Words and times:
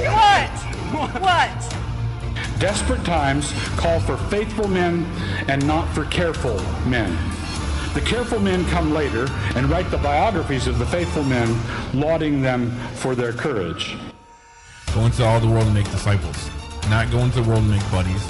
What? 0.00 1.20
What? 1.20 2.58
Desperate 2.58 3.04
times 3.04 3.52
call 3.76 4.00
for 4.00 4.16
faithful 4.16 4.68
men 4.68 5.04
and 5.48 5.66
not 5.66 5.86
for 5.94 6.04
careful 6.06 6.58
men. 6.86 7.16
The 7.92 8.00
careful 8.00 8.40
men 8.40 8.64
come 8.66 8.94
later 8.94 9.26
and 9.54 9.68
write 9.68 9.90
the 9.90 9.98
biographies 9.98 10.66
of 10.66 10.78
the 10.78 10.86
faithful 10.86 11.24
men, 11.24 11.60
lauding 11.92 12.40
them 12.40 12.70
for 12.94 13.14
their 13.14 13.32
courage. 13.32 13.96
Go 14.94 15.04
into 15.04 15.24
all 15.24 15.40
the 15.40 15.48
world 15.48 15.66
and 15.66 15.74
make 15.74 15.90
disciples. 15.90 16.48
Not 16.88 17.10
go 17.10 17.18
into 17.18 17.42
the 17.42 17.48
world 17.48 17.60
and 17.60 17.70
make 17.70 17.90
buddies. 17.90 18.26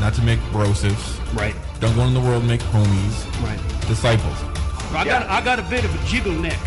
Not 0.00 0.14
to 0.14 0.22
make 0.22 0.40
brosives. 0.50 1.20
Right. 1.34 1.54
Don't 1.78 1.94
go 1.94 2.02
into 2.02 2.18
the 2.18 2.26
world 2.26 2.40
and 2.40 2.48
make 2.48 2.62
homies. 2.62 3.42
Right. 3.44 3.60
Disciples. 3.86 4.42
I 4.92 5.04
got 5.04 5.28
I 5.28 5.40
got 5.40 5.58
a 5.58 5.62
bit 5.62 5.84
of 5.84 5.94
a 5.94 6.06
jiggle 6.06 6.32
neck. 6.32 6.58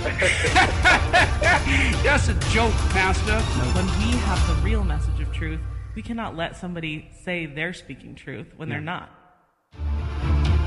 That's 2.02 2.28
a 2.28 2.34
joke, 2.50 2.72
Pastor. 2.90 3.38
When 3.74 3.84
we 3.98 4.16
have 4.20 4.46
the 4.48 4.54
real 4.62 4.82
message 4.82 5.20
of 5.20 5.30
truth, 5.30 5.60
we 5.94 6.00
cannot 6.00 6.34
let 6.36 6.56
somebody 6.56 7.10
say 7.22 7.44
they're 7.44 7.74
speaking 7.74 8.14
truth 8.14 8.46
when 8.56 8.70
they're 8.70 8.80
not. 8.80 9.10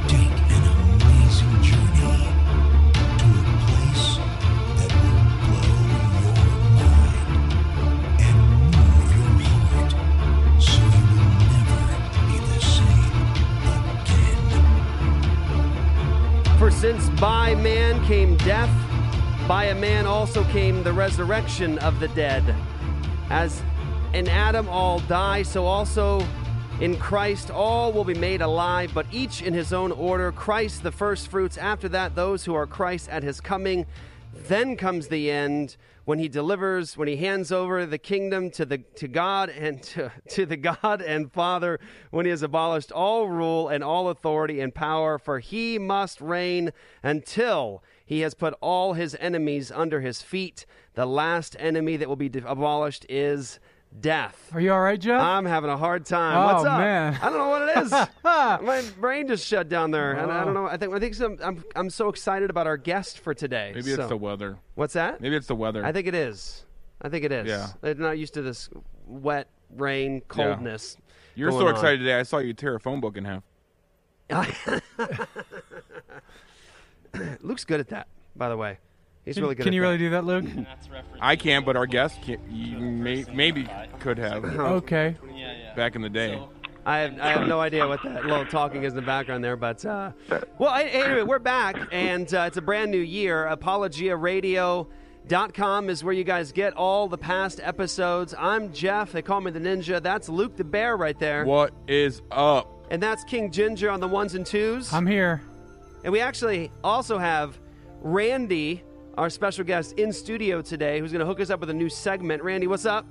Take 0.07 0.29
an 0.29 1.01
amazing 1.01 1.63
journey 1.63 2.29
to 3.17 3.25
a 3.25 3.57
place 3.65 4.17
that 4.77 4.93
will 5.01 5.25
blow 5.49 5.73
your 6.37 6.53
mind 6.77 7.49
and 8.21 8.37
move 8.75 9.41
your 9.41 9.57
heart 9.73 9.93
so 10.61 10.77
you 10.77 11.09
will 11.09 11.33
never 11.49 11.81
be 12.27 12.37
the 12.37 12.59
same 12.61 13.17
again. 16.45 16.57
For 16.59 16.69
since 16.69 17.09
by 17.19 17.55
man 17.55 18.05
came 18.05 18.37
death, 18.37 18.69
by 19.47 19.65
a 19.65 19.75
man 19.75 20.05
also 20.05 20.41
came 20.45 20.83
the 20.83 20.93
resurrection 20.93 21.77
of 21.79 21.99
the 21.99 22.07
dead. 22.09 22.43
As 23.29 23.61
in 24.13 24.29
Adam 24.29 24.69
all 24.69 24.99
die, 24.99 25.43
so 25.43 25.65
also 25.65 26.25
in 26.79 26.95
Christ 26.97 27.51
all 27.51 27.91
will 27.91 28.05
be 28.05 28.13
made 28.13 28.41
alive, 28.41 28.91
but 28.93 29.05
each 29.11 29.41
in 29.41 29.53
his 29.53 29.73
own 29.73 29.91
order. 29.91 30.31
Christ 30.31 30.81
the 30.81 30.93
first 30.93 31.27
fruits, 31.27 31.57
after 31.57 31.89
that, 31.89 32.15
those 32.15 32.45
who 32.45 32.53
are 32.53 32.65
Christ 32.65 33.09
at 33.09 33.21
his 33.21 33.41
coming. 33.41 33.85
Then 34.47 34.77
comes 34.77 35.09
the 35.09 35.29
end 35.29 35.75
when 36.05 36.19
he 36.19 36.29
delivers, 36.29 36.95
when 36.95 37.09
he 37.09 37.17
hands 37.17 37.51
over 37.51 37.85
the 37.85 37.97
kingdom 37.97 38.49
to 38.51 38.65
the 38.65 38.77
to 38.95 39.09
God 39.09 39.49
and 39.49 39.83
to, 39.83 40.11
to 40.29 40.45
the 40.45 40.57
God 40.57 41.01
and 41.01 41.31
Father, 41.31 41.81
when 42.11 42.25
he 42.25 42.29
has 42.29 42.43
abolished 42.43 42.93
all 42.93 43.27
rule 43.27 43.67
and 43.67 43.83
all 43.83 44.07
authority 44.07 44.61
and 44.61 44.73
power, 44.73 45.17
for 45.17 45.39
he 45.39 45.77
must 45.77 46.21
reign 46.21 46.71
until 47.03 47.83
he 48.05 48.21
has 48.21 48.33
put 48.33 48.53
all 48.61 48.93
his 48.93 49.15
enemies 49.19 49.71
under 49.71 50.01
his 50.01 50.21
feet. 50.21 50.65
The 50.93 51.05
last 51.05 51.55
enemy 51.59 51.97
that 51.97 52.07
will 52.09 52.15
be 52.15 52.29
de- 52.29 52.47
abolished 52.49 53.05
is 53.09 53.59
death. 53.99 54.49
Are 54.53 54.59
you 54.59 54.71
all 54.73 54.81
right, 54.81 54.99
Jeff? 54.99 55.21
I'm 55.21 55.45
having 55.45 55.69
a 55.69 55.77
hard 55.77 56.05
time. 56.05 56.37
Oh, 56.37 56.53
What's 56.53 56.65
up? 56.65 56.79
man. 56.79 57.17
I 57.21 57.29
don't 57.29 57.37
know 57.37 57.49
what 57.49 57.61
it 57.69 57.77
is. 57.77 57.91
My 58.23 58.83
brain 58.99 59.27
just 59.27 59.45
shut 59.47 59.69
down 59.69 59.91
there, 59.91 60.13
and 60.13 60.31
I 60.31 60.43
don't 60.43 60.53
know. 60.53 60.65
I 60.65 60.77
think 60.77 60.93
I 60.93 60.99
think 60.99 61.15
some, 61.15 61.37
I'm 61.43 61.63
I'm 61.75 61.89
so 61.89 62.09
excited 62.09 62.49
about 62.49 62.67
our 62.67 62.77
guest 62.77 63.19
for 63.19 63.33
today. 63.33 63.71
Maybe 63.75 63.91
So- 63.93 64.01
it's 64.01 64.09
the 64.09 64.17
weather. 64.17 64.57
What's 64.75 64.93
that? 64.93 65.21
Maybe 65.21 65.35
it's 65.35 65.47
the 65.47 65.55
weather. 65.55 65.83
I 65.85 65.91
think 65.91 66.07
it 66.07 66.15
is. 66.15 66.65
I 67.01 67.09
think 67.09 67.25
it 67.25 67.31
is. 67.31 67.47
Yeah. 67.47 67.67
They're 67.81 67.95
not 67.95 68.17
used 68.17 68.33
to 68.35 68.41
this 68.41 68.69
wet 69.05 69.47
rain, 69.75 70.21
coldness. 70.27 70.97
You're 71.35 71.49
going 71.49 71.61
so 71.63 71.67
on. 71.67 71.73
excited 71.73 71.97
today. 71.99 72.19
I 72.19 72.23
saw 72.23 72.37
you 72.37 72.53
tear 72.53 72.75
a 72.75 72.79
phone 72.79 72.99
book 73.01 73.17
in 73.17 73.25
half. 73.25 73.43
Luke's 77.41 77.65
good 77.65 77.79
at 77.79 77.89
that, 77.89 78.07
by 78.35 78.49
the 78.49 78.57
way. 78.57 78.77
He's 79.25 79.35
Can- 79.35 79.43
really 79.43 79.55
good. 79.55 79.63
Can 79.63 79.73
at 79.73 79.75
you 79.75 79.81
that. 79.81 79.87
really 79.87 79.97
do 79.97 80.09
that, 80.11 80.25
Luke? 80.25 80.45
I 81.21 81.35
can't, 81.35 81.65
but 81.65 81.75
our 81.77 81.85
guest 81.85 82.21
can, 82.23 82.39
you 82.49 82.77
may, 82.79 83.25
maybe 83.33 83.67
could 83.99 84.17
have 84.17 84.43
Okay. 84.59 85.15
back 85.75 85.95
in 85.95 86.01
the 86.01 86.09
day. 86.09 86.41
I 86.85 86.97
have, 86.99 87.17
I 87.21 87.29
have 87.31 87.47
no 87.47 87.61
idea 87.61 87.87
what 87.87 88.03
that 88.03 88.25
little 88.25 88.45
talking 88.45 88.83
is 88.83 88.91
in 88.91 88.97
the 88.97 89.01
background 89.01 89.41
there, 89.41 89.55
but 89.55 89.85
uh, 89.85 90.11
well, 90.59 90.71
I- 90.71 90.83
anyway, 90.83 91.21
we're 91.21 91.39
back, 91.39 91.77
and 91.93 92.31
uh, 92.33 92.43
it's 92.47 92.57
a 92.57 92.61
brand 92.61 92.91
new 92.91 92.99
year. 92.99 93.47
ApologiaRadio.com 93.49 95.89
is 95.89 96.03
where 96.03 96.13
you 96.13 96.25
guys 96.25 96.51
get 96.51 96.73
all 96.73 97.07
the 97.07 97.17
past 97.17 97.61
episodes. 97.63 98.35
I'm 98.37 98.73
Jeff. 98.73 99.13
They 99.13 99.21
call 99.21 99.39
me 99.39 99.51
the 99.51 99.61
Ninja. 99.61 100.03
That's 100.03 100.27
Luke 100.27 100.57
the 100.57 100.65
Bear 100.65 100.97
right 100.97 101.17
there, 101.17 101.45
What 101.45 101.71
is 101.87 102.21
up? 102.31 102.69
and 102.91 103.01
that's 103.01 103.23
King 103.23 103.49
Ginger 103.51 103.89
on 103.89 104.01
the 104.01 104.07
ones 104.09 104.35
and 104.35 104.45
twos. 104.45 104.91
I'm 104.91 105.07
here. 105.07 105.41
And 106.03 106.11
we 106.11 106.19
actually 106.19 106.71
also 106.83 107.17
have 107.17 107.59
Randy, 108.01 108.83
our 109.17 109.29
special 109.29 109.63
guest, 109.63 109.93
in 109.93 110.11
studio 110.11 110.61
today, 110.61 110.99
who's 110.99 111.11
going 111.11 111.21
to 111.21 111.25
hook 111.25 111.39
us 111.39 111.49
up 111.49 111.59
with 111.59 111.69
a 111.69 111.73
new 111.73 111.89
segment. 111.89 112.43
Randy, 112.43 112.67
what's 112.67 112.85
up? 112.85 113.05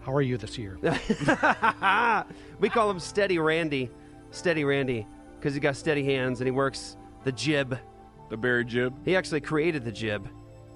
How 0.00 0.12
are 0.14 0.22
you 0.22 0.36
this 0.36 0.58
year? 0.58 0.78
we 2.58 2.68
call 2.68 2.90
him 2.90 2.98
Steady 2.98 3.38
Randy. 3.38 3.90
Steady 4.32 4.64
Randy, 4.64 5.06
because 5.38 5.54
he 5.54 5.60
got 5.60 5.76
steady 5.76 6.04
hands 6.04 6.40
and 6.40 6.46
he 6.48 6.50
works 6.50 6.96
the 7.22 7.30
jib. 7.32 7.78
The 8.30 8.36
Barry 8.36 8.64
Jib. 8.64 8.92
He 9.04 9.14
actually 9.14 9.40
created 9.40 9.84
the 9.84 9.92
jib. 9.92 10.28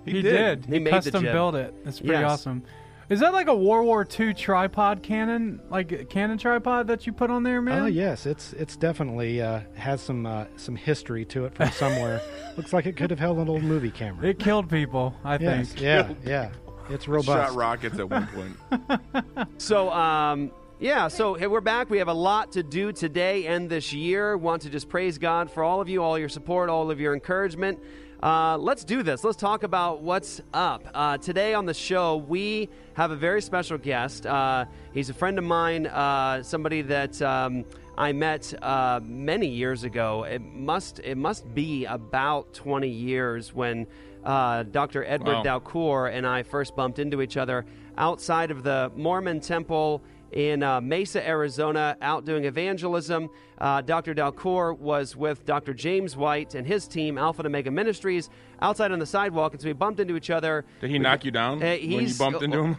He, 0.05 0.23
did. 0.23 0.65
He 0.65 0.79
made 0.79 0.87
the 0.87 0.91
custom 0.91 1.25
jib. 1.25 1.33
built 1.33 1.55
it. 1.57 1.75
It's 1.85 1.99
pretty 1.99 2.13
Yes. 2.13 2.31
awesome. 2.31 2.63
Is 3.09 3.21
that 3.21 3.33
like 3.33 3.49
a 3.49 3.55
World 3.55 3.87
War 3.87 4.07
II 4.19 4.35
tripod 4.35 5.03
cannon, 5.03 5.61
like 5.71 5.93
a 5.93 6.05
cannon 6.05 6.37
tripod 6.37 6.89
that 6.89 7.07
you 7.07 7.13
put 7.15 7.31
on 7.31 7.43
there, 7.43 7.63
man? 7.63 7.83
Oh 7.83 7.87
yes, 7.87 8.27
it's 8.27 8.53
it's 8.53 8.77
definitely 8.77 9.41
uh, 9.41 9.61
has 9.77 10.03
some 10.03 10.27
uh, 10.27 10.45
some 10.57 10.77
history 10.77 11.25
to 11.27 11.47
it 11.47 11.55
from 11.55 11.71
somewhere. 11.71 12.21
Looks 12.59 12.75
like 12.75 12.85
it 12.85 12.97
could 12.97 13.09
have 13.11 13.19
held 13.19 13.39
an 13.39 13.49
old 13.49 13.63
movie 13.63 13.91
camera. 13.91 14.27
It 14.27 14.39
killed 14.39 14.69
people, 14.69 15.15
I 15.25 15.39
Yes, 15.39 15.69
think. 15.71 15.81
yeah, 15.81 16.13
yeah. 16.25 16.51
It's 16.91 17.09
robust. 17.09 17.51
Shot 17.51 17.55
rockets 17.55 17.99
at 17.99 18.09
one 18.11 18.27
point. 18.29 19.01
So, 19.59 19.91
um, 19.91 20.51
yeah, 20.79 21.09
so 21.09 21.35
hey, 21.35 21.47
we're 21.49 21.61
back. 21.61 21.91
We 21.91 21.99
have 21.99 22.09
a 22.09 22.13
lot 22.15 22.53
to 22.53 22.63
do 22.63 22.93
today 22.93 23.47
and 23.47 23.69
this 23.71 23.93
year. 23.93 24.37
Want 24.37 24.63
to 24.63 24.71
just 24.71 24.89
praise 24.89 25.19
God 25.19 25.51
for 25.51 25.63
all 25.65 25.81
of 25.81 25.89
you, 25.89 26.03
all 26.03 26.19
your 26.19 26.29
support, 26.29 26.69
all 26.71 26.91
of 26.91 27.01
your 27.01 27.15
encouragement. 27.15 27.79
Uh, 28.23 28.59
let's 28.59 28.83
do 28.83 29.05
this. 29.05 29.23
Let's 29.23 29.37
talk 29.37 29.63
about 29.63 30.03
what's 30.03 30.41
up. 30.53 30.83
Uh, 30.93 31.19
today 31.19 31.55
on 31.55 31.67
the 31.67 31.75
show, 31.75 32.17
we 32.17 32.69
have 32.95 33.13
a 33.13 33.17
very 33.17 33.41
special 33.41 33.79
guest. 33.79 34.27
Uh, 34.27 34.65
he's 34.93 35.09
a 35.09 35.15
friend 35.15 35.39
of 35.39 35.45
mine, 35.45 35.87
uh, 35.87 36.43
somebody 36.43 36.83
that 36.83 37.23
um, 37.23 37.65
I 37.97 38.13
met 38.13 38.53
uh, 38.61 38.99
many 39.05 39.47
years 39.47 39.85
ago. 39.85 40.25
It 40.25 40.43
must 40.43 40.99
it 41.01 41.17
must 41.17 41.55
be 41.55 41.85
about 41.85 42.53
20 42.55 42.89
years 42.89 43.55
when 43.55 43.87
uh, 44.25 44.65
Dr. 44.65 45.05
Edward 45.05 45.45
Wow. 45.45 45.61
Dalcour 45.61 46.13
and 46.13 46.27
I 46.27 46.43
first 46.43 46.75
bumped 46.75 46.99
into 46.99 47.23
each 47.23 47.37
other 47.37 47.67
outside 47.97 48.51
of 48.51 48.65
the 48.65 48.91
Mormon 48.97 49.39
temple 49.39 50.03
in 50.33 50.63
uh, 50.63 50.81
Mesa, 50.81 51.27
Arizona, 51.27 51.97
out 52.03 52.25
doing 52.25 52.45
evangelism. 52.45 53.31
Uh, 53.59 53.81
Dr. 53.81 54.15
Dalcour 54.15 54.79
was 54.79 55.17
with 55.17 55.45
Dr. 55.47 55.73
James 55.75 56.17
White 56.17 56.55
and 56.55 56.67
his 56.67 56.87
team, 56.87 57.19
Alpha 57.19 57.41
and 57.41 57.47
Omega 57.47 57.71
Ministries, 57.71 58.29
outside 58.61 58.93
on 58.93 58.99
the 58.99 59.07
sidewalk, 59.07 59.53
and 59.53 59.61
so 59.61 59.67
we 59.69 59.73
bumped 59.73 60.01
into 60.01 60.17
each 60.17 60.31
other. 60.31 60.65
Did 60.81 60.91
he 60.91 60.99
knock 60.99 61.25
you 61.25 61.31
down 61.31 61.63
Uh, 61.63 61.77
when 61.77 61.91
you 62.09 62.15
bumped 62.15 62.43
into 62.43 62.63
him? 62.63 62.75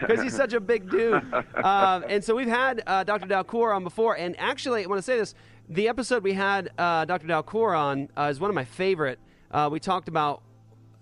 because 0.00 0.22
he's 0.22 0.34
such 0.36 0.52
a 0.52 0.60
big 0.60 0.90
dude. 0.90 1.22
Uh, 1.32 2.00
and 2.08 2.22
so 2.22 2.34
we've 2.34 2.48
had 2.48 2.82
uh, 2.86 3.04
Dr. 3.04 3.26
Dalcour 3.26 3.74
on 3.74 3.84
before, 3.84 4.16
and 4.16 4.34
actually, 4.38 4.84
I 4.84 4.86
want 4.86 4.98
to 4.98 5.02
say 5.02 5.16
this: 5.16 5.34
the 5.68 5.88
episode 5.88 6.22
we 6.22 6.32
had 6.32 6.70
uh, 6.78 7.04
Dr. 7.04 7.26
Dalcour 7.26 7.78
on 7.78 8.08
uh, 8.16 8.28
is 8.30 8.40
one 8.40 8.50
of 8.50 8.54
my 8.54 8.64
favorite. 8.64 9.18
Uh, 9.50 9.68
we 9.70 9.78
talked 9.80 10.08
about 10.08 10.42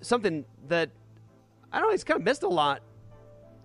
something 0.01 0.45
that 0.69 0.91
I 1.73 1.79
don't 1.79 1.89
know. 1.89 1.93
he's 1.93 2.05
kind 2.05 2.21
of 2.21 2.25
missed 2.25 2.43
a 2.43 2.49
lot 2.49 2.83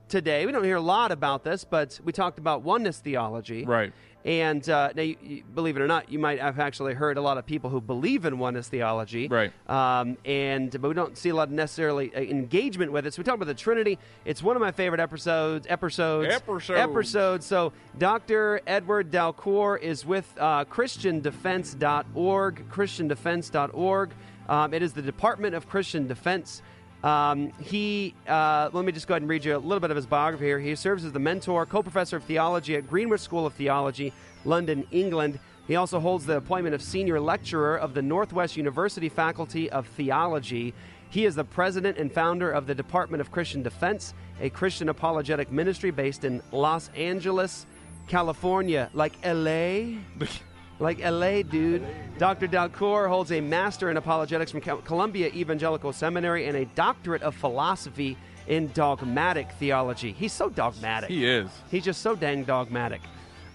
today. 0.10 0.46
We 0.46 0.52
don't 0.52 0.64
hear 0.64 0.76
a 0.76 0.82
lot 0.82 1.12
about 1.12 1.44
this, 1.44 1.64
but 1.64 2.00
we 2.04 2.12
talked 2.12 2.40
about 2.40 2.64
oneness 2.64 3.00
theology, 3.00 3.66
Right. 3.66 3.94
And 4.26 4.70
uh, 4.70 4.90
now, 4.94 5.02
you, 5.02 5.16
you, 5.24 5.44
believe 5.56 5.78
it 5.78 5.82
or 5.82 5.88
not, 5.88 6.12
you 6.12 6.20
might 6.20 6.42
have 6.42 6.60
actually 6.60 6.94
heard 6.94 7.18
a 7.18 7.22
lot 7.22 7.38
of 7.38 7.46
people 7.46 7.70
who 7.70 7.80
believe 7.80 8.26
in 8.26 8.38
oneness 8.38 8.68
theology, 8.68 9.30
Right. 9.30 9.54
Um, 9.70 10.18
and 10.26 10.70
but 10.82 10.90
we 10.90 10.94
don't 10.94 11.18
see 11.18 11.30
a 11.30 11.36
lot 11.36 11.48
of 11.48 11.54
necessarily 11.54 12.14
uh, 12.14 12.20
engagement 12.20 12.92
with 12.92 13.08
it. 13.08 13.14
So 13.14 13.22
we 13.22 13.24
talk 13.24 13.36
about 13.36 13.48
the 13.48 13.54
Trinity. 13.54 13.98
It's 14.26 14.44
one 14.44 14.58
of 14.58 14.62
my 14.62 14.72
favorite 14.72 15.00
episodes. 15.00 15.66
Episodes. 15.70 16.34
Episodes. 16.34 16.80
Episodes. 16.80 17.46
So 17.46 17.72
Dr. 17.98 18.60
Edward 18.68 19.10
Dalcour 19.10 19.80
is 19.80 20.06
with 20.06 20.32
uh, 20.38 20.66
ChristianDefense.org. 20.66 22.70
ChristianDefense.org. 22.70 24.12
Um, 24.50 24.74
it 24.74 24.82
is 24.82 24.94
the 24.94 25.02
Department 25.02 25.56
of 25.56 25.70
Christian 25.70 26.08
Defense. 26.08 26.62
Um, 27.04 27.54
he, 27.62 28.14
uh, 28.28 28.70
let 28.74 28.84
me 28.84 28.92
just 28.92 29.08
go 29.08 29.14
ahead 29.14 29.22
and 29.22 29.30
read 29.30 29.46
you 29.46 29.56
a 29.56 29.58
little 29.58 29.80
bit 29.80 29.90
of 29.90 29.96
his 29.96 30.06
biography 30.06 30.46
here. 30.46 30.60
He 30.60 30.76
serves 30.76 31.06
as 31.06 31.12
the 31.12 31.20
mentor, 31.20 31.66
co 31.66 31.82
professor 31.82 32.18
of 32.18 32.24
theology 32.24 32.76
at 32.76 32.88
Greenwich 32.88 33.22
School 33.22 33.46
of 33.46 33.54
Theology, 33.54 34.12
London, 34.44 34.86
England. 34.92 35.40
He 35.68 35.76
also 35.76 36.00
holds 36.00 36.26
the 36.26 36.38
appointment 36.38 36.76
of 36.76 36.82
senior 36.82 37.20
lecturer 37.20 37.78
of 37.78 37.94
the 37.94 38.02
Northwest 38.02 38.58
University 38.58 39.08
Faculty 39.08 39.70
of 39.70 39.88
Theology. 39.88 40.74
He 41.10 41.26
is 41.26 41.36
the 41.36 41.44
president 41.44 41.98
and 41.98 42.12
founder 42.12 42.52
of 42.52 42.68
the 42.68 42.76
Department 42.76 43.22
of 43.22 43.32
Christian 43.32 43.64
Defense, 43.64 44.14
a 44.42 44.50
Christian 44.50 44.90
apologetic 44.90 45.52
ministry 45.52 45.92
based 45.92 46.24
in 46.24 46.42
Los 46.52 46.90
Angeles, 46.90 47.66
California, 48.08 48.90
like 48.94 49.14
LA. 49.24 50.00
Like 50.80 51.00
LA, 51.04 51.42
dude. 51.42 51.86
Dr. 52.18 52.48
Dalcour 52.48 53.10
holds 53.10 53.34
a 53.34 53.42
master 53.42 53.92
in 53.92 53.98
apologetics 53.98 54.52
from 54.52 54.62
Columbia 54.62 55.28
Evangelical 55.28 55.92
Seminary 55.92 56.48
and 56.48 56.56
a 56.56 56.66
doctorate 56.66 57.22
of 57.22 57.36
philosophy 57.36 58.18
in 58.48 58.72
dogmatic 58.74 59.52
theology. 59.54 60.14
He's 60.14 60.32
so 60.32 60.50
dogmatic. 60.50 61.10
He 61.10 61.26
is. 61.26 61.50
He's 61.70 61.84
just 61.84 62.02
so 62.02 62.16
dang 62.16 62.46
dogmatic. 62.46 63.02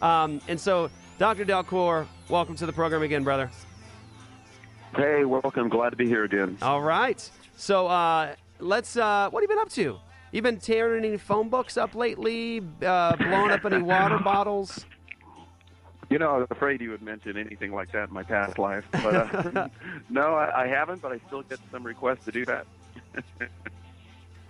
Um, 0.02 0.40
and 0.48 0.60
so, 0.60 0.90
Dr. 1.18 1.46
Dalcour, 1.46 2.06
welcome 2.28 2.56
to 2.56 2.66
the 2.66 2.72
program 2.72 3.02
again, 3.02 3.24
brother. 3.24 3.50
Hey, 4.94 5.24
welcome. 5.24 5.70
Glad 5.70 5.90
to 5.90 5.96
be 5.96 6.06
here 6.06 6.24
again. 6.24 6.58
All 6.60 6.82
right. 6.82 7.28
So, 7.56 7.86
uh, 7.86 8.34
let's. 8.60 8.96
Uh, 8.96 9.28
what 9.30 9.42
have 9.42 9.50
you 9.50 9.56
been 9.56 9.62
up 9.62 9.70
to? 9.70 9.98
You 10.30 10.42
been 10.42 10.58
tearing 10.58 11.04
any 11.04 11.16
phone 11.16 11.48
books 11.48 11.76
up 11.76 11.94
lately? 11.94 12.60
Uh, 12.84 13.16
blowing 13.16 13.50
up 13.50 13.64
any 13.64 13.82
water 13.82 14.18
bottles? 14.24 14.84
You 16.10 16.18
know, 16.18 16.30
I 16.34 16.38
was 16.38 16.48
afraid 16.50 16.80
you 16.80 16.90
would 16.90 17.02
mention 17.02 17.36
anything 17.36 17.72
like 17.72 17.92
that 17.92 18.08
in 18.08 18.14
my 18.14 18.22
past 18.22 18.58
life, 18.58 18.84
but 18.92 19.14
uh, 19.56 19.68
no, 20.10 20.34
I, 20.34 20.64
I 20.64 20.66
haven't. 20.66 21.02
But 21.02 21.12
I 21.12 21.20
still 21.26 21.42
get 21.42 21.58
some 21.70 21.84
requests 21.84 22.24
to 22.26 22.32
do 22.32 22.44
that. 22.46 22.66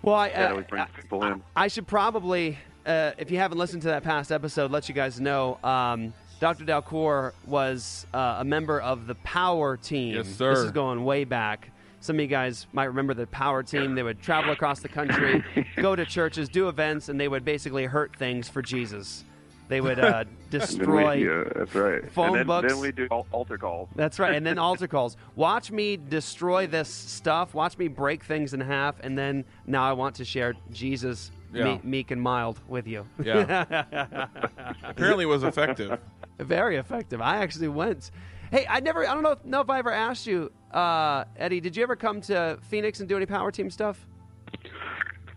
Well, 0.04 0.16
I, 0.16 0.28
that 0.28 0.48
uh, 0.48 0.50
always 0.50 0.66
brings 0.66 0.88
people 1.00 1.24
in. 1.24 1.42
I 1.56 1.68
should 1.68 1.86
probably, 1.86 2.58
uh, 2.84 3.12
if 3.16 3.30
you 3.30 3.38
haven't 3.38 3.56
listened 3.56 3.80
to 3.82 3.88
that 3.88 4.02
past 4.02 4.30
episode, 4.30 4.70
let 4.70 4.86
you 4.86 4.94
guys 4.94 5.18
know. 5.18 5.58
Um, 5.64 6.12
Dr. 6.40 6.64
Dalcour 6.64 7.32
was 7.46 8.06
uh, 8.12 8.36
a 8.40 8.44
member 8.44 8.80
of 8.80 9.06
the 9.06 9.14
Power 9.16 9.78
Team. 9.78 10.16
Yes, 10.16 10.28
sir. 10.28 10.54
This 10.54 10.64
is 10.64 10.72
going 10.72 11.04
way 11.06 11.24
back. 11.24 11.70
Some 12.00 12.16
of 12.16 12.20
you 12.20 12.26
guys 12.26 12.66
might 12.74 12.84
remember 12.84 13.14
the 13.14 13.26
Power 13.28 13.62
Team. 13.62 13.94
They 13.94 14.02
would 14.02 14.20
travel 14.20 14.52
across 14.52 14.80
the 14.80 14.90
country, 14.90 15.42
go 15.76 15.96
to 15.96 16.04
churches, 16.04 16.50
do 16.50 16.68
events, 16.68 17.08
and 17.08 17.18
they 17.18 17.28
would 17.28 17.46
basically 17.46 17.86
hurt 17.86 18.14
things 18.14 18.46
for 18.46 18.60
Jesus. 18.60 19.24
They 19.68 19.80
would 19.80 19.98
uh, 20.00 20.02
And 20.06 20.28
then 20.28 20.28
we- 20.52 20.58
destroy. 20.58 21.12
yeah, 21.14 21.44
that's 21.56 21.74
right. 21.74 22.12
phone 22.12 22.26
and 22.28 22.36
then, 22.36 22.46
books. 22.46 22.72
Then 22.72 22.80
we 22.80 22.92
do 22.92 23.08
al- 23.10 23.26
altar 23.32 23.56
calls. 23.58 23.88
That's 23.96 24.18
right. 24.18 24.34
And 24.34 24.44
then 24.46 24.58
altar 24.68 24.86
calls. 24.86 25.16
Watch 25.36 25.70
me 25.70 25.96
destroy 25.96 26.66
this 26.66 26.88
stuff. 26.88 27.54
Watch 27.54 27.78
me 27.78 27.88
break 27.88 28.24
things 28.24 28.52
in 28.54 28.60
half. 28.60 28.96
And 29.00 29.16
then 29.16 29.44
now 29.66 29.82
I 29.88 29.92
want 29.92 30.16
to 30.16 30.24
share 30.24 30.54
Jesus, 30.70 31.30
Yeah. 31.52 31.64
me- 31.64 31.80
meek 31.82 32.10
and 32.10 32.20
mild, 32.20 32.60
with 32.68 32.86
you. 32.86 33.06
Yeah. 33.22 34.26
Apparently, 34.84 35.24
it 35.24 35.28
was 35.28 35.42
effective. 35.44 35.98
Very 36.38 36.76
effective. 36.76 37.20
I 37.20 37.36
actually 37.38 37.68
went. 37.68 38.10
Hey, 38.50 38.66
I 38.68 38.80
never, 38.80 39.08
I 39.08 39.14
don't 39.14 39.22
know 39.22 39.32
if, 39.32 39.44
know 39.44 39.60
if 39.60 39.70
I 39.70 39.78
ever 39.78 39.90
asked 39.92 40.26
you, 40.26 40.52
uh, 40.72 41.24
Eddie, 41.36 41.60
did 41.60 41.76
you 41.76 41.82
ever 41.82 41.96
come 41.96 42.20
to 42.22 42.58
Phoenix 42.68 43.00
and 43.00 43.08
do 43.08 43.16
any 43.16 43.26
power 43.26 43.50
team 43.50 43.70
stuff? 43.70 44.06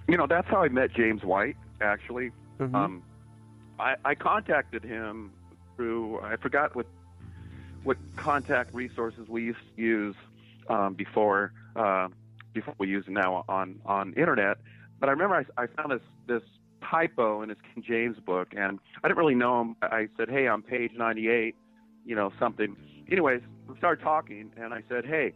You 0.08 0.18
know, 0.18 0.28
that's 0.28 0.48
how 0.48 0.62
I 0.64 0.70
met 0.70 0.94
James 0.94 1.24
White. 1.24 1.56
Actually, 1.82 2.32
Mhm. 2.60 2.76
um, 2.76 3.04
I, 3.80 3.96
I 4.04 4.16
contacted 4.16 4.84
him 4.84 5.32
through 5.76 6.20
I 6.22 6.36
forgot 6.38 6.76
what 6.76 6.88
what 7.84 7.98
contact 8.18 8.74
resources 8.74 9.30
we 9.30 9.44
used 9.44 9.60
to 9.76 9.82
use 9.82 10.16
um, 10.70 10.96
before 10.96 11.54
uh, 11.76 12.10
before 12.54 12.76
we 12.80 12.88
use 12.88 13.06
it 13.08 13.12
now 13.12 13.46
on 13.48 13.80
on 13.86 14.14
internet. 14.14 14.58
But 15.00 15.10
I 15.10 15.12
remember 15.12 15.46
I, 15.58 15.64
I 15.64 15.68
found 15.68 15.92
this 15.92 16.02
this 16.28 16.44
typo 16.84 17.42
in 17.42 17.50
his 17.50 17.58
King 17.74 17.84
James 17.88 18.18
book, 18.20 18.50
and 18.58 18.80
I 19.04 19.08
didn't 19.08 19.18
really 19.18 19.36
know 19.36 19.62
him. 19.62 19.76
I 19.82 20.08
said, 20.18 20.30
"Hey, 20.30 20.48
on 20.48 20.62
page 20.64 20.92
98, 20.98 21.56
you 22.06 22.16
know 22.16 22.32
something." 22.40 22.76
Anyways, 23.10 23.42
we 23.70 23.78
started 23.78 24.04
talking, 24.04 24.52
and 24.58 24.74
I 24.74 24.84
said, 24.90 25.06
"Hey." 25.06 25.34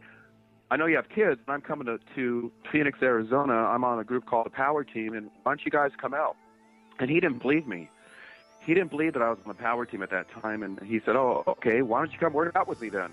I 0.70 0.76
know 0.76 0.86
you 0.86 0.96
have 0.96 1.10
kids, 1.10 1.38
and 1.46 1.52
I'm 1.54 1.60
coming 1.60 1.84
to, 1.84 1.98
to 2.14 2.50
Phoenix, 2.72 2.98
Arizona. 3.02 3.52
I'm 3.52 3.84
on 3.84 3.98
a 3.98 4.04
group 4.04 4.24
called 4.24 4.46
the 4.46 4.50
Power 4.50 4.84
Team, 4.84 5.12
and 5.12 5.30
why 5.42 5.52
don't 5.52 5.60
you 5.66 5.70
guys 5.70 5.90
come 6.00 6.14
out? 6.14 6.34
And 6.98 7.10
he 7.10 7.20
didn't 7.20 7.42
believe 7.42 7.66
me. 7.66 7.90
He 8.64 8.74
didn't 8.74 8.90
believe 8.90 9.12
that 9.14 9.22
I 9.22 9.30
was 9.30 9.38
on 9.44 9.48
the 9.48 9.54
Power 9.62 9.84
Team 9.86 10.02
at 10.02 10.10
that 10.10 10.26
time, 10.40 10.62
and 10.62 10.78
he 10.80 11.00
said, 11.04 11.16
"Oh, 11.16 11.42
okay. 11.46 11.82
Why 11.82 11.98
don't 12.00 12.12
you 12.12 12.18
come 12.18 12.32
work 12.32 12.54
out 12.54 12.68
with 12.68 12.80
me 12.80 12.88
then?" 12.88 13.10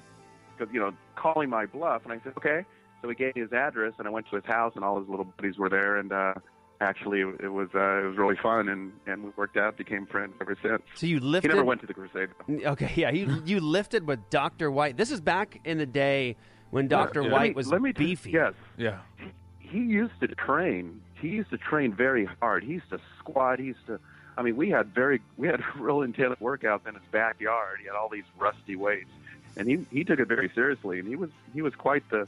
Because 0.58 0.74
you 0.74 0.80
know, 0.80 0.94
calling 1.16 1.50
my 1.50 1.66
bluff. 1.66 2.04
And 2.04 2.14
I 2.14 2.20
said, 2.24 2.34
"Okay." 2.38 2.66
So 3.02 3.10
he 3.10 3.16
gave 3.16 3.36
me 3.36 3.42
his 3.42 3.54
address, 3.54 3.94
and 3.98 4.08
I 4.08 4.12
went 4.12 4.28
to 4.30 4.36
his 4.36 4.46
house, 4.46 4.74
and 4.76 4.84
all 4.84 5.00
his 5.00 5.08
little 5.08 5.26
buddies 5.26 5.58
were 5.58 5.70
there, 5.70 5.98
and 5.98 6.12
uh, 6.12 6.34
actually, 6.82 7.22
it 7.22 7.52
was 7.52 7.70
uh, 7.74 8.04
it 8.04 8.08
was 8.10 8.18
really 8.18 8.36
fun, 8.36 8.68
and 8.70 8.92
and 9.08 9.24
we 9.24 9.32
worked 9.38 9.58
out, 9.58 9.78
became 9.78 10.06
friends 10.06 10.34
ever 10.42 10.56
since. 10.62 10.82
So 10.96 11.08
you 11.08 11.16
He 11.16 11.22
lifted. 11.26 11.50
never 11.50 11.64
went 11.64 11.82
to 11.82 11.88
the 11.88 11.94
crusade. 11.94 12.30
though. 12.48 12.72
Okay, 12.72 12.92
yeah, 12.96 13.10
you 13.10 13.42
you 13.46 13.60
lifted 13.62 14.06
with 14.06 14.30
Dr. 14.30 14.70
White. 14.70 14.98
This 14.98 15.12
is 15.12 15.22
back 15.22 15.60
in 15.66 15.78
the 15.78 15.86
day 15.86 16.36
when 16.72 16.88
Dr. 16.88 17.24
Let 17.24 17.32
White 17.32 17.50
me- 17.52 17.56
was 17.56 17.68
let 17.72 17.82
me 17.82 17.94
t- 17.94 18.06
beefy. 18.06 18.32
yes. 18.32 18.54
Yeah. 18.78 19.00
he 19.60 19.80
used 19.80 20.20
to 20.20 20.28
train. 20.28 21.02
He 21.22 21.30
used 21.30 21.50
to 21.52 21.58
train 21.58 21.94
very 21.94 22.26
hard. 22.42 22.64
He 22.64 22.74
used 22.74 22.90
to 22.92 23.00
squat. 23.20 23.60
He 23.60 23.66
used 23.66 23.86
to. 23.88 24.00
I 24.40 24.42
mean, 24.42 24.56
we 24.56 24.70
had 24.70 24.88
very 24.96 25.22
we 25.38 25.48
had 25.48 25.62
real 25.78 26.02
intense 26.02 26.36
workouts 26.40 26.88
in 26.88 26.94
his 26.96 27.04
backyard. 27.12 27.80
He 27.82 27.88
had 27.88 27.96
all 27.96 28.08
these 28.10 28.24
rusty 28.40 28.78
weights, 28.78 29.10
and 29.58 29.68
he 29.68 29.86
he 29.92 30.04
took 30.06 30.20
it 30.20 30.30
very 30.30 30.50
seriously. 30.56 31.00
And 31.00 31.08
he 31.08 31.18
was 31.18 31.30
he 31.54 31.62
was 31.62 31.76
quite 31.76 32.10
the 32.10 32.26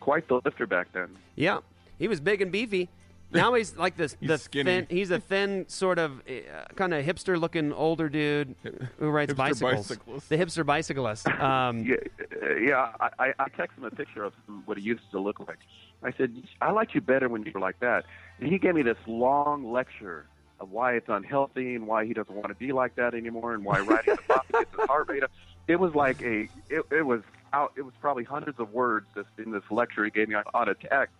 quite 0.00 0.28
the 0.28 0.40
lifter 0.44 0.66
back 0.66 0.92
then. 0.92 1.08
Yeah, 1.36 1.60
he 1.98 2.08
was 2.08 2.20
big 2.20 2.42
and 2.42 2.52
beefy. 2.52 2.90
Now 3.32 3.54
he's 3.54 3.76
like 3.76 3.96
this. 3.96 4.16
He's 4.20 4.28
the 4.28 4.38
skinny. 4.38 4.64
thin. 4.64 4.86
He's 4.90 5.12
a 5.12 5.20
thin, 5.20 5.64
sort 5.68 6.00
of, 6.00 6.18
uh, 6.28 6.64
kind 6.74 6.92
of 6.92 7.04
hipster-looking 7.06 7.72
older 7.72 8.08
dude 8.08 8.56
who 8.98 9.08
rides 9.08 9.32
Hipster 9.32 9.36
bicycles. 9.36 9.88
bicyclist. 9.88 10.28
The 10.28 10.36
hipster 10.36 10.66
bicyclist. 10.66 11.28
Um, 11.28 11.84
Yeah, 11.84 11.94
uh, 12.42 12.54
yeah. 12.56 12.90
I, 12.98 13.08
I 13.20 13.34
I 13.38 13.48
texted 13.50 13.78
him 13.78 13.84
a 13.84 13.90
picture 13.92 14.24
of 14.24 14.32
what 14.64 14.78
he 14.78 14.82
used 14.82 15.08
to 15.12 15.20
look 15.20 15.38
like. 15.38 15.58
I 16.02 16.10
said, 16.10 16.42
I 16.60 16.72
liked 16.72 16.92
you 16.92 17.00
better 17.00 17.28
when 17.28 17.44
you 17.44 17.52
were 17.54 17.60
like 17.60 17.78
that. 17.78 18.04
And 18.40 18.50
he 18.50 18.58
gave 18.58 18.74
me 18.74 18.82
this 18.82 18.98
long 19.06 19.70
lecture 19.70 20.26
of 20.60 20.70
why 20.70 20.92
it's 20.92 21.08
unhealthy 21.08 21.74
and 21.74 21.86
why 21.86 22.04
he 22.04 22.12
doesn't 22.12 22.34
want 22.34 22.48
to 22.48 22.54
be 22.54 22.72
like 22.72 22.94
that 22.96 23.14
anymore 23.14 23.54
and 23.54 23.64
why 23.64 23.80
riding 23.80 24.14
the 24.16 24.22
bike 24.28 24.52
gets 24.52 24.70
his 24.78 24.86
heart 24.86 25.08
rate 25.08 25.22
up. 25.22 25.30
It 25.66 25.76
was 25.76 25.94
like 25.94 26.22
a, 26.22 26.48
it, 26.68 26.82
it 26.90 27.06
was 27.06 27.22
out. 27.52 27.72
It 27.76 27.82
was 27.82 27.94
probably 28.00 28.24
hundreds 28.24 28.60
of 28.60 28.72
words 28.72 29.06
just 29.14 29.28
in 29.38 29.50
this 29.50 29.62
lecture 29.70 30.04
he 30.04 30.10
gave 30.10 30.28
me 30.28 30.34
on, 30.34 30.44
on 30.52 30.68
a 30.68 30.74
text. 30.74 31.14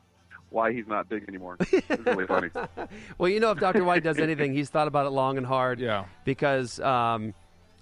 Why 0.51 0.73
he's 0.73 0.89
not 0.89 1.09
big 1.09 1.25
anymore. 1.29 1.57
It 1.61 1.89
was 1.89 2.01
really 2.05 2.27
funny. 2.27 2.51
well, 3.19 3.31
you 3.31 3.39
know, 3.39 3.53
if 3.53 3.61
Dr. 3.61 3.85
White 3.85 4.03
does 4.03 4.19
anything, 4.19 4.53
he's 4.53 4.69
thought 4.69 4.89
about 4.89 5.07
it 5.07 5.11
long 5.11 5.39
and 5.39 5.47
hard. 5.47 5.79
Yeah. 5.79 6.07
Because 6.25 6.81
um, 6.81 7.35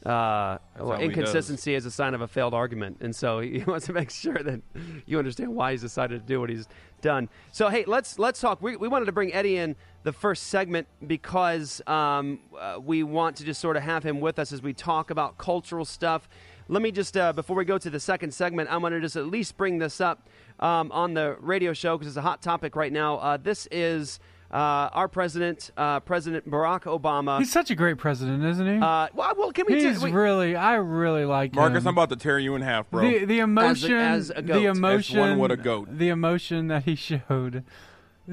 uh, 0.06 0.58
well, 0.78 1.00
inconsistency 1.00 1.74
is 1.74 1.84
a 1.84 1.90
sign 1.90 2.14
of 2.14 2.20
a 2.20 2.28
failed 2.28 2.54
argument, 2.54 2.98
and 3.00 3.14
so 3.14 3.40
he 3.40 3.62
wants 3.66 3.86
to 3.86 3.92
make 3.92 4.10
sure 4.10 4.38
that 4.38 4.60
you 5.06 5.18
understand 5.18 5.54
why 5.54 5.72
he's 5.72 5.80
decided 5.80 6.20
to 6.20 6.26
do 6.26 6.40
what 6.40 6.50
he's 6.50 6.68
done. 7.00 7.28
So, 7.52 7.68
hey, 7.68 7.84
let's 7.86 8.18
let's 8.18 8.40
talk. 8.40 8.62
We, 8.62 8.76
we 8.76 8.88
wanted 8.88 9.06
to 9.06 9.12
bring 9.12 9.32
Eddie 9.32 9.56
in 9.56 9.76
the 10.04 10.12
first 10.12 10.44
segment 10.44 10.86
because 11.06 11.80
um, 11.86 12.40
uh, 12.58 12.78
we 12.82 13.02
want 13.02 13.36
to 13.36 13.44
just 13.44 13.60
sort 13.60 13.76
of 13.76 13.82
have 13.82 14.04
him 14.04 14.20
with 14.20 14.38
us 14.38 14.52
as 14.52 14.62
we 14.62 14.72
talk 14.72 15.10
about 15.10 15.38
cultural 15.38 15.84
stuff. 15.84 16.28
Let 16.68 16.82
me 16.82 16.90
just 16.92 17.16
uh, 17.16 17.32
before 17.32 17.56
we 17.56 17.64
go 17.64 17.78
to 17.78 17.90
the 17.90 18.00
second 18.00 18.32
segment, 18.32 18.70
I'm 18.70 18.80
going 18.80 18.92
to 18.92 19.00
just 19.00 19.16
at 19.16 19.26
least 19.26 19.56
bring 19.56 19.78
this 19.78 20.00
up 20.00 20.28
um, 20.60 20.92
on 20.92 21.14
the 21.14 21.36
radio 21.40 21.72
show 21.72 21.96
because 21.96 22.08
it's 22.08 22.16
a 22.16 22.22
hot 22.22 22.42
topic 22.42 22.76
right 22.76 22.92
now. 22.92 23.16
Uh, 23.18 23.36
this 23.36 23.66
is. 23.70 24.20
Uh, 24.50 24.88
our 24.94 25.08
president, 25.08 25.70
uh, 25.76 26.00
President 26.00 26.50
Barack 26.50 26.84
Obama. 26.84 27.38
He's 27.38 27.52
such 27.52 27.70
a 27.70 27.74
great 27.74 27.98
president, 27.98 28.42
isn't 28.42 28.66
he? 28.66 28.76
Uh, 28.80 29.08
well, 29.12 29.34
well, 29.36 29.52
can 29.52 29.66
we? 29.68 29.78
He's 29.84 30.00
we- 30.02 30.10
really, 30.10 30.56
I 30.56 30.76
really 30.76 31.26
like 31.26 31.54
Marcus, 31.54 31.82
him. 31.82 31.88
I'm 31.88 31.94
about 31.94 32.08
to 32.08 32.16
tear 32.16 32.38
you 32.38 32.54
in 32.54 32.62
half, 32.62 32.88
bro. 32.90 33.02
The 33.02 33.26
the 33.26 33.38
emotion, 33.40 33.92
as 33.92 34.30
a 34.30 34.40
goat. 34.40 34.60
the 34.62 34.66
As 34.68 34.78
emotion, 34.78 35.18
one 35.20 35.38
would 35.40 35.50
a 35.50 35.56
goat. 35.58 35.98
the 35.98 36.08
emotion 36.08 36.68
that 36.68 36.84
he 36.84 36.94
showed 36.94 37.62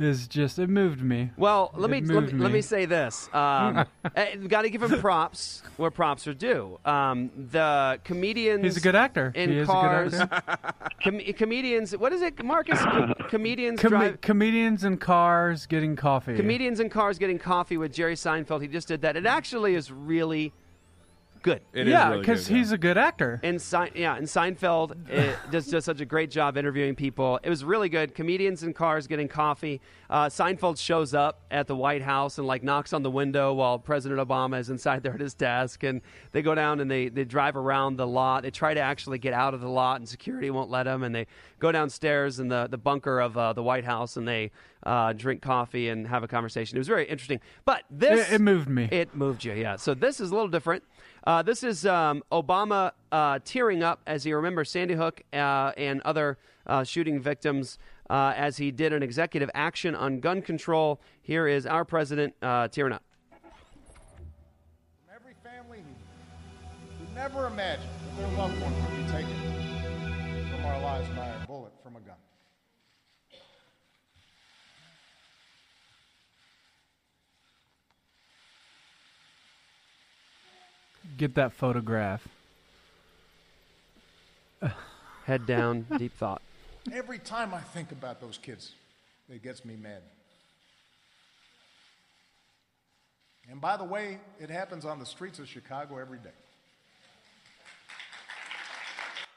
is 0.03 0.27
just 0.27 0.59
it 0.59 0.69
moved 0.69 1.01
me. 1.01 1.31
Well, 1.37 1.71
let 1.75 1.89
me 1.89 2.01
let 2.01 2.07
me, 2.07 2.13
moved 2.13 2.33
let 2.33 2.47
me 2.49 2.55
me. 2.55 2.61
say 2.61 2.85
this. 2.85 3.29
Um, 3.33 3.85
Got 4.47 4.63
to 4.63 4.69
give 4.69 4.83
him 4.83 4.99
props 4.99 5.63
where 5.77 5.91
props 5.91 6.27
are 6.27 6.33
due. 6.33 6.79
Um, 6.85 7.31
the 7.51 7.99
comedians. 8.03 8.63
He's 8.63 8.77
a 8.77 8.81
good 8.81 8.95
actor. 8.95 9.31
In 9.35 9.49
He 9.49 9.57
is 9.57 9.63
a 9.69 9.71
good 9.71 9.71
cars. 9.71 10.13
actor. 10.13 10.57
com- 11.03 11.19
comedians. 11.35 11.95
What 11.97 12.13
is 12.13 12.21
it, 12.21 12.43
Marcus? 12.43 12.79
Com- 12.81 13.13
comedians 13.29 13.79
Com- 13.79 13.89
drive. 13.89 14.21
comedians 14.21 14.83
in 14.83 14.97
cars 14.97 15.65
getting 15.65 15.95
coffee. 15.95 16.35
Comedians 16.35 16.79
in 16.79 16.89
cars 16.89 17.17
getting 17.17 17.39
coffee 17.39 17.77
with 17.77 17.93
Jerry 17.93 18.15
Seinfeld. 18.15 18.61
He 18.61 18.67
just 18.67 18.87
did 18.87 19.01
that. 19.01 19.15
It 19.15 19.25
actually 19.25 19.75
is 19.75 19.91
really 19.91 20.53
good. 21.45 21.61
It 21.73 21.87
is 21.87 21.91
yeah, 21.91 22.09
really 22.09 22.21
because 22.21 22.47
good, 22.47 22.51
yeah. 22.53 22.57
he's 22.57 22.71
a 22.71 22.77
good 22.77 22.97
actor. 22.97 23.39
And 23.43 23.61
Sein- 23.61 23.91
yeah, 23.93 24.15
and 24.17 24.25
Seinfeld 24.25 25.07
it 25.09 25.37
does 25.51 25.67
does 25.67 25.85
such 25.85 26.01
a 26.01 26.05
great 26.05 26.31
job 26.31 26.57
interviewing 26.57 26.95
people. 26.95 27.39
It 27.43 27.49
was 27.51 27.63
really 27.63 27.87
good. 27.87 28.15
Comedians 28.15 28.63
in 28.63 28.73
cars 28.73 29.05
getting 29.05 29.27
coffee. 29.27 29.79
Uh, 30.09 30.25
Seinfeld 30.25 30.79
shows 30.79 31.13
up 31.13 31.41
at 31.51 31.67
the 31.67 31.75
White 31.75 32.01
House 32.01 32.39
and 32.39 32.47
like 32.47 32.63
knocks 32.63 32.93
on 32.93 33.03
the 33.03 33.11
window 33.11 33.53
while 33.53 33.77
President 33.77 34.19
Obama 34.19 34.59
is 34.59 34.71
inside 34.71 35.03
there 35.03 35.13
at 35.13 35.19
his 35.19 35.35
desk. 35.35 35.83
And 35.83 36.01
they 36.31 36.41
go 36.41 36.55
down 36.55 36.79
and 36.79 36.89
they 36.89 37.09
they 37.09 37.25
drive 37.25 37.55
around 37.55 37.97
the 37.97 38.07
lot. 38.07 38.41
They 38.41 38.51
try 38.51 38.73
to 38.73 38.79
actually 38.81 39.19
get 39.19 39.33
out 39.33 39.53
of 39.53 39.61
the 39.61 39.69
lot, 39.69 39.99
and 40.01 40.09
security 40.09 40.49
won't 40.49 40.71
let 40.71 40.83
them. 40.83 41.03
And 41.03 41.13
they 41.13 41.27
go 41.59 41.71
downstairs 41.71 42.39
in 42.39 42.47
the 42.47 42.67
the 42.67 42.77
bunker 42.79 43.19
of 43.19 43.37
uh, 43.37 43.53
the 43.53 43.61
White 43.63 43.85
House 43.85 44.17
and 44.17 44.27
they 44.27 44.51
uh, 44.83 45.13
drink 45.13 45.41
coffee 45.41 45.89
and 45.89 46.07
have 46.07 46.23
a 46.23 46.27
conversation. 46.27 46.77
It 46.77 46.79
was 46.79 46.87
very 46.87 47.05
interesting. 47.05 47.39
But 47.65 47.83
this 47.89 48.29
It- 48.29 48.35
it 48.35 48.41
moved 48.41 48.67
me. 48.69 48.87
It 48.91 49.15
moved 49.15 49.43
you, 49.43 49.53
yeah. 49.53 49.75
So 49.77 49.93
this 49.93 50.19
is 50.19 50.31
a 50.31 50.33
little 50.33 50.47
different. 50.49 50.83
Uh, 51.25 51.41
this 51.41 51.63
is 51.63 51.87
um, 51.87 52.23
Obama 52.31 52.91
uh, 53.11 53.39
tearing 53.43 53.81
up 53.81 53.99
as 54.05 54.23
he 54.23 54.31
remembers 54.31 54.69
Sandy 54.69 54.93
Hook 54.93 55.23
uh, 55.33 55.71
and 55.75 55.99
other 56.01 56.37
uh, 56.67 56.83
shooting 56.83 57.19
victims 57.19 57.79
uh, 58.11 58.33
as 58.35 58.57
he 58.57 58.69
did 58.69 58.93
an 58.93 59.01
executive 59.01 59.49
action 59.55 59.95
on 59.95 60.19
gun 60.19 60.43
control. 60.43 61.01
Here 61.23 61.47
is 61.47 61.65
our 61.65 61.83
president 61.83 62.35
uh, 62.43 62.67
tearing 62.67 62.93
up. 62.93 63.03
Every 65.13 65.33
family 65.43 65.79
who 66.99 67.15
never 67.15 67.47
imagined 67.47 67.89
that 68.05 68.17
their 68.17 68.37
loved 68.37 68.61
one 68.61 68.73
would 68.75 69.05
be 69.05 69.11
taken 69.11 69.35
from 70.51 70.65
our 70.65 70.79
lives 70.79 71.09
by 71.09 71.27
a 71.27 71.47
bullet 71.47 71.73
from 71.83 71.95
a 71.95 71.99
gun. 72.01 72.17
Get 81.17 81.35
that 81.35 81.53
photograph. 81.53 82.27
Head 85.25 85.45
down, 85.45 85.85
deep 85.97 86.13
thought. 86.17 86.41
Every 86.91 87.19
time 87.19 87.53
I 87.53 87.61
think 87.61 87.91
about 87.91 88.19
those 88.19 88.37
kids, 88.37 88.73
it 89.29 89.41
gets 89.41 89.63
me 89.63 89.75
mad. 89.75 90.01
And 93.49 93.61
by 93.61 93.77
the 93.77 93.83
way, 93.83 94.19
it 94.39 94.49
happens 94.49 94.85
on 94.85 94.99
the 94.99 95.05
streets 95.05 95.39
of 95.39 95.47
Chicago 95.47 95.97
every 95.97 96.17
day. 96.17 96.29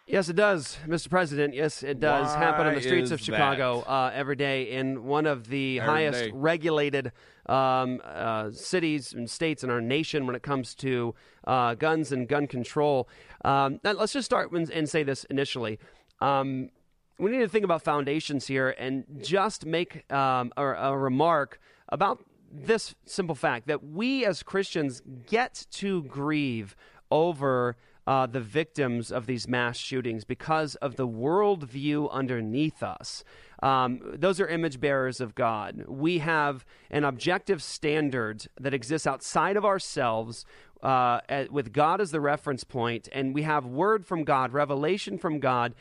Yes, 0.08 0.30
it 0.30 0.36
does, 0.36 0.78
Mr. 0.86 1.10
President. 1.10 1.52
Yes, 1.52 1.82
it 1.82 2.00
does 2.00 2.34
happen 2.34 2.66
on 2.66 2.74
the 2.74 2.80
streets 2.80 3.10
of 3.10 3.20
Chicago 3.20 3.80
uh, 3.82 4.10
every 4.14 4.36
day 4.36 4.70
in 4.70 5.04
one 5.04 5.26
of 5.26 5.48
the 5.48 5.80
Every 5.80 5.90
highest 5.92 6.24
day. 6.24 6.30
regulated 6.32 7.12
um, 7.44 8.00
uh, 8.02 8.50
cities 8.50 9.12
and 9.12 9.28
states 9.28 9.62
in 9.62 9.68
our 9.68 9.82
nation 9.82 10.26
when 10.26 10.34
it 10.34 10.42
comes 10.42 10.74
to 10.76 11.14
uh, 11.46 11.74
guns 11.74 12.10
and 12.10 12.26
gun 12.26 12.46
control. 12.46 13.06
Um, 13.44 13.80
now, 13.84 13.92
let's 13.92 14.14
just 14.14 14.24
start 14.24 14.50
and, 14.50 14.70
and 14.70 14.88
say 14.88 15.02
this 15.02 15.24
initially. 15.24 15.78
Um, 16.20 16.70
we 17.18 17.30
need 17.30 17.40
to 17.40 17.48
think 17.48 17.66
about 17.66 17.82
foundations 17.82 18.46
here 18.46 18.70
and 18.78 19.04
just 19.22 19.66
make 19.66 20.10
um, 20.10 20.52
a, 20.56 20.64
a 20.64 20.96
remark 20.96 21.60
about 21.90 22.24
this 22.50 22.94
simple 23.04 23.34
fact 23.34 23.66
that 23.66 23.84
we 23.84 24.24
as 24.24 24.42
Christians 24.42 25.02
get 25.26 25.66
to 25.72 26.02
grieve 26.04 26.74
over 27.10 27.76
uh, 28.08 28.24
the 28.24 28.40
victims 28.40 29.12
of 29.12 29.26
these 29.26 29.46
mass 29.46 29.76
shootings 29.76 30.24
because 30.24 30.76
of 30.76 30.96
the 30.96 31.06
worldview 31.06 32.10
underneath 32.10 32.82
us. 32.82 33.22
Um, 33.62 34.00
those 34.14 34.40
are 34.40 34.48
image 34.48 34.80
bearers 34.80 35.20
of 35.20 35.34
God. 35.34 35.84
We 35.86 36.18
have 36.20 36.64
an 36.90 37.04
objective 37.04 37.62
standard 37.62 38.46
that 38.58 38.72
exists 38.72 39.06
outside 39.06 39.58
of 39.58 39.64
ourselves. 39.66 40.46
Uh, 40.82 41.20
at- 41.28 41.50
with 41.50 41.72
God 41.72 42.00
as 42.00 42.12
the 42.12 42.20
reference 42.20 42.62
point, 42.62 43.08
and 43.10 43.34
we 43.34 43.42
have 43.42 43.66
word 43.66 44.06
from 44.06 44.22
God, 44.22 44.52
revelation 44.52 45.18
from 45.18 45.40
God, 45.40 45.74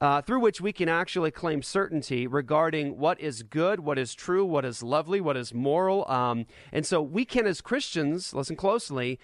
uh, 0.00 0.22
through 0.22 0.38
which 0.38 0.60
we 0.60 0.72
can 0.72 0.88
actually 0.88 1.32
claim 1.32 1.60
certainty 1.60 2.24
regarding 2.28 2.98
what 2.98 3.20
is 3.20 3.42
good, 3.42 3.80
what 3.80 3.98
is 3.98 4.14
true, 4.14 4.44
what 4.44 4.64
is 4.64 4.80
lovely, 4.80 5.20
what 5.20 5.36
is 5.36 5.52
moral. 5.52 6.08
Um, 6.08 6.46
and 6.70 6.86
so 6.86 7.02
we 7.02 7.24
can, 7.24 7.48
as 7.48 7.60
Christians, 7.60 8.32
listen 8.32 8.54
closely, 8.54 9.18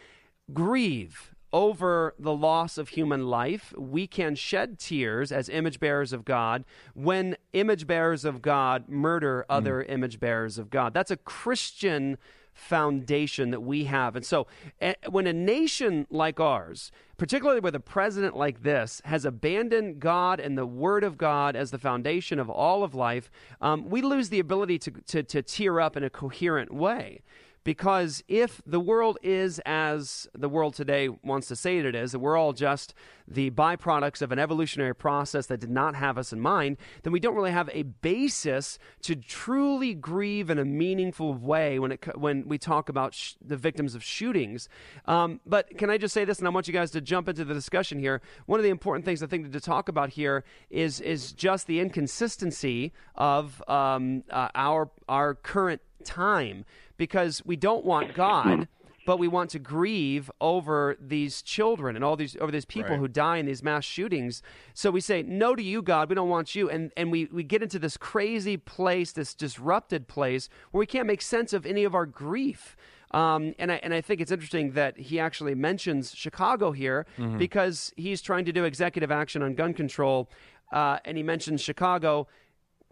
grieve 0.53 1.34
over 1.55 2.15
the 2.19 2.35
loss 2.35 2.77
of 2.77 2.91
human 2.91 3.29
life. 3.29 3.73
We 3.79 4.09
can 4.09 4.35
shed 4.35 4.77
tears 4.77 5.31
as 5.31 5.49
image 5.49 5.79
bearers 5.79 6.13
of 6.13 6.25
God 6.25 6.65
when 6.95 7.37
image 7.53 7.87
bearers 7.87 8.25
of 8.25 8.43
God 8.43 8.89
murder 8.89 9.47
other 9.49 9.85
image 9.85 10.19
bearers 10.19 10.59
of 10.59 10.69
God. 10.69 10.93
That's 10.93 11.13
a 11.13 11.17
Christian 11.17 12.19
foundation 12.55 13.53
that 13.53 13.61
we 13.61 13.85
have. 13.85 14.17
And 14.17 14.27
so, 14.27 14.49
eh, 14.81 14.95
when 15.09 15.29
a 15.29 15.33
nation 15.33 16.09
like 16.11 16.41
ours, 16.41 16.91
particularly 17.19 17.61
with 17.61 17.77
a 17.77 17.81
president 17.81 18.37
like 18.37 18.65
this, 18.65 19.01
has 19.05 19.25
abandoned 19.25 20.01
God 20.01 20.41
and 20.41 20.59
the 20.59 20.67
Word 20.67 21.05
of 21.05 21.17
God 21.17 21.55
as 21.55 21.71
the 21.71 21.79
foundation 21.79 22.41
of 22.41 22.51
all 22.51 22.83
of 22.83 22.97
life, 22.97 23.31
um, 23.61 23.89
we 23.89 24.03
lose 24.03 24.29
the 24.29 24.41
ability 24.41 24.79
to, 24.81 24.91
to, 24.91 25.23
to 25.23 25.43
tear 25.43 25.81
up 25.81 25.97
in 25.97 26.03
a 26.03 26.11
coherent 26.11 26.75
way. 26.75 27.23
Because 27.65 28.23
if 28.29 28.61
the 28.67 28.79
world 28.79 29.19
is 29.23 29.59
as 29.65 30.29
the 30.35 30.49
world 30.49 30.75
today 30.75 31.09
wants 31.09 31.49
to 31.49 31.57
say 31.57 31.79
it 31.79 31.95
is, 31.95 32.13
that 32.13 32.19
we're 32.19 32.37
all 32.37 32.53
just 32.53 32.95
the 33.27 33.51
byproducts 33.51 34.21
of 34.21 34.33
an 34.33 34.39
evolutionary 34.39 34.95
process 34.95 35.47
that 35.47 35.61
did 35.61 35.71
not 35.71 35.95
have 35.95 36.19
us 36.19 36.33
in 36.33 36.41
mind, 36.41 36.77
then 37.03 37.13
we 37.13 37.21
don't 37.21 37.35
really 37.35 37.51
have 37.51 37.71
a 37.73 37.83
basis 37.83 38.79
to 39.01 39.17
truly 39.17 39.95
grieve 39.95 40.51
in 40.51 40.59
a 40.59 40.65
meaningful 40.65 41.33
way 41.33 41.79
when 41.79 41.93
it 41.93 42.19
when 42.19 42.47
we 42.47 42.59
talk 42.59 42.91
about 42.91 43.15
sh- 43.15 43.33
the 43.43 43.57
victims 43.57 43.95
of 43.95 44.05
shootings. 44.05 44.69
Um, 45.07 45.41
but 45.47 45.77
can 45.79 45.89
I 45.89 45.97
just 45.97 46.13
say 46.13 46.27
this, 46.27 46.39
and 46.39 46.47
I 46.47 46.51
want 46.51 46.69
you 46.69 46.75
guys 46.75 46.91
to 46.91 47.01
jump 47.01 47.29
into 47.29 47.47
the 47.47 47.55
discussion 47.55 47.99
here. 47.99 48.21
One 48.45 48.61
of 48.61 48.65
the 48.65 48.71
important 48.71 49.07
things 49.07 49.23
I 49.23 49.27
think 49.27 49.51
to 49.51 49.61
talk 49.61 49.89
about 49.89 50.11
here 50.11 50.45
is 50.69 51.01
is 51.01 51.33
just 51.33 51.67
the 51.67 51.81
inconsistency 51.81 52.93
of 53.15 53.63
um, 53.69 54.25
uh, 54.31 54.49
our 54.55 54.91
our 55.09 55.35
current 55.35 55.81
time 56.05 56.65
because 56.97 57.43
we 57.45 57.57
don't 57.57 57.85
want 57.85 58.15
God, 58.15 58.69
but 59.07 59.19
we 59.19 59.29
want 59.29 59.51
to 59.51 59.59
grieve 59.59 60.31
over 60.41 60.97
these 61.01 61.43
children 61.43 61.95
and 61.97 62.05
all 62.05 62.17
these 62.17 62.37
over 62.41 62.51
these 62.51 62.65
people 62.65 62.91
Right. 62.93 62.99
who 63.01 63.09
die 63.09 63.37
in 63.37 63.47
these 63.47 63.63
mass 63.63 63.85
shootings. 63.85 64.43
So 64.73 64.91
we 64.91 65.01
say 65.01 65.23
no 65.23 65.55
to 65.55 65.63
you, 65.63 65.83
God. 65.83 66.09
We 66.09 66.15
don't 66.15 66.29
want 66.31 66.55
you, 66.55 66.71
and 66.71 66.91
and 66.97 67.11
we 67.13 67.27
we 67.27 67.43
get 67.43 67.63
into 67.63 67.79
this 67.79 67.97
crazy 67.97 68.57
place, 68.57 69.13
this 69.13 69.35
disrupted 69.35 70.09
place 70.09 70.49
where 70.71 70.79
we 70.81 70.87
can't 70.87 71.07
make 71.07 71.21
sense 71.23 71.53
of 71.53 71.67
any 71.67 71.85
of 71.85 71.95
our 71.95 72.07
grief. 72.07 72.77
Um, 73.11 73.55
and 73.59 73.71
I 73.71 73.77
and 73.83 73.93
I 73.95 74.01
think 74.01 74.21
it's 74.21 74.33
interesting 74.33 74.73
that 74.73 74.99
he 74.99 75.21
actually 75.21 75.55
mentions 75.55 76.15
Chicago 76.15 76.73
here 76.73 77.07
Mm-hmm. 77.19 77.39
because 77.39 77.93
he's 77.97 78.21
trying 78.23 78.45
to 78.47 78.53
do 78.53 78.65
executive 78.65 79.11
action 79.13 79.43
on 79.43 79.55
gun 79.55 79.73
control, 79.75 80.29
uh, 80.73 80.99
and 81.05 81.17
he 81.17 81.23
mentions 81.23 81.61
Chicago. 81.61 82.27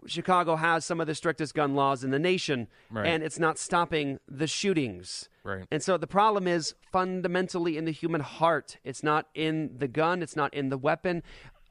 Chicago 0.07 0.55
has 0.55 0.85
some 0.85 0.99
of 1.01 1.07
the 1.07 1.15
strictest 1.15 1.53
gun 1.53 1.75
laws 1.75 2.03
in 2.03 2.11
the 2.11 2.19
nation, 2.19 2.67
Right. 2.89 3.05
and 3.07 3.23
it's 3.23 3.39
not 3.39 3.57
stopping 3.57 4.19
the 4.27 4.47
shootings. 4.47 5.29
Right. 5.43 5.65
And 5.71 5.83
so 5.83 5.97
the 5.97 6.07
problem 6.07 6.47
is 6.47 6.73
fundamentally 6.91 7.77
in 7.77 7.85
the 7.85 7.91
human 7.91 8.21
heart. 8.21 8.77
It's 8.83 9.03
not 9.03 9.27
in 9.33 9.77
the 9.77 9.87
gun, 9.87 10.21
it's 10.21 10.35
not 10.35 10.53
in 10.53 10.69
the 10.69 10.77
weapon. 10.77 11.21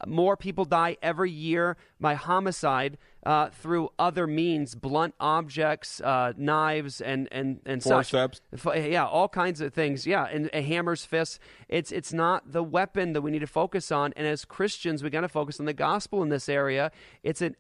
More 0.06 0.36
people 0.36 0.64
die 0.64 0.96
every 1.02 1.30
year 1.30 1.76
by 2.00 2.14
homicide 2.14 2.98
uh, 3.24 3.50
through 3.50 3.90
other 3.98 4.26
means, 4.26 4.74
blunt 4.74 5.14
objects, 5.20 6.00
uh, 6.00 6.32
knives, 6.36 7.00
and 7.00 7.28
and 7.30 7.60
and 7.64 7.82
such. 7.82 8.10
Forceps. 8.10 8.40
F- 8.52 8.66
Yeah, 8.90 9.06
all 9.06 9.28
kinds 9.28 9.60
of 9.60 9.72
things. 9.72 10.06
Yeah, 10.06 10.24
and 10.24 10.50
hammers, 10.52 11.04
fists. 11.04 11.38
It's 11.68 11.92
it's 11.92 12.12
not 12.12 12.50
the 12.52 12.62
weapon 12.64 13.12
that 13.12 13.22
we 13.22 13.30
need 13.30 13.38
to 13.40 13.46
focus 13.46 13.92
on. 13.92 14.12
And 14.16 14.26
as 14.26 14.44
Christians, 14.44 15.02
we 15.04 15.10
got 15.10 15.20
to 15.20 15.28
focus 15.28 15.60
on 15.60 15.66
the 15.66 15.72
gospel 15.72 16.22
in 16.22 16.30
this 16.30 16.48
area. 16.48 16.90
It's 17.22 17.40
an 17.40 17.54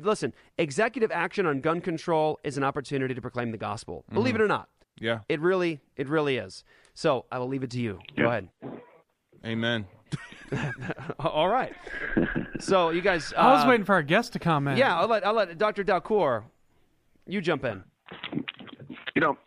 listen. 0.00 0.32
Executive 0.58 1.10
action 1.12 1.44
on 1.46 1.60
gun 1.60 1.80
control 1.80 2.40
is 2.42 2.56
an 2.56 2.64
opportunity 2.64 3.14
to 3.14 3.20
proclaim 3.20 3.50
the 3.50 3.58
gospel. 3.58 4.04
Believe 4.12 4.34
it 4.34 4.40
or 4.40 4.48
not. 4.48 4.68
Yeah. 4.98 5.20
It 5.28 5.40
really, 5.40 5.80
it 5.96 6.08
really 6.08 6.36
is. 6.36 6.64
So 6.94 7.24
I 7.32 7.38
will 7.38 7.48
leave 7.48 7.62
it 7.64 7.70
to 7.70 7.80
you. 7.80 7.98
Go 8.16 8.28
ahead. 8.28 8.48
Amen. 9.44 9.86
All 11.18 11.48
right. 11.48 11.74
So 12.60 12.90
you 12.90 13.00
guys, 13.00 13.32
uh, 13.32 13.40
I 13.40 13.52
was 13.52 13.66
waiting 13.66 13.84
for 13.84 13.94
our 13.94 14.02
guest 14.02 14.32
to 14.34 14.38
comment. 14.38 14.78
Yeah, 14.78 14.98
I'll 14.98 15.08
let 15.08 15.26
I'll 15.26 15.34
let 15.34 15.56
Dr. 15.58 15.84
Dalcour, 15.84 16.44
you 17.26 17.40
jump 17.40 17.64
in. 17.64 17.82
You 19.14 19.20
know, 19.20 19.38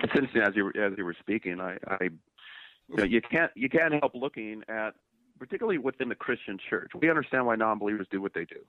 it's 0.00 0.12
interesting 0.14 0.42
as 0.42 0.54
you 0.54 0.68
as 0.68 0.92
you 0.96 1.04
were 1.04 1.16
speaking. 1.18 1.60
I, 1.60 1.78
I 1.86 2.04
you, 2.04 2.96
know, 2.96 3.04
you 3.04 3.20
can't 3.20 3.50
you 3.54 3.68
can't 3.68 3.94
help 3.94 4.14
looking 4.14 4.62
at, 4.68 4.94
particularly 5.38 5.78
within 5.78 6.08
the 6.08 6.14
Christian 6.14 6.58
church. 6.58 6.92
We 6.94 7.10
understand 7.10 7.46
why 7.46 7.56
non-believers 7.56 8.06
do 8.10 8.20
what 8.20 8.34
they 8.34 8.44
do, 8.44 8.60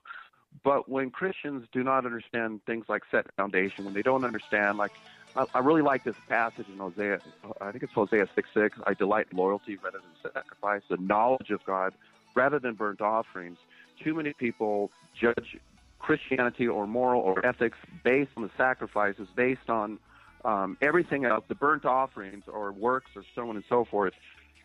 but 0.63 0.89
when 0.89 1.09
Christians 1.09 1.67
do 1.71 1.83
not 1.83 2.05
understand 2.05 2.61
things 2.65 2.85
like 2.87 3.03
set 3.11 3.25
foundation, 3.35 3.85
when 3.85 3.93
they 3.93 4.01
don't 4.01 4.23
understand, 4.23 4.77
like 4.77 4.91
I, 5.35 5.45
I 5.53 5.59
really 5.59 5.81
like 5.81 6.03
this 6.03 6.15
passage 6.27 6.67
in 6.71 6.77
Hosea. 6.77 7.19
I 7.61 7.71
think 7.71 7.83
it's 7.83 7.93
Hosea 7.93 8.27
six 8.35 8.49
six. 8.53 8.77
I 8.85 8.93
delight 8.93 9.27
in 9.31 9.37
loyalty 9.37 9.77
rather 9.77 9.99
than 9.99 10.31
sacrifice, 10.33 10.81
the 10.89 10.97
knowledge 10.97 11.51
of 11.51 11.63
God 11.65 11.93
rather 12.35 12.59
than 12.59 12.73
burnt 12.73 13.01
offerings. 13.01 13.57
Too 14.03 14.13
many 14.13 14.33
people 14.33 14.91
judge 15.19 15.57
Christianity 15.99 16.67
or 16.67 16.85
moral 16.85 17.21
or 17.21 17.45
ethics 17.45 17.77
based 18.03 18.31
on 18.37 18.43
the 18.43 18.51
sacrifices, 18.57 19.27
based 19.35 19.69
on 19.69 19.99
um, 20.43 20.77
everything 20.81 21.25
else, 21.25 21.43
the 21.47 21.55
burnt 21.55 21.85
offerings 21.85 22.43
or 22.47 22.71
works 22.71 23.11
or 23.15 23.23
so 23.33 23.49
on 23.49 23.55
and 23.55 23.65
so 23.67 23.85
forth. 23.85 24.13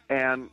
And 0.08 0.50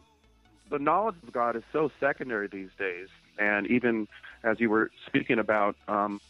the 0.70 0.80
knowledge 0.80 1.16
of 1.26 1.34
God 1.34 1.56
is 1.56 1.64
so 1.74 1.92
secondary 2.00 2.48
these 2.48 2.70
days. 2.78 3.08
And 3.38 3.68
even 3.68 4.08
as 4.44 4.60
you 4.60 4.70
were 4.70 4.92
speaking 5.06 5.40
about 5.40 5.76
um, 5.88 6.22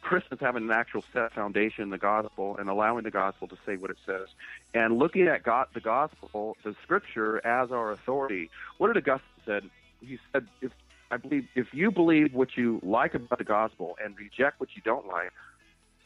Christians 0.00 0.40
having 0.40 0.64
an 0.64 0.70
actual 0.70 1.04
set 1.12 1.32
foundation 1.32 1.84
in 1.84 1.90
the 1.90 1.98
gospel 1.98 2.56
and 2.58 2.68
allowing 2.68 3.04
the 3.04 3.10
gospel 3.10 3.48
to 3.48 3.56
say 3.66 3.76
what 3.76 3.90
it 3.90 3.98
says, 4.06 4.28
and 4.74 4.98
looking 4.98 5.26
at 5.28 5.42
God, 5.42 5.68
the 5.74 5.80
gospel, 5.80 6.56
the 6.64 6.74
scripture 6.82 7.44
as 7.46 7.70
our 7.70 7.92
authority. 7.92 8.50
What 8.78 8.92
did 8.92 8.96
Augustine 8.96 9.42
said? 9.44 9.70
He 10.00 10.18
said, 10.32 10.46
"If 10.60 10.72
I 11.10 11.16
believe, 11.16 11.48
if 11.54 11.72
you 11.72 11.90
believe 11.90 12.34
what 12.34 12.56
you 12.56 12.80
like 12.82 13.14
about 13.14 13.38
the 13.38 13.44
gospel 13.44 13.96
and 14.02 14.16
reject 14.18 14.60
what 14.60 14.70
you 14.74 14.82
don't 14.82 15.06
like, 15.06 15.32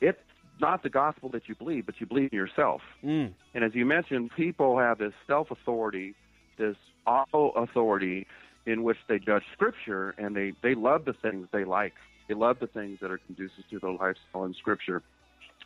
it's 0.00 0.20
not 0.60 0.82
the 0.82 0.90
gospel 0.90 1.28
that 1.30 1.48
you 1.48 1.54
believe, 1.54 1.86
but 1.86 2.00
you 2.00 2.06
believe 2.06 2.32
in 2.32 2.36
yourself." 2.36 2.82
Mm. 3.04 3.32
And 3.54 3.64
as 3.64 3.74
you 3.74 3.84
mentioned, 3.86 4.30
people 4.36 4.78
have 4.78 4.98
this 4.98 5.14
self 5.26 5.50
authority, 5.50 6.14
this 6.56 6.76
auto 7.06 7.50
authority 7.50 8.26
in 8.66 8.82
which 8.82 8.98
they 9.08 9.18
judge 9.18 9.42
scripture 9.52 10.14
and 10.18 10.36
they, 10.36 10.52
they 10.62 10.74
love 10.74 11.04
the 11.04 11.12
things 11.12 11.48
they 11.52 11.64
like. 11.64 11.94
They 12.30 12.36
love 12.36 12.60
the 12.60 12.68
things 12.68 13.00
that 13.02 13.10
are 13.10 13.18
conducive 13.18 13.64
to 13.70 13.80
their 13.80 13.90
lifestyle 13.90 14.44
in 14.44 14.54
scripture. 14.54 15.02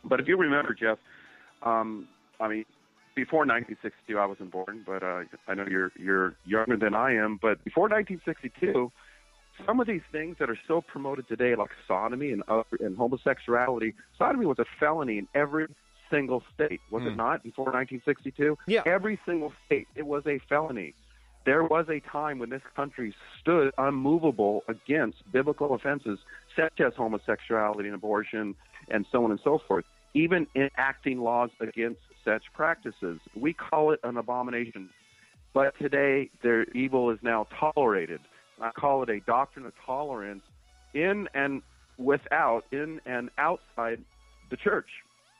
But 0.03 0.19
if 0.19 0.27
you 0.27 0.35
remember, 0.35 0.73
Jeff, 0.73 0.97
um, 1.61 2.07
I 2.39 2.47
mean, 2.47 2.65
before 3.15 3.41
1962, 3.41 4.17
I 4.17 4.25
wasn't 4.25 4.49
born, 4.49 4.81
but 4.83 5.03
uh, 5.03 5.25
I 5.47 5.53
know 5.53 5.67
you're 5.69 5.91
you're 5.95 6.33
younger 6.43 6.75
than 6.75 6.95
I 6.95 7.13
am. 7.13 7.37
But 7.39 7.63
before 7.63 7.83
1962, 7.83 8.91
some 9.63 9.79
of 9.79 9.85
these 9.85 10.01
things 10.11 10.37
that 10.39 10.49
are 10.49 10.57
so 10.67 10.81
promoted 10.81 11.27
today, 11.27 11.55
like 11.55 11.69
sodomy 11.87 12.31
and 12.31 12.41
other, 12.47 12.65
and 12.79 12.97
homosexuality, 12.97 13.93
sodomy 14.17 14.47
was 14.47 14.57
a 14.57 14.65
felony 14.79 15.19
in 15.19 15.27
every 15.35 15.67
single 16.09 16.41
state, 16.55 16.81
was 16.89 17.03
it 17.03 17.15
not? 17.15 17.43
Before 17.43 17.65
1962, 17.65 18.57
yeah, 18.65 18.81
every 18.87 19.19
single 19.23 19.53
state, 19.67 19.87
it 19.95 20.07
was 20.07 20.23
a 20.25 20.39
felony. 20.49 20.95
There 21.45 21.63
was 21.63 21.85
a 21.89 21.99
time 21.99 22.39
when 22.39 22.49
this 22.49 22.63
country 22.75 23.13
stood 23.39 23.71
unmovable 23.77 24.63
against 24.67 25.17
biblical 25.31 25.75
offenses 25.75 26.17
such 26.55 26.79
as 26.79 26.93
homosexuality 26.95 27.87
and 27.87 27.95
abortion 27.95 28.55
and 28.89 29.05
so 29.11 29.23
on 29.23 29.31
and 29.31 29.39
so 29.43 29.59
forth, 29.67 29.85
even 30.13 30.47
enacting 30.55 31.19
laws 31.19 31.49
against 31.59 31.99
such 32.23 32.43
practices. 32.53 33.19
We 33.35 33.53
call 33.53 33.91
it 33.91 33.99
an 34.03 34.17
abomination. 34.17 34.89
But 35.53 35.77
today, 35.79 36.29
their 36.43 36.65
evil 36.71 37.09
is 37.11 37.19
now 37.21 37.47
tolerated. 37.59 38.19
I 38.61 38.71
call 38.71 39.03
it 39.03 39.09
a 39.09 39.19
doctrine 39.21 39.65
of 39.65 39.73
tolerance 39.85 40.43
in 40.93 41.27
and 41.33 41.61
without, 41.97 42.65
in 42.71 42.99
and 43.05 43.29
outside 43.37 44.03
the 44.49 44.57
church. 44.57 44.87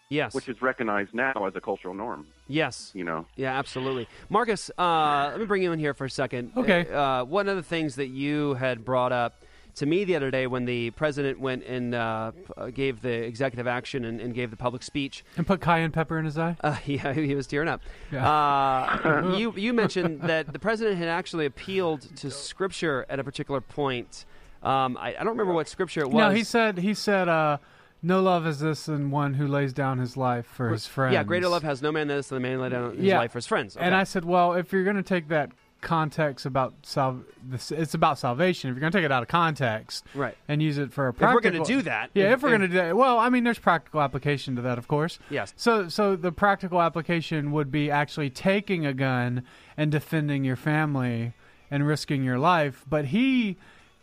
Yes. 0.10 0.34
Which 0.34 0.48
is 0.48 0.62
recognized 0.62 1.14
now 1.14 1.46
as 1.48 1.56
a 1.56 1.62
cultural 1.62 1.94
norm. 1.94 2.28
Yes. 2.48 2.92
You 2.94 3.04
know. 3.04 3.26
Yeah, 3.36 3.58
absolutely. 3.58 4.08
Marcus, 4.30 4.70
uh, 4.78 5.30
let 5.32 5.40
me 5.40 5.46
bring 5.46 5.64
you 5.64 5.72
in 5.72 5.80
here 5.80 5.94
for 5.96 6.06
a 6.06 6.10
second. 6.10 6.52
Okay. 6.56 6.88
Uh, 6.88 7.24
one 7.24 7.50
of 7.50 7.56
the 7.56 7.64
things 7.64 7.96
that 7.96 8.08
you 8.08 8.54
had 8.54 8.86
brought 8.86 9.12
up 9.12 9.44
to 9.76 9.86
me 9.86 10.04
the 10.04 10.16
other 10.16 10.32
day 10.32 10.48
when 10.48 10.66
the 10.66 10.92
president 10.92 11.40
went 11.40 11.64
and 11.66 11.94
uh, 11.94 12.32
gave 12.74 13.02
the 13.02 13.12
executive 13.12 13.68
action 13.68 14.06
and, 14.06 14.20
and 14.22 14.34
gave 14.34 14.52
the 14.52 14.58
public 14.58 14.84
speech. 14.84 15.24
And 15.38 15.46
put 15.46 15.62
cayenne 15.62 15.92
pepper 15.92 16.18
in 16.18 16.26
his 16.26 16.38
eye. 16.38 16.56
Uh, 16.62 16.78
yeah, 16.86 17.14
he 17.14 17.36
was 17.36 17.48
tearing 17.48 17.70
up. 17.70 17.82
Yeah. 18.12 18.28
Uh, 18.30 19.36
you 19.38 19.54
you 19.56 19.74
mentioned 19.74 20.22
that 20.22 20.52
the 20.52 20.60
president 20.60 20.98
had 20.98 21.08
actually 21.08 21.46
appealed 21.46 22.02
to 22.18 22.32
Scripture 22.32 23.06
at 23.10 23.20
a 23.20 23.24
particular 23.24 23.62
point. 23.62 24.26
Um, 24.64 24.98
I, 24.98 25.10
I 25.10 25.20
don't 25.20 25.30
remember 25.30 25.54
what 25.54 25.68
Scripture 25.68 26.02
it 26.02 26.08
was. 26.10 26.16
No, 26.16 26.30
he 26.32 26.44
said 26.44 26.80
he 26.80 26.94
said 26.94 27.28
uh, 27.28 27.58
no 28.02 28.22
love 28.22 28.48
is 28.48 28.60
this 28.60 28.86
than 28.86 29.12
one 29.12 29.34
who 29.34 29.48
lays 29.48 29.74
down 29.74 30.00
his 30.00 30.16
life 30.16 30.46
for 30.46 30.70
his 30.70 30.86
friends. 30.88 31.14
Yeah, 31.14 31.24
greater 31.24 31.48
love 31.48 31.64
has 31.64 31.82
no 31.82 31.92
man 31.92 32.08
than 32.08 32.18
this 32.18 32.30
than 32.30 32.36
the 32.42 32.48
man 32.48 32.60
lay 32.62 32.70
down 32.70 32.96
his 32.96 33.04
Yeah. 33.04 33.18
life 33.18 33.32
for 33.32 33.40
his 33.40 33.48
friends. 33.48 33.76
And 33.76 33.96
I 33.96 34.04
said, 34.04 34.26
well, 34.26 34.54
if 34.54 34.72
you're 34.72 34.84
going 34.84 34.96
to 34.96 35.04
take 35.04 35.28
that 35.30 35.52
context 35.86 36.46
about 36.46 36.74
sal- 36.84 37.24
this, 37.42 37.72
it's 37.72 37.94
about 37.94 38.20
salvation. 38.20 38.70
If 38.70 38.76
you're 38.76 38.82
going 38.82 38.92
to 38.92 38.98
take 38.98 39.06
it 39.06 39.12
out 39.12 39.22
of 39.24 39.30
context, 39.30 40.04
Right. 40.14 40.36
and 40.50 40.62
use 40.62 40.78
it 40.78 40.92
for 40.92 41.08
a 41.08 41.12
If 41.12 41.22
we're 41.22 41.40
gonna 41.40 41.64
do 41.64 41.82
that, 41.84 42.10
yeah, 42.14 42.26
if- 42.26 42.32
if, 42.34 42.44
we're 42.44 42.50
going 42.50 42.62
to 42.62 42.68
do 42.68 42.74
that, 42.74 42.98
well, 42.98 43.18
I 43.18 43.30
mean, 43.30 43.44
there's 43.46 43.60
practical 43.60 44.02
application 44.02 44.58
to 44.58 44.62
that, 44.64 44.78
of 44.78 44.88
course. 44.90 45.20
Yes. 45.30 45.54
So, 45.56 45.88
so 45.88 46.18
the 46.18 46.34
practical 46.34 46.82
application 46.82 47.52
would 47.54 47.72
be 47.72 47.90
actually 47.90 48.30
taking 48.30 48.86
a 48.86 48.94
gun 48.94 49.44
and 49.78 49.92
defending 49.92 50.44
your 50.44 50.58
family 50.58 51.34
and 51.72 51.88
risking 51.88 52.24
your 52.24 52.40
life. 52.40 52.84
But 52.90 53.06
he 53.06 53.56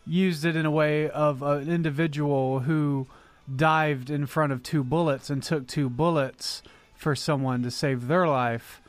used 0.05 0.43
it 0.45 0.55
in 0.55 0.65
a 0.65 0.71
way 0.71 1.09
of 1.09 1.43
an 1.43 1.69
individual 1.69 2.61
who 2.61 3.07
dived 3.53 4.09
in 4.09 4.25
front 4.25 4.51
of 4.53 4.63
two 4.63 4.83
bullets 4.83 5.29
and 5.29 5.43
took 5.43 5.67
two 5.67 5.89
bullets 5.89 6.63
for 6.95 7.13
someone 7.15 7.61
to 7.63 7.69
save 7.71 8.07
their 8.07 8.25
life 8.27 8.81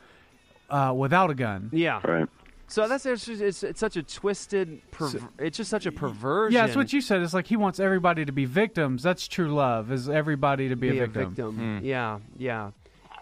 uh, 0.69 0.93
without 0.95 1.29
a 1.29 1.35
gun. 1.35 1.69
Yeah. 1.73 1.99
Right. 2.03 2.27
So 2.67 2.87
that's 2.87 3.05
it's, 3.05 3.25
just- 3.25 3.41
it's, 3.41 3.63
it's 3.63 3.79
such 3.79 3.95
a 3.95 4.03
twisted. 4.03 4.81
Perver- 4.91 5.29
it's 5.39 5.57
just 5.57 5.69
such 5.69 5.85
a 5.85 5.91
perversion. 5.91 6.55
Yeah, 6.55 6.65
it's 6.65 6.75
what 6.75 6.91
you 6.93 7.01
said. 7.01 7.21
It's 7.21 7.33
like 7.33 7.47
he 7.47 7.55
wants 7.55 7.79
everybody 7.79 8.25
to 8.25 8.31
be 8.31 8.45
victims. 8.45 9.03
That's 9.03 9.27
true 9.27 9.53
love. 9.53 9.91
Is 9.91 10.09
everybody 10.09 10.69
to 10.69 10.75
be, 10.75 10.89
Be 10.91 10.99
a 10.99 11.07
victim? 11.07 11.29
victim. 11.35 11.81
Yeah, 11.83 12.19
yeah. 12.37 12.71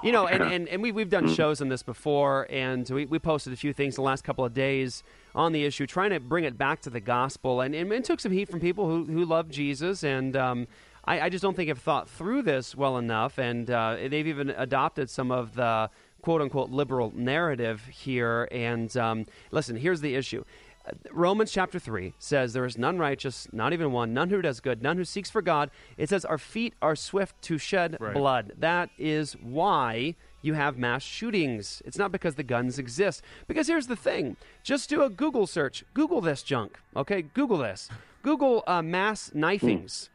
You 0.02 0.12
know, 0.12 0.28
and, 0.28 0.44
and, 0.44 0.68
and 0.68 0.82
we, 0.82 0.92
we've 0.92 1.10
done 1.10 1.34
shows 1.34 1.62
on 1.62 1.70
this 1.70 1.82
before, 1.82 2.46
and 2.50 2.90
we, 2.90 3.06
we 3.06 3.20
posted 3.20 3.54
a 3.54 3.56
few 3.56 3.72
things 3.72 3.96
the 3.96 4.02
last 4.02 4.26
couple 4.26 4.44
of 4.44 4.54
days 4.54 5.02
on 5.34 5.54
the 5.54 5.64
issue, 5.64 5.88
trying 5.88 6.10
to 6.10 6.20
bring 6.20 6.44
it 6.44 6.58
back 6.58 6.82
to 6.82 6.90
the 6.90 7.00
gospel. 7.00 7.62
And, 7.62 7.74
and 7.74 7.90
it 7.94 8.04
took 8.04 8.20
some 8.20 8.34
heat 8.34 8.50
from 8.50 8.60
people 8.60 8.86
who, 8.90 9.06
who 9.06 9.24
love 9.24 9.50
Jesus, 9.50 10.04
and 10.04 10.36
um, 10.36 10.68
I, 11.06 11.22
I 11.22 11.30
just 11.30 11.42
don't 11.42 11.56
think 11.56 11.70
have 11.70 11.80
thought 11.80 12.10
through 12.10 12.42
this 12.42 12.76
well 12.76 12.98
enough. 12.98 13.38
And 13.38 13.72
uh, 13.72 13.96
they've 14.10 14.28
even 14.28 14.50
adopted 14.50 15.10
some 15.10 15.32
of 15.32 15.56
the 15.56 15.90
quote 16.24 16.42
unquote 16.42 16.72
liberal 16.72 17.12
narrative 17.16 17.86
here. 17.86 18.48
And 18.52 18.96
um, 18.98 19.26
listen, 19.52 19.76
here's 19.76 20.02
the 20.02 20.16
issue. 20.16 20.44
Romans 21.12 21.52
chapter 21.52 21.80
3 21.80 22.14
says, 22.20 22.52
There 22.54 22.66
is 22.66 22.78
none 22.78 22.98
righteous, 22.98 23.48
not 23.54 23.72
even 23.72 23.92
one, 23.94 24.14
none 24.14 24.30
who 24.30 24.42
does 24.42 24.60
good, 24.60 24.82
none 24.82 24.98
who 24.98 25.06
seeks 25.06 25.30
for 25.30 25.42
God. 25.42 25.70
It 25.96 26.10
says, 26.10 26.26
Our 26.26 26.38
feet 26.38 26.74
are 26.82 26.96
swift 26.96 27.42
to 27.44 27.58
shed 27.58 27.96
Right. 28.02 28.14
blood. 28.14 28.52
That 28.58 28.90
is 28.98 29.34
why 29.42 30.16
you 30.42 30.56
have 30.56 30.78
mass 30.78 31.02
shootings. 31.04 31.82
It's 31.86 31.98
not 31.98 32.12
because 32.12 32.36
the 32.36 32.44
guns 32.44 32.78
exist. 32.80 33.22
Because 33.48 33.68
here's 33.68 33.88
the 33.88 33.96
thing 33.96 34.36
just 34.62 34.90
do 34.90 35.04
a 35.04 35.10
Google 35.10 35.48
search. 35.48 35.86
Google 35.94 36.20
this 36.20 36.44
junk, 36.44 36.78
okay? 36.98 37.22
Google 37.22 37.60
this. 37.60 37.88
Google 38.22 38.64
uh, 38.68 38.82
mass 38.82 39.32
knifings. 39.34 40.10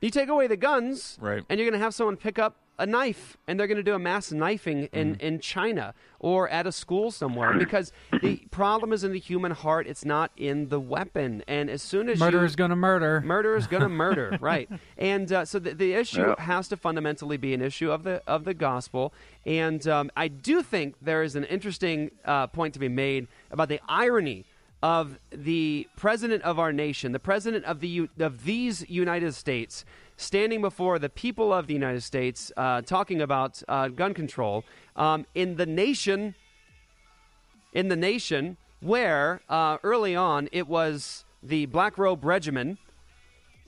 You 0.00 0.08
take 0.10 0.28
away 0.30 0.46
the 0.46 0.56
guns, 0.56 1.18
Right. 1.20 1.44
and 1.50 1.60
you're 1.60 1.68
going 1.68 1.78
to 1.78 1.84
have 1.84 1.94
someone 1.94 2.16
pick 2.16 2.38
up 2.38 2.56
a 2.78 2.86
knife, 2.86 3.36
and 3.46 3.60
they're 3.60 3.66
going 3.66 3.76
to 3.76 3.82
do 3.82 3.94
a 3.94 3.98
mass 3.98 4.32
knifing 4.32 4.84
in, 4.92 5.14
in 5.16 5.38
China 5.40 5.94
or 6.18 6.48
at 6.48 6.66
a 6.66 6.72
school 6.72 7.10
somewhere 7.10 7.52
because 7.58 7.92
the 8.22 8.36
problem 8.50 8.92
is 8.92 9.04
in 9.04 9.12
the 9.12 9.18
human 9.18 9.52
heart. 9.52 9.86
It's 9.86 10.04
not 10.04 10.30
in 10.36 10.68
the 10.68 10.80
weapon. 10.80 11.44
And 11.46 11.68
as 11.70 11.82
soon 11.82 12.08
as 12.08 12.18
Murder 12.18 12.38
you, 12.38 12.44
is 12.44 12.56
going 12.56 12.70
to 12.70 12.76
murder. 12.76 13.20
murder 13.20 13.56
is 13.56 13.66
going 13.66 13.82
to 13.82 13.88
murder, 13.88 14.36
right? 14.40 14.68
And 14.96 15.30
uh, 15.32 15.44
so 15.44 15.58
the, 15.58 15.74
the 15.74 15.92
issue 15.94 16.20
Yeah. 16.26 16.34
has 16.40 16.68
to 16.68 16.76
fundamentally 16.76 17.36
be 17.36 17.54
an 17.54 17.60
issue 17.62 17.90
of 17.90 18.04
the 18.04 18.22
of 18.26 18.44
the 18.44 18.54
gospel. 18.54 19.12
And 19.46 19.86
um, 19.86 20.10
I 20.16 20.28
do 20.28 20.62
think 20.62 20.96
there 21.02 21.22
is 21.22 21.36
an 21.36 21.44
interesting 21.44 22.10
uh, 22.24 22.46
point 22.48 22.74
to 22.74 22.80
be 22.80 22.88
made 22.88 23.28
about 23.50 23.68
the 23.68 23.80
irony 23.88 24.44
of 24.82 25.18
the 25.30 25.86
president 25.96 26.42
of 26.42 26.58
our 26.58 26.72
nation, 26.72 27.12
the 27.12 27.20
president 27.20 27.64
of 27.66 27.78
the 27.80 28.08
of 28.18 28.44
these 28.44 28.88
United 28.90 29.32
States, 29.34 29.84
standing 30.22 30.60
before 30.60 30.98
the 30.98 31.08
people 31.08 31.52
of 31.52 31.66
the 31.66 31.74
United 31.74 32.02
States, 32.02 32.52
uh, 32.56 32.82
talking 32.82 33.20
about 33.20 33.62
uh, 33.68 33.88
gun 33.88 34.14
control 34.14 34.64
um, 34.96 35.26
in 35.34 35.56
the 35.56 35.66
nation 35.66 36.34
in 37.72 37.88
the 37.88 37.96
nation 37.96 38.56
where 38.80 39.40
uh, 39.48 39.78
early 39.82 40.14
on 40.14 40.48
it 40.52 40.68
was 40.68 41.24
the 41.42 41.66
Black 41.66 41.96
Robe 41.96 42.24
Regiment, 42.24 42.78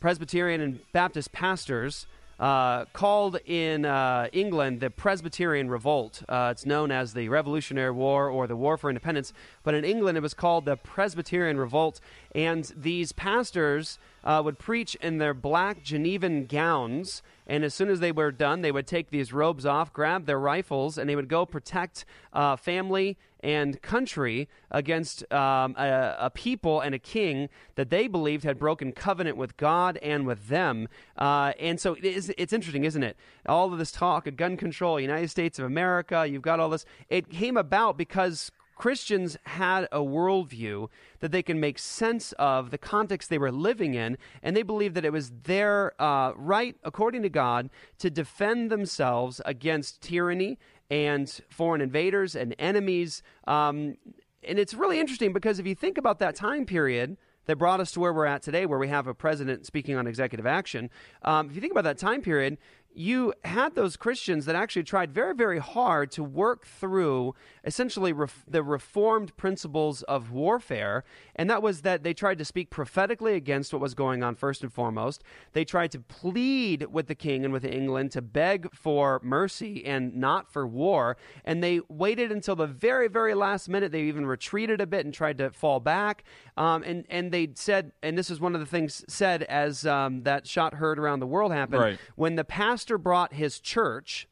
Presbyterian 0.00 0.60
and 0.60 0.80
Baptist 0.92 1.32
pastors, 1.32 2.06
uh, 2.38 2.84
called 2.86 3.38
in 3.46 3.84
uh, 3.84 4.28
England 4.32 4.80
the 4.80 4.90
Presbyterian 4.90 5.68
Revolt. 5.68 6.22
Uh, 6.28 6.48
it's 6.50 6.66
known 6.66 6.90
as 6.90 7.14
the 7.14 7.28
Revolutionary 7.28 7.92
War 7.92 8.28
or 8.28 8.46
the 8.46 8.56
War 8.56 8.76
for 8.76 8.90
Independence, 8.90 9.32
but 9.62 9.74
in 9.74 9.84
England 9.84 10.18
it 10.18 10.22
was 10.22 10.34
called 10.34 10.64
the 10.64 10.76
Presbyterian 10.76 11.58
Revolt. 11.58 12.00
And 12.34 12.72
these 12.76 13.12
pastors 13.12 13.98
uh, 14.24 14.42
would 14.44 14.58
preach 14.58 14.94
in 14.96 15.18
their 15.18 15.34
black 15.34 15.82
Genevan 15.82 16.46
gowns. 16.46 17.22
And 17.46 17.64
as 17.64 17.74
soon 17.74 17.90
as 17.90 18.00
they 18.00 18.12
were 18.12 18.32
done, 18.32 18.62
they 18.62 18.72
would 18.72 18.86
take 18.86 19.10
these 19.10 19.32
robes 19.32 19.66
off, 19.66 19.92
grab 19.92 20.26
their 20.26 20.38
rifles, 20.38 20.96
and 20.96 21.08
they 21.08 21.16
would 21.16 21.28
go 21.28 21.44
protect 21.44 22.04
uh, 22.32 22.56
family 22.56 23.18
and 23.40 23.82
country 23.82 24.48
against 24.70 25.30
um, 25.30 25.74
a, 25.76 26.16
a 26.18 26.30
people 26.30 26.80
and 26.80 26.94
a 26.94 26.98
king 26.98 27.50
that 27.74 27.90
they 27.90 28.08
believed 28.08 28.42
had 28.44 28.58
broken 28.58 28.90
covenant 28.90 29.36
with 29.36 29.56
God 29.58 29.98
and 29.98 30.26
with 30.26 30.48
them. 30.48 30.88
Uh, 31.18 31.52
and 31.60 31.78
so 31.78 31.92
it 31.94 32.04
is, 32.04 32.32
it's 32.38 32.54
interesting, 32.54 32.84
isn't 32.84 33.02
it? 33.02 33.18
All 33.46 33.70
of 33.70 33.78
this 33.78 33.92
talk 33.92 34.26
of 34.26 34.36
gun 34.38 34.56
control, 34.56 34.98
United 34.98 35.28
States 35.28 35.58
of 35.58 35.66
America, 35.66 36.26
you've 36.26 36.40
got 36.40 36.58
all 36.58 36.70
this. 36.70 36.86
It 37.10 37.28
came 37.28 37.58
about 37.58 37.98
because 37.98 38.50
Christians 38.74 39.36
had 39.44 39.84
a 39.92 40.00
worldview 40.00 40.88
that 41.20 41.32
they 41.32 41.42
can 41.42 41.60
make 41.60 41.78
sense 41.78 42.32
of 42.32 42.70
the 42.70 42.78
context 42.78 43.30
they 43.30 43.38
were 43.38 43.52
living 43.52 43.94
in, 43.94 44.18
and 44.42 44.56
they 44.56 44.62
believed 44.62 44.94
that 44.96 45.04
it 45.04 45.12
was 45.12 45.30
their 45.44 46.00
uh, 46.02 46.32
right, 46.36 46.76
according 46.82 47.22
to 47.22 47.28
God, 47.28 47.70
to 47.98 48.10
defend 48.10 48.70
themselves 48.70 49.40
against 49.44 50.00
tyranny 50.00 50.58
and 50.90 51.40
foreign 51.48 51.80
invaders 51.80 52.34
and 52.34 52.54
enemies. 52.58 53.22
Um, 53.46 53.96
and 54.42 54.58
it's 54.58 54.74
really 54.74 55.00
interesting 55.00 55.32
because 55.32 55.58
if 55.58 55.66
you 55.66 55.74
think 55.74 55.98
about 55.98 56.18
that 56.18 56.34
time 56.34 56.66
period 56.66 57.16
that 57.46 57.56
brought 57.56 57.80
us 57.80 57.92
to 57.92 58.00
where 58.00 58.12
we're 58.12 58.26
at 58.26 58.42
today, 58.42 58.66
where 58.66 58.78
we 58.78 58.88
have 58.88 59.06
a 59.06 59.14
president 59.14 59.66
speaking 59.66 59.96
on 59.96 60.06
executive 60.06 60.46
action, 60.46 60.90
um, 61.22 61.48
if 61.48 61.54
you 61.54 61.60
think 61.60 61.72
about 61.72 61.84
that 61.84 61.98
time 61.98 62.22
period, 62.22 62.58
you 62.94 63.34
had 63.44 63.74
those 63.74 63.96
Christians 63.96 64.46
that 64.46 64.54
actually 64.54 64.84
tried 64.84 65.12
very, 65.12 65.34
very 65.34 65.58
hard 65.58 66.10
to 66.12 66.22
work 66.22 66.64
through 66.66 67.34
essentially 67.64 68.12
ref- 68.12 68.44
the 68.48 68.62
reformed 68.62 69.36
principles 69.36 70.02
of 70.04 70.30
warfare. 70.30 71.02
And 71.34 71.50
that 71.50 71.62
was 71.62 71.80
that 71.82 72.04
they 72.04 72.14
tried 72.14 72.38
to 72.38 72.44
speak 72.44 72.70
prophetically 72.70 73.34
against 73.34 73.72
what 73.72 73.82
was 73.82 73.94
going 73.94 74.22
on, 74.22 74.36
first 74.36 74.62
and 74.62 74.72
foremost. 74.72 75.24
They 75.54 75.64
tried 75.64 75.90
to 75.92 75.98
plead 76.00 76.86
with 76.92 77.06
the 77.08 77.14
king 77.14 77.44
and 77.44 77.52
with 77.52 77.64
England 77.64 78.12
to 78.12 78.22
beg 78.22 78.72
for 78.74 79.20
mercy 79.24 79.84
and 79.84 80.14
not 80.14 80.52
for 80.52 80.66
war. 80.66 81.16
And 81.44 81.64
they 81.64 81.80
waited 81.88 82.30
until 82.30 82.54
the 82.54 82.66
very, 82.66 83.08
very 83.08 83.34
last 83.34 83.68
minute. 83.68 83.90
They 83.90 84.02
even 84.02 84.24
retreated 84.26 84.80
a 84.80 84.86
bit 84.86 85.04
and 85.04 85.12
tried 85.12 85.38
to 85.38 85.50
fall 85.50 85.80
back. 85.80 86.22
Um, 86.56 86.82
and, 86.84 87.04
and 87.10 87.32
they 87.32 87.48
said, 87.54 87.92
and 88.02 88.16
this 88.16 88.30
is 88.30 88.40
one 88.40 88.54
of 88.54 88.60
the 88.60 88.66
things 88.66 89.04
said 89.08 89.42
as 89.44 89.84
um, 89.84 90.22
that 90.22 90.46
shot 90.46 90.74
heard 90.74 90.98
around 90.98 91.20
the 91.20 91.26
world 91.26 91.50
happened, 91.50 91.80
Right. 91.80 91.98
when 92.14 92.36
the 92.36 92.44
pastor 92.44 92.83
brought 92.98 93.32
his 93.32 93.60
church 93.60 94.28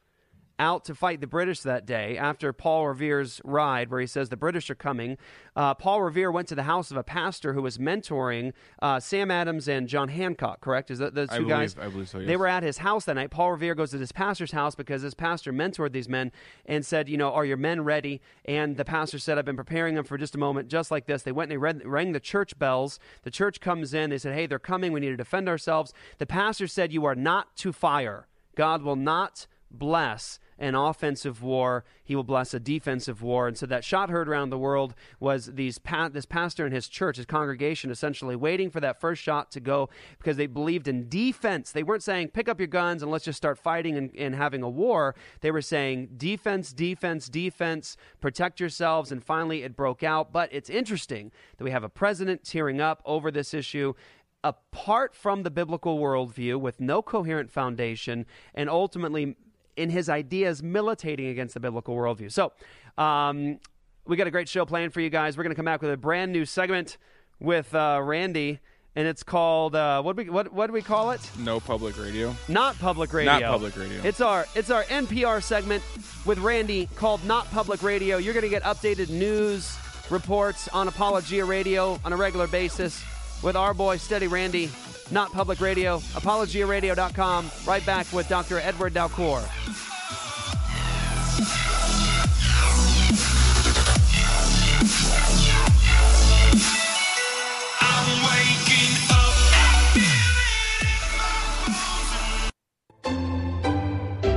out 0.59 0.85
to 0.85 0.93
fight 0.93 1.19
the 1.19 1.25
British 1.27 1.61
that 1.61 1.83
day 1.83 2.15
after 2.15 2.53
Paul 2.53 2.87
Revere's 2.87 3.41
ride, 3.43 3.89
where 3.89 3.99
he 3.99 4.05
says 4.05 4.29
the 4.29 4.37
British 4.37 4.69
are 4.69 4.75
coming. 4.75 5.17
Uh, 5.55 5.73
Paul 5.73 6.03
Revere 6.03 6.31
went 6.31 6.47
to 6.49 6.55
the 6.55 6.63
house 6.63 6.91
of 6.91 6.95
a 6.95 7.03
pastor 7.03 7.53
who 7.53 7.61
was 7.63 7.79
mentoring 7.79 8.53
uh, 8.79 8.99
Sam 8.99 9.31
Adams 9.31 9.67
and 9.67 9.87
John 9.87 10.09
Hancock. 10.09 10.61
Correct? 10.61 10.91
Is 10.91 10.99
that 10.99 11.15
the 11.15 11.25
two 11.25 11.33
I 11.33 11.37
believe- 11.37 11.49
guys? 11.49 11.75
I 11.81 11.87
believe 11.89 12.07
so, 12.07 12.19
They 12.19 12.37
were 12.37 12.47
at 12.47 12.61
his 12.61 12.77
house 12.77 13.05
that 13.05 13.15
night. 13.15 13.31
Paul 13.31 13.51
Revere 13.51 13.73
goes 13.73 13.89
to 13.91 13.97
this 13.97 14.11
pastor's 14.11 14.51
house 14.51 14.75
because 14.75 15.01
this 15.01 15.15
pastor 15.15 15.51
mentored 15.51 15.91
these 15.91 16.07
men 16.07 16.31
and 16.67 16.85
said, 16.85 17.09
"You 17.09 17.17
know, 17.17 17.33
are 17.33 17.45
your 17.45 17.57
men 17.57 17.83
ready?" 17.83 18.21
And 18.45 18.77
the 18.77 18.85
pastor 18.85 19.17
said, 19.17 19.39
"I've 19.39 19.45
been 19.45 19.57
preparing 19.57 19.95
them 19.95 20.05
for 20.05 20.19
just 20.19 20.35
a 20.35 20.39
moment, 20.39 20.67
just 20.69 20.91
like 20.91 21.07
this." 21.07 21.23
They 21.23 21.31
went 21.31 21.47
and 21.51 21.53
they 21.53 21.57
read, 21.57 21.81
rang 21.83 22.11
the 22.11 22.19
church 22.19 22.57
bells. 22.59 22.99
The 23.23 23.31
church 23.31 23.59
comes 23.59 23.95
in. 23.95 24.11
They 24.11 24.19
said, 24.19 24.35
"Hey, 24.35 24.45
they're 24.45 24.59
coming. 24.59 24.93
We 24.93 24.99
need 24.99 25.09
to 25.09 25.17
defend 25.17 25.49
ourselves." 25.49 25.93
The 26.19 26.27
pastor 26.27 26.67
said, 26.67 26.93
"You 26.93 27.05
are 27.05 27.15
not 27.15 27.55
to 27.57 27.73
fire. 27.73 28.27
God 28.55 28.83
will 28.83 28.95
not." 28.95 29.47
bless 29.73 30.39
an 30.59 30.75
offensive 30.75 31.41
war. 31.41 31.83
He 32.03 32.15
will 32.15 32.23
bless 32.23 32.53
a 32.53 32.59
defensive 32.59 33.21
war. 33.21 33.47
And 33.47 33.57
so 33.57 33.65
that 33.65 33.83
shot 33.83 34.09
heard 34.09 34.29
around 34.29 34.51
the 34.51 34.57
world 34.57 34.93
was 35.19 35.47
these 35.47 35.79
pa- 35.79 36.09
this 36.09 36.25
pastor 36.25 36.63
and 36.63 36.73
his 36.73 36.87
church, 36.87 37.17
his 37.17 37.25
congregation, 37.25 37.89
essentially 37.89 38.35
waiting 38.35 38.69
for 38.69 38.79
that 38.79 39.01
first 39.01 39.21
shot 39.21 39.51
to 39.51 39.59
go 39.59 39.89
because 40.19 40.37
they 40.37 40.45
believed 40.45 40.87
in 40.87 41.09
defense. 41.09 41.71
They 41.71 41.83
weren't 41.83 42.03
saying 42.03 42.29
pick 42.29 42.47
up 42.47 42.59
your 42.59 42.67
guns 42.67 43.01
and 43.01 43.11
let's 43.11 43.25
just 43.25 43.37
start 43.37 43.57
fighting 43.57 43.97
and, 43.97 44.15
and 44.15 44.35
having 44.35 44.61
a 44.61 44.69
war. 44.69 45.15
They 45.41 45.51
were 45.51 45.61
saying 45.61 46.11
defense, 46.17 46.71
defense, 46.71 47.27
defense, 47.27 47.97
protect 48.21 48.59
yourselves. 48.59 49.11
And 49.11 49.23
finally, 49.23 49.63
it 49.63 49.75
broke 49.75 50.03
out. 50.03 50.31
But 50.31 50.49
it's 50.53 50.69
interesting 50.69 51.31
that 51.57 51.63
we 51.63 51.71
have 51.71 51.83
a 51.83 51.89
president 51.89 52.43
tearing 52.43 52.79
up 52.79 53.01
over 53.05 53.31
this 53.31 53.53
issue 53.53 53.95
apart 54.43 55.15
from 55.15 55.43
the 55.43 55.51
biblical 55.51 55.99
worldview 55.99 56.59
with 56.59 56.79
no 56.79 57.01
coherent 57.01 57.51
foundation 57.51 58.25
and 58.53 58.69
ultimately 58.69 59.35
in 59.75 59.89
his 59.89 60.09
ideas 60.09 60.61
militating 60.61 61.27
against 61.27 61.53
the 61.53 61.59
biblical 61.59 61.95
worldview. 61.95 62.31
So, 62.31 62.51
um, 62.97 63.59
we 64.05 64.17
got 64.17 64.27
a 64.27 64.31
great 64.31 64.49
show 64.49 64.65
planned 64.65 64.93
for 64.93 65.01
you 65.01 65.09
guys. 65.09 65.37
We're 65.37 65.43
going 65.43 65.53
to 65.53 65.55
come 65.55 65.65
back 65.65 65.81
with 65.81 65.91
a 65.91 65.97
brand 65.97 66.31
new 66.31 66.45
segment 66.45 66.97
with 67.39 67.73
uh, 67.73 68.01
Randy, 68.03 68.59
and 68.95 69.07
it's 69.07 69.23
called 69.23 69.75
uh, 69.75 70.01
what 70.01 70.17
we 70.17 70.29
what 70.29 70.51
what 70.53 70.67
do 70.67 70.73
we 70.73 70.81
call 70.81 71.11
it? 71.11 71.21
No 71.39 71.59
public 71.59 71.97
radio. 71.97 72.35
Not 72.47 72.77
public 72.79 73.13
radio. 73.13 73.31
Not 73.31 73.43
public 73.43 73.75
radio. 73.77 74.01
It's 74.03 74.21
our 74.21 74.45
it's 74.55 74.69
our 74.69 74.83
NPR 74.83 75.41
segment 75.41 75.83
with 76.25 76.37
Randy 76.39 76.87
called 76.95 77.23
Not 77.25 77.49
Public 77.51 77.81
Radio. 77.81 78.17
You're 78.17 78.33
going 78.33 78.43
to 78.43 78.49
get 78.49 78.63
updated 78.63 79.09
news 79.09 79.77
reports 80.09 80.67
on 80.67 80.87
Apologia 80.87 81.45
Radio 81.45 81.99
on 82.03 82.11
a 82.11 82.17
regular 82.17 82.47
basis 82.47 83.03
with 83.43 83.55
our 83.55 83.73
boy 83.73 83.97
Steady 83.97 84.27
Randy. 84.27 84.69
Not 85.11 85.31
Public 85.31 85.59
Radio. 85.59 85.99
ApologiaRadio.com. 85.99 87.51
Right 87.65 87.85
back 87.85 88.11
with 88.13 88.27
Dr. 88.29 88.59
Edward 88.59 88.93
Dalcour. 88.93 89.43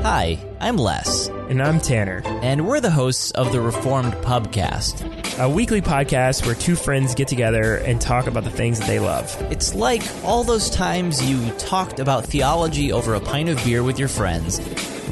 Hi, 0.08 0.38
I'm 0.60 0.76
Les. 0.76 1.28
And 1.48 1.60
I'm 1.60 1.80
Tanner. 1.80 2.22
And 2.24 2.64
we're 2.66 2.80
the 2.80 2.92
hosts 2.92 3.32
of 3.32 3.50
the 3.50 3.60
Reformed 3.60 4.12
Pubcast, 4.14 5.15
a 5.38 5.48
weekly 5.48 5.82
podcast 5.82 6.46
where 6.46 6.54
two 6.54 6.74
friends 6.74 7.14
get 7.14 7.28
together 7.28 7.76
and 7.76 8.00
talk 8.00 8.26
about 8.26 8.44
the 8.44 8.50
things 8.50 8.78
that 8.78 8.86
they 8.86 8.98
love. 8.98 9.36
It's 9.50 9.74
like 9.74 10.02
all 10.24 10.44
those 10.44 10.70
times 10.70 11.22
you 11.22 11.50
talked 11.58 12.00
about 12.00 12.24
theology 12.24 12.90
over 12.90 13.14
a 13.14 13.20
pint 13.20 13.50
of 13.50 13.62
beer 13.62 13.82
with 13.82 13.98
your 13.98 14.08
friends, 14.08 14.60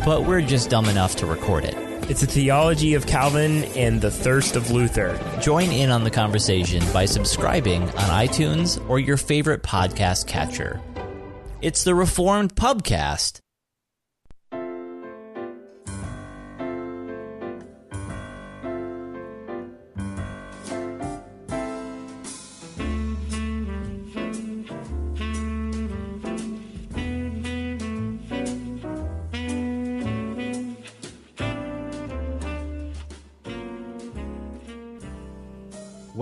but 0.04 0.24
we're 0.24 0.40
just 0.40 0.70
dumb 0.70 0.86
enough 0.86 1.16
to 1.16 1.26
record 1.26 1.64
it. 1.64 1.74
It's 2.10 2.22
a 2.22 2.26
theology 2.26 2.94
of 2.94 3.06
Calvin 3.06 3.64
and 3.76 4.00
the 4.00 4.10
thirst 4.10 4.56
of 4.56 4.70
Luther. 4.70 5.18
Join 5.40 5.70
in 5.70 5.90
on 5.90 6.04
the 6.04 6.10
conversation 6.10 6.82
by 6.92 7.04
subscribing 7.04 7.82
on 7.82 8.26
iTunes 8.26 8.82
or 8.88 8.98
your 8.98 9.16
favorite 9.18 9.62
podcast 9.62 10.26
catcher. 10.26 10.80
It's 11.60 11.84
the 11.84 11.94
Reformed 11.94 12.54
Pubcast. 12.54 13.40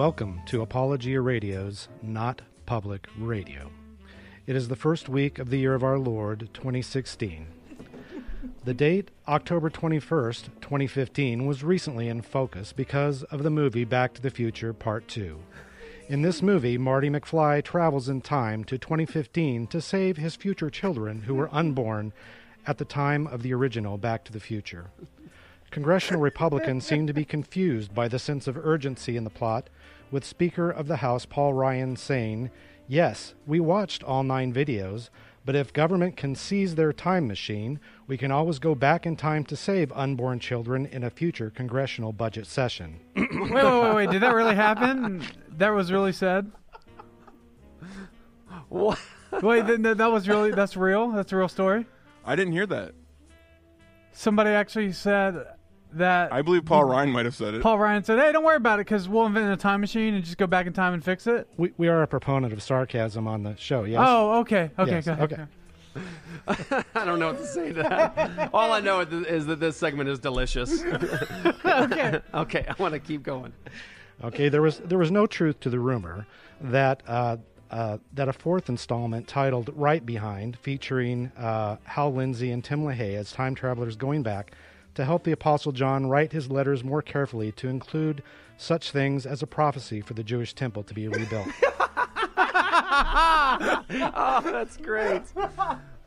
Welcome 0.04 0.40
to 0.46 0.62
Apologia 0.62 1.20
Radio's 1.20 1.86
Not 2.02 2.42
Public 2.66 3.06
Radio. 3.16 3.70
It 4.48 4.56
is 4.56 4.66
the 4.66 4.74
first 4.74 5.08
week 5.08 5.38
of 5.38 5.48
the 5.48 5.58
year 5.58 5.74
of 5.74 5.84
our 5.84 5.96
Lord, 5.96 6.48
2016. 6.54 7.46
The 8.64 8.74
date, 8.74 9.12
October 9.28 9.70
21st, 9.70 10.60
2015, 10.60 11.46
was 11.46 11.62
recently 11.62 12.08
in 12.08 12.20
focus 12.20 12.72
because 12.72 13.22
of 13.22 13.44
the 13.44 13.50
movie 13.50 13.84
Back 13.84 14.12
to 14.14 14.20
the 14.20 14.30
Future 14.30 14.72
Part 14.72 15.06
2. 15.06 15.38
In 16.08 16.22
this 16.22 16.42
movie, 16.42 16.76
Marty 16.76 17.08
McFly 17.08 17.62
travels 17.62 18.08
in 18.08 18.22
time 18.22 18.64
to 18.64 18.78
2015 18.78 19.68
to 19.68 19.80
save 19.80 20.16
his 20.16 20.34
future 20.34 20.68
children 20.68 21.22
who 21.22 21.36
were 21.36 21.54
unborn 21.54 22.12
at 22.66 22.78
the 22.78 22.84
time 22.84 23.28
of 23.28 23.44
the 23.44 23.54
original 23.54 23.98
Back 23.98 24.24
to 24.24 24.32
the 24.32 24.40
Future. 24.40 24.90
Congressional 25.72 26.20
Republicans 26.20 26.84
seem 26.84 27.06
to 27.06 27.14
be 27.14 27.24
confused 27.24 27.94
by 27.94 28.06
the 28.06 28.18
sense 28.18 28.46
of 28.46 28.58
urgency 28.58 29.16
in 29.16 29.24
the 29.24 29.30
plot, 29.30 29.70
with 30.12 30.24
Speaker 30.24 30.70
of 30.70 30.86
the 30.86 30.98
House 30.98 31.26
Paul 31.26 31.54
Ryan 31.54 31.96
saying, 31.96 32.50
Yes, 32.86 33.34
we 33.46 33.58
watched 33.58 34.04
all 34.04 34.22
nine 34.22 34.52
videos, 34.52 35.08
but 35.44 35.56
if 35.56 35.72
government 35.72 36.16
can 36.16 36.36
seize 36.36 36.74
their 36.74 36.92
time 36.92 37.26
machine, 37.26 37.80
we 38.06 38.16
can 38.16 38.30
always 38.30 38.58
go 38.58 38.74
back 38.74 39.06
in 39.06 39.16
time 39.16 39.44
to 39.46 39.56
save 39.56 39.90
unborn 39.92 40.38
children 40.38 40.86
in 40.86 41.02
a 41.02 41.10
future 41.10 41.50
congressional 41.50 42.12
budget 42.12 42.46
session. 42.46 43.00
wait, 43.16 43.30
wait, 43.32 43.52
wait, 43.52 43.94
wait. 43.94 44.10
Did 44.10 44.22
that 44.22 44.34
really 44.34 44.54
happen? 44.54 45.24
That 45.56 45.70
was 45.70 45.90
really 45.90 46.12
said? 46.12 46.52
What? 48.68 48.98
Wait, 49.42 49.66
th- 49.66 49.82
th- 49.82 49.96
that 49.96 50.12
was 50.12 50.28
really, 50.28 50.50
that's 50.50 50.76
real? 50.76 51.10
That's 51.10 51.32
a 51.32 51.36
real 51.36 51.48
story? 51.48 51.86
I 52.24 52.36
didn't 52.36 52.52
hear 52.52 52.66
that. 52.66 52.92
Somebody 54.12 54.50
actually 54.50 54.92
said 54.92 55.46
that. 55.98 56.32
I 56.32 56.42
believe 56.42 56.64
Paul 56.64 56.84
Ryan 56.84 57.10
might 57.10 57.24
have 57.24 57.34
said 57.34 57.54
it. 57.54 57.62
Paul 57.62 57.78
Ryan 57.78 58.04
said, 58.04 58.18
"Hey, 58.18 58.32
don't 58.32 58.44
worry 58.44 58.56
about 58.56 58.78
it, 58.80 58.86
because 58.86 59.08
we'll 59.08 59.26
invent 59.26 59.52
a 59.52 59.56
time 59.56 59.80
machine 59.80 60.14
and 60.14 60.24
just 60.24 60.38
go 60.38 60.46
back 60.46 60.66
in 60.66 60.72
time 60.72 60.94
and 60.94 61.04
fix 61.04 61.26
it." 61.26 61.48
We, 61.56 61.72
we 61.76 61.88
are 61.88 62.02
a 62.02 62.06
proponent 62.06 62.52
of 62.52 62.62
sarcasm 62.62 63.26
on 63.28 63.42
the 63.42 63.56
show, 63.56 63.84
yes? 63.84 64.00
Oh, 64.04 64.40
okay, 64.40 64.70
okay, 64.78 64.90
Yes, 64.90 65.06
go 65.06 65.12
ahead. 65.12 65.32
okay. 65.32 65.44
I 66.94 67.04
don't 67.04 67.18
know 67.18 67.28
what 67.28 67.38
to 67.38 67.46
say 67.46 67.72
to 67.72 67.82
that. 67.82 68.50
All 68.54 68.72
I 68.72 68.80
know 68.80 69.00
is 69.00 69.46
that 69.46 69.60
this 69.60 69.76
segment 69.76 70.08
is 70.08 70.18
delicious. 70.18 70.82
okay. 71.64 72.20
Okay, 72.34 72.64
I 72.68 72.74
want 72.82 72.94
to 72.94 72.98
keep 73.00 73.22
going. 73.22 73.52
Okay, 74.24 74.48
there 74.48 74.62
was 74.62 74.78
there 74.78 74.98
was 74.98 75.10
no 75.10 75.26
truth 75.26 75.60
to 75.60 75.70
the 75.70 75.78
rumor 75.78 76.26
that 76.60 77.02
uh, 77.06 77.36
uh, 77.70 77.98
that 78.14 78.28
a 78.28 78.32
fourth 78.32 78.68
installment 78.68 79.28
titled 79.28 79.70
"Right 79.74 80.04
Behind," 80.04 80.56
featuring 80.58 81.30
uh, 81.36 81.76
Hal 81.84 82.12
Lindsey 82.14 82.52
and 82.52 82.62
Tim 82.64 82.84
LaHaye 82.84 83.16
as 83.16 83.32
time 83.32 83.54
travelers 83.54 83.96
going 83.96 84.22
back 84.22 84.52
to 84.94 85.04
help 85.04 85.24
the 85.24 85.32
Apostle 85.32 85.72
John 85.72 86.06
write 86.06 86.32
his 86.32 86.50
letters 86.50 86.84
more 86.84 87.02
carefully 87.02 87.52
to 87.52 87.68
include 87.68 88.22
such 88.56 88.90
things 88.90 89.26
as 89.26 89.42
a 89.42 89.46
prophecy 89.46 90.00
for 90.00 90.14
the 90.14 90.22
Jewish 90.22 90.54
temple 90.54 90.82
to 90.84 90.94
be 90.94 91.08
rebuilt. 91.08 91.48
oh, 94.14 94.40
that's 94.44 94.76
great. 94.76 95.22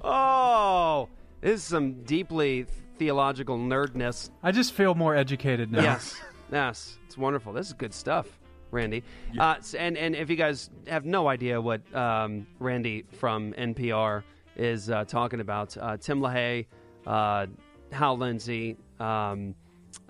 Oh, 0.03 1.09
this 1.41 1.61
is 1.61 1.63
some 1.63 2.03
deeply 2.03 2.65
theological 2.97 3.57
nerdness. 3.57 4.29
I 4.43 4.51
just 4.51 4.73
feel 4.73 4.95
more 4.95 5.15
educated 5.15 5.71
now. 5.71 5.81
Yes, 5.81 6.19
yes, 6.51 6.97
it's 7.05 7.17
wonderful. 7.17 7.53
This 7.53 7.67
is 7.67 7.73
good 7.73 7.93
stuff, 7.93 8.27
Randy. 8.71 9.03
Uh, 9.37 9.55
and 9.77 9.97
and 9.97 10.15
if 10.15 10.29
you 10.29 10.35
guys 10.35 10.69
have 10.87 11.05
no 11.05 11.27
idea 11.27 11.59
what 11.59 11.81
um, 11.95 12.47
Randy 12.59 13.05
from 13.13 13.53
NPR 13.53 14.23
is 14.55 14.89
uh, 14.89 15.03
talking 15.05 15.39
about, 15.39 15.75
uh, 15.77 15.97
Tim 15.97 16.21
LaHaye, 16.21 16.65
uh, 17.05 17.47
Hal 17.91 18.17
Lindsey, 18.17 18.77
um, 18.99 19.55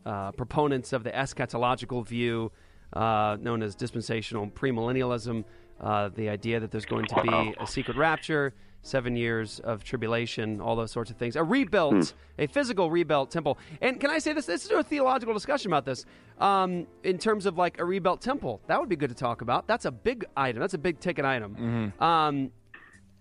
uh, 0.06 0.32
proponents 0.32 0.94
of 0.94 1.04
the 1.04 1.12
eschatological 1.12 2.06
view 2.06 2.52
uh, 2.94 3.38
known 3.42 3.62
as 3.62 3.76
dispensational 3.76 4.48
premillennialism, 4.48 5.44
uh, 5.82 6.10
the 6.10 6.30
idea 6.30 6.60
that 6.60 6.72
there's 6.72 6.86
going 6.86 7.06
to 7.08 7.22
be 7.22 7.56
a 7.60 7.68
secret 7.68 7.98
rapture, 7.98 8.54
seven 8.84 9.16
years 9.16 9.60
of 9.62 9.84
tribulation, 9.84 10.62
all 10.62 10.76
those 10.76 10.92
sorts 10.92 11.10
of 11.10 11.18
things. 11.18 11.36
A 11.36 11.44
rebuilt, 11.44 12.14
a 12.38 12.48
physical 12.48 12.90
rebuilt 12.92 13.32
temple. 13.32 13.58
And 13.82 14.00
can 14.00 14.12
I 14.12 14.20
say 14.20 14.32
this? 14.32 14.46
This 14.46 14.64
is 14.66 14.72
a 14.72 14.84
theological 14.84 15.34
discussion 15.34 15.72
about 15.72 15.86
this. 15.86 16.06
Um, 16.40 16.86
in 17.04 17.18
terms 17.18 17.46
of 17.48 17.58
like 17.58 17.80
a 17.80 17.86
rebuilt 17.86 18.22
temple, 18.22 18.62
that 18.68 18.80
would 18.80 18.90
be 18.90 18.96
good 18.96 19.10
to 19.10 19.16
talk 19.16 19.42
about. 19.42 19.68
That's 19.68 19.86
a 19.86 19.92
big 19.92 20.26
item. 20.38 20.62
That's 20.62 20.76
a 20.76 20.78
big 20.78 21.00
ticket 21.00 21.26
item. 21.26 21.94
Um, 22.00 22.52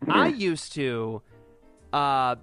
I 0.08 0.28
used 0.28 0.74
to 0.74 1.22
uh, 1.92 2.36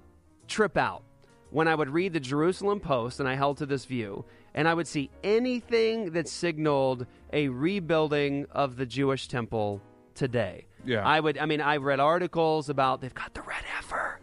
trip 0.48 0.76
out 0.76 1.04
when 1.52 1.68
I 1.68 1.74
would 1.74 1.90
read 1.90 2.14
the 2.14 2.20
Jerusalem 2.20 2.80
Post 2.80 3.20
and 3.20 3.28
I 3.28 3.34
held 3.34 3.58
to 3.58 3.66
this 3.66 3.84
view, 3.84 4.24
and 4.54 4.66
I 4.66 4.74
would 4.74 4.88
see 4.88 5.10
anything 5.22 6.12
that 6.12 6.26
signaled 6.26 7.06
a 7.32 7.48
rebuilding 7.48 8.46
of 8.50 8.76
the 8.76 8.86
Jewish 8.86 9.28
temple 9.28 9.82
today. 10.14 10.66
Yeah. 10.84 11.06
I 11.06 11.20
would. 11.20 11.38
I 11.38 11.46
mean, 11.46 11.60
I 11.60 11.76
read 11.76 12.00
articles 12.00 12.68
about 12.68 13.02
they've 13.02 13.14
got 13.14 13.34
the 13.34 13.42
red 13.42 13.64
heifer, 13.64 14.18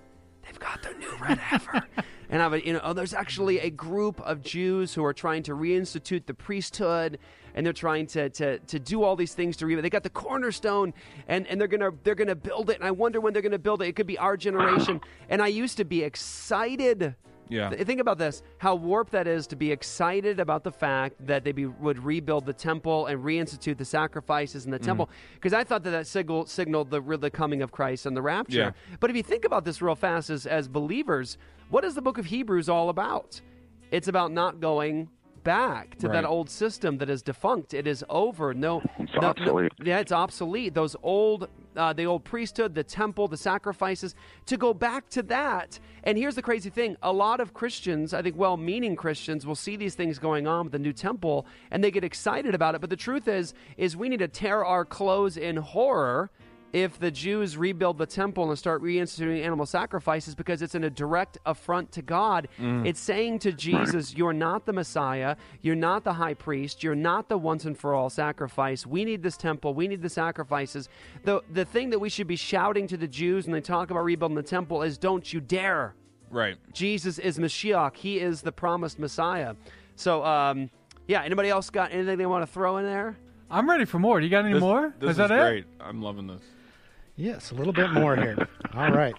they've 0.46 0.60
got 0.60 0.82
the 0.82 0.92
new 0.96 1.12
red 1.22 1.38
heifer, 1.38 1.88
and 2.30 2.42
I 2.42 2.48
would, 2.48 2.66
you 2.66 2.74
know, 2.74 2.82
oh, 2.84 2.94
there's 2.94 3.14
actually 3.14 3.60
a 3.60 3.70
group 3.70 4.20
of 4.22 4.42
Jews 4.42 4.96
who 4.96 5.06
are 5.06 5.14
trying 5.14 5.44
to 5.44 5.54
reinstitute 5.54 6.26
the 6.26 6.34
priesthood, 6.34 7.20
and 7.56 7.66
they're 7.66 7.74
trying 7.74 8.08
to 8.08 8.30
to, 8.30 8.60
to 8.60 8.80
do 8.80 9.04
all 9.04 9.16
these 9.16 9.34
things 9.34 9.58
to 9.58 9.66
rebuild. 9.66 9.86
They 9.86 9.90
got 9.90 10.04
the 10.04 10.10
cornerstone, 10.10 10.94
and 11.28 11.48
and 11.48 11.60
they're 11.60 11.68
gonna 11.68 11.92
they're 12.04 12.16
gonna 12.16 12.36
build 12.36 12.70
it, 12.70 12.78
and 12.78 12.86
I 12.86 12.92
wonder 12.92 13.20
when 13.20 13.34
they're 13.34 13.42
gonna 13.42 13.60
build 13.60 13.82
it. 13.82 13.88
It 13.88 13.96
could 13.96 14.08
be 14.08 14.18
our 14.18 14.38
generation, 14.38 15.02
and 15.30 15.42
I 15.42 15.48
used 15.48 15.78
to 15.78 15.86
be 15.86 16.04
excited. 16.04 17.16
Yeah. 17.50 17.72
Think 17.72 18.00
about 18.00 18.20
this: 18.20 18.44
how 18.60 18.76
warped 18.76 19.12
that 19.14 19.28
is 19.28 19.48
to 19.48 19.56
be 19.56 19.72
excited 19.72 20.40
about 20.40 20.64
the 20.64 20.72
fact 20.72 21.16
that 21.26 21.44
they 21.44 21.52
be, 21.52 21.66
would 21.66 22.04
rebuild 22.04 22.46
the 22.46 22.54
temple 22.54 23.08
and 23.08 23.24
reinstitute 23.24 23.78
the 23.78 23.86
sacrifices 23.86 24.66
in 24.66 24.72
the 24.72 24.78
temple. 24.78 25.08
Mm-hmm. 25.08 25.34
Because 25.36 25.54
I 25.54 25.64
thought 25.64 25.84
that 25.84 25.90
that 25.92 26.06
signal, 26.06 26.46
signaled 26.46 26.92
the 26.92 27.02
the 27.18 27.32
coming 27.32 27.64
of 27.64 27.72
Christ 27.72 28.06
and 28.06 28.16
the 28.16 28.22
rapture. 28.22 28.58
Yeah. 28.58 28.98
But 29.00 29.10
if 29.10 29.16
you 29.16 29.24
think 29.24 29.46
about 29.46 29.66
this 29.66 29.82
real 29.82 29.96
fast, 29.96 30.30
as 30.30 30.46
as 30.46 30.68
believers, 30.68 31.38
what 31.70 31.84
is 31.84 31.96
the 31.96 32.02
Book 32.04 32.20
of 32.20 32.26
Hebrews 32.26 32.70
all 32.70 32.90
about? 32.90 33.42
It's 33.92 34.08
about 34.08 34.32
not 34.32 34.60
going 34.60 35.10
back 35.44 35.98
to 36.00 36.08
that 36.08 36.26
old 36.26 36.50
system 36.50 36.98
that 37.00 37.10
is 37.10 37.22
defunct. 37.22 37.74
It 37.74 37.88
is 37.88 38.04
over. 38.10 38.54
No, 38.54 38.82
It's 38.98 39.14
no- 39.14 39.34
no- 39.40 39.70
yeah, 39.84 40.00
it's 40.00 40.12
obsolete. 40.12 40.74
Those 40.74 40.96
old, 41.04 41.48
uh, 41.76 41.94
the 41.94 42.06
old 42.06 42.24
priesthood, 42.24 42.76
the 42.76 42.84
temple, 42.84 43.28
the 43.28 43.38
sacrifices, 43.38 44.16
to 44.48 44.58
go 44.58 44.74
back 44.74 45.10
to 45.10 45.24
that. 45.24 45.80
And 46.04 46.18
here's 46.18 46.36
the 46.36 46.42
crazy 46.42 46.70
thing: 46.70 46.98
a 47.02 47.12
lot 47.14 47.40
of 47.40 47.54
Christians, 47.54 48.14
I 48.14 48.22
think, 48.22 48.38
well-meaning 48.38 48.96
Christians, 48.96 49.46
will 49.46 49.56
see 49.56 49.76
these 49.76 49.96
things 49.96 50.20
going 50.20 50.48
on 50.48 50.66
with 50.66 50.72
the 50.72 50.80
new 50.80 50.94
temple, 50.94 51.46
and 51.72 51.84
they 51.84 51.92
get 51.92 52.04
excited 52.04 52.56
about 52.56 52.76
it. 52.76 52.82
But 52.82 52.90
the 52.90 52.96
truth 52.96 53.28
is, 53.28 53.54
is 53.78 53.96
we 53.98 54.10
need 54.10 54.20
to 54.20 54.28
tear 54.28 54.64
our 54.66 54.86
clothes 54.86 55.38
in 55.38 55.58
horror 55.58 56.32
if 56.74 57.00
the 57.00 57.12
Jews 57.12 57.58
rebuild 57.58 57.98
the 57.98 58.06
temple 58.06 58.50
and 58.50 58.58
start 58.58 58.82
reinstituting 58.84 59.44
animal 59.44 59.66
sacrifices 59.66 60.36
because 60.36 60.62
it's 60.62 60.76
in 60.76 60.84
a 60.84 60.90
direct 60.90 61.38
affront 61.46 61.92
to 61.94 62.02
God. 62.02 62.48
Mm. 62.60 62.86
It's 62.86 63.00
saying 63.00 63.40
to 63.40 63.52
Jesus, 63.52 64.16
You're 64.16 64.34
not 64.34 64.66
the 64.66 64.74
Messiah. 64.74 65.36
You're 65.62 65.76
not 65.76 66.04
the 66.04 66.14
high 66.14 66.36
priest. 66.36 66.84
You're 66.84 66.96
not 66.96 67.30
the 67.30 67.38
once 67.38 67.66
and 67.66 67.78
for 67.78 67.94
all 67.94 68.10
sacrifice. 68.10 68.86
We 68.86 69.06
need 69.06 69.24
this 69.24 69.38
temple. 69.38 69.74
We 69.74 69.88
need 69.88 70.02
the 70.02 70.10
sacrifices. 70.10 70.90
The, 71.24 71.42
the 71.52 71.66
thing 71.66 71.90
that 71.90 72.00
we 72.00 72.10
should 72.10 72.28
be 72.28 72.36
shouting 72.36 72.88
to 72.88 72.98
the 72.98 73.08
Jews 73.08 73.46
when 73.46 73.54
they 73.54 73.62
talk 73.62 73.92
about 73.92 74.04
rebuilding 74.04 74.36
the 74.36 74.44
temple 74.44 74.84
is, 74.84 74.98
Don't 74.98 75.32
you 75.34 75.40
dare. 75.42 75.96
Right. 76.30 76.58
Jesus 76.74 77.18
is 77.18 77.40
Mashiach. 77.40 77.96
He 77.96 78.20
is 78.20 78.42
the 78.42 78.52
promised 78.52 79.00
Messiah. 79.00 79.56
So, 79.96 80.24
um, 80.24 80.70
yeah, 81.08 81.24
anybody 81.24 81.50
else 81.50 81.72
got 81.72 81.92
anything 81.92 82.20
they 82.20 82.28
want 82.28 82.46
to 82.46 82.52
throw 82.52 82.78
in 82.78 82.86
there? 82.86 83.18
I'm 83.52 83.68
ready 83.68 83.86
for 83.86 83.98
more. 83.98 84.20
Do 84.20 84.26
you 84.26 84.30
got 84.30 84.46
any 84.46 84.54
This, 84.54 84.62
more? 84.62 84.94
This 85.00 85.12
is 85.12 85.18
that 85.18 85.32
it? 85.32 85.40
great. 85.40 85.66
I'm 85.82 86.02
loving 86.04 86.28
this. 86.28 86.42
Yes, 87.20 87.52
a 87.52 87.56
little 87.56 87.74
bit 87.74 87.92
more 87.92 88.16
here. 88.16 88.48
All 88.74 88.94
right. 88.94 89.14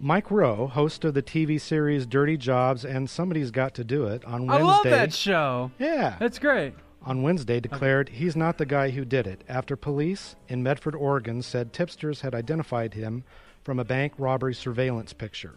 Mike 0.00 0.28
Rowe, 0.28 0.66
host 0.66 1.04
of 1.04 1.14
the 1.14 1.22
TV 1.22 1.60
series 1.60 2.04
Dirty 2.04 2.36
Jobs 2.36 2.84
and 2.84 3.08
Somebody's 3.08 3.52
Got 3.52 3.74
to 3.74 3.84
Do 3.84 4.06
It, 4.06 4.24
on 4.24 4.48
Wednesday. 4.48 4.64
I 4.64 4.66
love 4.66 4.82
that 4.82 5.14
show. 5.14 5.70
Yeah. 5.78 6.16
That's 6.18 6.40
great. 6.40 6.74
On 7.02 7.22
Wednesday, 7.22 7.60
declared 7.60 8.08
he's 8.08 8.34
not 8.34 8.58
the 8.58 8.66
guy 8.66 8.90
who 8.90 9.04
did 9.04 9.28
it 9.28 9.44
after 9.48 9.76
police 9.76 10.34
in 10.48 10.64
Medford, 10.64 10.96
Oregon 10.96 11.42
said 11.42 11.72
tipsters 11.72 12.22
had 12.22 12.34
identified 12.34 12.94
him 12.94 13.22
from 13.62 13.78
a 13.78 13.84
bank 13.84 14.12
robbery 14.18 14.54
surveillance 14.54 15.12
picture. 15.12 15.54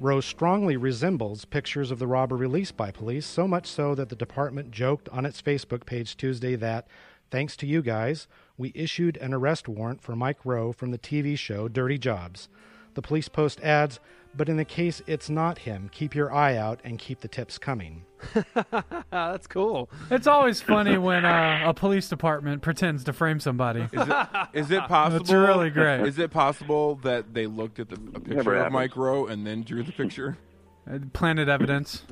Rowe 0.00 0.22
strongly 0.22 0.78
resembles 0.78 1.44
pictures 1.44 1.90
of 1.90 1.98
the 1.98 2.06
robber 2.06 2.34
released 2.34 2.78
by 2.78 2.90
police, 2.90 3.26
so 3.26 3.46
much 3.46 3.66
so 3.66 3.94
that 3.94 4.08
the 4.08 4.16
department 4.16 4.70
joked 4.70 5.10
on 5.10 5.26
its 5.26 5.42
Facebook 5.42 5.84
page 5.84 6.16
Tuesday 6.16 6.56
that, 6.56 6.86
thanks 7.30 7.58
to 7.58 7.66
you 7.66 7.82
guys, 7.82 8.26
we 8.62 8.70
issued 8.76 9.16
an 9.16 9.34
arrest 9.34 9.66
warrant 9.66 10.00
for 10.00 10.14
Mike 10.14 10.38
Rowe 10.44 10.70
from 10.70 10.92
the 10.92 10.98
TV 10.98 11.36
show 11.36 11.66
Dirty 11.66 11.98
Jobs. 11.98 12.48
The 12.94 13.02
police 13.02 13.28
post 13.28 13.60
adds, 13.60 13.98
but 14.36 14.48
in 14.48 14.56
the 14.56 14.64
case 14.64 15.02
it's 15.04 15.28
not 15.28 15.58
him, 15.58 15.90
keep 15.92 16.14
your 16.14 16.32
eye 16.32 16.56
out 16.56 16.78
and 16.84 16.96
keep 16.96 17.22
the 17.22 17.26
tips 17.28 17.58
coming. 17.58 18.04
That's 19.10 19.48
cool. 19.48 19.90
It's 20.12 20.28
always 20.28 20.60
funny 20.60 20.96
when 20.96 21.24
uh, 21.24 21.64
a 21.66 21.74
police 21.74 22.08
department 22.08 22.62
pretends 22.62 23.02
to 23.04 23.12
frame 23.12 23.40
somebody. 23.40 23.80
Is 23.80 24.08
it, 24.08 24.26
is 24.52 24.70
it 24.70 24.82
possible? 24.88 25.22
It's 25.22 25.32
really 25.32 25.70
great. 25.70 26.06
Is 26.06 26.20
it 26.20 26.30
possible 26.30 27.00
that 27.02 27.34
they 27.34 27.48
looked 27.48 27.80
at 27.80 27.88
the, 27.88 27.96
a 28.14 28.20
picture 28.20 28.54
of. 28.54 28.70
Mike 28.70 28.94
Rowe 28.94 29.26
and 29.26 29.44
then 29.44 29.64
drew 29.64 29.82
the 29.82 29.90
picture? 29.90 30.38
Uh, 30.88 31.00
Planted 31.12 31.48
evidence. 31.48 32.04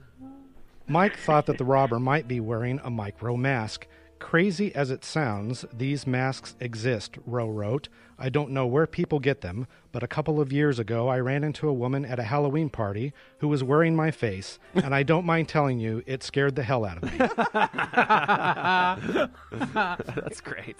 Mike 0.88 1.18
thought 1.18 1.44
that 1.44 1.58
the 1.58 1.66
robber 1.66 2.00
might 2.00 2.26
be 2.26 2.40
wearing 2.40 2.80
a 2.82 2.88
Mike 2.88 3.20
Rowe 3.20 3.36
mask. 3.36 3.86
Crazy 4.20 4.72
as 4.74 4.90
it 4.92 5.04
sounds, 5.04 5.64
these 5.72 6.06
masks 6.06 6.54
exist, 6.60 7.16
Rowe 7.26 7.48
wrote. 7.48 7.88
I 8.18 8.28
don't 8.28 8.50
know 8.50 8.66
where 8.66 8.86
people 8.86 9.18
get 9.18 9.40
them, 9.40 9.66
but 9.92 10.02
a 10.02 10.06
couple 10.06 10.38
of 10.40 10.52
years 10.52 10.78
ago 10.78 11.08
I 11.08 11.18
ran 11.18 11.42
into 11.42 11.66
a 11.68 11.72
woman 11.72 12.04
at 12.04 12.18
a 12.20 12.24
Halloween 12.24 12.68
party 12.68 13.14
who 13.38 13.48
was 13.48 13.64
wearing 13.64 13.96
my 13.96 14.10
face, 14.10 14.58
and 14.74 14.94
I 14.94 15.02
don't 15.02 15.24
mind 15.24 15.48
telling 15.48 15.80
you, 15.80 16.02
it 16.06 16.22
scared 16.22 16.54
the 16.54 16.62
hell 16.62 16.84
out 16.84 17.02
of 17.02 17.10
me. 17.10 17.18
That's 20.14 20.42
great. 20.42 20.76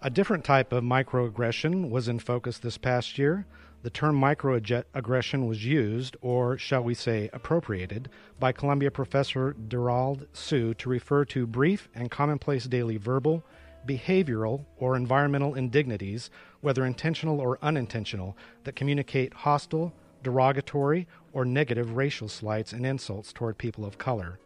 A 0.00 0.08
different 0.08 0.44
type 0.44 0.72
of 0.72 0.84
microaggression 0.84 1.90
was 1.90 2.06
in 2.08 2.20
focus 2.20 2.58
this 2.58 2.78
past 2.78 3.18
year. 3.18 3.46
The 3.80 3.90
term 3.90 4.20
microaggression 4.20 5.46
was 5.46 5.64
used, 5.64 6.16
or 6.20 6.58
shall 6.58 6.82
we 6.82 6.94
say 6.94 7.30
appropriated, 7.32 8.08
by 8.40 8.50
Columbia 8.50 8.90
professor 8.90 9.52
Derald 9.52 10.26
Sue 10.32 10.74
to 10.74 10.88
refer 10.88 11.24
to 11.26 11.46
brief 11.46 11.88
and 11.94 12.10
commonplace 12.10 12.64
daily 12.64 12.96
verbal, 12.96 13.44
behavioral, 13.86 14.64
or 14.78 14.96
environmental 14.96 15.54
indignities, 15.54 16.28
whether 16.60 16.84
intentional 16.84 17.40
or 17.40 17.58
unintentional, 17.62 18.36
that 18.64 18.74
communicate 18.74 19.32
hostile, 19.32 19.92
derogatory, 20.24 21.06
or 21.32 21.44
negative 21.44 21.96
racial 21.96 22.28
slights 22.28 22.72
and 22.72 22.84
insults 22.84 23.32
toward 23.32 23.58
people 23.58 23.84
of 23.84 23.96
color. 23.96 24.40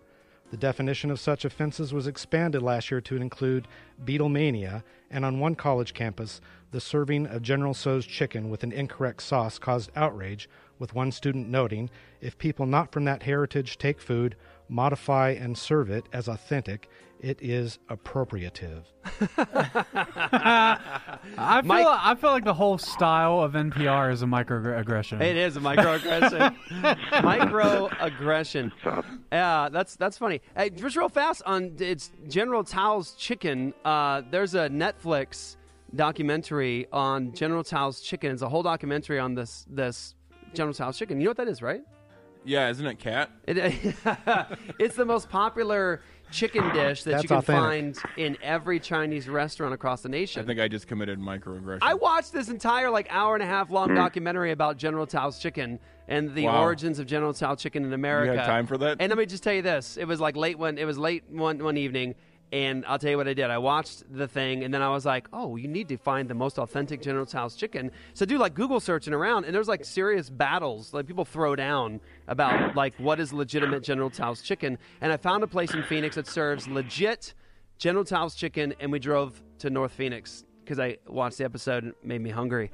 The 0.51 0.59
definition 0.59 1.11
of 1.11 1.19
such 1.19 1.47
offenses 1.47 1.95
was 1.95 2.07
expanded 2.07 2.61
last 2.61 2.91
year 2.91 3.01
to 3.01 3.17
include 3.17 3.67
Beatlemania, 4.05 4.83
and 5.11 5.25
on 5.25 5.41
one 5.41 5.55
college 5.55 5.95
campus, 5.95 6.43
the 6.73 6.81
serving 6.81 7.27
of 7.27 7.43
General 7.43 7.75
Tso's 7.75 8.07
chicken 8.07 8.51
with 8.51 8.65
an 8.65 8.73
incorrect 8.73 9.23
sauce 9.23 9.59
caused 9.59 9.91
outrage, 9.95 10.49
with 10.79 10.95
one 10.95 11.13
student 11.13 11.49
noting 11.49 11.91
if 12.21 12.37
people 12.39 12.67
not 12.67 12.91
from 12.91 13.05
that 13.05 13.23
heritage 13.23 13.79
take 13.79 14.01
food, 14.01 14.35
modify, 14.69 15.31
and 15.31 15.57
serve 15.57 15.91
it 15.91 16.07
as 16.13 16.29
authentic, 16.29 16.89
it 17.21 17.39
is 17.41 17.79
appropriative. 17.89 18.83
I 19.39 21.61
feel 21.61 21.69
Mike- 21.69 21.87
I 21.87 22.15
feel 22.17 22.31
like 22.31 22.45
the 22.45 22.55
whole 22.55 22.79
style 22.79 23.41
of 23.41 23.53
NPR 23.53 24.13
is 24.13 24.23
a 24.23 24.27
microaggression. 24.27 25.21
It 25.21 25.37
is 25.37 25.57
a 25.57 25.61
microaggression. 25.61 26.57
microaggression. 27.23 28.73
Yeah, 29.31 29.69
that's 29.71 29.97
that's 29.97 30.19
funny. 30.19 30.41
Hey, 30.57 30.71
just 30.71 30.97
real 30.97 31.09
fast 31.09 31.43
on 31.47 31.77
it's 31.79 32.11
General 32.29 32.65
Tao's 32.65 33.13
chicken. 33.13 33.73
Uh, 33.85 34.23
there's 34.31 34.55
a 34.55 34.69
Netflix 34.69 35.57
documentary 35.95 36.87
on 36.93 37.33
General 37.35 37.65
Tao's 37.65 38.01
chicken. 38.01 38.33
It's 38.33 38.43
a 38.43 38.49
whole 38.49 38.63
documentary 38.63 39.19
on 39.19 39.35
this 39.35 39.67
this 39.69 40.15
General 40.55 40.75
Tao's 40.75 40.99
chicken. 40.99 41.19
You 41.21 41.25
know 41.25 41.31
what 41.31 41.37
that 41.39 41.49
is, 41.49 41.63
right? 41.63 41.83
Yeah, 42.45 42.69
isn't 42.71 42.85
it 42.85 42.99
cat? 42.99 43.31
It, 43.47 43.57
it's 44.79 44.97
the 44.97 45.05
most 45.05 45.29
popular 45.29 46.01
chicken 46.33 46.73
dish 46.73 47.05
that 47.05 47.13
That's 47.13 47.23
you 47.25 47.29
can 47.29 47.37
authentic. 47.39 48.03
find 48.03 48.17
in 48.17 48.39
every 48.43 48.81
Chinese 48.81 49.29
restaurant 49.29 49.75
across 49.75 50.03
the 50.03 50.09
nation. 50.09 50.43
I 50.43 50.47
think 50.47 50.59
I 50.59 50.67
just 50.67 50.89
committed 50.89 51.21
microaggression. 51.21 51.79
I 51.83 51.95
watched 51.95 52.33
this 52.33 52.49
entire 52.49 52.91
like 52.91 53.07
hour 53.11 53.35
and 53.35 53.43
a 53.43 53.47
half 53.47 53.71
long 53.71 53.91
hmm. 53.91 53.95
documentary 53.95 54.51
about 54.51 54.77
General 54.77 55.07
Tao's 55.07 55.39
chicken 55.39 55.79
and 56.09 56.35
the 56.35 56.47
Wow. 56.47 56.63
origins 56.63 56.99
of 56.99 57.07
General 57.07 57.33
Tao 57.33 57.55
chicken 57.55 57.85
in 57.85 57.93
America. 57.93 58.37
time 58.45 58.67
for 58.67 58.77
that? 58.79 58.97
And 59.01 59.11
let 59.11 59.19
me 59.19 59.27
just 59.27 59.43
tell 59.43 59.53
you 59.53 59.63
this: 59.63 59.97
it 59.97 60.07
was 60.07 60.21
like 60.21 60.37
late 60.37 60.59
one. 60.59 60.79
It 60.79 60.85
was 60.85 60.99
late 60.99 61.25
one 61.31 61.63
one 61.63 61.77
evening, 61.77 62.15
and 62.53 62.85
I'll 62.87 62.99
tell 62.99 63.11
you 63.11 63.17
what 63.17 63.27
I 63.27 63.35
did. 63.35 63.51
I 63.51 63.59
watched 63.59 64.05
the 64.13 64.29
thing, 64.29 64.63
and 64.63 64.73
then 64.73 64.83
I 64.83 64.91
was 64.91 65.07
like, 65.07 65.27
"Oh, 65.33 65.57
you 65.57 65.67
need 65.69 65.89
to 65.89 65.97
find 65.97 66.29
the 66.29 66.35
most 66.35 66.59
authentic 66.59 67.01
General 67.01 67.25
Tao's 67.27 67.57
chicken." 67.57 67.91
So 68.15 68.25
I 68.25 68.27
do 68.27 68.39
like 68.39 68.55
Google 68.55 68.79
searching 68.79 69.15
around, 69.15 69.45
and 69.47 69.55
there's 69.55 69.69
like 69.69 69.85
serious 69.85 70.29
battles. 70.29 70.93
Like 70.93 71.07
people 71.07 71.25
throw 71.25 71.57
down 71.57 72.01
about 72.29 72.77
like 72.77 72.95
what 72.97 73.19
is 73.19 73.33
legitimate 73.33 73.83
General 73.83 74.11
Tao's 74.11 74.43
chicken, 74.43 74.79
and 75.01 75.13
I 75.13 75.17
found 75.17 75.43
a 75.43 75.47
place 75.47 75.73
in 75.73 75.83
Phoenix 75.83 76.17
that 76.17 76.27
serves 76.27 76.69
legit 76.69 77.35
General 77.79 78.05
Tao's 78.05 78.35
chicken, 78.35 78.75
and 78.79 78.93
we 78.93 78.99
drove 78.99 79.43
to 79.59 79.71
North 79.71 79.93
Phoenix 79.93 80.45
because 80.65 80.79
I 80.79 80.99
watched 81.07 81.39
the 81.39 81.45
episode 81.45 81.85
and 81.85 81.93
it 81.93 82.07
made 82.07 82.21
me 82.21 82.31
hungry. 82.31 82.71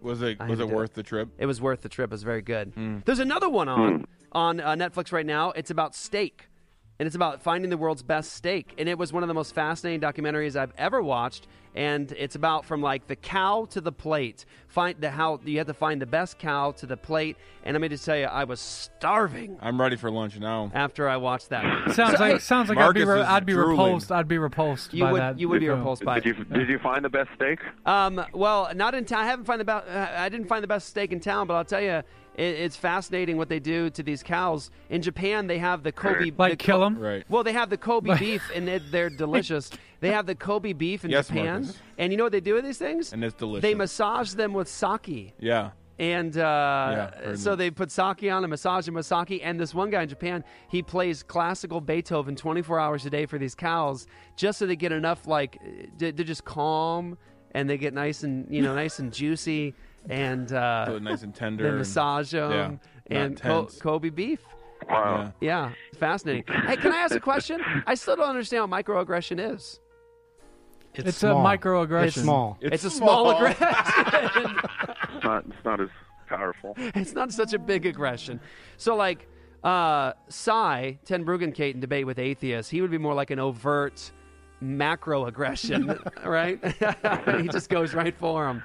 Was 0.00 0.20
it 0.22 0.36
I 0.40 0.48
was 0.48 0.60
it 0.60 0.68
worth 0.68 0.94
the 0.94 1.02
trip? 1.02 1.28
It 1.38 1.46
was 1.46 1.60
worth 1.60 1.82
the 1.82 1.88
trip. 1.88 2.10
It 2.10 2.14
was 2.14 2.22
very 2.22 2.42
good. 2.42 2.72
Hmm. 2.74 2.98
There's 3.04 3.18
another 3.20 3.48
one 3.48 3.68
on 3.68 4.04
on 4.32 4.60
uh, 4.60 4.74
Netflix 4.74 5.12
right 5.12 5.26
now. 5.26 5.52
It's 5.52 5.70
about 5.70 5.94
steak, 5.94 6.48
and 6.98 7.06
it's 7.06 7.16
about 7.16 7.42
finding 7.42 7.70
the 7.70 7.76
world's 7.76 8.02
best 8.02 8.32
steak. 8.32 8.74
And 8.78 8.88
it 8.88 8.96
was 8.98 9.12
one 9.12 9.22
of 9.22 9.28
the 9.28 9.34
most 9.34 9.54
fascinating 9.54 10.00
documentaries 10.00 10.56
I've 10.56 10.72
ever 10.78 11.02
watched. 11.02 11.48
And 11.74 12.12
it's 12.12 12.34
about 12.34 12.66
from 12.66 12.82
like 12.82 13.06
the 13.06 13.16
cow 13.16 13.66
to 13.70 13.80
the 13.80 13.90
plate. 13.92 14.44
Find 14.68 14.94
the 15.00 15.10
how 15.10 15.40
you 15.42 15.56
have 15.56 15.66
to 15.68 15.74
find 15.74 16.02
the 16.02 16.06
best 16.06 16.38
cow 16.38 16.72
to 16.72 16.84
the 16.86 16.98
plate. 16.98 17.38
And 17.64 17.74
let 17.74 17.80
me 17.80 17.88
just 17.88 18.04
tell 18.04 18.16
you, 18.16 18.26
I 18.26 18.44
was 18.44 18.60
starving 18.60 19.56
I'm 19.60 19.80
ready 19.80 19.96
for 19.96 20.10
lunch 20.10 20.38
now. 20.38 20.70
after 20.74 21.08
I 21.08 21.16
watched 21.16 21.48
that. 21.48 21.64
Sounds 21.94 21.96
So, 22.18 22.22
like 22.22 22.32
hey, 22.34 22.38
sounds 22.40 22.68
like 22.68 22.76
I'd 22.76 22.92
be 22.94 23.04
Marcus 23.04 23.06
re- 23.06 23.20
is 23.22 23.26
I'd 23.26 23.46
be 23.46 23.52
drooling. 23.54 23.70
repulsed. 23.78 24.12
I'd 24.12 24.28
be 24.28 24.36
repulsed 24.38 24.92
you 24.92 25.04
by 25.04 25.12
would 25.12 25.20
that. 25.22 25.38
you 25.40 25.48
would 25.48 25.60
be 25.60 25.66
film. 25.66 25.78
repulsed 25.78 26.04
by 26.04 26.18
it. 26.18 26.24
Did 26.24 26.36
you 26.36 26.44
did 26.44 26.68
you 26.68 26.78
find 26.78 27.02
the 27.04 27.08
best 27.08 27.30
steak? 27.36 27.58
Um, 27.86 28.22
well, 28.34 28.70
not 28.74 28.94
in 28.94 29.06
town. 29.06 29.20
I 29.20 29.26
haven't 29.26 29.46
find 29.46 29.58
the 29.60 29.64
best. 29.64 29.88
I 29.88 30.28
didn't 30.28 30.48
find 30.48 30.62
the 30.62 30.68
best 30.68 30.88
steak 30.88 31.10
in 31.10 31.20
town, 31.20 31.46
but 31.46 31.54
I'll 31.54 31.64
tell 31.64 31.80
you, 31.80 32.02
it, 32.36 32.42
it's 32.42 32.76
fascinating 32.76 33.36
what 33.36 33.48
they 33.48 33.60
do 33.60 33.90
to 33.90 34.02
these 34.02 34.22
cows. 34.22 34.70
In 34.88 35.02
Japan, 35.02 35.46
they 35.46 35.58
have 35.58 35.82
the 35.82 35.92
Kobe. 35.92 36.32
Like 36.36 36.62
the 36.62 36.78
them? 36.78 36.98
Right. 36.98 37.24
Well, 37.28 37.44
they 37.44 37.52
have 37.52 37.70
the 37.70 37.76
Kobe 37.76 38.16
beef, 38.18 38.42
and 38.54 38.68
it, 38.68 38.90
they're 38.90 39.10
delicious. 39.24 39.70
They 40.00 40.10
have 40.10 40.26
the 40.26 40.34
Kobe 40.34 40.72
beef 40.72 41.04
in 41.04 41.10
Yes, 41.10 41.28
Japan, 41.28 41.62
Marcus. 41.62 41.78
and 41.98 42.12
you 42.12 42.16
know 42.16 42.24
what 42.24 42.32
they 42.32 42.40
do 42.40 42.54
with 42.54 42.64
these 42.64 42.78
things? 42.78 43.12
And 43.12 43.22
it's 43.22 43.34
delicious. 43.34 43.62
They 43.62 43.74
massage 43.74 44.32
them 44.32 44.52
with 44.52 44.68
sake. 44.68 45.34
Yeah. 45.38 45.70
And 45.98 46.36
uh, 46.36 47.10
heard 47.22 47.38
so 47.38 47.50
that. 47.50 47.56
they 47.56 47.70
put 47.70 47.90
sake 47.92 48.24
on 48.24 48.42
and 48.42 48.48
massage 48.48 48.86
them 48.86 48.94
with 48.94 49.06
sake. 49.06 49.40
And 49.44 49.60
this 49.60 49.74
one 49.74 49.90
guy 49.90 50.02
in 50.02 50.08
Japan, 50.08 50.42
he 50.68 50.82
plays 50.82 51.22
classical 51.22 51.80
Beethoven 51.80 52.34
24 52.34 52.80
hours 52.80 53.06
a 53.06 53.10
day 53.10 53.26
for 53.26 53.38
these 53.38 53.54
cows, 53.54 54.06
just 54.34 54.58
so 54.58 54.66
they 54.66 54.74
get 54.74 54.90
enough, 54.90 55.26
like, 55.28 55.58
they're 55.98 56.10
they're 56.10 56.24
just 56.24 56.44
calm 56.44 57.18
and 57.54 57.68
they 57.68 57.76
get 57.76 57.92
nice 57.94 58.22
and 58.22 58.46
you 58.50 58.62
know 58.62 58.74
nice 58.74 58.98
and 58.98 59.12
juicy 59.12 59.74
and 60.08 60.52
uh, 60.52 60.86
So 60.86 60.98
nice 60.98 61.22
and 61.22 61.34
tender 61.34 61.64
They 61.64 61.68
and- 61.70 61.78
massage 61.78 62.30
them 62.32 62.80
yeah, 63.10 63.18
and 63.24 63.40
Co- 63.40 63.68
Kobe 63.80 64.10
beef. 64.10 64.40
Wow. 64.88 65.32
Yeah, 65.40 65.70
it's 65.90 65.98
fascinating. 65.98 66.42
hey, 66.66 66.76
can 66.76 66.92
I 66.92 66.98
ask 66.98 67.14
a 67.14 67.20
question? 67.20 67.60
I 67.86 67.94
still 67.94 68.16
don't 68.16 68.28
understand 68.28 68.68
what 68.68 68.84
microaggression 68.84 69.54
is. 69.54 69.78
It's, 70.94 71.08
It's 71.08 71.18
small. 71.18 71.46
a 71.46 71.56
microaggression. 71.58 72.06
It's 72.08 72.20
small. 72.20 72.58
It's, 72.60 72.84
a 72.84 72.90
small, 72.90 73.30
aggression. 73.36 73.56
It's 75.14 75.24
not 75.24 75.44
it's 75.46 75.64
not 75.64 75.80
as 75.80 75.88
powerful. 76.26 76.74
it's 76.76 77.12
not 77.14 77.32
such 77.32 77.52
a 77.54 77.58
big 77.58 77.86
aggression. 77.86 78.40
So, 78.76 78.96
like, 78.96 79.28
uh, 79.64 80.12
Sye, 80.28 80.98
Ten 81.04 81.24
Bruggencate 81.24 81.74
in 81.74 81.80
debate 81.80 82.04
with 82.06 82.18
atheists, 82.18 82.70
he 82.70 82.80
would 82.82 82.90
be 82.90 82.98
more 82.98 83.14
like 83.14 83.30
an 83.30 83.38
overt 83.38 84.10
macro 84.60 85.26
aggression, 85.26 85.96
right? 86.24 86.58
he 87.40 87.48
just 87.48 87.70
goes 87.70 87.94
right 87.94 88.16
for 88.18 88.48
him. 88.48 88.62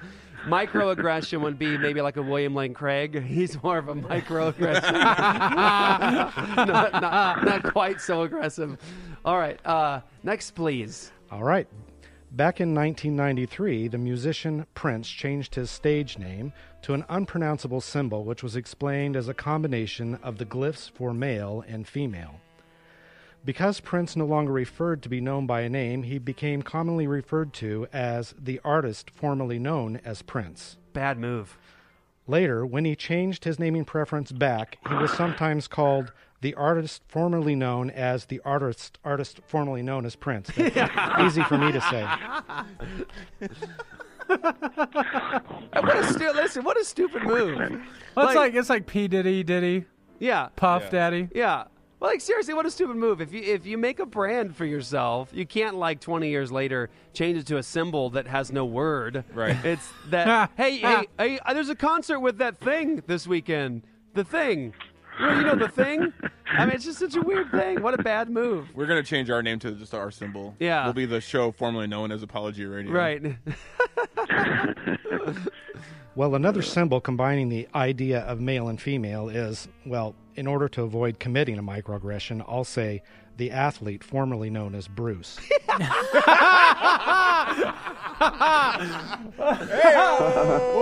Microaggression 0.47 1.41
would 1.41 1.59
be 1.59 1.77
maybe 1.77 2.01
like 2.01 2.17
a 2.17 2.21
William 2.21 2.55
Lane 2.55 2.73
Craig. 2.73 3.21
He's 3.23 3.61
more 3.61 3.77
of 3.77 3.89
a 3.89 3.95
microaggression. 3.95 4.91
not, 6.67 6.93
not, 6.93 7.45
not 7.45 7.63
quite 7.63 7.99
so 7.99 8.23
aggressive. 8.23 8.77
All 9.25 9.37
right. 9.37 9.59
Uh, 9.65 10.01
next, 10.23 10.51
please. 10.51 11.11
All 11.31 11.43
right. 11.43 11.67
Back 12.31 12.59
in 12.59 12.75
1993, 12.75 13.87
the 13.87 13.97
musician 13.97 14.65
Prince 14.73 15.09
changed 15.09 15.55
his 15.55 15.71
stage 15.71 16.17
name 16.17 16.53
to 16.81 16.93
an 16.93 17.05
unpronounceable 17.09 17.81
symbol 17.81 18.23
which 18.23 18.43
was 18.43 18.55
explained 18.55 19.15
as 19.15 19.27
a 19.27 19.33
combination 19.33 20.15
of 20.15 20.37
the 20.37 20.45
glyphs 20.45 20.91
for 20.91 21.13
male 21.13 21.63
and 21.67 21.87
female. 21.87 22.39
Because 23.47 23.79
Prince 23.79 24.17
no 24.17 24.25
longer 24.25 24.51
referred 24.51 25.01
to 25.03 25.07
be 25.09 25.21
known 25.21 25.47
by 25.47 25.61
a 25.61 25.69
name, 25.69 26.03
he 26.03 26.19
became 26.19 26.61
commonly 26.61 27.07
referred 27.07 27.53
to 27.53 27.87
as 27.93 28.35
the 28.37 28.59
artist 28.61 29.09
formerly 29.09 29.57
known 29.57 30.01
as 30.03 30.21
Prince. 30.21 30.75
Bad 30.91 31.17
move. 31.17 31.57
Later, 32.27 32.65
when 32.65 32.83
he 32.83 32.93
changed 32.93 33.45
his 33.45 33.57
naming 33.57 33.85
preference 33.85 34.33
back, 34.33 34.79
he 34.89 34.95
was 34.95 35.13
sometimes 35.13 35.69
called 35.69 36.11
the 36.41 36.55
artist 36.55 37.03
formerly 37.07 37.55
known 37.55 37.89
as 37.89 38.25
the 38.25 38.41
artist 38.43 38.99
artist 39.05 39.39
formerly 39.47 39.81
known 39.81 40.05
as 40.05 40.17
Prince. 40.17 40.49
That's 40.53 41.21
easy 41.21 41.43
for 41.43 41.57
me 41.57 41.71
to 41.71 41.79
say. 41.79 42.05
What 44.27 45.95
a 45.95 46.03
stu- 46.11 46.31
listen, 46.31 46.65
what 46.65 46.77
a 46.77 46.83
stupid 46.83 47.23
move. 47.23 47.57
Well, 48.13 48.27
it's 48.27 48.35
like 48.35 48.55
it's 48.55 48.69
like 48.69 48.87
P 48.87 49.07
Diddy 49.07 49.41
Diddy 49.41 49.85
yeah. 50.19 50.49
Puff 50.57 50.83
Yeah. 50.83 50.89
Daddy. 50.89 51.29
Yeah. 51.33 51.63
Well, 51.99 52.11
like 52.11 52.21
seriously, 52.21 52.53
what 52.53 52.65
a 52.67 52.71
stupid 52.71 52.95
move! 52.95 53.21
If 53.21 53.33
you 53.33 53.41
if 53.41 53.65
you 53.65 53.77
make 53.77 53.99
a 53.99 54.05
brand 54.05 54.55
for 54.55 54.65
yourself, 54.65 55.29
you 55.33 55.47
can't 55.47 55.77
like 55.77 55.99
twenty 55.99 56.29
years 56.29 56.51
later 56.51 56.89
change 57.13 57.39
it 57.39 57.47
to 57.47 57.57
a 57.57 57.63
symbol 57.63 58.11
that 58.11 58.27
has 58.27 58.51
no 58.51 58.65
word. 58.65 59.23
Right. 59.33 59.57
It's 59.65 59.89
that. 60.09 60.51
hey, 60.57 60.77
hey, 60.77 61.07
hey! 61.17 61.39
uh, 61.39 61.53
There's 61.55 61.69
a 61.69 61.75
concert 61.75 62.19
with 62.19 62.37
that 62.37 62.59
thing 62.59 63.01
this 63.07 63.25
weekend. 63.25 63.81
The 64.13 64.23
thing. 64.23 64.73
Well, 65.19 65.35
you 65.37 65.43
know 65.43 65.55
the 65.55 65.67
thing. 65.69 66.13
I 66.47 66.65
mean, 66.67 66.75
it's 66.75 66.85
just 66.85 66.99
such 66.99 67.15
a 67.15 67.21
weird 67.21 67.49
thing. 67.49 67.81
What 67.81 67.99
a 67.99 68.03
bad 68.03 68.29
move. 68.29 68.67
We're 68.75 68.85
gonna 68.85 69.01
change 69.01 69.31
our 69.31 69.41
name 69.41 69.57
to 69.59 69.71
just 69.71 69.95
our 69.95 70.11
symbol. 70.11 70.55
Yeah. 70.59 70.83
We'll 70.85 70.93
be 70.93 71.07
the 71.07 71.19
show 71.19 71.51
formerly 71.51 71.87
known 71.87 72.11
as 72.11 72.21
Apology 72.21 72.65
Radio. 72.65 72.91
Right. 72.93 73.23
Well, 76.17 76.33
another 76.33 76.63
symbol 76.63 76.99
combining 76.99 77.49
the 77.49 77.67
idea 77.75 78.21
of 78.21 78.41
male 78.41 78.69
and 78.69 78.81
female 78.81 79.29
is, 79.29 79.67
well, 79.85 80.15
in 80.35 80.47
order 80.47 80.67
to 80.69 80.81
avoid 80.81 81.19
committing 81.19 81.59
a 81.59 81.61
microaggression, 81.63 82.43
I'll 82.47 82.63
say 82.63 83.03
the 83.37 83.51
athlete 83.51 84.03
formerly 84.03 84.49
known 84.49 84.73
as 84.73 84.87
Bruce. 84.87 85.37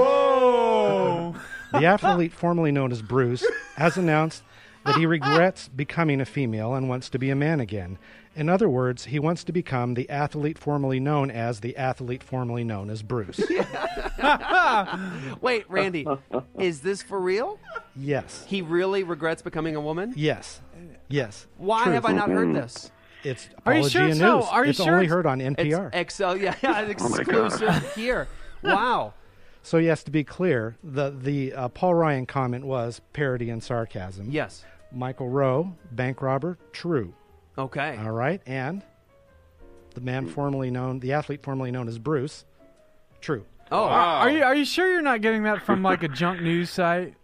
Whoa! 0.08 1.36
The 1.74 1.86
athlete 1.86 2.32
formerly 2.32 2.71
known 2.71 2.93
as 2.93 3.02
Bruce 3.02 3.45
has 3.76 3.98
announced 3.98 4.43
that 4.86 4.95
he 4.95 5.06
regrets 5.06 5.67
becoming 5.67 6.21
a 6.21 6.26
female 6.26 6.74
and 6.76 6.88
wants 6.88 7.10
to 7.10 7.19
be 7.19 7.30
a 7.30 7.36
man 7.36 7.60
again. 7.60 7.98
In 8.36 8.50
other 8.50 8.67
words, 8.67 9.06
he 9.06 9.19
wants 9.19 9.45
to 9.45 9.54
become 9.54 9.93
the 9.93 10.10
athlete 10.10 10.58
formerly 10.58 11.00
known 11.00 11.32
as 11.32 11.62
the 11.62 11.78
athlete 11.78 12.21
formerly 12.21 12.65
known 12.65 12.89
as 12.89 13.02
Bruce. 13.02 13.39
Wait, 15.41 15.65
Randy, 15.69 16.06
is 16.60 16.82
this 16.82 17.02
for 17.02 17.19
real? 17.19 17.60
Yes. 17.95 18.45
He 18.48 18.62
really 18.62 19.04
regrets 19.04 19.41
becoming 19.41 19.76
a 19.76 19.82
woman? 19.82 20.13
Yes. 20.15 20.62
Yes. 21.08 21.48
Why 21.58 21.84
Truth. 21.84 21.93
have 21.95 22.06
I 22.06 22.12
not 22.12 22.30
heard 22.30 22.54
this? 22.54 22.91
It's 23.24 23.50
Are 23.65 23.74
you 23.74 23.80
Apologia 23.80 23.89
sure 23.89 24.08
News. 24.10 24.17
so? 24.19 24.43
Are 24.43 24.63
you 24.65 24.69
it's 24.71 24.84
sure 24.84 24.93
only 24.93 25.06
it's- 25.06 25.15
heard 25.15 25.26
on 25.26 25.41
It's 25.41 25.60
NPR. 25.60 26.12
XL, 26.12 26.36
yeah, 26.43 26.56
yeah, 26.62 26.82
it's 26.82 27.04
Oh 27.04 27.15
exclusive 27.15 27.95
here. 27.95 28.28
Wow. 28.63 29.13
So 29.63 29.78
yes, 29.78 30.04
to 30.04 30.12
be 30.12 30.24
clear, 30.24 30.76
the 30.84 31.10
the 31.10 31.54
uh, 31.54 31.67
Paul 31.69 31.95
Ryan 31.95 32.28
comment 32.28 32.65
was 32.65 33.02
parody 33.13 33.50
and 33.50 33.63
sarcasm. 33.63 34.30
Yes. 34.30 34.63
Michael 34.91 35.30
Rowe, 35.30 35.74
bank 35.91 36.21
robber, 36.21 36.60
true. 36.71 37.13
Okay. 37.57 37.97
All 38.01 38.11
right, 38.11 38.41
and 38.45 38.83
the 39.93 40.01
man 40.01 40.23
hmm. 40.25 40.29
formerly 40.29 40.69
known, 40.71 40.99
the 40.99 41.13
athlete 41.13 41.41
formerly 41.41 41.71
known 41.71 41.87
as 41.87 41.97
Bruce, 41.97 42.45
true. 43.21 43.45
Oh, 43.71 43.85
Are 43.85 44.29
you 44.29 44.43
are 44.43 44.53
you 44.55 44.63
sure 44.65 44.91
you're 44.91 45.01
not 45.01 45.21
getting 45.21 45.43
that 45.43 45.63
from 45.63 45.81
like 45.81 46.03
a 46.03 46.07
junk 46.07 46.41
news 46.41 46.69
site? 46.69 47.15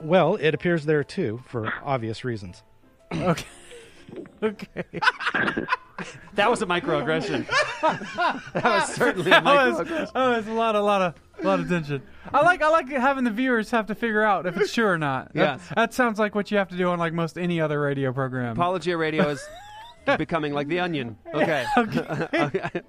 Well, 0.00 0.34
it 0.36 0.52
appears 0.54 0.84
there 0.84 1.04
too, 1.04 1.42
for 1.46 1.72
obvious 1.82 2.24
reasons. 2.24 2.62
Okay. 3.12 3.44
Okay. 4.42 4.84
that 6.34 6.48
was 6.50 6.62
a 6.62 6.66
microaggression. 6.66 7.46
that 8.52 8.64
was 8.64 8.94
certainly 8.94 9.30
a 9.30 9.40
That 9.40 9.44
was, 9.44 9.78
microaggression. 9.78 10.12
that 10.12 10.36
was 10.36 10.46
a 10.46 10.52
lot, 10.52 10.76
a 10.76 10.80
lot 10.80 11.02
of, 11.02 11.14
a 11.42 11.46
lot 11.46 11.58
of 11.60 11.68
tension. 11.68 12.02
I 12.32 12.42
like, 12.42 12.62
I 12.62 12.68
like 12.68 12.88
having 12.88 13.24
the 13.24 13.30
viewers 13.32 13.70
have 13.72 13.86
to 13.86 13.94
figure 13.96 14.22
out 14.22 14.46
if 14.46 14.56
it's 14.56 14.72
true 14.72 14.86
or 14.86 14.98
not. 14.98 15.32
That, 15.34 15.58
Yes. 15.58 15.72
that 15.74 15.92
sounds 15.94 16.18
like 16.20 16.34
what 16.36 16.50
you 16.52 16.58
have 16.58 16.68
to 16.68 16.76
do 16.76 16.88
on 16.88 16.98
like 17.00 17.12
most 17.14 17.36
any 17.36 17.60
other 17.60 17.80
radio 17.80 18.12
program. 18.12 18.52
Apologia 18.52 18.96
radio 18.96 19.28
is 19.28 19.44
becoming 20.18 20.52
like 20.52 20.68
the 20.68 20.80
onion. 20.80 21.16
Okay. 21.34 21.64
Okay. 22.34 22.82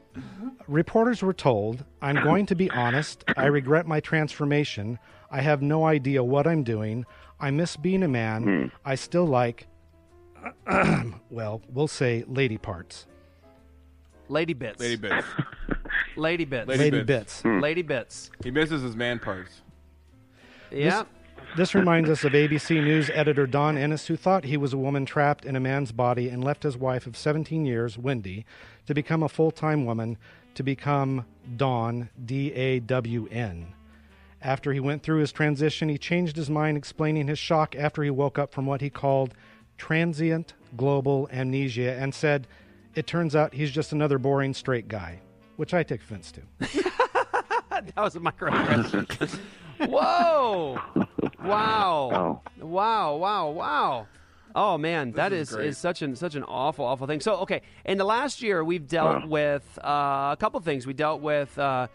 Reporters 0.67 1.21
were 1.21 1.33
told, 1.33 1.85
I'm 2.01 2.21
going 2.23 2.45
to 2.47 2.55
be 2.55 2.69
honest, 2.71 3.23
I 3.35 3.45
regret 3.45 3.87
my 3.87 3.99
transformation. 3.99 4.99
I 5.31 5.41
have 5.41 5.61
no 5.61 5.85
idea 5.85 6.23
what 6.23 6.45
I'm 6.45 6.63
doing. 6.63 7.05
I 7.39 7.51
miss 7.51 7.77
being 7.77 8.03
a 8.03 8.07
man. 8.07 8.43
Hmm. 8.43 8.65
I 8.85 8.95
still 8.95 9.25
like, 9.25 9.67
well, 11.29 11.61
we'll 11.69 11.87
say 11.87 12.23
lady 12.27 12.57
parts. 12.57 13.07
Lady 14.29 14.53
bits. 14.53 14.79
Lady 14.79 14.95
bits. 14.97 15.25
Lady 16.17 16.45
bits. 16.45 16.67
Lady 16.67 16.83
Lady 16.83 17.03
bits. 17.03 17.41
bits. 17.41 17.61
Lady 17.61 17.81
bits. 17.81 18.31
He 18.43 18.51
misses 18.51 18.81
his 18.81 18.95
man 18.95 19.19
parts. 19.19 19.61
Yeah. 20.71 21.03
This 21.03 21.05
reminds 21.73 22.07
us 22.07 22.23
of 22.23 22.33
ABC 22.33 22.83
News 22.83 23.09
editor 23.15 23.47
Don 23.47 23.79
Ennis, 23.79 24.05
who 24.05 24.15
thought 24.15 24.43
he 24.43 24.57
was 24.57 24.73
a 24.73 24.77
woman 24.77 25.07
trapped 25.07 25.43
in 25.43 25.55
a 25.55 25.59
man's 25.59 25.91
body 25.91 26.29
and 26.29 26.43
left 26.43 26.61
his 26.61 26.77
wife 26.77 27.07
of 27.07 27.17
17 27.17 27.65
years, 27.65 27.97
Wendy, 27.97 28.45
to 28.85 28.93
become 28.93 29.23
a 29.23 29.27
full 29.27 29.49
time 29.49 29.83
woman, 29.83 30.19
to 30.53 30.61
become 30.61 31.25
Dawn, 31.55 32.11
D 32.23 32.53
A 32.53 32.79
W 32.81 33.27
N. 33.31 33.73
After 34.39 34.71
he 34.71 34.79
went 34.79 35.01
through 35.01 35.17
his 35.17 35.31
transition, 35.31 35.89
he 35.89 35.97
changed 35.97 36.35
his 36.35 36.47
mind, 36.47 36.77
explaining 36.77 37.27
his 37.27 37.39
shock 37.39 37.75
after 37.75 38.03
he 38.03 38.11
woke 38.11 38.37
up 38.37 38.53
from 38.53 38.67
what 38.67 38.81
he 38.81 38.91
called 38.91 39.33
transient 39.79 40.53
global 40.75 41.27
amnesia 41.31 41.97
and 41.99 42.13
said, 42.13 42.45
It 42.93 43.07
turns 43.07 43.35
out 43.35 43.55
he's 43.55 43.71
just 43.71 43.93
another 43.93 44.19
boring 44.19 44.53
straight 44.53 44.87
guy, 44.87 45.21
which 45.55 45.73
I 45.73 45.81
take 45.81 46.01
offense 46.01 46.31
to. 46.33 46.41
that 46.59 47.93
was 47.97 48.15
a 48.15 48.19
microaggression. 48.19 49.39
Whoa! 49.79 50.79
Wow! 51.43 52.41
Wow! 52.59 53.15
Wow! 53.15 53.49
Wow! 53.51 54.07
Oh 54.53 54.77
man, 54.77 55.11
that 55.13 55.31
is 55.31 55.49
is, 55.49 55.55
great. 55.55 55.67
is 55.67 55.77
such 55.77 56.01
an 56.01 56.15
such 56.15 56.35
an 56.35 56.43
awful 56.43 56.83
awful 56.83 57.05
thing. 57.07 57.21
So 57.21 57.35
okay, 57.37 57.61
in 57.85 57.97
the 57.97 58.03
last 58.03 58.41
year 58.41 58.63
we've 58.63 58.87
dealt 58.87 59.27
with 59.27 59.63
uh, 59.83 60.31
a 60.33 60.37
couple 60.39 60.59
things. 60.61 60.87
We 60.87 60.93
dealt 60.93 61.21
with 61.21 61.57
uh, 61.59 61.87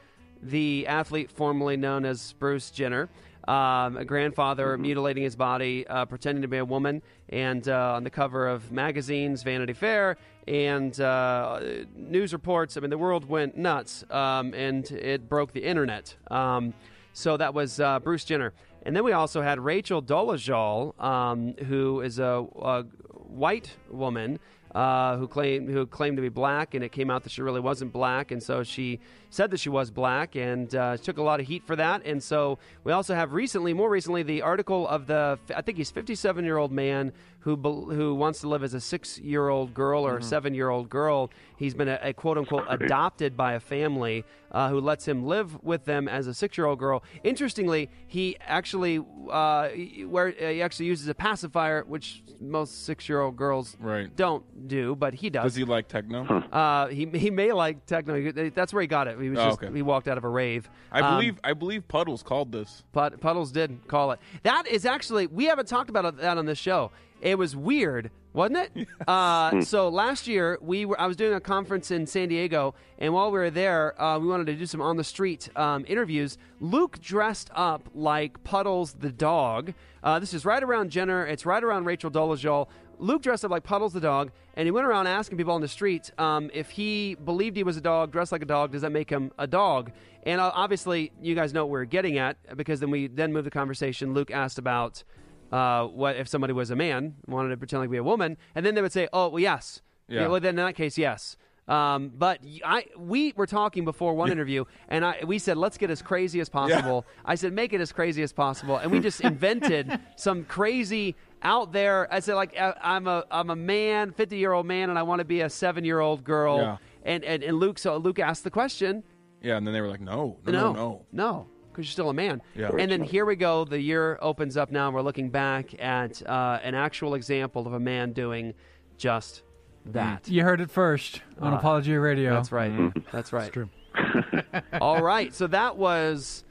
the 0.43 0.87
athlete 0.87 1.30
formerly 1.30 1.76
known 1.76 2.05
as 2.05 2.35
Bruce 2.35 2.70
Jenner. 2.70 3.09
Um, 3.49 3.97
a 3.97 4.05
grandfather 4.05 4.78
mutilating 4.78 5.24
his 5.24 5.35
body, 5.35 5.85
uh, 5.89 6.05
pretending 6.05 6.43
to 6.43 6.49
be 6.49 6.59
a 6.59 6.64
woman, 6.64 7.03
and 7.28 7.66
uh, 7.68 7.95
on 7.95 8.05
the 8.05 8.11
cover 8.11 8.47
of 8.47 8.70
magazines, 8.70 9.43
Vanity 9.43 9.72
Fair, 9.72 10.16
and 10.47 11.01
uh, 11.01 11.59
news 11.97 12.33
reports. 12.33 12.76
I 12.76 12.80
mean, 12.80 12.91
the 12.91 12.99
world 12.99 13.24
went 13.28 13.57
nuts, 13.57 14.05
um, 14.11 14.55
and 14.55 14.89
it 14.93 15.28
broke 15.28 15.53
the 15.53 15.64
internet. 15.64 16.14
Um, 16.30 16.72
so 17.13 17.37
that 17.37 17.55
was 17.55 17.81
uh, 17.81 18.01
Bruce 18.01 18.25
Jenner. 18.25 18.53
And 18.85 18.97
then 18.97 19.05
we 19.05 19.13
also 19.13 19.43
had 19.43 19.61
Rachel 19.61 20.03
Dolezal, 20.03 21.01
um, 21.01 21.55
who 21.67 22.01
is 22.01 22.19
a, 22.19 22.45
a 22.61 22.83
white 23.13 23.77
woman 23.91 24.39
uh, 24.75 25.19
who 25.19 25.29
claimed 25.29 25.69
who 25.69 25.87
claimed 25.87 26.17
to 26.17 26.23
be 26.23 26.29
black, 26.29 26.75
and 26.75 26.83
it 26.83 26.93
came 26.93 27.11
out 27.11 27.23
that 27.25 27.33
she 27.33 27.43
really 27.43 27.61
wasn't 27.61 27.93
black, 27.93 28.31
and 28.31 28.43
so 28.43 28.63
she 28.63 29.01
said 29.29 29.51
that 29.51 29.61
she 29.61 29.69
was 29.69 29.91
black, 29.91 30.35
and 30.35 30.75
uh, 30.75 30.97
took 30.97 31.19
a 31.19 31.23
lot 31.23 31.41
of 31.41 31.47
heat 31.47 31.63
for 31.67 31.77
that. 31.77 32.03
And 32.07 32.23
so 32.23 32.59
we 32.83 32.93
also 32.93 33.15
have 33.15 33.33
recently, 33.35 33.75
more 33.75 33.91
recently, 33.91 34.23
the 34.23 34.43
article 34.43 34.89
of 34.89 35.07
the 35.07 35.39
I 35.55 35.61
think 35.61 35.77
he's 35.77 35.91
57 35.91 36.45
year 36.45 36.57
old 36.57 36.73
man 36.73 37.13
who 37.43 37.57
who 37.57 38.14
wants 38.14 38.40
to 38.40 38.49
live 38.49 38.62
as 38.62 38.72
a 38.74 38.80
six 38.80 39.18
year 39.18 39.49
old 39.49 39.74
girl 39.74 40.07
or 40.07 40.18
a 40.18 40.22
seven 40.22 40.55
year 40.55 40.68
old 40.70 40.88
girl. 40.88 41.28
He's 41.57 41.74
been 41.74 41.88
a, 41.88 41.99
a 42.03 42.12
quote 42.12 42.38
unquote 42.38 42.64
adopted 42.68 43.36
by 43.36 43.55
a 43.55 43.61
family 43.61 44.24
uh, 44.53 44.68
who 44.68 44.80
lets 44.80 45.07
him 45.07 45.24
live 45.26 45.62
with 45.62 45.84
them 45.84 46.07
as 46.09 46.26
a 46.26 46.34
six 46.34 46.57
year 46.57 46.66
old 46.66 46.78
girl. 46.78 47.03
Interestingly, 47.24 47.90
he 48.07 48.36
actually 48.40 49.05
uh, 49.30 49.68
where 50.09 50.30
he 50.30 50.62
actually 50.62 50.86
uses 50.86 51.09
a 51.09 51.14
pacifier, 51.14 51.84
which 51.86 52.22
most 52.40 52.84
six 52.84 53.09
year 53.09 53.20
old 53.20 53.36
girls 53.36 53.76
Right. 53.80 54.14
don't 54.14 54.68
do, 54.68 54.95
but 54.97 55.14
he 55.14 55.28
does. 55.30 55.45
Does 55.45 55.55
he 55.57 55.64
like 55.64 55.88
techno? 55.88 56.24
Uh, 56.53 56.88
he 56.88 57.07
he 57.07 57.30
may 57.30 57.53
like 57.53 57.86
techno. 57.86 58.30
That's 58.51 58.72
where 58.72 58.82
he 58.82 58.86
got 58.86 59.09
it. 59.09 59.18
He 59.20 59.30
was 59.30 59.38
Oh, 59.40 59.45
just 59.51 59.62
okay. 59.62 59.72
he 59.74 59.82
walked 59.82 60.07
out 60.07 60.18
of 60.18 60.24
a 60.24 60.28
rave. 60.28 60.68
I 60.93 61.01
Um, 61.01 61.14
believe 61.16 61.40
I 61.43 61.55
believe 61.55 61.88
Puddles 61.88 62.22
called 62.22 62.53
this. 62.53 62.84
Pud- 62.93 63.20
Puddles 63.20 63.51
did 63.51 63.88
call 63.88 64.12
it. 64.12 64.20
That 64.45 64.66
is 64.68 64.86
actually 64.86 65.26
we 65.26 65.47
haven't 65.47 65.66
talked 65.66 65.90
about 65.90 66.16
that 66.18 66.38
on 66.38 66.47
this 66.47 66.59
show. 66.59 66.90
It 67.23 67.39
was 67.39 67.55
weird, 67.55 68.11
wasn't 68.33 68.59
it? 68.77 68.89
uh, 69.09 69.62
so 69.62 69.89
last 69.89 70.27
year 70.27 70.59
we 70.61 70.85
were 70.85 71.01
I 71.01 71.07
was 71.07 71.16
doing 71.16 71.35
a 71.35 71.41
conference 71.41 71.93
in 71.93 72.07
San 72.07 72.29
Diego, 72.29 72.75
and 72.99 73.14
while 73.14 73.31
we 73.31 73.39
were 73.39 73.51
there, 73.51 74.01
uh, 74.01 74.18
we 74.18 74.27
wanted 74.27 74.49
to 74.49 74.55
do 74.55 74.66
some 74.66 74.81
on 74.81 74.97
the 74.97 75.05
street 75.05 75.49
um, 75.57 75.85
interviews. 75.87 76.37
Luke 76.61 77.01
dressed 77.01 77.49
up 77.55 77.89
like 77.95 78.43
Puddles 78.43 78.95
the 78.95 79.12
dog. 79.12 79.73
Uh, 80.03 80.18
this 80.18 80.35
is 80.35 80.45
right 80.45 80.62
around 80.62 80.91
Jenner. 80.91 81.25
It's 81.25 81.47
right 81.47 81.62
around 81.62 81.85
Rachel 81.85 82.11
Dolezal. 82.11 82.66
Luke 82.99 83.23
dressed 83.23 83.45
up 83.45 83.51
like 83.51 83.62
Puddles 83.62 83.93
the 83.93 84.01
dog, 84.01 84.33
and 84.55 84.66
he 84.66 84.73
went 84.73 84.87
around 84.87 85.07
asking 85.07 85.39
people 85.39 85.55
on 85.55 85.61
the 85.61 85.68
street 85.68 86.11
um, 86.18 86.51
if 86.53 86.70
he 86.70 87.14
believed 87.14 87.57
he 87.57 87.64
was 87.64 87.77
a 87.77 87.81
dog, 87.81 88.11
dressed 88.11 88.33
like 88.33 88.43
a 88.43 88.47
dog. 88.47 88.73
Does 88.73 88.83
that 88.83 88.93
make 88.93 89.11
him 89.11 89.31
a 89.39 89.47
dog? 89.47 89.93
And 90.25 90.41
uh, 90.41 90.51
obviously, 90.55 91.12
you 91.20 91.35
guys 91.35 91.53
know 91.53 91.64
what 91.66 91.70
we're 91.70 91.85
getting 91.85 92.18
at 92.18 92.37
because 92.57 92.81
then 92.81 92.91
we 92.91 93.07
then 93.07 93.33
moved 93.33 93.47
the 93.47 93.51
conversation. 93.51 94.12
Luke 94.12 94.31
asked 94.31 94.59
about 94.59 95.05
uh, 95.53 95.86
what 95.86 96.16
if 96.16 96.26
somebody 96.28 96.53
was 96.53 96.70
a 96.70 96.76
man, 96.76 97.14
wanted 97.26 97.50
to 97.50 97.57
pretend 97.57 97.82
like 97.82 97.90
be 97.90 97.98
a 97.98 98.03
woman, 98.05 98.36
and 98.55 98.64
then 98.66 98.74
they 98.74 98.82
would 98.82 98.92
say, 98.92 99.09
"Oh, 99.12 99.28
well, 99.28 99.40
yes." 99.40 99.82
Yeah. 100.09 100.26
well, 100.26 100.40
then 100.40 100.50
in 100.59 100.64
that 100.64 100.74
case, 100.74 100.98
yes. 100.98 101.36
Um, 101.68 102.11
but 102.14 102.40
I, 102.64 102.86
we 102.98 103.32
were 103.36 103.46
talking 103.46 103.84
before 103.84 104.14
one 104.14 104.30
interview, 104.32 104.64
and 104.88 105.05
I, 105.05 105.20
we 105.24 105.38
said, 105.38 105.57
let's 105.57 105.78
get 105.78 105.90
as 105.90 106.03
crazy 106.03 106.40
as 106.40 106.48
possible. 106.48 107.07
I 107.24 107.36
said, 107.36 107.53
make 107.53 107.72
it 107.72 107.80
as 107.80 107.92
crazy 107.92 108.22
as 108.22 108.32
possible, 108.32 108.76
and 108.76 108.90
we 108.90 108.98
just 109.00 109.20
invented 109.32 109.90
some 110.16 110.44
crazy 110.44 111.14
out 111.42 111.72
there. 111.72 112.12
I 112.12 112.18
said, 112.20 112.34
like, 112.34 112.59
I- 112.59 112.74
I'm 112.82 113.07
a, 113.07 113.24
I'm 113.30 113.48
a 113.50 113.57
man, 113.57 114.11
50 114.12 114.36
year 114.36 114.53
old 114.53 114.66
man, 114.66 114.90
and 114.90 114.98
I 114.98 115.03
want 115.05 115.20
to 115.20 115.24
be 115.24 115.40
a 115.42 115.48
seven 115.48 115.84
year 115.84 116.00
old 116.00 116.24
girl. 116.24 116.59
Yeah. 116.59 116.76
And, 117.05 117.24
and 117.24 117.42
and 117.44 117.57
Luke, 117.59 117.78
so 117.78 117.96
Luke 117.96 118.18
asked 118.18 118.42
the 118.44 118.50
question, 118.50 119.03
Yeah, 119.40 119.57
and 119.57 119.64
then 119.66 119.72
they 119.72 119.80
were 119.80 119.88
like, 119.88 120.00
no, 120.00 120.40
no, 120.44 120.53
no, 120.53 120.72
no. 120.72 121.07
no, 121.12 121.46
because 121.73 121.87
you're 121.87 121.93
still 121.93 122.11
a 122.11 122.14
man. 122.14 122.43
Yeah. 122.55 122.70
And 122.79 122.91
then 122.93 123.03
here 123.03 123.25
we 123.25 123.37
go. 123.37 123.64
The 123.64 123.81
year 123.81 124.18
opens 124.23 124.57
up 124.57 124.70
now. 124.70 124.87
and 124.87 124.95
We're 124.95 125.03
looking 125.03 125.31
back 125.31 125.75
at 125.81 126.23
uh, 126.29 126.61
an 126.62 126.75
actual 126.75 127.14
example 127.14 127.66
of 127.66 127.73
a 127.73 127.81
man 127.81 128.12
doing 128.12 128.55
just 128.99 129.43
that. 129.87 130.29
You 130.29 130.43
heard 130.45 130.61
it 130.61 130.70
first 130.70 131.23
on 131.41 131.55
Uh, 131.55 131.57
Apology 131.57 131.97
Radio. 131.97 132.35
That's 132.35 132.53
right. 132.53 132.93
That's 133.11 133.33
right. 133.33 133.53
true. 133.53 133.68
All 134.81 135.03
right. 135.03 135.35
So 135.35 135.47
that 135.49 135.77
was 135.77 136.45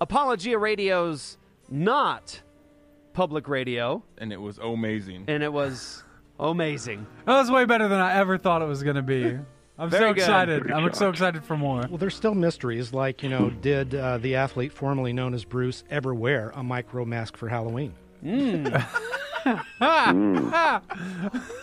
Apologia 0.00 0.58
Radio's 0.58 1.38
not 1.70 2.42
public 3.12 3.48
radio, 3.48 4.02
And 4.18 4.32
it 4.32 4.40
was 4.40 4.58
amazing. 4.58 5.24
and 5.28 5.42
it 5.42 5.52
was 5.52 6.02
amazing. 6.38 7.06
That 7.24 7.38
was 7.38 7.50
way 7.50 7.64
better 7.64 7.88
than 7.88 7.98
I 7.98 8.14
ever 8.14 8.36
thought 8.36 8.60
it 8.62 8.66
was 8.66 8.82
going 8.82 8.96
to 8.96 9.02
be. 9.02 9.38
I'm 9.78 9.90
Very 9.90 10.02
so 10.10 10.14
good. 10.14 10.18
excited. 10.22 10.70
I'm 10.70 10.92
so 10.94 11.10
excited 11.10 11.44
for 11.44 11.56
more. 11.56 11.84
Well, 11.88 11.98
there's 11.98 12.16
still 12.16 12.34
mysteries 12.34 12.92
like, 12.94 13.22
you 13.22 13.28
know, 13.28 13.50
did 13.50 13.94
uh, 13.94 14.18
the 14.18 14.34
athlete 14.36 14.72
formerly 14.72 15.12
known 15.12 15.34
as 15.34 15.44
Bruce 15.44 15.84
ever 15.90 16.14
wear 16.14 16.50
a 16.54 16.62
micro 16.62 17.04
mask 17.04 17.36
for 17.36 17.48
Halloween? 17.48 17.92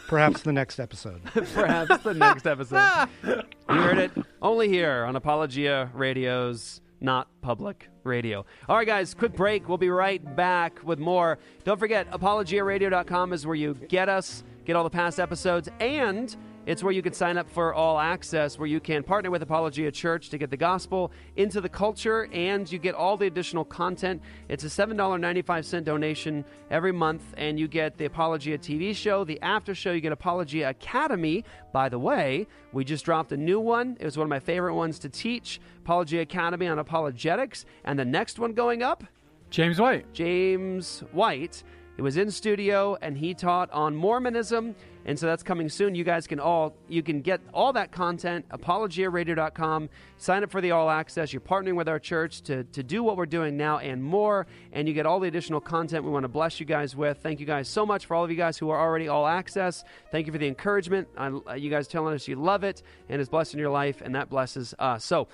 Perhaps 0.07 0.41
the 0.43 0.51
next 0.53 0.79
episode. 0.79 1.21
Perhaps 1.53 2.03
the 2.03 2.13
next 2.13 2.47
episode. 2.47 3.09
You 3.69 3.79
heard 3.79 3.97
it 3.97 4.11
only 4.41 4.67
here 4.67 5.05
on 5.05 5.15
Apologia 5.15 5.89
Radio's 5.93 6.81
Not 7.01 7.27
Public 7.41 7.89
Radio. 8.03 8.45
All 8.69 8.75
right, 8.75 8.85
guys, 8.85 9.13
quick 9.15 9.33
break. 9.35 9.67
We'll 9.67 9.77
be 9.79 9.89
right 9.89 10.35
back 10.35 10.79
with 10.83 10.99
more. 10.99 11.39
Don't 11.63 11.79
forget, 11.79 12.11
apologiaradio.com 12.11 13.33
is 13.33 13.47
where 13.47 13.55
you 13.55 13.73
get 13.87 14.09
us, 14.09 14.43
get 14.65 14.75
all 14.75 14.83
the 14.83 14.89
past 14.91 15.19
episodes, 15.19 15.69
and 15.79 16.35
it's 16.65 16.81
where 16.81 16.93
you 16.93 17.01
can 17.01 17.13
sign 17.13 17.37
up 17.37 17.49
for 17.49 17.73
all 17.73 17.99
access, 17.99 18.57
where 18.57 18.67
you 18.67 18.79
can 18.79 19.03
partner 19.03 19.29
with 19.29 19.41
Apologia 19.41 19.91
Church 19.91 20.29
to 20.29 20.37
get 20.37 20.49
the 20.49 20.57
gospel 20.57 21.11
into 21.35 21.59
the 21.59 21.67
culture, 21.67 22.29
and 22.31 22.71
you 22.71 22.79
get 22.79 22.95
all 22.95 23.17
the 23.17 23.27
additional 23.27 23.65
content. 23.65 24.21
It's 24.47 24.63
a 24.63 24.67
$7.95 24.67 25.83
donation 25.83 26.45
every 26.71 26.93
month, 26.93 27.23
and 27.35 27.59
you 27.59 27.67
get 27.67 27.97
the 27.97 28.05
Apologia 28.05 28.57
TV 28.57 28.95
show, 28.95 29.23
the 29.25 29.41
after 29.41 29.75
show. 29.75 29.91
You 29.91 30.01
get 30.01 30.13
Apologia 30.13 30.69
Academy. 30.69 31.43
By 31.73 31.89
the 31.89 31.99
way, 31.99 32.47
we 32.71 32.85
just 32.85 33.03
dropped 33.03 33.33
a 33.33 33.37
new 33.37 33.59
one. 33.59 33.97
It 33.99 34.05
was 34.05 34.17
one 34.17 34.25
of 34.25 34.29
my 34.29 34.39
favorite 34.39 34.75
ones 34.75 34.99
to 34.99 35.09
teach 35.09 35.59
Apologia 35.79 36.21
Academy 36.21 36.67
on 36.67 36.79
apologetics. 36.79 37.65
And 37.83 37.99
the 37.99 38.05
next 38.05 38.39
one 38.39 38.53
going 38.53 38.83
up, 38.83 39.03
James 39.49 39.79
White. 39.79 40.11
James 40.13 41.03
White. 41.11 41.63
It 41.95 42.01
was 42.01 42.17
in 42.17 42.31
studio 42.31 42.97
and 43.01 43.15
he 43.15 43.35
taught 43.35 43.69
on 43.71 43.95
Mormonism. 43.95 44.75
And 45.05 45.19
so 45.19 45.25
that's 45.27 45.43
coming 45.43 45.69
soon. 45.69 45.95
You 45.95 46.03
guys 46.03 46.27
can 46.27 46.39
all 46.39 46.75
you 46.87 47.03
can 47.03 47.21
get 47.21 47.41
all 47.53 47.73
that 47.73 47.91
content, 47.91 48.47
apologiaradio.com. 48.49 49.89
Sign 50.17 50.43
up 50.43 50.51
for 50.51 50.61
the 50.61 50.71
all 50.71 50.89
access. 50.89 51.33
You're 51.33 51.41
partnering 51.41 51.75
with 51.75 51.89
our 51.89 51.99
church 51.99 52.41
to, 52.43 52.63
to 52.65 52.83
do 52.83 53.03
what 53.03 53.17
we're 53.17 53.25
doing 53.25 53.57
now 53.57 53.79
and 53.79 54.03
more. 54.03 54.47
And 54.71 54.87
you 54.87 54.93
get 54.93 55.05
all 55.05 55.19
the 55.19 55.27
additional 55.27 55.59
content 55.59 56.05
we 56.05 56.11
want 56.11 56.23
to 56.23 56.29
bless 56.29 56.59
you 56.59 56.65
guys 56.65 56.95
with. 56.95 57.19
Thank 57.19 57.39
you 57.39 57.45
guys 57.45 57.67
so 57.67 57.85
much 57.85 58.05
for 58.05 58.15
all 58.15 58.23
of 58.23 58.31
you 58.31 58.37
guys 58.37 58.57
who 58.57 58.69
are 58.69 58.79
already 58.79 59.07
all 59.07 59.27
access. 59.27 59.83
Thank 60.11 60.27
you 60.27 60.33
for 60.33 60.39
the 60.39 60.47
encouragement. 60.47 61.07
I, 61.17 61.27
uh, 61.27 61.53
you 61.55 61.69
guys 61.69 61.87
telling 61.87 62.13
us 62.13 62.27
you 62.27 62.35
love 62.35 62.63
it 62.63 62.83
and 63.09 63.21
is 63.21 63.29
blessing 63.29 63.59
your 63.59 63.69
life, 63.69 64.01
and 64.01 64.15
that 64.15 64.29
blesses 64.29 64.73
us. 64.79 65.03
So 65.03 65.27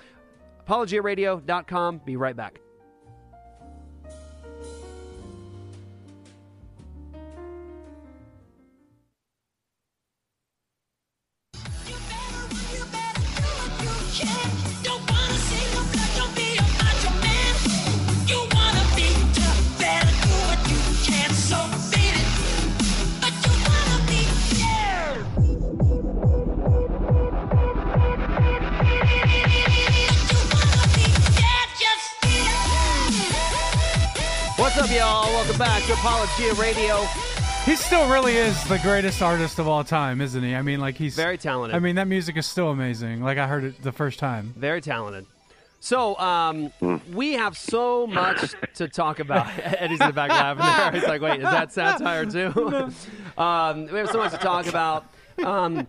apologiaradio.com. 0.66 1.98
Be 2.04 2.16
right 2.16 2.36
back. 2.36 2.60
Back 34.80 35.82
to 35.84 35.92
Apologia 35.92 36.54
Radio. 36.54 37.04
He 37.66 37.76
still 37.76 38.08
really 38.08 38.38
is 38.38 38.64
the 38.64 38.78
greatest 38.78 39.20
artist 39.20 39.58
of 39.58 39.68
all 39.68 39.84
time, 39.84 40.22
isn't 40.22 40.42
he? 40.42 40.54
I 40.54 40.62
mean, 40.62 40.80
like 40.80 40.96
he's 40.96 41.14
Very 41.14 41.36
talented. 41.36 41.76
I 41.76 41.80
mean, 41.80 41.96
that 41.96 42.08
music 42.08 42.38
is 42.38 42.46
still 42.46 42.70
amazing. 42.70 43.22
Like 43.22 43.36
I 43.36 43.46
heard 43.46 43.64
it 43.64 43.82
the 43.82 43.92
first 43.92 44.18
time. 44.18 44.54
Very 44.56 44.80
talented. 44.80 45.26
So 45.80 46.18
um, 46.18 46.72
we 47.12 47.34
have 47.34 47.58
so 47.58 48.06
much 48.06 48.54
to 48.76 48.88
talk 48.88 49.18
about. 49.18 49.48
Eddie's 49.62 50.00
in 50.00 50.06
the 50.06 50.12
back 50.14 50.30
laughing 50.30 50.64
there. 50.64 50.92
He's 50.92 51.06
like, 51.06 51.20
"Wait, 51.20 51.40
is 51.40 51.50
that 51.50 51.72
satire 51.74 52.24
too?" 52.24 52.90
um, 53.36 53.86
we 53.86 53.98
have 53.98 54.08
so 54.08 54.16
much 54.16 54.32
to 54.32 54.38
talk 54.38 54.66
about. 54.66 55.04
Um, 55.44 55.86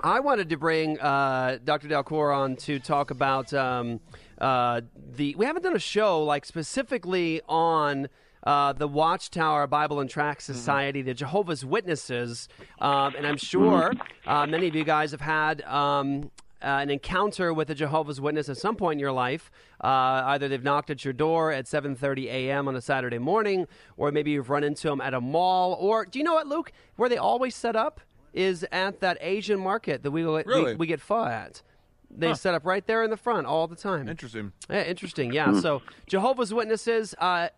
I 0.00 0.20
wanted 0.20 0.50
to 0.50 0.58
bring 0.58 1.00
uh, 1.00 1.58
Dr. 1.64 1.88
Dalcour 1.88 2.36
on 2.36 2.56
to 2.56 2.80
talk 2.80 3.10
about 3.10 3.54
um, 3.54 4.00
uh, 4.38 4.82
the. 5.14 5.34
We 5.36 5.46
haven't 5.46 5.62
done 5.62 5.76
a 5.76 5.78
show 5.78 6.22
like 6.22 6.44
specifically 6.44 7.40
on. 7.48 8.08
Uh, 8.46 8.72
the 8.72 8.86
Watchtower 8.86 9.66
Bible 9.66 9.98
and 9.98 10.08
Tract 10.08 10.40
Society, 10.40 11.02
the 11.02 11.14
Jehovah's 11.14 11.64
Witnesses, 11.64 12.48
um, 12.80 13.14
and 13.16 13.26
I'm 13.26 13.36
sure 13.36 13.92
uh, 14.24 14.46
many 14.46 14.68
of 14.68 14.74
you 14.76 14.84
guys 14.84 15.10
have 15.10 15.20
had 15.20 15.62
um, 15.62 16.30
uh, 16.62 16.66
an 16.66 16.88
encounter 16.88 17.52
with 17.52 17.68
a 17.70 17.74
Jehovah's 17.74 18.20
Witness 18.20 18.48
at 18.48 18.56
some 18.56 18.76
point 18.76 18.94
in 18.94 19.00
your 19.00 19.10
life. 19.10 19.50
Uh, 19.82 20.22
either 20.26 20.46
they've 20.48 20.62
knocked 20.62 20.90
at 20.90 21.04
your 21.04 21.12
door 21.12 21.50
at 21.50 21.64
7:30 21.66 22.26
a.m. 22.26 22.68
on 22.68 22.76
a 22.76 22.80
Saturday 22.80 23.18
morning, 23.18 23.66
or 23.96 24.12
maybe 24.12 24.30
you've 24.30 24.48
run 24.48 24.62
into 24.62 24.88
them 24.88 25.00
at 25.00 25.12
a 25.12 25.20
mall. 25.20 25.76
Or 25.80 26.04
do 26.04 26.18
you 26.20 26.24
know 26.24 26.34
what, 26.34 26.46
Luke? 26.46 26.70
Where 26.94 27.08
they 27.08 27.18
always 27.18 27.54
set 27.56 27.74
up 27.74 28.00
is 28.32 28.64
at 28.70 29.00
that 29.00 29.18
Asian 29.20 29.58
market 29.58 30.04
that 30.04 30.12
we 30.12 30.24
we, 30.24 30.74
we 30.76 30.86
get 30.86 31.00
pho 31.00 31.24
at. 31.24 31.62
They 32.08 32.28
Huh. 32.28 32.34
set 32.34 32.54
up 32.54 32.64
right 32.64 32.86
there 32.86 33.02
in 33.02 33.10
the 33.10 33.16
front 33.16 33.48
all 33.48 33.66
the 33.66 33.74
time. 33.76 34.08
Interesting. 34.08 34.52
Yeah, 34.70 34.84
interesting. 34.84 35.32
Yeah. 35.32 35.58
So 35.60 35.82
Jehovah's 36.06 36.54
Witnesses 36.54 37.14
uh, 37.18 37.48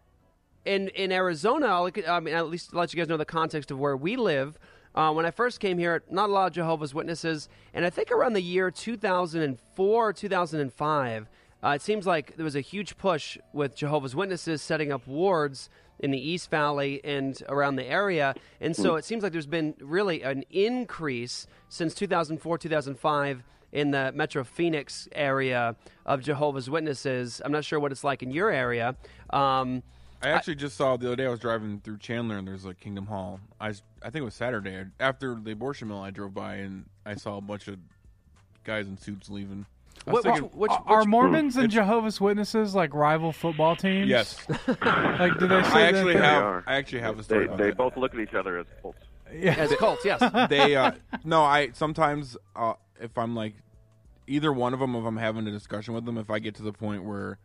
in 0.68 0.88
in 0.88 1.10
Arizona. 1.10 1.66
I'll, 1.66 1.84
look 1.84 1.98
at- 1.98 2.08
I 2.08 2.20
mean, 2.20 2.34
at 2.34 2.48
least 2.48 2.74
let 2.74 2.92
you 2.92 2.98
guys 2.98 3.08
know 3.08 3.16
the 3.16 3.24
context 3.24 3.70
of 3.70 3.78
where 3.78 3.96
we 3.96 4.16
live. 4.16 4.58
Uh, 4.94 5.12
when 5.12 5.24
I 5.26 5.30
first 5.30 5.60
came 5.60 5.78
here, 5.78 6.02
not 6.10 6.28
a 6.28 6.32
lot 6.32 6.46
of 6.48 6.52
Jehovah's 6.54 6.92
Witnesses, 6.94 7.48
and 7.74 7.84
I 7.84 7.90
think 7.90 8.10
around 8.10 8.32
the 8.32 8.40
year 8.42 8.70
2004, 8.70 10.12
2005, 10.12 11.28
uh, 11.62 11.68
it 11.68 11.82
seems 11.82 12.06
like 12.06 12.36
there 12.36 12.44
was 12.44 12.56
a 12.56 12.60
huge 12.60 12.96
push 12.96 13.38
with 13.52 13.74
Jehovah's 13.76 14.14
Witnesses 14.16 14.62
setting 14.62 14.90
up 14.92 15.06
wards 15.06 15.68
in 16.00 16.10
the 16.10 16.18
East 16.18 16.50
Valley 16.50 17.00
and 17.04 17.40
around 17.48 17.76
the 17.76 17.84
area. 17.84 18.34
And 18.60 18.74
so 18.74 18.94
it 18.96 19.04
seems 19.04 19.22
like 19.22 19.32
there's 19.32 19.46
been 19.46 19.74
really 19.80 20.22
an 20.22 20.44
increase 20.50 21.46
since 21.68 21.94
2004, 21.94 22.58
2005 22.58 23.42
in 23.72 23.90
the 23.90 24.12
Metro 24.14 24.44
Phoenix 24.44 25.08
area 25.12 25.76
of 26.06 26.22
Jehovah's 26.22 26.70
Witnesses. 26.70 27.42
I'm 27.44 27.52
not 27.52 27.64
sure 27.64 27.78
what 27.80 27.92
it's 27.92 28.04
like 28.04 28.22
in 28.22 28.30
your 28.30 28.50
area. 28.50 28.96
Um, 29.30 29.82
I 30.22 30.28
actually 30.30 30.56
just 30.56 30.76
saw 30.76 30.96
the 30.96 31.06
other 31.06 31.16
day. 31.16 31.26
I 31.26 31.28
was 31.30 31.40
driving 31.40 31.80
through 31.80 31.98
Chandler, 31.98 32.36
and 32.38 32.46
there's 32.48 32.64
a 32.64 32.74
Kingdom 32.74 33.06
Hall. 33.06 33.40
I, 33.60 33.68
I 33.68 34.10
think 34.10 34.16
it 34.16 34.22
was 34.22 34.34
Saturday 34.34 34.84
after 34.98 35.36
the 35.36 35.52
abortion 35.52 35.88
mill. 35.88 36.00
I 36.00 36.10
drove 36.10 36.34
by 36.34 36.56
and 36.56 36.86
I 37.06 37.14
saw 37.14 37.36
a 37.36 37.40
bunch 37.40 37.68
of 37.68 37.78
guys 38.64 38.88
in 38.88 38.98
suits 38.98 39.30
leaving. 39.30 39.66
What- 40.04 40.24
thinking- 40.24 40.44
which- 40.50 40.72
are 40.86 41.04
Mormons 41.04 41.56
and 41.56 41.70
Jehovah's 41.70 42.20
Witnesses 42.20 42.74
like 42.74 42.94
rival 42.94 43.32
football 43.32 43.76
teams? 43.76 44.08
Yes. 44.08 44.38
like, 44.48 45.38
do 45.38 45.46
they 45.46 45.62
say 45.62 45.68
I 45.70 45.82
actually 45.82 46.14
that 46.14 46.22
have. 46.22 46.64
I 46.66 46.74
actually 46.76 47.00
have 47.00 47.18
a 47.18 47.22
story. 47.22 47.40
They, 47.40 47.44
about 47.46 47.58
they 47.58 47.66
that. 47.68 47.76
both 47.76 47.96
look 47.96 48.14
at 48.14 48.20
each 48.20 48.34
other 48.34 48.58
as 48.58 48.66
cults. 48.82 48.98
Yeah. 49.32 49.54
As 49.54 49.72
cults, 49.76 50.04
yes. 50.04 50.20
they 50.50 50.74
uh, 50.74 50.92
no. 51.24 51.42
I 51.42 51.70
sometimes 51.72 52.36
uh, 52.56 52.74
if 53.00 53.16
I'm 53.18 53.34
like 53.36 53.54
either 54.26 54.52
one 54.52 54.72
of 54.72 54.80
them, 54.80 54.94
if 54.94 55.04
I'm 55.04 55.16
having 55.16 55.46
a 55.46 55.50
discussion 55.50 55.94
with 55.94 56.04
them, 56.06 56.16
if 56.16 56.30
I 56.30 56.38
get 56.38 56.54
to 56.56 56.62
the 56.62 56.72
point 56.72 57.04
where 57.04 57.38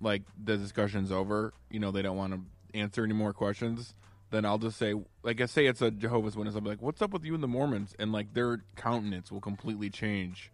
like 0.00 0.22
the 0.42 0.56
discussion's 0.56 1.12
over, 1.12 1.52
you 1.70 1.80
know, 1.80 1.90
they 1.90 2.02
don't 2.02 2.16
want 2.16 2.32
to 2.34 2.78
answer 2.78 3.04
any 3.04 3.14
more 3.14 3.32
questions. 3.32 3.94
Then 4.30 4.44
I'll 4.44 4.58
just 4.58 4.76
say, 4.78 4.94
like, 5.24 5.40
I 5.40 5.46
say 5.46 5.66
it's 5.66 5.82
a 5.82 5.90
Jehovah's 5.90 6.36
Witness. 6.36 6.54
I'll 6.54 6.60
be 6.60 6.68
like, 6.70 6.80
"What's 6.82 7.02
up 7.02 7.10
with 7.12 7.24
you 7.24 7.34
and 7.34 7.42
the 7.42 7.48
Mormons?" 7.48 7.96
And 7.98 8.12
like 8.12 8.32
their 8.32 8.62
countenance 8.76 9.32
will 9.32 9.40
completely 9.40 9.90
change, 9.90 10.52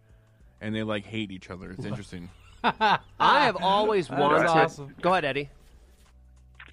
and 0.61 0.73
they 0.75 0.81
like 0.83 1.05
hate 1.05 1.31
each 1.31 1.49
other. 1.51 1.69
It's 1.71 1.85
interesting. 1.91 2.29
I 2.63 2.99
have 3.19 3.57
always 3.61 4.07
That's 4.09 4.19
wanted. 4.19 4.47
awesome. 4.47 4.95
Go 5.01 5.11
ahead, 5.11 5.25
Eddie. 5.25 5.49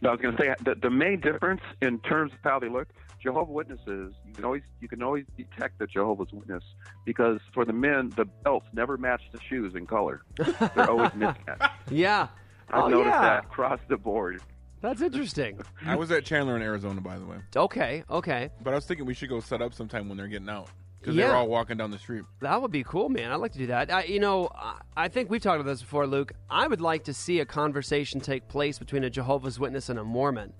No, 0.01 0.09
I 0.11 0.13
was 0.13 0.21
going 0.23 0.37
to 0.37 0.43
say 0.43 0.55
the, 0.65 0.75
the 0.75 0.91
main 0.91 1.21
difference 1.21 1.61
in 1.83 1.99
terms 2.01 2.33
of 2.33 2.39
how 2.43 2.59
they 2.59 2.69
look. 2.69 2.89
Jehovah's 3.23 3.55
Witnesses, 3.55 4.13
you 4.27 4.35
can 4.35 4.45
always 4.45 4.63
you 4.81 4.89
can 4.89 5.03
always 5.03 5.25
detect 5.37 5.79
the 5.79 5.87
Jehovah's 5.87 6.33
Witness 6.33 6.63
because 7.07 7.39
for 7.53 7.65
the 7.65 7.73
men, 7.73 8.11
the 8.17 8.25
belts 8.25 8.67
never 8.75 8.97
match 8.99 9.23
the 9.33 9.41
shoes 9.41 9.75
in 9.75 9.87
color. 9.87 10.23
They're 10.37 10.91
always 10.91 11.13
mismatched. 11.15 11.63
Yeah. 11.91 12.29
I've 12.71 12.85
oh, 12.85 12.89
noticed 12.89 13.15
yeah. 13.15 13.21
that 13.23 13.45
across 13.45 13.81
the 13.89 13.97
board. 13.97 14.41
That's 14.81 15.01
interesting. 15.01 15.61
I 15.87 15.97
was 15.97 16.11
at 16.11 16.25
Chandler 16.25 16.57
in 16.57 16.63
Arizona, 16.63 17.01
by 17.01 17.19
the 17.19 17.25
way. 17.25 17.37
Okay, 17.57 18.05
okay. 18.11 18.51
But 18.63 18.73
I 18.73 18.77
was 18.77 18.85
thinking 18.85 19.07
we 19.07 19.15
should 19.15 19.31
go 19.31 19.41
set 19.41 19.63
up 19.63 19.73
sometime 19.73 20.09
when 20.09 20.19
they're 20.19 20.29
getting 20.29 20.49
out 20.49 20.69
because 21.01 21.17
Yeah. 21.17 21.29
they're 21.29 21.37
all 21.37 21.49
walking 21.49 21.77
down 21.77 21.91
the 21.91 21.99
street. 21.99 22.25
That 22.41 22.61
would 22.61 22.71
be 22.71 22.83
cool, 22.85 23.09
man. 23.09 23.31
I'd 23.31 23.37
like 23.37 23.53
to 23.53 23.59
do 23.59 23.67
that. 23.69 23.93
I, 23.93 24.05
you 24.05 24.21
know, 24.21 24.51
I, 24.55 24.81
I 24.97 25.09
think 25.09 25.31
we've 25.31 25.41
talked 25.41 25.61
about 25.61 25.71
this 25.71 25.81
before, 25.81 26.07
Luke. 26.07 26.33
I 26.51 26.67
would 26.67 26.81
like 26.81 27.05
to 27.05 27.15
see 27.15 27.41
a 27.41 27.47
conversation 27.47 28.21
take 28.21 28.49
place 28.49 28.79
between 28.79 29.05
a 29.05 29.11
Jehovah's 29.11 29.59
Witness 29.59 29.89
and 29.89 29.99
a 29.99 30.05
Mormon. 30.05 30.53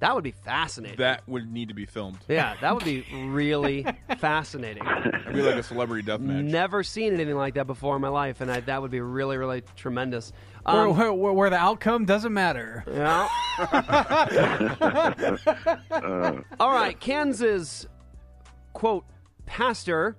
That 0.00 0.14
would 0.14 0.24
be 0.24 0.32
fascinating. 0.32 0.98
That 0.98 1.26
would 1.26 1.50
need 1.50 1.68
to 1.68 1.74
be 1.74 1.86
filmed. 1.86 2.18
yeah, 2.28 2.54
that 2.60 2.74
would 2.74 2.84
be 2.84 3.06
really 3.28 3.86
fascinating. 4.18 4.82
It'd 4.86 5.32
be 5.32 5.40
like 5.40 5.54
a 5.56 5.62
celebrity 5.62 6.02
death 6.02 6.20
match. 6.20 6.44
Never 6.44 6.82
seen 6.82 7.14
anything 7.14 7.36
like 7.36 7.54
that 7.54 7.66
before 7.66 7.96
in 7.96 8.02
my 8.02 8.08
life, 8.08 8.42
and 8.42 8.50
I, 8.50 8.60
that 8.60 8.82
would 8.82 8.90
be 8.90 9.00
really, 9.00 9.38
really 9.38 9.62
tremendous. 9.74 10.34
Where, 10.64 10.88
Um, 10.88 10.96
where, 10.98 11.12
where, 11.14 11.32
where 11.32 11.48
the 11.50 11.56
outcome 11.56 12.04
doesn't 12.04 12.34
matter. 12.34 12.84
Yeah. 12.86 13.26
All 16.60 16.70
right, 16.72 16.98
Kansas 17.00 17.86
quote 18.72 19.04
pastor 19.46 20.16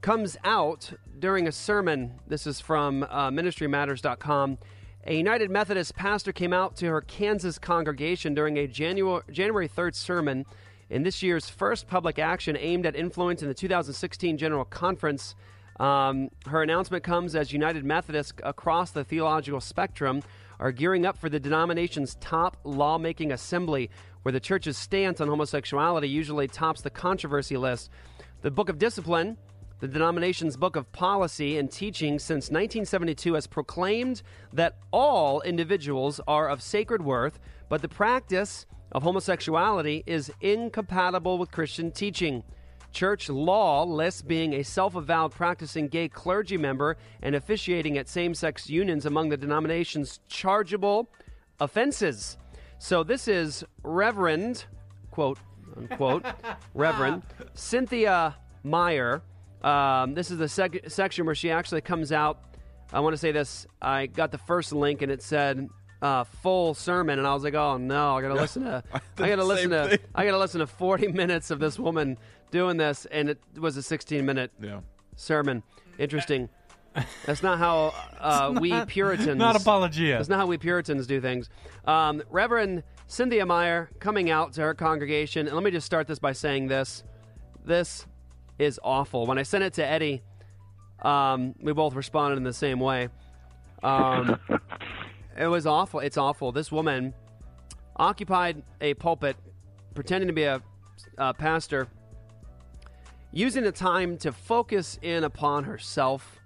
comes 0.00 0.36
out 0.44 0.92
during 1.18 1.46
a 1.48 1.52
sermon. 1.52 2.18
This 2.26 2.46
is 2.46 2.60
from 2.60 3.02
uh, 3.04 3.30
ministrymatters.com. 3.30 4.58
A 5.04 5.16
United 5.16 5.50
Methodist 5.50 5.96
pastor 5.96 6.30
came 6.30 6.52
out 6.52 6.76
to 6.76 6.86
her 6.86 7.00
Kansas 7.00 7.58
congregation 7.58 8.34
during 8.34 8.56
a 8.56 8.68
January 8.68 9.22
January 9.32 9.68
3rd 9.68 9.96
sermon 9.96 10.46
in 10.90 11.02
this 11.02 11.24
year's 11.24 11.48
first 11.48 11.88
public 11.88 12.20
action 12.20 12.56
aimed 12.56 12.86
at 12.86 12.94
influence 12.94 13.42
in 13.42 13.48
the 13.48 13.54
2016 13.54 14.38
General 14.38 14.64
Conference. 14.64 15.34
Um, 15.80 16.28
her 16.46 16.62
announcement 16.62 17.02
comes 17.02 17.34
as 17.34 17.52
United 17.52 17.84
Methodists 17.84 18.34
across 18.44 18.92
the 18.92 19.02
theological 19.02 19.60
spectrum 19.60 20.22
are 20.60 20.70
gearing 20.70 21.04
up 21.04 21.18
for 21.18 21.28
the 21.28 21.40
denomination's 21.40 22.14
top 22.20 22.56
lawmaking 22.62 23.32
assembly, 23.32 23.90
where 24.22 24.30
the 24.30 24.38
church's 24.38 24.78
stance 24.78 25.20
on 25.20 25.26
homosexuality 25.26 26.08
usually 26.08 26.46
tops 26.46 26.82
the 26.82 26.90
controversy 26.90 27.56
list. 27.56 27.90
The 28.42 28.52
Book 28.52 28.68
of 28.68 28.78
Discipline, 28.78 29.36
the 29.82 29.88
denomination's 29.88 30.56
book 30.56 30.76
of 30.76 30.92
policy 30.92 31.58
and 31.58 31.68
teaching 31.68 32.16
since 32.16 32.50
1972, 32.50 33.34
has 33.34 33.48
proclaimed 33.48 34.22
that 34.52 34.76
all 34.92 35.40
individuals 35.40 36.20
are 36.28 36.48
of 36.48 36.62
sacred 36.62 37.02
worth, 37.02 37.40
but 37.68 37.82
the 37.82 37.88
practice 37.88 38.64
of 38.92 39.02
homosexuality 39.02 40.04
is 40.06 40.30
incompatible 40.40 41.36
with 41.36 41.50
Christian 41.50 41.90
teaching. 41.90 42.44
Church 42.92 43.28
law 43.28 43.82
lists 43.82 44.22
being 44.22 44.52
a 44.52 44.62
self 44.62 44.94
avowed 44.94 45.32
practicing 45.32 45.88
gay 45.88 46.08
clergy 46.08 46.56
member 46.56 46.96
and 47.20 47.34
officiating 47.34 47.98
at 47.98 48.08
same 48.08 48.34
sex 48.34 48.70
unions 48.70 49.04
among 49.04 49.30
the 49.30 49.36
denomination's 49.36 50.20
chargeable 50.28 51.10
offenses. 51.58 52.38
So 52.78 53.02
this 53.02 53.26
is 53.26 53.64
Reverend, 53.82 54.64
quote 55.10 55.40
unquote, 55.76 56.24
Reverend 56.74 57.24
Cynthia 57.54 58.36
Meyer. 58.62 59.22
Um, 59.64 60.14
this 60.14 60.30
is 60.30 60.38
the 60.38 60.48
sec- 60.48 60.88
section 60.90 61.26
where 61.26 61.34
she 61.34 61.50
actually 61.50 61.80
comes 61.80 62.12
out. 62.12 62.40
I 62.92 63.00
want 63.00 63.14
to 63.14 63.18
say 63.18 63.32
this. 63.32 63.66
I 63.80 64.06
got 64.06 64.32
the 64.32 64.38
first 64.38 64.72
link 64.72 65.02
and 65.02 65.10
it 65.10 65.22
said 65.22 65.68
uh, 66.02 66.24
full 66.24 66.74
sermon, 66.74 67.18
and 67.18 67.26
I 67.28 67.32
was 67.34 67.44
like, 67.44 67.54
"Oh 67.54 67.76
no, 67.76 68.16
I 68.16 68.22
gotta 68.22 68.34
listen 68.40 68.64
to, 68.64 68.82
I 68.92 69.00
I, 69.18 69.28
gotta 69.28 69.44
listen 69.44 69.70
to, 69.70 69.88
thing. 69.88 69.98
I 70.14 70.24
gotta 70.24 70.38
listen 70.38 70.60
to 70.60 70.66
40 70.66 71.08
minutes 71.12 71.50
of 71.50 71.58
this 71.60 71.78
woman 71.78 72.18
doing 72.50 72.76
this," 72.76 73.06
and 73.06 73.30
it 73.30 73.38
was 73.56 73.76
a 73.76 73.82
16 73.82 74.26
minute 74.26 74.50
Yeah. 74.60 74.80
sermon. 75.16 75.62
Interesting. 75.98 76.48
That's 77.24 77.42
not 77.42 77.58
how 77.58 77.94
uh, 78.20 78.54
we 78.60 78.68
not- 78.70 78.88
Puritans. 78.88 79.38
not 79.38 79.56
apologia. 79.56 80.16
That's 80.18 80.28
not 80.28 80.38
how 80.38 80.46
we 80.46 80.58
Puritans 80.58 81.06
do 81.06 81.20
things. 81.20 81.48
Um, 81.86 82.22
Reverend 82.30 82.82
Cynthia 83.06 83.46
Meyer 83.46 83.88
coming 84.00 84.28
out 84.28 84.52
to 84.54 84.60
her 84.62 84.74
congregation, 84.74 85.46
and 85.46 85.54
let 85.54 85.64
me 85.64 85.70
just 85.70 85.86
start 85.86 86.06
this 86.06 86.18
by 86.18 86.32
saying 86.32 86.66
this: 86.68 87.04
this 87.64 88.06
is 88.58 88.78
awful. 88.82 89.26
When 89.26 89.38
I 89.38 89.42
sent 89.42 89.64
it 89.64 89.72
to 89.74 89.84
Eddie, 89.86 90.22
um, 91.02 91.54
we 91.60 91.72
both 91.72 91.94
responded 91.94 92.36
in 92.36 92.44
the 92.44 92.52
same 92.52 92.78
way. 92.80 93.08
Um, 93.82 94.38
it 95.38 95.46
was 95.46 95.66
awful. 95.66 96.00
It's 96.00 96.16
awful. 96.16 96.52
This 96.52 96.70
woman 96.70 97.14
occupied 97.96 98.62
a 98.80 98.94
pulpit, 98.94 99.36
pretending 99.94 100.28
to 100.28 100.32
be 100.34 100.44
a, 100.44 100.62
a 101.18 101.34
pastor, 101.34 101.88
using 103.32 103.64
the 103.64 103.72
time 103.72 104.16
to 104.18 104.32
focus 104.32 104.98
in 105.02 105.24
upon 105.24 105.64
herself. 105.64 106.38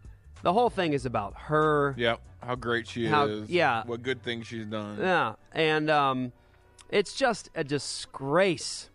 The 0.43 0.53
whole 0.53 0.71
thing 0.71 0.93
is 0.93 1.07
about 1.07 1.35
her. 1.37 1.95
Yeah, 1.99 2.17
how 2.43 2.55
great 2.55 2.87
she 2.89 3.07
How- 3.07 3.27
is. 3.27 3.51
yeah. 3.51 3.83
what 3.87 4.03
good 4.03 4.23
things 4.23 4.47
she's 4.47 4.67
done. 4.67 4.99
Yeah, 5.01 5.35
and 5.53 5.91
um, 5.91 6.33
It's 6.91 7.15
just 7.15 7.51
a 7.55 7.65
disgrace. 7.65 8.91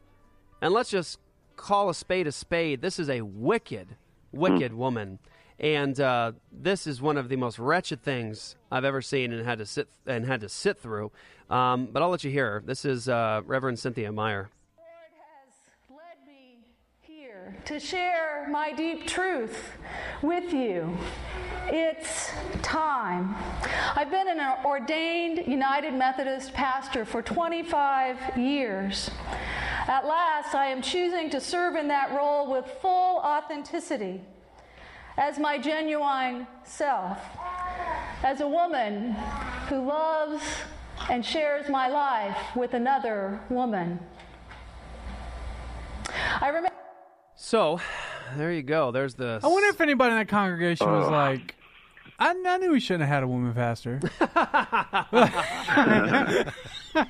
And 0.62 0.74
let's 0.74 0.90
just 0.92 1.18
call 1.62 1.90
a 1.90 1.94
spade 1.94 2.28
a 2.28 2.32
spade. 2.32 2.82
This 2.82 3.00
is 3.00 3.10
a 3.10 3.22
wicked, 3.22 3.96
wicked 4.32 4.74
woman. 4.74 5.20
And 5.60 6.00
uh, 6.00 6.32
this 6.52 6.88
is 6.88 7.02
one 7.02 7.18
of 7.18 7.30
the 7.30 7.36
most 7.36 7.60
wretched 7.60 8.02
things 8.02 8.56
I've 8.72 8.84
ever 8.84 9.02
seen 9.02 9.32
and 9.32 9.46
had 9.46 9.60
to 9.60 9.66
sit 9.66 9.88
and 10.08 10.26
had 10.26 10.42
to 10.42 10.50
sit 10.50 10.80
through. 10.80 11.12
Um, 11.50 11.90
but 11.92 12.02
I'll 12.02 12.10
let 12.10 12.24
you 12.24 12.32
hear. 12.32 12.54
her. 12.54 12.64
This 12.66 12.84
is 12.84 13.08
uh, 13.08 13.42
Reverend 13.46 13.78
Cynthia 13.78 14.12
Meyer. 14.12 14.50
here 17.02 17.51
to 17.66 17.80
share 17.80 18.48
my 18.50 18.72
deep 18.74 19.08
truth 19.08 19.74
with 20.22 20.52
you. 20.52 20.98
It's 21.68 22.32
time. 22.62 23.36
I've 23.96 24.10
been 24.10 24.28
an 24.28 24.66
ordained 24.66 25.46
United 25.46 25.94
Methodist 25.94 26.54
pastor 26.54 27.06
for 27.06 27.22
25 27.22 28.38
years. 28.38 29.12
At 29.88 30.06
last, 30.06 30.56
I 30.56 30.68
am 30.68 30.82
choosing 30.82 31.30
to 31.30 31.40
serve 31.40 31.76
in 31.76 31.88
that 31.90 32.12
role 32.14 32.52
with 32.52 32.66
full 32.82 33.18
authenticity 33.18 34.22
as 35.18 35.38
my 35.38 35.58
genuine 35.58 36.48
self, 36.64 37.20
as 38.24 38.42
a 38.42 38.48
woman 38.48 39.12
who 39.70 39.86
loves 39.86 40.42
and 41.10 41.26
shares 41.26 41.70
my 41.70 41.88
life 41.88 42.38
with 42.56 42.74
another 42.74 43.40
woman. 43.50 44.00
I 46.42 46.48
remember. 46.48 46.71
So, 47.52 47.82
there 48.38 48.54
you 48.54 48.62
go. 48.62 48.92
There's 48.92 49.16
the. 49.16 49.42
I 49.44 49.48
wonder 49.48 49.68
if 49.68 49.82
anybody 49.82 50.14
in 50.14 50.20
that 50.20 50.30
congregation 50.30 50.90
was 50.90 51.10
like, 51.10 51.54
I, 52.18 52.30
I 52.30 52.58
knew 52.60 52.72
we 52.72 52.80
shouldn't 52.80 53.02
have 53.02 53.10
had 53.10 53.24
a 53.24 53.28
woman 53.28 53.54
pastor. 53.54 54.00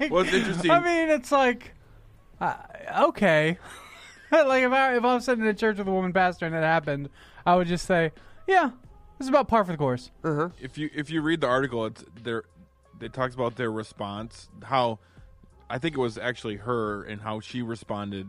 Well, 0.09 0.21
it's 0.21 0.33
interesting. 0.33 0.71
I 0.71 0.79
mean, 0.79 1.09
it's 1.09 1.31
like, 1.31 1.73
uh, 2.39 2.55
okay. 3.01 3.59
like 4.31 4.63
if 4.63 4.71
I 4.71 4.95
if 4.95 5.03
I 5.03 5.13
was 5.13 5.25
sitting 5.25 5.43
in 5.43 5.49
a 5.51 5.53
church 5.53 5.77
with 5.77 5.87
a 5.87 5.91
woman 5.91 6.11
pastor 6.11 6.47
and 6.47 6.55
it 6.55 6.63
happened, 6.63 7.09
I 7.45 7.55
would 7.55 7.67
just 7.67 7.85
say, 7.85 8.11
yeah, 8.47 8.71
this 9.19 9.25
is 9.25 9.29
about 9.29 9.47
par 9.47 9.63
for 9.63 9.73
the 9.73 9.77
course. 9.77 10.09
Uh-huh. 10.23 10.49
If 10.59 10.75
you 10.75 10.89
if 10.95 11.11
you 11.11 11.21
read 11.21 11.41
the 11.41 11.47
article, 11.47 11.85
it's 11.85 12.03
there. 12.23 12.45
It 12.99 13.13
talks 13.13 13.35
about 13.35 13.57
their 13.57 13.71
response. 13.71 14.49
How 14.63 14.97
I 15.69 15.77
think 15.77 15.95
it 15.95 15.99
was 15.99 16.17
actually 16.17 16.55
her 16.55 17.03
and 17.03 17.21
how 17.21 17.41
she 17.41 17.61
responded, 17.61 18.27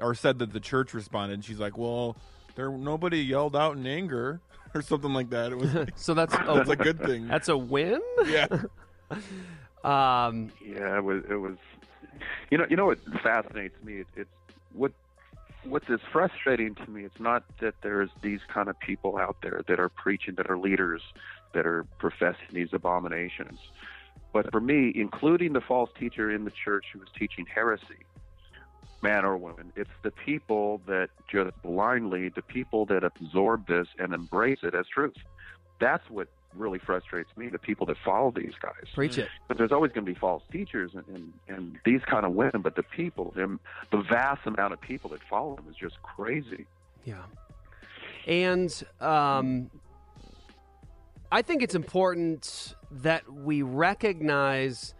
or 0.00 0.14
said 0.14 0.38
that 0.40 0.52
the 0.52 0.60
church 0.60 0.94
responded. 0.94 1.44
She's 1.44 1.58
like, 1.58 1.76
"Well, 1.76 2.16
there 2.54 2.70
nobody 2.70 3.18
yelled 3.18 3.56
out 3.56 3.76
in 3.76 3.86
anger 3.86 4.40
or 4.74 4.82
something 4.82 5.12
like 5.12 5.30
that." 5.30 5.52
It 5.52 5.58
was 5.58 5.74
like, 5.74 5.92
so 5.96 6.14
that's 6.14 6.36
that's 6.46 6.70
a 6.70 6.76
good 6.76 7.00
thing. 7.00 7.28
That's 7.28 7.48
a 7.48 7.56
win. 7.56 8.00
Yeah. 8.26 8.46
Um, 9.82 10.52
yeah, 10.64 10.98
it 10.98 11.04
was. 11.04 11.22
It 11.28 11.36
was. 11.36 11.56
You 12.50 12.58
know, 12.58 12.66
you 12.68 12.76
know 12.76 12.86
what 12.86 12.98
fascinates 13.22 13.82
me. 13.82 14.00
It, 14.00 14.06
it's 14.16 14.30
what 14.72 14.92
what 15.64 15.82
is 15.88 16.00
frustrating 16.12 16.74
to 16.74 16.90
me. 16.90 17.04
It's 17.04 17.20
not 17.20 17.44
that 17.60 17.74
there's 17.82 18.10
these 18.22 18.40
kind 18.52 18.68
of 18.68 18.78
people 18.78 19.18
out 19.18 19.36
there 19.42 19.62
that 19.68 19.78
are 19.78 19.88
preaching, 19.88 20.34
that 20.36 20.50
are 20.50 20.58
leaders, 20.58 21.02
that 21.54 21.66
are 21.66 21.84
professing 21.98 22.46
these 22.52 22.72
abominations. 22.72 23.58
But 24.32 24.50
for 24.50 24.60
me, 24.60 24.92
including 24.94 25.52
the 25.52 25.60
false 25.60 25.90
teacher 25.98 26.30
in 26.30 26.44
the 26.44 26.52
church 26.52 26.86
who 26.92 27.00
was 27.00 27.08
teaching 27.18 27.46
heresy, 27.52 28.04
man 29.02 29.24
or 29.24 29.36
woman, 29.36 29.72
it's 29.76 29.90
the 30.02 30.10
people 30.10 30.80
that 30.86 31.08
just 31.30 31.50
blindly, 31.62 32.28
the 32.28 32.42
people 32.42 32.86
that 32.86 33.04
absorb 33.04 33.66
this 33.66 33.88
and 33.98 34.12
embrace 34.12 34.58
it 34.62 34.74
as 34.74 34.86
truth. 34.86 35.14
That's 35.78 36.08
what 36.10 36.28
really 36.54 36.78
frustrates 36.78 37.30
me, 37.36 37.48
the 37.48 37.58
people 37.58 37.86
that 37.86 37.96
follow 38.04 38.32
these 38.34 38.52
guys. 38.60 38.84
Preach 38.94 39.18
it. 39.18 39.28
But 39.48 39.56
there's 39.56 39.72
always 39.72 39.92
going 39.92 40.04
to 40.04 40.12
be 40.12 40.18
false 40.18 40.42
teachers 40.50 40.90
and, 40.94 41.04
and, 41.14 41.32
and 41.48 41.78
these 41.84 42.00
kind 42.06 42.26
of 42.26 42.32
women, 42.32 42.60
but 42.62 42.76
the 42.76 42.82
people, 42.82 43.32
them, 43.36 43.60
the 43.90 44.02
vast 44.02 44.46
amount 44.46 44.72
of 44.72 44.80
people 44.80 45.10
that 45.10 45.20
follow 45.28 45.56
them 45.56 45.66
is 45.70 45.76
just 45.76 46.02
crazy. 46.02 46.66
Yeah. 47.04 47.22
And 48.26 48.82
um, 49.00 49.70
I 51.32 51.42
think 51.42 51.62
it's 51.62 51.74
important 51.74 52.74
that 52.90 53.32
we 53.32 53.62
recognize 53.62 54.94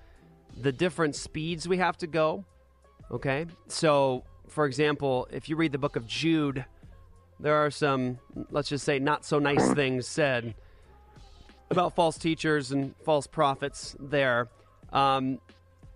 the 0.57 0.72
different 0.72 1.16
speeds 1.16 1.68
we 1.68 1.78
have 1.78 1.96
to 1.98 2.07
go. 2.07 2.44
Okay. 3.11 3.47
So, 3.67 4.25
for 4.49 4.67
example, 4.67 5.29
if 5.33 5.49
you 5.49 5.57
read 5.57 5.73
the 5.73 5.79
book 5.79 5.97
of 5.97 6.07
Jude, 6.07 6.65
there 7.41 7.55
are 7.55 7.71
some, 7.71 8.19
let's 8.51 8.69
just 8.69 8.85
say, 8.85 8.99
not 8.99 9.25
so 9.25 9.39
nice 9.39 9.73
things 9.73 10.07
said 10.07 10.55
about 11.71 11.95
false 11.95 12.19
teachers 12.19 12.73
and 12.73 12.95
false 13.05 13.27
prophets 13.27 13.97
there. 13.99 14.49
Um, 14.93 15.39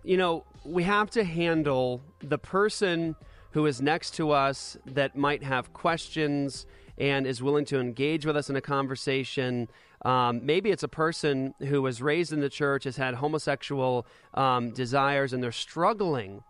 you 0.03 0.17
know, 0.17 0.45
we 0.63 0.83
have 0.83 1.09
to 1.11 1.23
handle 1.23 2.01
the 2.19 2.37
person 2.37 3.15
who 3.51 3.65
is 3.65 3.81
next 3.81 4.15
to 4.15 4.31
us 4.31 4.77
that 4.85 5.15
might 5.15 5.43
have 5.43 5.73
questions 5.73 6.65
and 6.97 7.27
is 7.27 7.41
willing 7.41 7.65
to 7.65 7.79
engage 7.79 8.25
with 8.25 8.35
us 8.35 8.49
in 8.49 8.55
a 8.55 8.61
conversation. 8.61 9.67
Um, 10.03 10.45
maybe 10.45 10.71
it's 10.71 10.83
a 10.83 10.87
person 10.87 11.53
who 11.59 11.81
was 11.81 12.01
raised 12.01 12.31
in 12.31 12.39
the 12.39 12.49
church, 12.49 12.85
has 12.85 12.97
had 12.97 13.15
homosexual 13.15 14.05
um, 14.33 14.71
desires, 14.71 15.33
and 15.33 15.43
they're 15.43 15.51
struggling. 15.51 16.43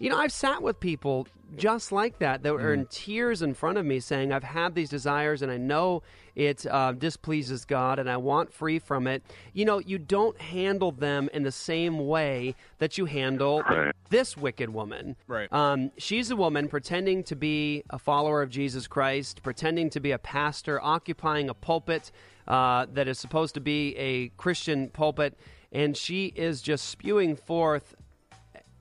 You 0.00 0.08
know, 0.08 0.16
I've 0.16 0.32
sat 0.32 0.62
with 0.62 0.80
people 0.80 1.28
just 1.56 1.92
like 1.92 2.20
that 2.20 2.42
that 2.42 2.54
were 2.54 2.72
in 2.72 2.86
tears 2.86 3.42
in 3.42 3.52
front 3.52 3.76
of 3.76 3.84
me 3.84 4.00
saying, 4.00 4.32
I've 4.32 4.42
had 4.42 4.74
these 4.74 4.88
desires 4.88 5.42
and 5.42 5.52
I 5.52 5.58
know 5.58 6.02
it 6.34 6.64
uh, 6.64 6.92
displeases 6.92 7.66
God 7.66 7.98
and 7.98 8.08
I 8.08 8.16
want 8.16 8.50
free 8.50 8.78
from 8.78 9.06
it. 9.06 9.22
You 9.52 9.66
know, 9.66 9.78
you 9.78 9.98
don't 9.98 10.40
handle 10.40 10.90
them 10.90 11.28
in 11.34 11.42
the 11.42 11.52
same 11.52 12.06
way 12.06 12.54
that 12.78 12.96
you 12.96 13.04
handle 13.04 13.62
this 14.08 14.38
wicked 14.38 14.70
woman. 14.70 15.16
Right. 15.26 15.52
Um, 15.52 15.92
she's 15.98 16.30
a 16.30 16.36
woman 16.36 16.68
pretending 16.68 17.22
to 17.24 17.36
be 17.36 17.84
a 17.90 17.98
follower 17.98 18.40
of 18.40 18.48
Jesus 18.48 18.86
Christ, 18.86 19.42
pretending 19.42 19.90
to 19.90 20.00
be 20.00 20.12
a 20.12 20.18
pastor, 20.18 20.80
occupying 20.82 21.50
a 21.50 21.54
pulpit 21.54 22.10
uh, 22.48 22.86
that 22.94 23.06
is 23.06 23.18
supposed 23.18 23.52
to 23.52 23.60
be 23.60 23.94
a 23.96 24.28
Christian 24.38 24.88
pulpit, 24.88 25.38
and 25.72 25.94
she 25.94 26.32
is 26.36 26.62
just 26.62 26.86
spewing 26.88 27.36
forth 27.36 27.94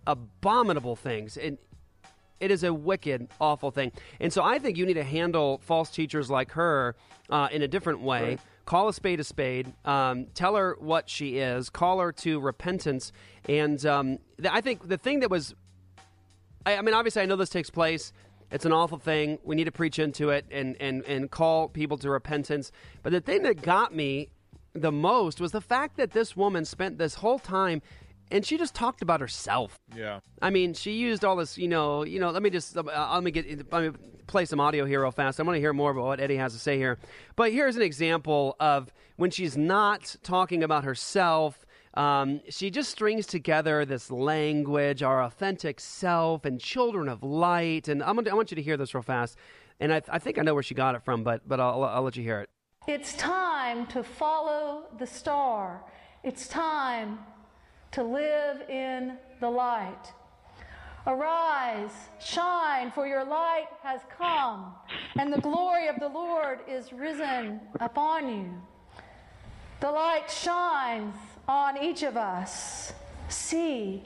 abominable 0.10 0.96
things. 0.96 1.38
And 1.38 1.58
it 2.40 2.52
is 2.52 2.64
a 2.64 2.74
wicked, 2.74 3.28
awful 3.40 3.70
thing. 3.70 3.92
And 4.20 4.34
so 4.34 4.44
I 4.44 4.60
think 4.60 4.78
you 4.78 4.86
need 4.86 4.96
to 4.96 5.04
handle 5.04 5.60
false 5.64 5.90
teachers 5.90 6.30
like 6.30 6.52
her 6.52 6.96
uh, 7.30 7.50
in 7.52 7.62
a 7.62 7.68
different 7.68 8.02
way. 8.02 8.38
Call 8.66 8.88
a 8.88 8.94
spade 8.94 9.20
a 9.20 9.24
spade. 9.24 9.72
Um, 9.86 10.28
tell 10.34 10.56
her 10.56 10.76
what 10.80 11.10
she 11.10 11.38
is. 11.38 11.70
Call 11.70 12.00
her 12.00 12.12
to 12.14 12.40
repentance. 12.40 13.12
And 13.48 13.84
um, 13.86 14.20
th- 14.38 14.54
I 14.54 14.62
think 14.62 14.88
the 14.88 14.98
thing 14.98 15.20
that 15.20 15.30
was, 15.30 15.54
I, 16.66 16.78
I 16.78 16.82
mean, 16.82 16.96
obviously, 16.96 17.22
I 17.22 17.26
know 17.26 17.36
this 17.36 17.50
takes 17.50 17.70
place. 17.70 18.14
It's 18.52 18.66
an 18.66 18.72
awful 18.72 18.98
thing. 18.98 19.38
We 19.44 19.56
need 19.56 19.66
to 19.66 19.72
preach 19.72 20.00
into 20.00 20.30
it 20.30 20.46
and, 20.50 20.76
and, 20.80 21.04
and 21.06 21.30
call 21.30 21.68
people 21.68 21.98
to 22.00 22.10
repentance. 22.10 22.72
But 23.04 23.12
the 23.12 23.22
thing 23.22 23.44
that 23.44 23.62
got 23.62 23.94
me 23.94 24.30
the 24.74 24.92
most 24.92 25.42
was 25.42 25.52
the 25.52 25.62
fact 25.62 25.98
that 25.98 26.12
this 26.12 26.38
woman 26.38 26.66
spent 26.66 26.98
this 26.98 27.16
whole 27.16 27.40
time 27.40 27.82
and 28.32 28.46
she 28.46 28.58
just 28.58 28.76
talked 28.76 29.02
about 29.02 29.22
herself. 29.22 29.80
Yeah. 29.96 30.20
I 30.42 30.50
mean, 30.50 30.74
she 30.74 30.94
used 30.94 31.26
all 31.26 31.36
this, 31.36 31.58
you 31.58 31.68
know, 31.68 32.04
you 32.04 32.20
know. 32.20 32.30
Let 32.30 32.44
me 32.44 32.50
just 32.50 32.78
uh, 32.78 32.84
let 32.84 33.24
me 33.24 33.32
get 33.32 33.72
let 33.72 33.84
me 33.84 34.00
play 34.28 34.46
some 34.46 34.60
audio 34.60 34.86
here 34.86 35.02
real 35.02 35.12
fast. 35.12 35.40
I 35.40 35.44
want 35.44 35.56
to 35.56 35.60
hear 35.60 35.74
more 35.74 35.92
about 35.92 36.06
what 36.06 36.20
Eddie 36.20 36.38
has 36.38 36.54
to 36.54 36.60
say 36.60 36.78
here. 36.78 37.00
But 37.36 37.52
here's 37.52 37.76
an 37.76 37.82
example 37.82 38.56
of 38.60 38.94
when 39.18 39.32
she's 39.32 39.58
not 39.58 40.16
talking 40.24 40.64
about 40.64 40.84
herself. 40.84 41.66
Um, 41.96 42.42
she 42.50 42.70
just 42.70 42.92
strings 42.92 43.26
together 43.26 43.84
this 43.84 44.12
language, 44.12 45.02
our 45.02 45.24
authentic 45.24 45.80
self, 45.80 46.46
and 46.46 46.62
children 46.62 47.10
of 47.10 47.24
light. 47.24 47.88
And 47.88 48.04
I'm 48.04 48.16
gonna, 48.16 48.30
I 48.30 48.34
want 48.36 48.52
you 48.52 48.56
to 48.56 48.62
hear 48.62 48.78
this 48.78 48.94
real 48.94 49.02
fast. 49.02 49.38
And 49.80 49.94
I, 49.94 50.02
I 50.08 50.20
think 50.20 50.38
I 50.38 50.44
know 50.44 50.54
where 50.54 50.64
she 50.64 50.76
got 50.76 50.96
it 50.96 51.04
from, 51.04 51.24
but 51.24 51.48
but 51.48 51.60
I'll, 51.60 51.84
I'll 51.84 52.04
let 52.04 52.16
you 52.16 52.24
hear 52.24 52.42
it. 52.42 52.50
It's 52.88 53.14
time 53.16 53.88
to 53.88 54.04
follow 54.04 54.86
the 54.98 55.06
star. 55.06 55.84
It's 56.24 56.48
time 56.48 57.20
to 57.92 58.04
live 58.04 58.70
in 58.70 59.18
the 59.40 59.50
light. 59.50 60.14
Arise, 61.08 61.92
shine, 62.20 62.92
for 62.92 63.08
your 63.08 63.24
light 63.24 63.68
has 63.82 64.02
come, 64.18 64.74
and 65.18 65.34
the 65.34 65.42
glory 65.42 65.88
of 65.88 66.00
the 66.00 66.08
Lord 66.08 66.60
is 66.68 66.94
risen 66.94 67.60
upon 67.80 68.30
you. 68.30 68.54
The 69.80 69.92
light 69.92 70.30
shines 70.30 71.16
on 71.48 71.82
each 71.82 72.04
of 72.04 72.18
us. 72.18 72.94
See, 73.30 74.04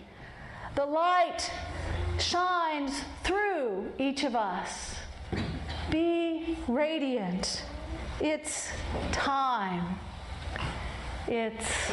the 0.76 0.86
light 0.86 1.52
shines 2.20 3.04
through 3.24 3.92
each 3.98 4.24
of 4.24 4.36
us. 4.36 4.96
Be 5.90 6.58
radiant. 6.68 7.64
It's 8.22 8.70
time. 9.12 10.00
It's. 11.28 11.92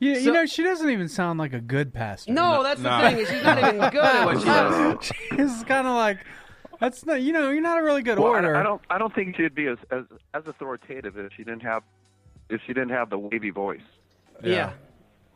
You, 0.00 0.14
So- 0.16 0.20
you 0.22 0.32
know, 0.32 0.46
she 0.46 0.62
doesn't 0.64 0.88
even 0.90 1.08
sound 1.08 1.38
like 1.38 1.52
a 1.52 1.60
good 1.60 1.92
pastor. 1.94 2.32
No, 2.32 2.62
that's 2.62 2.80
the 2.82 2.88
thing. 3.00 3.18
is 3.18 3.28
She's 3.28 3.42
not 3.44 3.58
even 3.58 3.76
good 3.90 3.96
at 4.04 4.24
what 4.24 4.38
she 4.40 4.44
does. 4.46 5.04
She's 5.36 5.64
kind 5.64 5.86
of 5.86 5.94
like, 5.94 6.18
that's 6.80 7.04
not, 7.06 7.20
you 7.20 7.32
know, 7.32 7.50
you're 7.50 7.60
not 7.60 7.78
a 7.78 7.82
really 7.82 8.02
good 8.02 8.18
Well, 8.18 8.32
I- 8.32 8.36
order. 8.36 8.56
I, 8.56 8.62
don't. 8.62 8.80
I 8.90 8.98
don't 8.98 9.14
think 9.14 9.36
she'd 9.36 9.54
be 9.54 9.66
as, 9.66 9.78
as 9.90 10.04
as 10.34 10.46
authoritative 10.46 11.16
if 11.18 11.32
she 11.36 11.44
didn't 11.44 11.60
have 11.62 11.82
if 12.48 12.60
she 12.66 12.72
didn't 12.72 12.88
have 12.90 13.10
the 13.10 13.18
wavy 13.18 13.50
voice. 13.50 13.82
Yeah. 14.42 14.72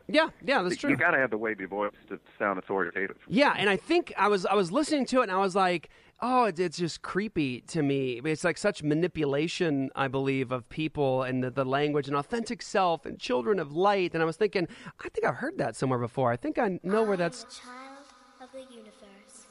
Yeah, 0.06 0.28
yeah, 0.44 0.62
that's 0.62 0.76
true. 0.76 0.90
You 0.90 0.96
got 0.96 1.12
to 1.12 1.18
have 1.18 1.30
the 1.30 1.38
wavy 1.38 1.64
voice 1.64 1.92
to 2.08 2.18
sound 2.38 2.58
authoritative. 2.58 3.16
Yeah, 3.26 3.54
and 3.56 3.70
I 3.70 3.76
think 3.76 4.12
I 4.18 4.28
was 4.28 4.44
I 4.44 4.54
was 4.54 4.70
listening 4.72 5.06
to 5.06 5.20
it 5.20 5.24
and 5.24 5.32
I 5.32 5.38
was 5.38 5.54
like, 5.54 5.88
oh, 6.20 6.44
it's, 6.44 6.60
it's 6.60 6.78
just 6.78 7.02
creepy 7.02 7.60
to 7.62 7.82
me. 7.82 8.20
It's 8.24 8.44
like 8.44 8.58
such 8.58 8.82
manipulation, 8.82 9.90
I 9.94 10.08
believe, 10.08 10.52
of 10.52 10.68
people 10.68 11.22
and 11.22 11.42
the, 11.42 11.50
the 11.50 11.64
language 11.64 12.08
and 12.08 12.16
authentic 12.16 12.62
self 12.62 13.06
and 13.06 13.18
children 13.18 13.58
of 13.58 13.72
light. 13.72 14.14
And 14.14 14.22
I 14.22 14.26
was 14.26 14.36
thinking, 14.36 14.68
I 15.00 15.08
think 15.08 15.26
I've 15.26 15.36
heard 15.36 15.58
that 15.58 15.76
somewhere 15.76 15.98
before. 15.98 16.30
I 16.30 16.36
think 16.36 16.58
I 16.58 16.78
know 16.82 17.02
where 17.02 17.16
that's. 17.16 17.44
child 17.60 18.06
of 18.40 18.48
the 18.52 18.64
universe. 18.74 19.46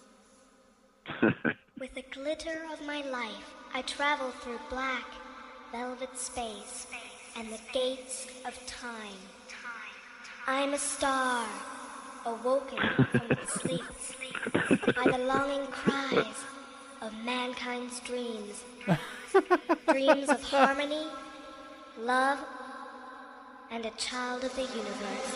With 1.80 1.94
the 1.96 2.04
glitter 2.12 2.62
of 2.72 2.86
my 2.86 3.02
life, 3.10 3.54
I 3.74 3.82
travel 3.82 4.30
through 4.32 4.60
black, 4.70 5.06
velvet 5.72 6.18
space 6.18 6.88
and 7.38 7.50
the 7.50 7.60
gates 7.74 8.28
of 8.46 8.54
time. 8.68 9.18
I'm 10.46 10.74
a 10.74 10.78
star, 10.78 11.46
awoken 12.26 12.80
from 13.12 13.38
sleep 13.48 13.82
by 14.96 15.12
the 15.12 15.18
longing 15.20 15.66
cries 15.68 16.44
of 17.04 17.14
mankind's 17.26 18.00
dreams. 18.00 18.64
dreams 19.88 20.30
of 20.30 20.42
harmony, 20.44 21.06
love, 22.00 22.40
and 23.72 23.86
a 23.86 23.90
child 23.92 24.44
of 24.46 24.56
the 24.56 24.62
universe. 24.62 25.34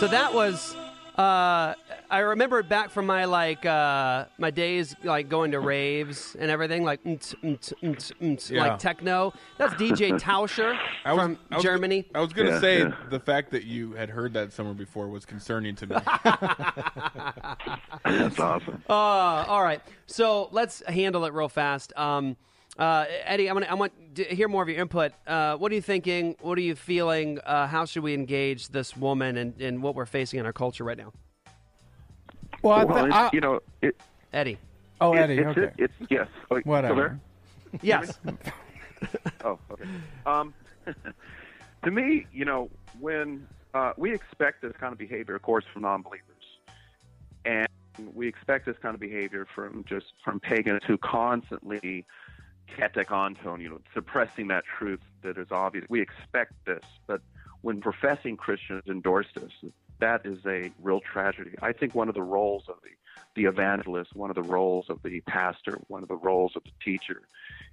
So 0.00 0.08
that 0.08 0.32
was. 0.32 0.74
Uh, 1.16 1.74
I 2.10 2.18
remember 2.20 2.58
it 2.60 2.68
back 2.68 2.90
from 2.90 3.04
my 3.06 3.24
like 3.26 3.66
uh, 3.66 4.26
my 4.38 4.50
days 4.50 4.94
like 5.04 5.28
going 5.28 5.50
to 5.50 5.60
raves 5.60 6.34
and 6.38 6.50
everything 6.50 6.82
like 6.84 7.04
nt, 7.06 7.34
nt, 7.44 7.72
nt, 7.84 8.12
nt, 8.22 8.50
Yeah. 8.50 8.60
like 8.68 8.78
techno. 8.78 9.32
That's 9.58 9.74
DJ 9.74 10.18
Taucher 10.18 10.78
I 11.04 11.12
was, 11.12 11.22
from 11.22 11.38
I 11.50 11.56
was- 11.56 11.64
Germany. 11.64 12.06
I 12.14 12.20
was 12.20 12.32
gonna 12.32 12.50
Yeah, 12.50 12.60
say 12.60 12.78
yeah. 12.80 12.94
the 13.10 13.20
fact 13.20 13.50
that 13.50 13.64
you 13.64 13.92
had 13.92 14.08
heard 14.08 14.32
that 14.34 14.52
somewhere 14.52 14.74
before 14.74 15.08
was 15.08 15.24
concerning 15.26 15.74
to 15.76 15.86
me. 15.88 15.96
That's 18.04 18.38
awesome. 18.40 18.82
Uh, 18.88 18.92
all 18.92 19.62
right. 19.62 19.80
So 20.06 20.48
let's 20.52 20.82
handle 20.86 21.24
it 21.24 21.32
real 21.32 21.48
fast. 21.48 21.92
Um, 21.96 22.36
uh, 22.78 23.04
Eddie, 23.24 23.50
I 23.50 23.52
want 23.52 23.70
I 23.70 23.74
want 23.74 23.92
to 24.16 24.24
hear 24.24 24.48
more 24.48 24.62
of 24.62 24.68
your 24.68 24.78
input. 24.78 25.12
Uh, 25.26 25.56
what 25.56 25.70
are 25.72 25.74
you 25.74 25.82
thinking? 25.82 26.36
What 26.40 26.56
are 26.58 26.62
you 26.62 26.74
feeling? 26.74 27.38
Uh, 27.44 27.66
how 27.66 27.84
should 27.84 28.02
we 28.02 28.14
engage 28.14 28.68
this 28.68 28.96
woman 28.96 29.36
and, 29.36 29.60
and 29.60 29.82
what 29.82 29.94
we're 29.94 30.06
facing 30.06 30.40
in 30.40 30.46
our 30.46 30.52
culture 30.52 30.84
right 30.84 30.96
now? 30.98 31.12
Well, 32.62 32.86
Well, 32.86 33.02
thi- 33.04 33.06
it's, 33.08 33.14
I- 33.16 33.30
you 33.32 33.40
know, 33.40 33.60
it, 33.82 34.00
Eddie. 34.32 34.58
Oh, 35.00 35.14
it- 35.14 35.18
Eddie, 35.18 35.38
It's, 35.38 35.58
okay. 35.58 35.72
it's 35.78 35.94
yes. 36.10 36.28
Oh, 36.50 36.56
you 36.56 36.60
still 36.62 36.72
Whatever. 36.72 37.20
there? 37.72 37.80
Yes. 37.82 38.18
oh, 39.44 39.58
okay. 39.70 39.84
Um, 40.26 40.52
to 41.84 41.90
me, 41.90 42.26
you 42.32 42.44
know, 42.44 42.68
when 42.98 43.46
uh, 43.74 43.92
we 43.96 44.12
expect 44.12 44.62
this 44.62 44.72
kind 44.78 44.92
of 44.92 44.98
behavior, 44.98 45.34
of 45.34 45.42
course, 45.42 45.64
from 45.72 45.82
non-believers, 45.82 46.24
and 47.44 47.66
we 48.14 48.26
expect 48.28 48.66
this 48.66 48.76
kind 48.82 48.94
of 48.94 49.00
behavior 49.00 49.46
from 49.54 49.84
just 49.88 50.06
from 50.24 50.40
pagans 50.40 50.82
who 50.86 50.98
constantly 50.98 52.04
katechonton, 52.76 53.60
you 53.60 53.68
know, 53.68 53.80
suppressing 53.94 54.48
that 54.48 54.64
truth 54.64 55.00
that 55.22 55.38
is 55.38 55.48
obvious. 55.50 55.86
We 55.88 56.00
expect 56.00 56.52
this, 56.64 56.84
but 57.06 57.20
when 57.62 57.80
professing 57.80 58.36
Christians 58.36 58.82
endorse 58.88 59.26
this, 59.34 59.52
that 59.98 60.24
is 60.24 60.38
a 60.46 60.72
real 60.80 61.00
tragedy. 61.00 61.52
I 61.60 61.72
think 61.72 61.94
one 61.94 62.08
of 62.08 62.14
the 62.14 62.22
roles 62.22 62.64
of 62.68 62.76
the 62.82 62.90
the 63.36 63.44
evangelist, 63.44 64.14
one 64.16 64.30
of 64.30 64.36
the 64.36 64.42
roles 64.42 64.86
of 64.88 65.02
the 65.02 65.20
pastor, 65.20 65.78
one 65.86 66.02
of 66.02 66.08
the 66.08 66.16
roles 66.16 66.52
of 66.56 66.64
the 66.64 66.70
teacher, 66.84 67.22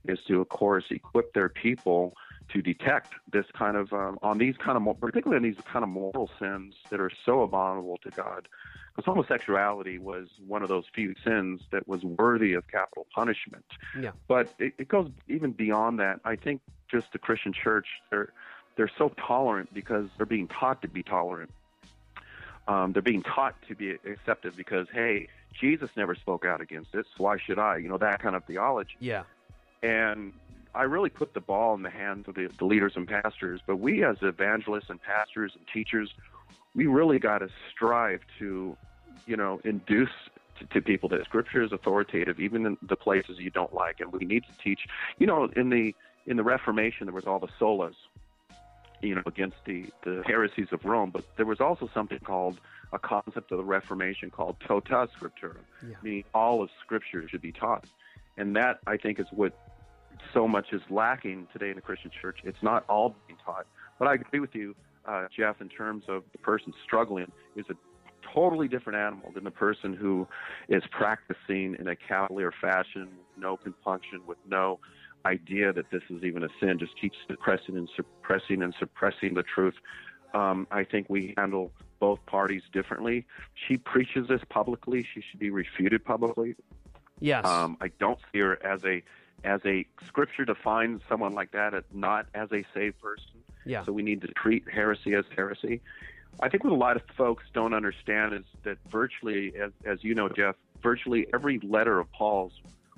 is 0.07 0.19
to, 0.27 0.39
of 0.39 0.49
course, 0.49 0.85
equip 0.91 1.33
their 1.33 1.49
people 1.49 2.13
to 2.49 2.61
detect 2.61 3.13
this 3.31 3.45
kind 3.53 3.75
of 3.75 3.91
um, 3.93 4.17
on 4.21 4.37
these 4.37 4.55
kind 4.57 4.77
of 4.77 4.99
particularly 4.99 5.37
on 5.37 5.43
these 5.43 5.63
kind 5.65 5.83
of 5.83 5.89
moral 5.89 6.29
sins 6.39 6.75
that 6.89 6.99
are 6.99 7.11
so 7.25 7.41
abominable 7.41 7.97
to 8.03 8.09
God. 8.11 8.47
Because 8.95 9.05
homosexuality 9.05 9.99
was 9.99 10.27
one 10.47 10.63
of 10.63 10.69
those 10.69 10.85
few 10.93 11.13
sins 11.23 11.61
that 11.71 11.87
was 11.87 12.03
worthy 12.03 12.53
of 12.53 12.67
capital 12.67 13.05
punishment. 13.13 13.65
Yeah. 13.99 14.11
But 14.27 14.53
it, 14.57 14.73
it 14.79 14.87
goes 14.87 15.11
even 15.27 15.51
beyond 15.51 15.99
that. 15.99 16.19
I 16.25 16.35
think 16.35 16.61
just 16.89 17.11
the 17.11 17.19
Christian 17.19 17.53
church, 17.53 17.87
they're 18.09 18.33
they're 18.75 18.91
so 18.97 19.11
tolerant 19.27 19.73
because 19.73 20.07
they're 20.17 20.25
being 20.25 20.47
taught 20.47 20.81
to 20.83 20.87
be 20.87 21.03
tolerant. 21.03 21.51
Um, 22.67 22.91
they're 22.93 23.01
being 23.01 23.23
taught 23.23 23.55
to 23.67 23.75
be 23.75 23.91
accepted 23.91 24.55
because 24.55 24.87
hey, 24.91 25.27
Jesus 25.59 25.89
never 25.95 26.15
spoke 26.15 26.45
out 26.45 26.61
against 26.61 26.93
it, 26.95 27.05
so 27.15 27.23
why 27.23 27.37
should 27.37 27.59
I? 27.59 27.77
You 27.77 27.89
know 27.89 27.97
that 27.97 28.21
kind 28.21 28.35
of 28.35 28.45
theology. 28.45 28.95
Yeah. 28.99 29.23
And 29.83 30.33
I 30.77 30.83
really 30.83 31.09
put 31.09 31.33
the 31.33 31.41
ball 31.41 31.73
in 31.73 31.81
the 31.81 31.89
hands 31.89 32.27
of 32.27 32.35
the, 32.35 32.49
the 32.59 32.65
leaders 32.65 32.93
and 32.95 33.07
pastors. 33.07 33.61
But 33.65 33.77
we, 33.77 34.03
as 34.03 34.17
evangelists 34.21 34.89
and 34.89 35.01
pastors 35.01 35.53
and 35.55 35.65
teachers, 35.73 36.13
we 36.75 36.85
really 36.85 37.17
got 37.17 37.39
to 37.39 37.49
strive 37.71 38.21
to, 38.39 38.77
you 39.25 39.35
know, 39.35 39.59
induce 39.63 40.09
to, 40.59 40.65
to 40.67 40.81
people 40.81 41.09
that 41.09 41.23
Scripture 41.25 41.63
is 41.63 41.71
authoritative, 41.71 42.39
even 42.39 42.65
in 42.65 42.77
the 42.83 42.95
places 42.95 43.39
you 43.39 43.49
don't 43.49 43.73
like. 43.73 43.99
And 43.99 44.11
we 44.11 44.25
need 44.25 44.43
to 44.43 44.63
teach. 44.63 44.81
You 45.17 45.27
know, 45.27 45.49
in 45.55 45.69
the 45.69 45.95
in 46.27 46.37
the 46.37 46.43
Reformation, 46.43 47.07
there 47.07 47.13
was 47.13 47.25
all 47.25 47.39
the 47.39 47.49
solas, 47.59 47.95
you 49.01 49.15
know, 49.15 49.23
against 49.25 49.57
the 49.65 49.87
the 50.03 50.21
heresies 50.27 50.67
of 50.71 50.85
Rome. 50.85 51.09
But 51.09 51.25
there 51.37 51.47
was 51.47 51.59
also 51.59 51.89
something 51.91 52.19
called 52.19 52.59
a 52.93 52.99
concept 52.99 53.51
of 53.51 53.57
the 53.57 53.63
Reformation 53.63 54.29
called 54.29 54.57
tota 54.65 55.09
scriptura, 55.19 55.57
meaning 56.03 56.23
all 56.33 56.61
of 56.61 56.69
Scripture 56.85 57.27
should 57.27 57.41
be 57.41 57.51
taught. 57.51 57.85
And 58.37 58.55
that 58.55 58.79
I 58.85 58.97
think 58.97 59.19
is 59.19 59.25
what 59.31 59.57
so 60.33 60.47
much 60.47 60.67
is 60.71 60.81
lacking 60.89 61.47
today 61.53 61.69
in 61.69 61.75
the 61.75 61.81
Christian 61.81 62.11
church. 62.21 62.39
It's 62.43 62.61
not 62.61 62.85
all 62.89 63.15
being 63.27 63.39
taught. 63.45 63.65
But 63.99 64.07
I 64.07 64.15
agree 64.15 64.39
with 64.39 64.53
you, 64.53 64.75
uh, 65.07 65.27
Jeff, 65.35 65.61
in 65.61 65.69
terms 65.69 66.03
of 66.07 66.23
the 66.31 66.37
person 66.39 66.73
struggling 66.83 67.31
is 67.55 67.65
a 67.69 67.75
totally 68.33 68.67
different 68.67 68.99
animal 68.99 69.31
than 69.33 69.43
the 69.43 69.51
person 69.51 69.93
who 69.93 70.27
is 70.69 70.83
practicing 70.91 71.75
in 71.79 71.87
a 71.87 71.95
cavalier 71.95 72.53
fashion, 72.61 73.03
with 73.03 73.37
no 73.37 73.57
compunction, 73.57 74.21
with 74.25 74.37
no 74.47 74.79
idea 75.25 75.73
that 75.73 75.89
this 75.91 76.03
is 76.09 76.23
even 76.23 76.43
a 76.43 76.49
sin, 76.59 76.77
just 76.79 76.99
keeps 76.99 77.17
suppressing 77.27 77.77
and 77.77 77.89
suppressing 77.95 78.61
and 78.61 78.73
suppressing 78.79 79.33
the 79.33 79.43
truth. 79.43 79.75
Um, 80.33 80.67
I 80.71 80.83
think 80.83 81.07
we 81.09 81.33
handle 81.37 81.71
both 81.99 82.23
parties 82.25 82.61
differently. 82.73 83.25
She 83.67 83.77
preaches 83.77 84.27
this 84.27 84.41
publicly. 84.49 85.05
She 85.13 85.21
should 85.29 85.39
be 85.39 85.49
refuted 85.49 86.03
publicly. 86.05 86.55
Yes. 87.19 87.45
Um, 87.45 87.77
I 87.81 87.87
don't 87.99 88.19
see 88.31 88.39
her 88.39 88.63
as 88.63 88.83
a 88.85 89.01
as 89.43 89.61
a 89.65 89.85
scripture 90.05 90.45
defines 90.45 91.01
someone 91.07 91.33
like 91.33 91.51
that 91.51 91.73
as 91.73 91.83
not 91.93 92.27
as 92.33 92.51
a 92.51 92.63
saved 92.73 92.99
person. 93.01 93.43
Yeah. 93.65 93.85
So 93.85 93.91
we 93.91 94.01
need 94.01 94.21
to 94.21 94.27
treat 94.27 94.69
heresy 94.69 95.13
as 95.13 95.25
heresy. 95.35 95.81
I 96.39 96.49
think 96.49 96.63
what 96.63 96.73
a 96.73 96.75
lot 96.75 96.95
of 96.95 97.03
folks 97.17 97.45
don't 97.53 97.73
understand 97.73 98.33
is 98.33 98.43
that 98.63 98.77
virtually, 98.89 99.53
as, 99.55 99.71
as 99.85 100.03
you 100.03 100.13
know, 100.13 100.29
Jeff, 100.29 100.55
virtually 100.81 101.27
every 101.33 101.59
letter 101.59 101.99
of 101.99 102.11
Paul's 102.11 102.53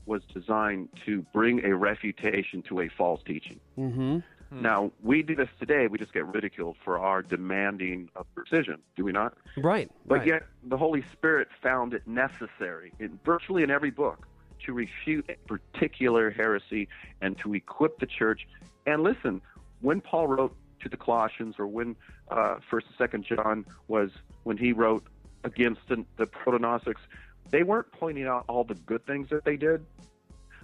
was 0.05 0.21
designed 0.33 0.89
to 1.05 1.25
bring 1.33 1.63
a 1.63 1.75
refutation 1.75 2.61
to 2.63 2.81
a 2.81 2.89
false 2.89 3.21
teaching. 3.25 3.59
Mm-hmm. 3.77 4.19
Now, 4.51 4.91
we 5.03 5.21
do 5.21 5.35
this 5.35 5.49
today, 5.59 5.85
we 5.87 5.99
just 5.99 6.11
get 6.11 6.25
ridiculed 6.25 6.75
for 6.83 6.97
our 6.97 7.21
demanding 7.21 8.09
of 8.15 8.25
precision, 8.33 8.79
do 8.95 9.03
we 9.03 9.11
not? 9.11 9.37
Right. 9.55 9.91
But 10.07 10.19
right. 10.19 10.27
yet, 10.27 10.43
the 10.63 10.75
Holy 10.77 11.03
Spirit 11.13 11.49
found 11.61 11.93
it 11.93 12.07
necessary, 12.07 12.91
in 12.99 13.19
virtually 13.23 13.61
in 13.61 13.69
every 13.69 13.91
book, 13.91 14.27
to 14.65 14.73
refute 14.73 15.29
particular 15.47 16.29
heresy 16.29 16.87
and 17.21 17.37
to 17.39 17.53
equip 17.53 17.99
the 17.99 18.05
church. 18.05 18.47
And 18.85 19.03
listen, 19.03 19.41
when 19.81 20.01
Paul 20.01 20.27
wrote 20.27 20.55
to 20.81 20.89
the 20.89 20.97
Colossians, 20.97 21.55
or 21.59 21.67
when 21.67 21.95
uh, 22.29 22.55
First 22.69 22.87
and 22.87 22.95
Second 22.97 23.25
John 23.25 23.65
was 23.87 24.11
when 24.43 24.57
he 24.57 24.71
wrote 24.71 25.03
against 25.43 25.81
the, 25.87 26.05
the 26.17 26.25
proto-Gnostics, 26.25 27.01
they 27.49 27.63
weren't 27.63 27.91
pointing 27.91 28.25
out 28.25 28.45
all 28.47 28.63
the 28.63 28.75
good 28.75 29.05
things 29.05 29.29
that 29.29 29.43
they 29.43 29.57
did, 29.57 29.85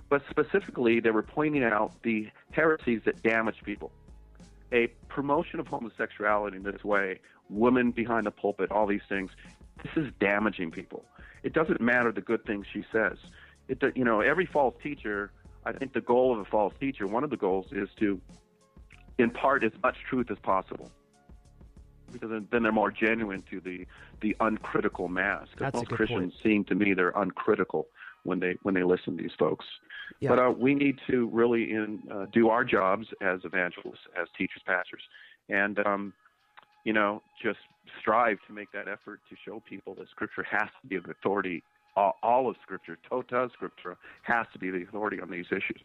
but 0.10 0.22
specifically 0.30 1.00
they 1.00 1.12
were 1.12 1.24
pointing 1.24 1.64
out 1.64 1.91
the 2.04 2.30
heresies 2.52 3.02
that 3.06 3.22
damage 3.24 3.58
people. 3.64 3.91
A 4.72 4.88
promotion 5.10 5.60
of 5.60 5.68
homosexuality 5.68 6.58
in 6.58 6.64
this 6.64 6.84
way, 6.84 7.20
women 7.50 7.91
behind 7.91 8.26
the 8.26 8.32
pulpit, 8.32 8.72
all 8.72 8.88
these 8.88 9.02
things, 9.08 9.32
this 9.84 10.06
is 10.06 10.12
damaging 10.20 10.72
people. 10.72 11.06
It 11.43 11.54
doesn't 11.54 11.82
matter 11.82 12.12
the 12.12 12.22
good 12.22 12.46
things 12.46 12.66
she 12.72 12.84
says. 12.91 13.18
It, 13.68 13.82
you 13.95 14.03
know, 14.03 14.22
every 14.22 14.45
false 14.45 14.76
teacher. 14.82 15.32
I 15.66 15.72
think 15.72 15.93
the 15.93 16.01
goal 16.01 16.32
of 16.32 16.39
a 16.39 16.45
false 16.45 16.74
teacher, 16.80 17.07
one 17.07 17.24
of 17.24 17.32
the 17.32 17.38
goals, 17.38 17.66
is 17.72 17.89
to 17.99 18.22
impart 19.18 19.63
as 19.63 19.72
much 19.82 19.95
truth 20.07 20.30
as 20.30 20.38
possible, 20.39 20.91
because 22.11 22.30
then, 22.51 22.63
they're 22.63 22.72
more 22.72 22.91
genuine 22.91 23.43
to 23.49 23.59
the 23.59 23.88
the 24.22 24.36
uncritical 24.39 25.07
mass. 25.07 25.47
'Cause 25.49 25.57
That's 25.59 25.76
a 25.76 25.78
most 25.80 25.89
Christians 25.89 26.34
point. 26.34 26.43
seem 26.43 26.63
to 26.66 26.76
me 26.76 26.93
they're 26.93 27.13
uncritical 27.16 27.88
when 28.24 28.39
they 28.39 28.57
when 28.61 28.76
they 28.76 28.84
listen 28.84 29.18
to 29.18 29.24
these 29.24 29.34
folks. 29.39 29.66
Yeah. 30.20 30.30
But 30.30 30.39
uh, 30.39 30.51
we 30.51 30.76
need 30.76 30.99
to 31.09 31.28
really 31.30 31.72
in, 31.72 32.03
uh, 32.11 32.28
do 32.32 32.49
our 32.49 32.63
jobs 32.63 33.07
as 33.22 33.43
evangelists, 33.43 34.05
as 34.16 34.28
teachers, 34.38 34.61
pastors, 34.68 35.01
and 35.49 35.80
um, 35.80 36.13
you 36.84 36.93
know, 36.93 37.24
just 37.41 37.57
strive 37.99 38.38
to 38.45 38.53
make 38.53 38.72
that 38.72 38.88
effort 38.88 39.20
to 39.30 39.36
show 39.43 39.59
people 39.68 39.95
that 39.95 40.07
Scripture 40.09 40.43
has 40.43 40.70
to 40.82 40.88
be 40.88 40.97
the 40.99 41.09
authority. 41.09 41.63
All, 41.96 42.18
all 42.22 42.50
of 42.50 42.56
Scripture, 42.62 42.98
tota 43.10 43.50
Scripture, 43.54 43.98
has 44.24 44.46
to 44.54 44.60
be 44.60 44.70
the 44.70 44.84
authority 44.84 45.20
on 45.22 45.30
these 45.30 45.46
issues. 45.52 45.82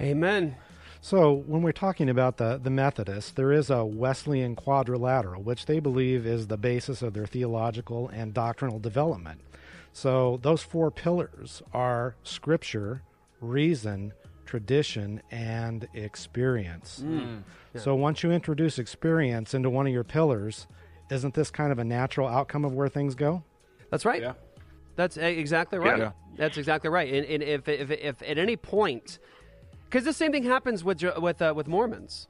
Amen. 0.00 0.56
So, 1.04 1.32
when 1.32 1.62
we're 1.62 1.72
talking 1.72 2.08
about 2.08 2.36
the, 2.36 2.60
the 2.62 2.70
Methodists, 2.70 3.32
there 3.32 3.50
is 3.50 3.70
a 3.70 3.84
Wesleyan 3.84 4.54
quadrilateral, 4.54 5.42
which 5.42 5.66
they 5.66 5.80
believe 5.80 6.24
is 6.24 6.46
the 6.46 6.56
basis 6.56 7.02
of 7.02 7.12
their 7.12 7.26
theological 7.26 8.08
and 8.10 8.32
doctrinal 8.32 8.78
development. 8.78 9.40
So, 9.92 10.38
those 10.42 10.62
four 10.62 10.92
pillars 10.92 11.60
are 11.72 12.14
Scripture, 12.22 13.02
reason, 13.40 14.12
tradition, 14.46 15.22
and 15.32 15.88
experience. 15.92 17.02
Mm. 17.04 17.42
Yeah. 17.74 17.80
So, 17.80 17.96
once 17.96 18.22
you 18.22 18.30
introduce 18.30 18.78
experience 18.78 19.54
into 19.54 19.70
one 19.70 19.88
of 19.88 19.92
your 19.92 20.04
pillars, 20.04 20.68
isn't 21.10 21.34
this 21.34 21.50
kind 21.50 21.72
of 21.72 21.80
a 21.80 21.84
natural 21.84 22.28
outcome 22.28 22.64
of 22.64 22.74
where 22.74 22.88
things 22.88 23.16
go? 23.16 23.42
That's 23.90 24.04
right. 24.04 24.22
Yeah. 24.22 24.34
That's 24.96 25.16
exactly 25.16 25.78
right. 25.78 25.98
Yeah. 25.98 26.12
That's 26.36 26.56
exactly 26.58 26.90
right. 26.90 27.12
And, 27.12 27.26
and 27.26 27.42
if, 27.42 27.68
if, 27.68 27.90
if 27.90 28.22
at 28.22 28.38
any 28.38 28.56
point, 28.56 29.18
because 29.84 30.04
the 30.04 30.12
same 30.12 30.32
thing 30.32 30.44
happens 30.44 30.82
with 30.84 31.02
with 31.18 31.40
uh, 31.42 31.52
with 31.56 31.66
Mormons, 31.68 32.28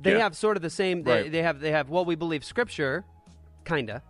they 0.00 0.12
Yeah. 0.12 0.18
have 0.18 0.36
sort 0.36 0.56
of 0.56 0.62
the 0.62 0.70
same. 0.70 1.02
They, 1.02 1.22
Right. 1.22 1.32
they 1.32 1.42
have 1.42 1.60
they 1.60 1.72
have 1.72 1.88
well, 1.90 2.04
we 2.04 2.14
believe 2.14 2.44
Scripture, 2.44 3.04
kinda, 3.64 4.02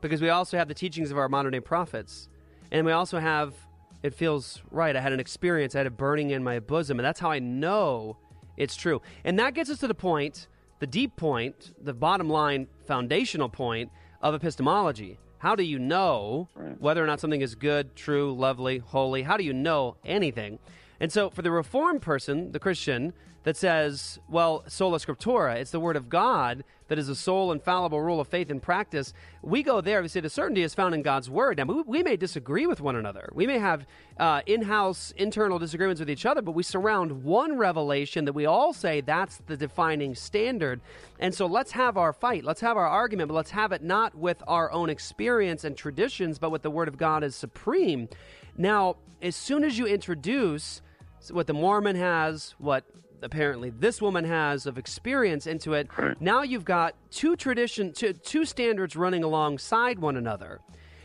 because 0.00 0.20
we 0.20 0.28
also 0.30 0.56
have 0.58 0.68
the 0.68 0.74
teachings 0.74 1.10
of 1.10 1.18
our 1.18 1.28
modern 1.28 1.52
day 1.52 1.60
prophets, 1.60 2.28
and 2.70 2.86
we 2.86 2.92
also 2.92 3.18
have. 3.18 3.54
It 4.02 4.12
feels 4.12 4.60
right. 4.70 4.94
I 4.94 5.00
had 5.00 5.14
an 5.14 5.20
experience. 5.20 5.74
I 5.74 5.78
had 5.78 5.86
a 5.86 5.90
burning 5.90 6.30
in 6.30 6.44
my 6.44 6.60
bosom, 6.60 6.98
and 6.98 7.06
that's 7.06 7.20
how 7.20 7.30
I 7.30 7.38
know 7.38 8.18
it's 8.58 8.76
true. 8.76 9.00
And 9.24 9.38
that 9.38 9.54
gets 9.54 9.70
us 9.70 9.78
to 9.78 9.88
the 9.88 9.94
point, 9.94 10.46
the 10.78 10.86
deep 10.86 11.16
point, 11.16 11.72
the 11.82 11.94
bottom 11.94 12.28
line, 12.28 12.66
foundational 12.86 13.48
point 13.48 13.90
of 14.20 14.34
epistemology. 14.34 15.18
How 15.44 15.54
do 15.54 15.62
you 15.62 15.78
know 15.78 16.48
whether 16.78 17.04
or 17.04 17.06
not 17.06 17.20
something 17.20 17.42
is 17.42 17.54
good, 17.54 17.94
true, 17.94 18.32
lovely, 18.32 18.78
holy? 18.78 19.24
How 19.24 19.36
do 19.36 19.44
you 19.44 19.52
know 19.52 19.98
anything? 20.02 20.58
And 20.98 21.12
so, 21.12 21.28
for 21.28 21.42
the 21.42 21.50
reformed 21.50 22.00
person, 22.00 22.52
the 22.52 22.58
Christian, 22.58 23.12
that 23.44 23.56
says, 23.56 24.18
well, 24.28 24.64
sola 24.66 24.98
scriptura, 24.98 25.56
it's 25.56 25.70
the 25.70 25.80
word 25.80 25.96
of 25.96 26.08
God 26.08 26.64
that 26.88 26.98
is 26.98 27.08
a 27.08 27.14
sole 27.14 27.50
infallible 27.50 28.00
rule 28.00 28.20
of 28.20 28.28
faith 28.28 28.50
and 28.50 28.62
practice, 28.62 29.14
we 29.42 29.62
go 29.62 29.80
there. 29.80 30.02
We 30.02 30.08
say 30.08 30.20
the 30.20 30.28
certainty 30.28 30.62
is 30.62 30.74
found 30.74 30.94
in 30.94 31.02
God's 31.02 31.30
word. 31.30 31.56
Now, 31.56 31.64
we, 31.64 31.82
we 31.82 32.02
may 32.02 32.16
disagree 32.16 32.66
with 32.66 32.80
one 32.80 32.96
another. 32.96 33.30
We 33.32 33.46
may 33.46 33.58
have 33.58 33.86
uh, 34.18 34.42
in 34.46 34.62
house 34.62 35.12
internal 35.16 35.58
disagreements 35.58 36.00
with 36.00 36.10
each 36.10 36.26
other, 36.26 36.42
but 36.42 36.52
we 36.52 36.62
surround 36.62 37.24
one 37.24 37.56
revelation 37.56 38.26
that 38.26 38.34
we 38.34 38.44
all 38.46 38.72
say 38.72 39.00
that's 39.00 39.38
the 39.46 39.56
defining 39.56 40.14
standard. 40.14 40.80
And 41.18 41.34
so, 41.34 41.46
let's 41.46 41.72
have 41.72 41.96
our 41.96 42.12
fight. 42.12 42.44
Let's 42.44 42.60
have 42.60 42.76
our 42.76 42.86
argument, 42.86 43.28
but 43.28 43.34
let's 43.34 43.50
have 43.50 43.72
it 43.72 43.82
not 43.82 44.14
with 44.14 44.42
our 44.46 44.70
own 44.70 44.90
experience 44.90 45.64
and 45.64 45.76
traditions, 45.76 46.38
but 46.38 46.50
with 46.50 46.62
the 46.62 46.70
word 46.70 46.88
of 46.88 46.98
God 46.98 47.24
as 47.24 47.34
supreme. 47.34 48.08
Now, 48.56 48.96
as 49.22 49.36
soon 49.36 49.64
as 49.64 49.78
you 49.78 49.86
introduce 49.86 50.82
what 51.30 51.46
the 51.46 51.54
Mormon 51.54 51.96
has, 51.96 52.54
what 52.58 52.84
apparently 53.24 53.70
this 53.70 54.00
woman 54.00 54.24
has 54.24 54.66
of 54.66 54.78
experience 54.78 55.46
into 55.46 55.72
it, 55.74 55.88
now 56.20 56.42
you've 56.42 56.64
got 56.64 56.94
two 57.10 57.36
tradition, 57.36 57.92
two, 57.92 58.12
two 58.12 58.44
standards 58.44 58.94
running 58.94 59.24
alongside 59.24 59.98
one 59.98 60.16
another. 60.16 60.60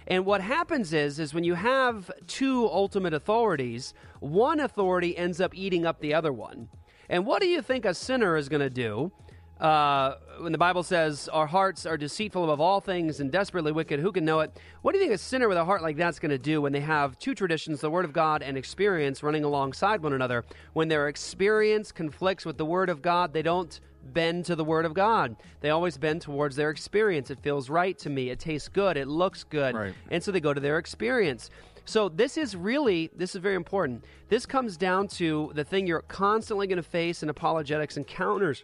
And 0.08 0.26
what 0.26 0.42
happens 0.42 0.92
is, 0.94 1.20
is 1.20 1.34
when 1.34 1.44
you 1.44 1.54
have 1.54 2.12
two 2.28 2.68
ultimate 2.68 3.14
authorities, 3.14 3.94
one 4.20 4.60
authority 4.60 5.16
ends 5.18 5.40
up 5.40 5.56
eating 5.56 5.86
up 5.86 6.00
the 6.02 6.14
other 6.14 6.34
one. 6.34 6.70
And 7.10 7.26
what 7.26 7.42
do 7.42 7.48
you 7.48 7.62
think 7.62 7.86
a 7.86 7.94
sinner 7.94 8.36
is 8.36 8.50
going 8.50 8.62
to 8.62 8.70
do 8.70 9.12
uh, 9.60 10.16
when 10.40 10.52
the 10.52 10.58
Bible 10.58 10.84
says 10.84 11.28
our 11.30 11.48
hearts 11.48 11.86
are 11.86 11.98
deceitful 11.98 12.44
above 12.44 12.62
all 12.62 12.80
things 12.80 13.20
and 13.20 13.32
desperately 13.32 13.72
wicked, 13.72 14.00
who 14.00 14.12
can 14.12 14.24
know 14.24 14.40
it? 14.40 14.58
What 14.82 14.94
do 14.94 15.00
you 15.00 15.04
think 15.04 15.14
a 15.14 15.18
sinner 15.18 15.50
with 15.50 15.58
a 15.58 15.66
heart 15.66 15.82
like 15.82 15.98
that's 15.98 16.20
going 16.20 16.32
to 16.32 16.38
do 16.38 16.62
when 16.62 16.72
they 16.72 16.80
have 16.80 17.20
two 17.20 17.36
traditions, 17.36 17.82
the 17.82 17.90
Word 17.90 18.06
of 18.06 18.14
God 18.14 18.42
and 18.42 18.58
experience, 18.58 19.22
running 19.22 19.44
alongside 19.44 20.02
one 20.02 20.14
another? 20.14 20.46
When 20.74 20.88
their 20.88 21.10
experience 21.10 21.92
conflicts 21.92 22.46
with 22.46 22.58
the 22.58 22.66
Word 22.66 22.90
of 22.90 23.02
God, 23.02 23.34
they 23.34 23.42
don't 23.42 23.80
bend 24.14 24.46
to 24.46 24.56
the 24.56 24.64
Word 24.64 24.86
of 24.86 24.94
God. 24.94 25.36
They 25.60 25.72
always 25.72 25.98
bend 25.98 26.22
towards 26.22 26.56
their 26.56 26.70
experience. 26.70 27.30
It 27.30 27.40
feels 27.42 27.70
right 27.70 27.98
to 28.00 28.10
me. 28.10 28.30
It 28.30 28.40
tastes 28.40 28.70
good. 28.70 28.96
It 28.96 29.10
looks 29.10 29.44
good. 29.44 29.76
Right. 29.76 29.94
And 30.10 30.24
so 30.24 30.32
they 30.32 30.40
go 30.40 30.54
to 30.54 30.62
their 30.62 30.78
experience. 30.78 31.50
So 31.84 32.08
this 32.08 32.38
is 32.38 32.56
really 32.56 33.10
this 33.16 33.36
is 33.36 33.42
very 33.42 33.56
important. 33.56 34.06
This 34.30 34.46
comes 34.46 34.78
down 34.78 35.08
to 35.10 35.52
the 35.56 35.64
thing 35.64 35.88
you're 35.88 36.04
constantly 36.04 36.68
going 36.68 36.78
to 36.78 36.84
face 36.84 37.24
in 37.24 37.30
apologetics 37.30 37.98
encounters. 37.98 38.64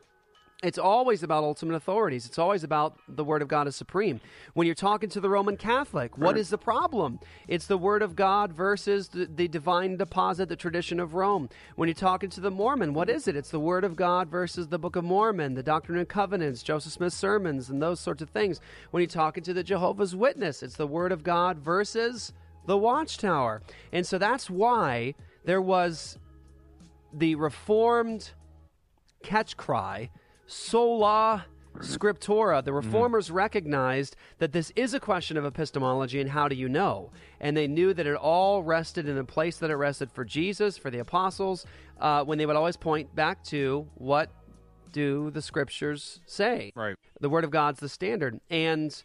It's 0.65 0.79
always 0.79 1.21
about 1.21 1.43
ultimate 1.43 1.75
authorities. 1.75 2.25
It's 2.25 2.39
always 2.39 2.63
about 2.63 2.97
the 3.07 3.23
Word 3.23 3.43
of 3.43 3.47
God 3.47 3.67
is 3.67 3.75
supreme. 3.75 4.19
When 4.55 4.65
you're 4.65 4.73
talking 4.73 5.09
to 5.09 5.19
the 5.19 5.29
Roman 5.29 5.57
Catholic, 5.57 6.17
what 6.17 6.39
is 6.39 6.49
the 6.49 6.57
problem? 6.57 7.19
It's 7.47 7.67
the 7.67 7.77
Word 7.77 8.01
of 8.01 8.15
God 8.15 8.51
versus 8.51 9.09
the, 9.09 9.27
the 9.27 9.47
divine 9.47 9.97
deposit, 9.97 10.49
the 10.49 10.55
tradition 10.55 10.99
of 10.99 11.13
Rome. 11.13 11.49
When 11.75 11.87
you're 11.87 11.93
talking 11.93 12.31
to 12.31 12.41
the 12.41 12.49
Mormon, 12.49 12.95
what 12.95 13.11
is 13.11 13.27
it? 13.27 13.35
It's 13.35 13.51
the 13.51 13.59
Word 13.59 13.83
of 13.83 13.95
God 13.95 14.27
versus 14.27 14.67
the 14.67 14.79
Book 14.79 14.95
of 14.95 15.03
Mormon, 15.03 15.53
the 15.53 15.61
Doctrine 15.61 15.99
and 15.99 16.09
Covenants, 16.09 16.63
Joseph 16.63 16.93
Smith's 16.93 17.15
sermons, 17.15 17.69
and 17.69 17.79
those 17.79 17.99
sorts 17.99 18.23
of 18.23 18.31
things. 18.31 18.59
When 18.89 19.01
you're 19.01 19.07
talking 19.07 19.43
to 19.43 19.53
the 19.53 19.63
Jehovah's 19.63 20.15
Witness, 20.15 20.63
it's 20.63 20.77
the 20.77 20.87
Word 20.87 21.11
of 21.11 21.21
God 21.21 21.59
versus 21.59 22.33
the 22.65 22.75
Watchtower. 22.75 23.61
And 23.91 24.07
so 24.07 24.17
that's 24.17 24.49
why 24.49 25.13
there 25.43 25.61
was 25.61 26.17
the 27.13 27.35
Reformed 27.35 28.31
catch 29.21 29.57
cry 29.57 30.09
sola 30.45 31.45
scriptura. 31.79 32.63
The 32.63 32.73
reformers 32.73 33.29
recognized 33.31 34.15
that 34.39 34.51
this 34.51 34.71
is 34.75 34.93
a 34.93 34.99
question 34.99 35.37
of 35.37 35.45
epistemology 35.45 36.21
and 36.21 36.29
how 36.29 36.47
do 36.47 36.55
you 36.55 36.69
know? 36.69 37.11
And 37.39 37.55
they 37.55 37.67
knew 37.67 37.93
that 37.93 38.07
it 38.07 38.15
all 38.15 38.63
rested 38.63 39.07
in 39.07 39.15
the 39.15 39.23
place 39.23 39.57
that 39.57 39.69
it 39.69 39.75
rested 39.75 40.11
for 40.11 40.23
jesus 40.23 40.77
for 40.77 40.89
the 40.89 40.99
apostles 40.99 41.65
uh, 41.99 42.23
when 42.23 42.37
they 42.37 42.45
would 42.45 42.55
always 42.55 42.77
point 42.77 43.13
back 43.15 43.43
to 43.45 43.87
what 43.95 44.29
do 44.91 45.29
the 45.31 45.41
scriptures 45.41 46.21
say? 46.25 46.71
Right. 46.75 46.95
The 47.19 47.29
word 47.29 47.43
of 47.43 47.51
god's 47.51 47.79
the 47.79 47.89
standard. 47.89 48.39
And 48.49 49.03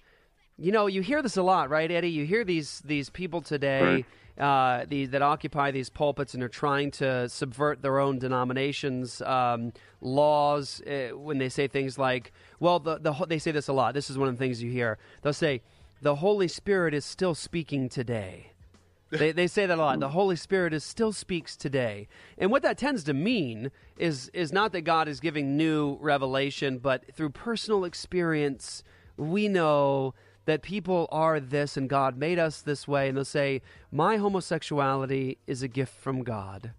you 0.57 0.73
know 0.73 0.87
you 0.87 1.01
hear 1.01 1.23
this 1.23 1.37
a 1.37 1.43
lot 1.43 1.71
right 1.71 1.91
eddie? 1.91 2.11
You 2.11 2.25
hear 2.25 2.45
these 2.45 2.81
these 2.85 3.11
people 3.11 3.41
today 3.41 4.05
uh, 4.41 4.85
that 4.89 5.23
occupy 5.23 5.71
these 5.71 5.91
pulpits 5.91 6.35
and 6.35 6.43
are 6.43 6.49
trying 6.49 6.91
to 6.93 7.29
subvert 7.29 7.83
their 7.83 7.99
own 7.99 8.19
denominations' 8.19 9.21
um, 9.23 9.73
laws 10.01 10.81
uh, 10.83 11.11
when 11.17 11.39
they 11.39 11.49
say 11.49 11.69
things 11.69 11.99
like, 11.99 12.33
"Well, 12.59 12.79
the, 12.79 12.99
the 12.99 13.13
they 13.27 13.39
say 13.39 13.53
this 13.53 13.69
a 13.69 13.73
lot. 13.73 13.95
This 13.95 14.11
is 14.11 14.19
one 14.19 14.29
of 14.29 14.35
the 14.35 14.39
things 14.39 14.63
you 14.63 14.71
hear. 14.71 14.99
They'll 15.23 15.33
say, 15.33 15.63
"The 16.01 16.17
Holy 16.17 16.49
Spirit 16.49 16.95
is 16.95 17.05
still 17.05 17.35
speaking 17.35 17.89
today." 17.89 18.53
they, 19.11 19.33
they 19.33 19.47
say 19.47 19.67
that 19.67 19.79
a 19.79 19.83
lot. 19.83 19.99
The 20.01 20.11
Holy 20.11 20.37
Spirit 20.37 20.73
is 20.73 20.85
still 20.85 21.13
speaks 21.13 21.57
today, 21.57 22.09
and 22.39 22.51
what 22.51 22.63
that 22.63 22.79
tends 22.79 23.05
to 23.05 23.15
mean 23.15 23.71
is 23.99 24.31
is 24.33 24.53
not 24.53 24.73
that 24.73 24.83
God 24.83 25.09
is 25.09 25.21
giving 25.21 25.57
new 25.57 25.99
revelation, 26.01 26.79
but 26.79 27.15
through 27.15 27.31
personal 27.31 27.85
experience, 27.85 28.83
we 29.17 29.49
know 29.49 30.15
that 30.47 30.63
people 30.63 31.09
are 31.11 31.41
this 31.41 31.77
and 31.77 31.89
God 31.89 32.17
made 32.17 32.39
us 32.39 32.63
this 32.63 32.89
way, 32.89 33.09
and 33.09 33.17
they'll 33.17 33.25
say, 33.25 33.63
My 33.93 34.17
homosexuality 34.17 35.39
is 35.47 35.63
a 35.63 35.69
gift 35.69 35.95
from 35.95 36.23
God. 36.23 36.73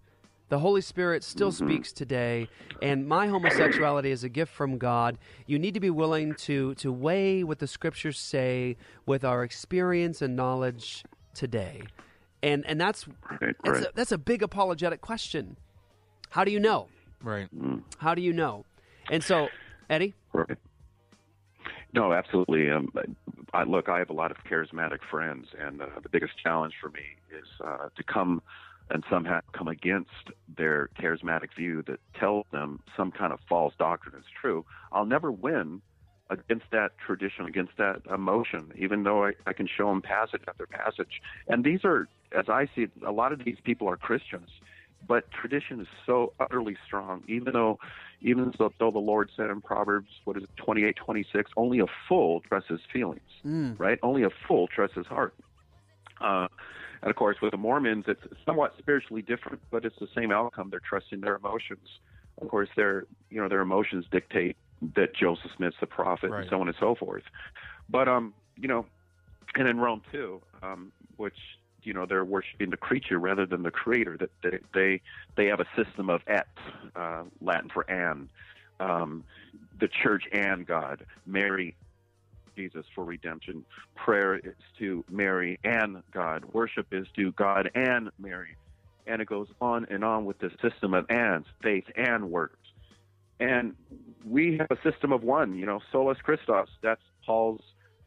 The 0.48 0.58
Holy 0.58 0.82
Spirit 0.82 1.24
still 1.24 1.50
mm-hmm. 1.50 1.66
speaks 1.66 1.92
today, 1.92 2.46
and 2.82 3.08
my 3.08 3.26
homosexuality 3.26 4.10
is 4.10 4.22
a 4.22 4.28
gift 4.28 4.52
from 4.52 4.76
God. 4.76 5.16
You 5.46 5.58
need 5.58 5.72
to 5.72 5.80
be 5.80 5.88
willing 5.88 6.34
to, 6.34 6.74
to 6.74 6.92
weigh 6.92 7.42
what 7.42 7.58
the 7.58 7.66
scriptures 7.66 8.18
say 8.18 8.76
with 9.06 9.24
our 9.24 9.44
experience 9.44 10.20
and 10.20 10.36
knowledge 10.36 11.04
today. 11.32 11.84
And, 12.42 12.66
and 12.66 12.78
that's, 12.78 13.06
that's, 13.64 13.80
a, 13.80 13.88
that's 13.94 14.12
a 14.12 14.18
big 14.18 14.42
apologetic 14.42 15.00
question. 15.00 15.56
How 16.28 16.44
do 16.44 16.50
you 16.50 16.60
know? 16.60 16.88
Right. 17.22 17.48
Mm. 17.56 17.84
How 17.96 18.14
do 18.14 18.20
you 18.20 18.34
know? 18.34 18.66
And 19.10 19.24
so, 19.24 19.48
Eddie? 19.88 20.12
Right. 20.34 20.58
No, 21.92 22.12
absolutely. 22.12 22.70
Um, 22.70 22.88
I, 23.52 23.64
look, 23.64 23.88
I 23.88 23.98
have 23.98 24.10
a 24.10 24.14
lot 24.14 24.30
of 24.30 24.38
charismatic 24.50 25.00
friends, 25.10 25.48
and 25.58 25.82
uh, 25.82 25.86
the 26.02 26.08
biggest 26.08 26.32
challenge 26.42 26.74
for 26.80 26.88
me 26.88 27.02
is 27.30 27.46
uh, 27.62 27.88
to 27.94 28.02
come 28.02 28.42
and 28.90 29.04
somehow 29.10 29.40
come 29.52 29.68
against 29.68 30.10
their 30.56 30.88
charismatic 30.98 31.54
view 31.56 31.82
that 31.86 32.00
tells 32.18 32.46
them 32.50 32.80
some 32.96 33.10
kind 33.10 33.32
of 33.32 33.40
false 33.48 33.74
doctrine 33.78 34.14
is 34.18 34.24
true. 34.40 34.64
I'll 34.90 35.06
never 35.06 35.30
win 35.30 35.82
against 36.30 36.66
that 36.72 36.92
tradition, 37.04 37.44
against 37.46 37.76
that 37.76 38.02
emotion, 38.12 38.72
even 38.76 39.02
though 39.02 39.24
I, 39.24 39.32
I 39.46 39.52
can 39.52 39.68
show 39.68 39.88
them 39.88 40.00
passage 40.02 40.42
after 40.48 40.66
passage. 40.66 41.20
And 41.48 41.62
these 41.62 41.80
are, 41.84 42.08
as 42.36 42.48
I 42.48 42.66
see 42.74 42.82
it, 42.82 42.90
a 43.06 43.12
lot 43.12 43.32
of 43.32 43.44
these 43.44 43.58
people 43.64 43.88
are 43.88 43.96
Christians 43.96 44.48
but 45.06 45.24
tradition 45.32 45.80
is 45.80 45.88
so 46.06 46.32
utterly 46.40 46.76
strong 46.86 47.22
even 47.28 47.52
though 47.52 47.78
even 48.20 48.52
though, 48.58 48.70
though 48.78 48.90
the 48.90 48.98
lord 48.98 49.30
said 49.36 49.50
in 49.50 49.60
proverbs 49.60 50.08
what 50.24 50.36
is 50.36 50.42
it 50.44 50.50
28 50.64 50.96
26 50.96 51.50
only 51.56 51.80
a 51.80 51.86
fool 52.08 52.40
trusts 52.48 52.70
his 52.70 52.80
feelings 52.92 53.20
Mm. 53.44 53.74
right? 53.78 53.98
Only 54.04 54.22
a 54.22 54.30
fool 54.46 54.68
trusts 54.68 54.96
his 54.96 55.06
heart. 55.06 55.34
Uh, 56.20 56.46
and 57.02 57.10
of 57.10 57.16
course 57.16 57.36
with 57.42 57.50
the 57.50 57.56
mormons 57.56 58.04
it's 58.06 58.20
somewhat 58.46 58.74
spiritually 58.78 59.22
different 59.22 59.60
but 59.72 59.84
it's 59.84 59.96
the 59.98 60.06
same 60.14 60.30
outcome. 60.30 60.68
They're 60.70 60.80
trusting 60.88 61.20
their 61.20 61.36
emotions. 61.36 61.88
Of 62.40 62.48
course 62.48 62.68
their 62.76 63.06
you 63.30 63.40
know 63.40 63.48
their 63.48 63.60
emotions 63.62 64.04
dictate 64.12 64.56
that 64.94 65.14
joseph 65.16 65.50
smith's 65.56 65.76
the 65.80 65.86
prophet 65.86 66.30
Right. 66.30 66.40
and 66.42 66.50
so 66.50 66.60
on 66.60 66.68
and 66.68 66.76
so 66.78 66.94
forth. 66.94 67.24
But 67.88 68.06
um 68.08 68.34
you 68.56 68.68
know 68.68 68.86
and 69.56 69.66
in 69.66 69.78
rome 69.80 70.02
too 70.12 70.40
um 70.62 70.92
which 71.16 71.36
you 71.84 71.92
know 71.92 72.06
they're 72.06 72.24
worshiping 72.24 72.70
the 72.70 72.76
creature 72.76 73.18
rather 73.18 73.46
than 73.46 73.62
the 73.62 73.70
creator. 73.70 74.16
That 74.18 74.30
they 74.42 74.58
they, 74.74 75.00
they 75.36 75.46
have 75.46 75.60
a 75.60 75.66
system 75.76 76.10
of 76.10 76.22
et, 76.26 76.46
uh, 76.94 77.24
Latin 77.40 77.70
for 77.72 77.82
and, 77.90 78.28
um, 78.80 79.24
the 79.80 79.88
church 79.88 80.24
and 80.32 80.66
God, 80.66 81.04
Mary, 81.26 81.76
Jesus 82.56 82.84
for 82.94 83.04
redemption. 83.04 83.64
Prayer 83.96 84.36
is 84.36 84.54
to 84.78 85.04
Mary 85.10 85.58
and 85.64 86.02
God. 86.12 86.44
Worship 86.52 86.86
is 86.92 87.06
to 87.16 87.32
God 87.32 87.70
and 87.74 88.10
Mary, 88.18 88.56
and 89.06 89.20
it 89.20 89.28
goes 89.28 89.48
on 89.60 89.86
and 89.90 90.04
on 90.04 90.24
with 90.24 90.38
this 90.38 90.52
system 90.60 90.94
of 90.94 91.10
ands, 91.10 91.46
faith 91.62 91.84
and 91.96 92.30
works. 92.30 92.58
And 93.40 93.74
we 94.24 94.58
have 94.58 94.70
a 94.70 94.80
system 94.88 95.12
of 95.12 95.24
one, 95.24 95.56
you 95.56 95.66
know, 95.66 95.80
solus 95.90 96.18
Christos. 96.22 96.68
That's 96.80 97.00
Paul's 97.26 97.60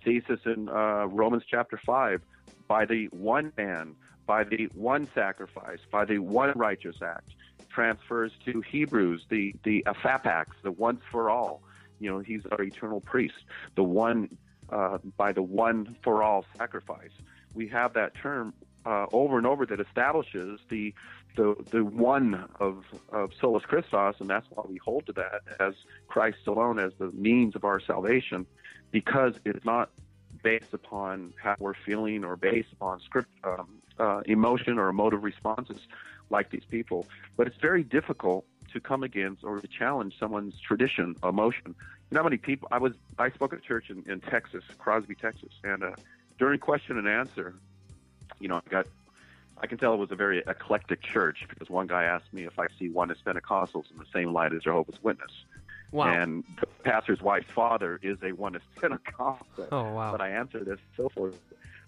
thesis 0.05 0.39
in 0.45 0.69
uh, 0.69 1.07
Romans 1.07 1.43
chapter 1.49 1.79
5 1.85 2.21
by 2.67 2.85
the 2.85 3.05
one 3.11 3.51
man, 3.57 3.95
by 4.25 4.43
the 4.43 4.69
one 4.73 5.07
sacrifice, 5.13 5.79
by 5.91 6.05
the 6.05 6.19
one 6.19 6.53
righteous 6.55 6.97
act. 7.01 7.29
Transfers 7.69 8.31
to 8.45 8.61
Hebrews, 8.61 9.25
the, 9.29 9.53
the 9.63 9.83
ephapax, 9.85 10.45
the 10.63 10.71
once 10.71 11.01
for 11.11 11.29
all. 11.29 11.61
You 11.99 12.11
know, 12.11 12.19
he's 12.19 12.41
our 12.51 12.63
eternal 12.63 13.01
priest, 13.01 13.35
the 13.75 13.83
one 13.83 14.37
uh, 14.69 14.97
by 15.17 15.31
the 15.31 15.43
one 15.43 15.95
for 16.03 16.23
all 16.23 16.45
sacrifice. 16.57 17.11
We 17.53 17.67
have 17.69 17.93
that 17.93 18.13
term 18.15 18.53
uh, 18.85 19.07
over 19.11 19.37
and 19.37 19.47
over 19.47 19.65
that 19.65 19.79
establishes 19.79 20.59
the 20.69 20.93
the 21.35 21.55
the 21.71 21.83
one 21.83 22.47
of 22.59 22.83
of 23.09 23.31
solus 23.39 23.63
Christos, 23.65 24.15
and 24.19 24.29
that's 24.29 24.47
why 24.49 24.63
we 24.67 24.77
hold 24.77 25.05
to 25.07 25.13
that 25.13 25.41
as 25.59 25.73
Christ 26.07 26.39
alone 26.47 26.79
as 26.79 26.93
the 26.97 27.11
means 27.11 27.55
of 27.55 27.63
our 27.63 27.79
salvation, 27.79 28.45
because 28.91 29.33
it's 29.43 29.65
not 29.65 29.89
based 30.45 30.75
upon 30.75 31.33
how 31.41 31.55
we're 31.57 31.73
feeling 31.73 32.23
or 32.23 32.35
based 32.35 32.71
upon 32.71 32.99
script 32.99 33.29
um, 33.43 33.67
uh, 33.97 34.21
emotion 34.27 34.77
or 34.77 34.89
emotive 34.89 35.23
responses 35.23 35.79
like 36.29 36.51
these 36.51 36.63
people. 36.69 37.07
But 37.35 37.47
it's 37.47 37.57
very 37.57 37.83
difficult 37.83 38.45
to 38.71 38.79
come 38.79 39.01
against 39.01 39.43
or 39.43 39.59
to 39.59 39.67
challenge 39.67 40.13
someone's 40.19 40.59
tradition, 40.59 41.15
emotion. 41.23 41.73
You 41.75 42.11
know 42.11 42.19
how 42.19 42.25
many 42.25 42.37
people 42.37 42.67
I 42.71 42.77
was 42.77 42.93
I 43.17 43.31
spoke 43.31 43.53
at 43.53 43.59
a 43.59 43.61
church 43.63 43.89
in, 43.89 44.03
in 44.05 44.21
Texas, 44.21 44.63
Crosby, 44.77 45.15
Texas, 45.15 45.49
and 45.63 45.83
uh, 45.83 45.91
during 46.37 46.59
question 46.59 46.99
and 46.99 47.07
answer, 47.07 47.55
you 48.39 48.47
know, 48.47 48.57
I 48.57 48.69
got 48.69 48.85
I 49.57 49.65
can 49.65 49.79
tell 49.79 49.95
it 49.95 49.97
was 49.97 50.11
a 50.11 50.15
very 50.15 50.43
eclectic 50.45 51.01
church 51.01 51.47
because 51.49 51.71
one 51.71 51.87
guy 51.87 52.03
asked 52.03 52.31
me 52.31 52.43
if 52.43 52.59
I 52.59 52.67
see 52.77 52.89
Oneness 52.89 53.17
Pentecostals 53.25 53.89
in 53.91 53.97
the 53.97 54.05
same 54.13 54.31
light 54.31 54.53
as 54.53 54.61
Jehovah's 54.61 55.01
Witness. 55.01 55.31
Wow. 55.95 56.11
And 56.11 56.43
the 56.59 56.67
pastor's 56.83 57.21
wife's 57.21 57.49
father 57.51 57.99
is 58.03 58.17
a 58.21 58.33
oneness 58.33 58.63
Pentecostal. 58.81 59.67
Oh, 59.71 59.93
wow. 59.93 60.11
But 60.11 60.19
I 60.21 60.29
answered 60.29 60.65
this 60.65 60.79
so 60.97 61.07
forth. 61.09 61.39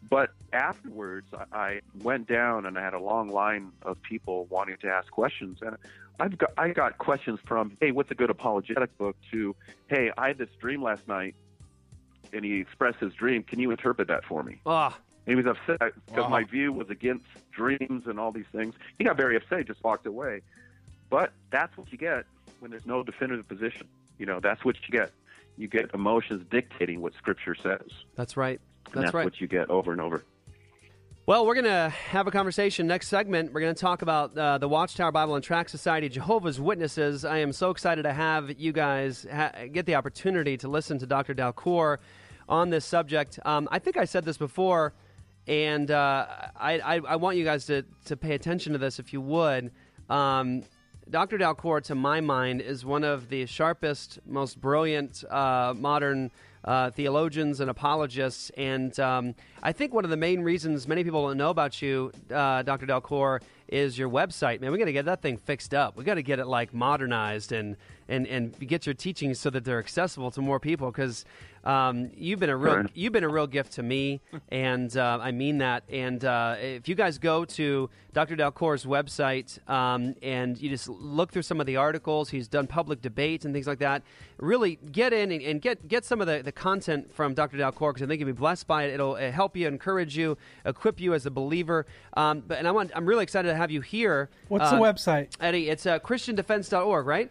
But 0.09 0.29
afterwards, 0.53 1.27
I 1.33 1.43
I 1.51 1.81
went 2.01 2.27
down 2.27 2.65
and 2.65 2.77
I 2.77 2.81
had 2.83 2.93
a 2.93 2.99
long 2.99 3.29
line 3.29 3.71
of 3.81 4.01
people 4.01 4.45
wanting 4.49 4.77
to 4.77 4.87
ask 4.87 5.11
questions, 5.11 5.59
and 5.61 5.75
I've 6.19 6.37
got 6.37 6.51
I 6.57 6.69
got 6.69 6.97
questions 6.99 7.39
from, 7.45 7.75
hey, 7.81 7.91
what's 7.91 8.09
a 8.11 8.15
good 8.15 8.29
apologetic 8.29 8.97
book? 8.97 9.17
To, 9.31 9.55
hey, 9.87 10.11
I 10.17 10.27
had 10.29 10.37
this 10.37 10.49
dream 10.61 10.81
last 10.81 11.05
night, 11.07 11.35
and 12.31 12.45
he 12.45 12.61
expressed 12.61 12.99
his 12.99 13.13
dream. 13.13 13.43
Can 13.43 13.59
you 13.59 13.71
interpret 13.71 14.07
that 14.07 14.23
for 14.23 14.41
me? 14.43 14.61
Ah. 14.65 14.97
He 15.25 15.35
was 15.35 15.45
upset 15.45 15.79
because 16.05 16.23
Wow. 16.23 16.29
my 16.29 16.43
view 16.45 16.71
was 16.71 16.89
against 16.89 17.25
dreams 17.51 18.07
and 18.07 18.17
all 18.17 18.31
these 18.31 18.45
things. 18.53 18.75
He 18.97 19.03
got 19.03 19.17
very 19.17 19.35
upset. 19.35 19.67
Just 19.67 19.83
walked 19.83 20.05
away. 20.05 20.41
But 21.09 21.33
that's 21.49 21.75
what 21.77 21.91
you 21.91 21.97
get 21.97 22.25
when 22.59 22.71
there's 22.71 22.85
no 22.85 23.03
definitive 23.03 23.45
position. 23.47 23.87
You 24.17 24.25
know, 24.25 24.39
that's 24.39 24.63
what 24.65 24.75
you 24.87 24.97
get. 24.97 25.11
You 25.57 25.67
get 25.67 25.91
emotions 25.93 26.45
dictating 26.51 27.01
what 27.01 27.13
Scripture 27.15 27.55
says. 27.55 27.87
That's 28.15 28.37
right. 28.37 28.59
And 28.85 28.93
That's 28.93 29.05
that's 29.05 29.13
right. 29.13 29.25
what 29.25 29.41
you 29.41 29.47
get 29.47 29.69
over 29.69 29.91
and 29.91 29.99
over. 29.99 30.23
Well, 31.25 31.45
we're 31.45 31.55
going 31.55 31.65
to 31.65 31.89
have 31.89 32.25
a 32.27 32.31
conversation 32.31 32.87
next 32.87 33.09
segment. 33.09 33.51
We're 33.51 33.59
going 33.59 33.75
to 33.75 33.81
talk 33.81 34.01
about 34.01 34.37
uh, 34.37 34.59
the 34.59 34.69
Watchtower 34.69 35.11
Bible 35.11 35.35
and 35.35 35.43
Tract 35.43 35.69
Society, 35.69 36.07
Jehovah's 36.07 36.61
Witnesses. 36.61 37.25
I 37.25 37.39
am 37.39 37.51
so 37.51 37.69
excited 37.69 38.03
to 38.03 38.13
have 38.13 38.57
you 38.57 38.71
guys 38.71 39.27
ha- 39.29 39.51
get 39.69 39.85
the 39.85 39.95
opportunity 39.95 40.55
to 40.57 40.69
listen 40.69 40.99
to 40.99 41.05
Dr. 41.05 41.33
Dalcour 41.35 41.97
on 42.47 42.69
this 42.69 42.85
subject. 42.85 43.39
Um, 43.43 43.67
I 43.71 43.79
think 43.79 43.97
I 43.97 44.05
said 44.05 44.23
this 44.23 44.37
before, 44.37 44.93
and 45.47 45.91
uh, 45.91 46.27
I, 46.55 46.79
I, 46.79 46.95
I 46.99 47.15
want 47.17 47.35
you 47.35 47.43
guys 47.43 47.65
to, 47.65 47.83
to 48.05 48.15
pay 48.15 48.33
attention 48.33 48.71
to 48.71 48.79
this 48.79 48.97
if 48.97 49.11
you 49.11 49.19
would. 49.19 49.71
Um, 50.09 50.63
Dr. 51.09 51.37
Dalcour, 51.37 51.81
to 51.83 51.95
my 51.95 52.19
mind, 52.19 52.61
is 52.61 52.83
one 52.83 53.03
of 53.03 53.29
the 53.29 53.45
sharpest, 53.45 54.19
most 54.25 54.59
brilliant 54.59 55.23
uh, 55.29 55.73
modern 55.77 56.31
uh, 56.65 56.91
theologians 56.91 57.61
and 57.61 57.69
apologists. 57.69 58.51
And 58.57 58.97
um, 58.99 59.35
I 59.63 59.71
think 59.71 59.93
one 59.93 60.03
of 60.03 60.09
the 60.09 60.17
main 60.17 60.41
reasons 60.41 60.85
many 60.87 61.03
people 61.05 61.25
don't 61.25 61.37
know 61.37 61.49
about 61.49 61.81
you, 61.81 62.11
uh, 62.29 62.63
Dr. 62.63 62.85
Dalcour, 62.85 63.41
is 63.69 63.97
your 63.97 64.09
website. 64.09 64.59
Man, 64.59 64.71
we 64.71 64.77
got 64.77 64.85
to 64.85 64.93
get 64.93 65.05
that 65.05 65.21
thing 65.21 65.37
fixed 65.37 65.73
up. 65.73 65.95
We 65.95 66.03
got 66.03 66.15
to 66.15 66.23
get 66.23 66.39
it 66.39 66.47
like 66.47 66.73
modernized 66.73 67.51
and 67.51 67.77
and 68.09 68.25
and 68.27 68.57
get 68.67 68.85
your 68.85 68.95
teachings 68.95 69.39
so 69.39 69.49
that 69.49 69.65
they're 69.65 69.79
accessible 69.79 70.31
to 70.31 70.41
more 70.41 70.59
people. 70.59 70.91
Because 70.91 71.25
um, 71.67 72.09
you've 72.15 72.39
been 72.39 72.49
a 72.49 72.55
real 72.57 72.73
Sure. 72.73 72.85
you've 72.93 73.13
been 73.13 73.23
a 73.23 73.29
real 73.29 73.47
gift 73.47 73.73
to 73.73 73.83
me, 73.83 74.21
and 74.49 74.95
uh, 74.95 75.19
I 75.21 75.31
mean 75.31 75.57
that. 75.59 75.83
And 75.89 76.23
uh, 76.23 76.55
if 76.59 76.87
you 76.87 76.95
guys 76.95 77.17
go 77.17 77.43
to 77.45 77.89
Dr. 78.13 78.35
Dalcour's 78.35 78.85
website 78.85 79.59
um, 79.69 80.15
and 80.23 80.59
you 80.59 80.69
just 80.69 80.87
look 80.87 81.31
through 81.31 81.41
some 81.43 81.59
of 81.59 81.67
the 81.67 81.75
articles, 81.75 82.29
he's 82.29 82.47
done 82.47 82.67
public 82.67 83.01
debates 83.01 83.43
and 83.45 83.53
things 83.53 83.67
like 83.67 83.79
that. 83.79 84.01
Really 84.39 84.79
get 84.91 85.11
in 85.13 85.31
and, 85.31 85.41
and 85.41 85.61
get 85.61 85.87
get 85.87 86.05
some 86.05 86.21
of 86.21 86.27
the, 86.27 86.41
the 86.41 86.51
content 86.53 87.13
from 87.13 87.33
Dr. 87.33 87.57
Dalcour 87.57 87.89
because 87.93 88.01
I 88.01 88.07
think 88.07 88.19
you'll 88.21 88.27
be 88.27 88.31
blessed 88.33 88.65
by 88.67 88.83
it. 88.85 88.93
It'll 88.93 89.15
uh, 89.15 89.29
help 89.31 89.57
you, 89.57 89.67
encourage 89.67 90.17
you, 90.17 90.37
equip 90.65 90.99
you 91.01 91.13
as 91.13 91.25
a 91.25 91.31
believer. 91.31 91.85
Um, 92.15 92.43
but 92.47 92.57
and 92.59 92.67
I 92.67 92.71
want 92.71 92.91
I'm 92.95 93.05
really 93.05 93.23
excited 93.23 93.49
to 93.49 93.55
have 93.55 93.71
you 93.71 93.81
here. 93.81 94.29
What's 94.47 94.69
the 94.71 94.77
Uh, 94.77 94.81
website? 94.81 95.35
Eddie? 95.41 95.69
It's 95.69 95.85
uh, 95.85 95.99
ChristianDefense.org, 95.99 97.05
right? 97.05 97.29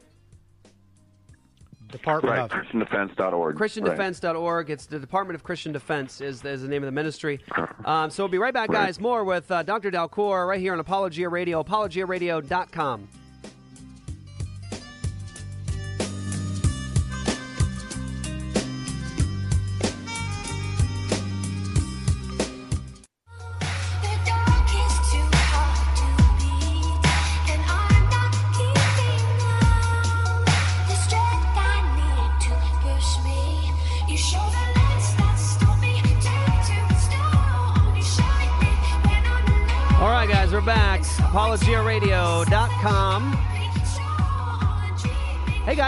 Department 1.91 2.37
right, 2.37 2.51
ChristianDefense.org. 2.51 3.57
ChristianDefense.org. 3.57 4.71
It's 4.71 4.87
the 4.87 4.99
Department 4.99 5.35
of 5.37 5.43
Christian 5.45 5.73
Defense 5.73 6.21
is, 6.21 6.45
is 6.45 6.63
the 6.63 6.69
name 6.69 6.83
of 6.83 6.87
the 6.87 6.93
ministry. 6.93 7.41
Um, 7.85 8.11
so 8.11 8.25
we'll 8.25 8.29
be 8.29 8.39
right 8.39 8.55
back, 8.55 8.69
Right. 8.71 8.87
guys. 8.87 9.01
More 9.01 9.25
with 9.25 9.51
uh, 9.51 9.63
Dr. 9.63 9.91
Dalcour 9.91 10.49
right 10.49 10.61
here 10.61 10.73
on 10.73 10.81
Apologia 10.81 11.29
Radio, 11.29 11.63
apologiaradio.com. 11.63 13.09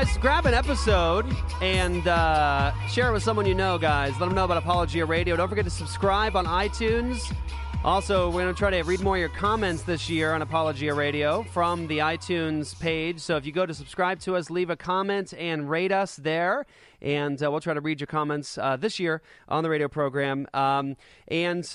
guys, 0.05 0.17
grab 0.19 0.47
an 0.47 0.55
episode 0.55 1.27
and 1.61 2.07
uh, 2.07 2.73
share 2.87 3.11
it 3.11 3.13
with 3.13 3.23
someone 3.25 3.45
you 3.47 3.55
know, 3.55 3.77
guys. 3.79 4.13
Let 4.21 4.27
them 4.27 4.35
know 4.37 4.45
about 4.45 4.57
Apologia 4.57 5.05
Radio. 5.05 5.35
Don't 5.35 5.49
forget 5.49 5.65
to 5.65 5.73
subscribe 5.73 6.37
on 6.37 6.47
iTunes. 6.47 7.35
Also, 7.83 8.29
we're 8.31 8.43
going 8.43 8.55
to 8.55 8.57
try 8.57 8.71
to 8.71 8.83
read 8.83 9.01
more 9.01 9.17
of 9.17 9.21
your 9.21 9.29
comments 9.29 9.83
this 9.83 10.09
year 10.09 10.35
on 10.35 10.43
Apologia 10.43 10.95
Radio 10.95 11.43
from 11.43 11.89
the 11.89 11.99
iTunes 11.99 12.79
page. 12.79 13.19
So 13.19 13.37
if 13.37 13.45
you 13.45 13.51
go 13.51 13.67
to 13.67 13.75
subscribe 13.75 14.21
to 14.21 14.37
us, 14.37 14.51
leave 14.51 14.71
a 14.71 14.77
comment 14.77 15.35
and 15.37 15.69
rate 15.69 15.91
us 15.91 16.15
there. 16.15 16.65
And 17.03 17.43
uh, 17.43 17.51
we'll 17.51 17.59
try 17.59 17.75
to 17.75 17.81
read 17.81 17.99
your 17.99 18.07
comments 18.07 18.57
uh, 18.57 18.77
this 18.77 19.01
year 19.01 19.21
on 19.49 19.65
the 19.65 19.71
radio 19.71 19.89
program. 19.89 20.47
Um, 20.55 20.97
and 21.27 21.69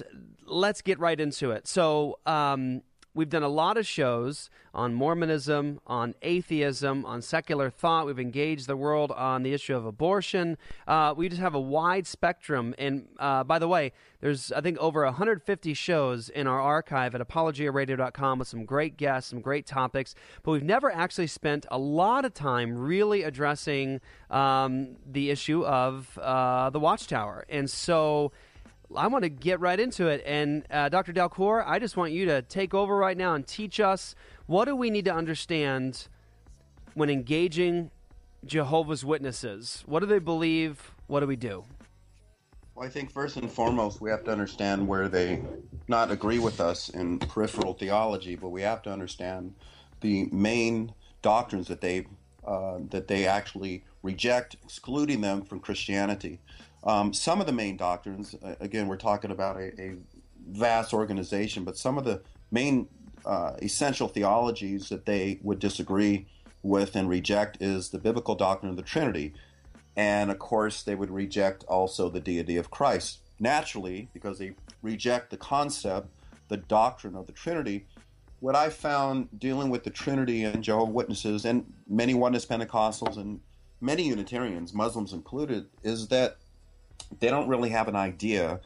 let's 0.45 0.81
get 0.81 0.97
right 0.97 1.19
into 1.19 1.51
it. 1.51 1.67
So, 1.67 2.19
um, 2.25 2.83
We've 3.15 3.29
done 3.29 3.43
a 3.43 3.47
lot 3.47 3.77
of 3.77 3.85
shows 3.85 4.49
on 4.73 4.95
Mormonism, 4.95 5.79
on 5.85 6.15
atheism, 6.23 7.05
on 7.05 7.21
secular 7.21 7.69
thought. 7.69 8.07
We've 8.07 8.19
engaged 8.19 8.65
the 8.65 8.75
world 8.75 9.11
on 9.11 9.43
the 9.43 9.53
issue 9.53 9.75
of 9.75 9.85
abortion. 9.85 10.57
Uh, 10.87 11.13
we 11.15 11.29
just 11.29 11.39
have 11.41 11.53
a 11.53 11.59
wide 11.59 12.07
spectrum. 12.07 12.73
And 12.79 13.07
uh, 13.19 13.43
by 13.43 13.59
the 13.59 13.67
way, 13.67 13.91
there's, 14.19 14.51
I 14.51 14.61
think, 14.61 14.79
over 14.79 15.05
150 15.05 15.75
shows 15.75 16.29
in 16.29 16.47
our 16.47 16.59
archive 16.59 17.13
at 17.13 17.21
apologiaradio.com 17.21 18.39
with 18.39 18.47
some 18.47 18.65
great 18.65 18.97
guests, 18.97 19.29
some 19.29 19.41
great 19.41 19.67
topics. 19.67 20.15
But 20.41 20.53
we've 20.53 20.63
never 20.63 20.91
actually 20.91 21.27
spent 21.27 21.67
a 21.69 21.77
lot 21.77 22.25
of 22.25 22.33
time 22.33 22.75
really 22.75 23.21
addressing 23.21 24.01
um, 24.31 24.95
the 25.05 25.29
issue 25.29 25.63
of 25.63 26.17
uh, 26.17 26.71
the 26.71 26.79
Watchtower. 26.79 27.45
And 27.47 27.69
so. 27.69 28.31
I 28.95 29.07
want 29.07 29.23
to 29.23 29.29
get 29.29 29.59
right 29.59 29.79
into 29.79 30.07
it. 30.07 30.23
And 30.25 30.65
uh, 30.69 30.89
Dr. 30.89 31.13
Dalcour, 31.13 31.63
I 31.65 31.79
just 31.79 31.97
want 31.97 32.11
you 32.11 32.25
to 32.25 32.41
take 32.41 32.73
over 32.73 32.95
right 32.95 33.17
now 33.17 33.33
and 33.33 33.45
teach 33.45 33.79
us 33.79 34.15
what 34.45 34.65
do 34.65 34.75
we 34.75 34.89
need 34.89 35.05
to 35.05 35.13
understand 35.13 36.07
when 36.93 37.09
engaging 37.09 37.91
Jehovah's 38.45 39.05
Witnesses? 39.05 39.83
What 39.85 40.01
do 40.01 40.05
they 40.05 40.19
believe? 40.19 40.91
What 41.07 41.21
do 41.21 41.27
we 41.27 41.35
do? 41.35 41.63
Well, 42.75 42.85
I 42.85 42.89
think 42.89 43.11
first 43.11 43.37
and 43.37 43.51
foremost, 43.51 44.01
we 44.01 44.09
have 44.09 44.23
to 44.25 44.31
understand 44.31 44.87
where 44.87 45.07
they 45.07 45.41
not 45.87 46.11
agree 46.11 46.39
with 46.39 46.59
us 46.59 46.89
in 46.89 47.19
peripheral 47.19 47.73
theology, 47.73 48.35
but 48.35 48.49
we 48.49 48.61
have 48.63 48.81
to 48.83 48.91
understand 48.91 49.53
the 50.01 50.27
main 50.31 50.91
doctrines 51.21 51.67
that 51.67 51.81
they 51.81 52.07
uh, 52.45 52.79
that 52.89 53.07
they 53.07 53.25
actually 53.25 53.85
reject, 54.01 54.57
excluding 54.65 55.21
them 55.21 55.43
from 55.43 55.61
Christianity. 55.61 56.39
Um, 56.85 57.13
some 57.13 57.39
of 57.39 57.47
the 57.47 57.53
main 57.53 57.77
doctrines, 57.77 58.35
uh, 58.43 58.55
again, 58.59 58.87
we're 58.87 58.97
talking 58.97 59.31
about 59.31 59.57
a, 59.57 59.81
a, 59.81 59.95
vast 60.49 60.93
organization, 60.93 61.63
but 61.63 61.77
some 61.77 61.97
of 61.97 62.03
the 62.03 62.21
main 62.51 62.89
uh, 63.25 63.53
essential 63.61 64.09
theologies 64.09 64.89
that 64.89 65.05
they 65.05 65.39
would 65.41 65.57
disagree 65.57 66.27
with 66.61 66.97
and 66.97 67.07
reject 67.07 67.61
is 67.61 67.89
the 67.89 67.97
biblical 67.97 68.35
doctrine 68.35 68.69
of 68.69 68.75
the 68.75 68.83
Trinity. 68.83 69.33
And 69.95 70.29
of 70.29 70.39
course, 70.39 70.83
they 70.83 70.95
would 70.95 71.11
reject 71.11 71.63
also 71.65 72.09
the 72.09 72.19
deity 72.19 72.57
of 72.57 72.71
Christ. 72.71 73.19
Naturally, 73.39 74.09
because 74.13 74.37
they 74.37 74.55
reject 74.81 75.29
the 75.29 75.37
concept, 75.37 76.09
the 76.49 76.57
doctrine 76.57 77.15
of 77.15 77.25
the 77.25 77.31
Trinity, 77.33 77.85
what 78.41 78.55
I 78.57 78.69
found 78.69 79.29
dealing 79.39 79.69
with 79.69 79.85
the 79.85 79.89
Trinity 79.89 80.43
and 80.43 80.61
Jehovah 80.61 80.91
Witnesses 80.91 81.45
and 81.45 81.65
many 81.87 82.13
Oneness 82.13 82.45
Pentecostals 82.45 83.15
and 83.15 83.39
many 83.79 84.03
Unitarians, 84.03 84.73
Muslims 84.73 85.13
included, 85.13 85.67
is 85.83 86.09
that 86.09 86.37
they 87.19 87.29
don't 87.29 87.47
really 87.47 87.69
have 87.69 87.87
an 87.87 87.95
idea, 87.95 88.59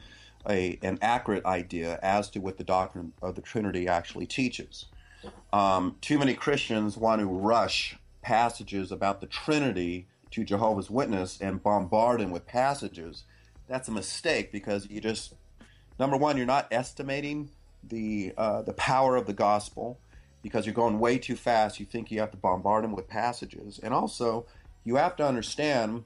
a, 0.50 0.78
an 0.82 1.00
accurate 1.02 1.46
idea 1.46 2.00
as 2.02 2.30
to 2.32 2.40
what 2.40 2.58
the 2.58 2.64
doctrine 2.64 3.14
of 3.22 3.36
the 3.36 3.42
Trinity 3.42 3.88
actually 3.88 4.26
teaches. 4.26 4.86
Um, 5.52 5.96
too 6.02 6.20
many 6.20 6.34
Christians 6.34 6.98
want 6.98 7.22
to 7.22 7.28
rush 7.28 7.98
passages 8.22 8.92
about 8.92 9.22
the 9.22 9.28
Trinity 9.28 10.08
to 10.32 10.44
Jehovah's 10.44 10.90
Witness 10.90 11.40
and 11.40 11.64
bombard 11.64 12.22
him 12.22 12.32
with 12.32 12.46
passages. 12.46 13.24
That's 13.68 13.88
a 13.88 13.92
mistake 13.92 14.52
because 14.52 14.90
you 14.90 15.02
just, 15.02 15.34
number 16.00 16.18
one, 16.18 16.38
you're 16.38 16.46
not 16.46 16.68
estimating 16.72 17.50
the 17.84 18.34
uh, 18.38 18.62
the 18.64 18.74
power 18.74 19.16
of 19.16 19.26
the 19.28 19.34
gospel 19.34 20.00
because 20.42 20.66
you're 20.66 20.76
going 20.76 21.00
way 21.00 21.18
too 21.18 21.36
fast. 21.36 21.80
You 21.80 21.86
think 21.86 22.12
you 22.12 22.20
have 22.20 22.32
to 22.32 22.38
bombard 22.38 22.84
them 22.84 22.94
with 22.94 23.08
passages, 23.08 23.80
and 23.82 23.94
also 23.94 24.46
you 24.84 24.96
have 24.96 25.16
to 25.18 25.26
understand 25.26 26.04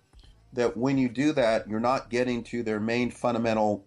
that 0.53 0.75
when 0.77 0.97
you 0.97 1.09
do 1.09 1.33
that, 1.33 1.67
you're 1.67 1.79
not 1.79 2.09
getting 2.09 2.43
to 2.45 2.63
their 2.63 2.79
main 2.79 3.11
fundamental 3.11 3.85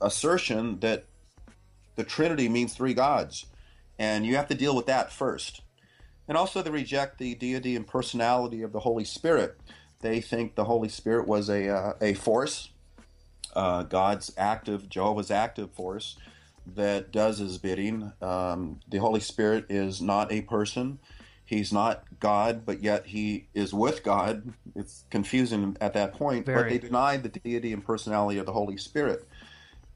assertion 0.00 0.80
that 0.80 1.04
the 1.96 2.04
Trinity 2.04 2.48
means 2.48 2.74
three 2.74 2.94
gods, 2.94 3.46
and 3.98 4.24
you 4.24 4.36
have 4.36 4.48
to 4.48 4.54
deal 4.54 4.74
with 4.74 4.86
that 4.86 5.12
first. 5.12 5.62
And 6.28 6.36
also, 6.36 6.62
they 6.62 6.70
reject 6.70 7.18
the 7.18 7.34
deity 7.34 7.76
and 7.76 7.86
personality 7.86 8.62
of 8.62 8.72
the 8.72 8.80
Holy 8.80 9.04
Spirit. 9.04 9.58
They 10.00 10.20
think 10.20 10.54
the 10.54 10.64
Holy 10.64 10.88
Spirit 10.88 11.26
was 11.26 11.50
a 11.50 11.68
uh, 11.68 11.92
a 12.00 12.14
force, 12.14 12.70
uh, 13.54 13.82
God's 13.82 14.32
active, 14.38 14.88
Jehovah's 14.88 15.30
active 15.30 15.72
force 15.72 16.16
that 16.74 17.12
does 17.12 17.38
his 17.38 17.58
bidding. 17.58 18.12
Um, 18.22 18.80
the 18.88 18.98
Holy 18.98 19.20
Spirit 19.20 19.66
is 19.68 20.00
not 20.00 20.32
a 20.32 20.42
person. 20.42 21.00
He's 21.50 21.72
not 21.72 22.04
God, 22.20 22.64
but 22.64 22.80
yet 22.80 23.06
he 23.06 23.48
is 23.54 23.74
with 23.74 24.04
God. 24.04 24.52
It's 24.76 25.04
confusing 25.10 25.76
at 25.80 25.94
that 25.94 26.12
point. 26.12 26.46
But 26.46 26.68
they 26.68 26.78
deny 26.78 27.16
the 27.16 27.28
deity 27.28 27.72
and 27.72 27.84
personality 27.84 28.38
of 28.38 28.46
the 28.46 28.52
Holy 28.52 28.76
Spirit. 28.76 29.26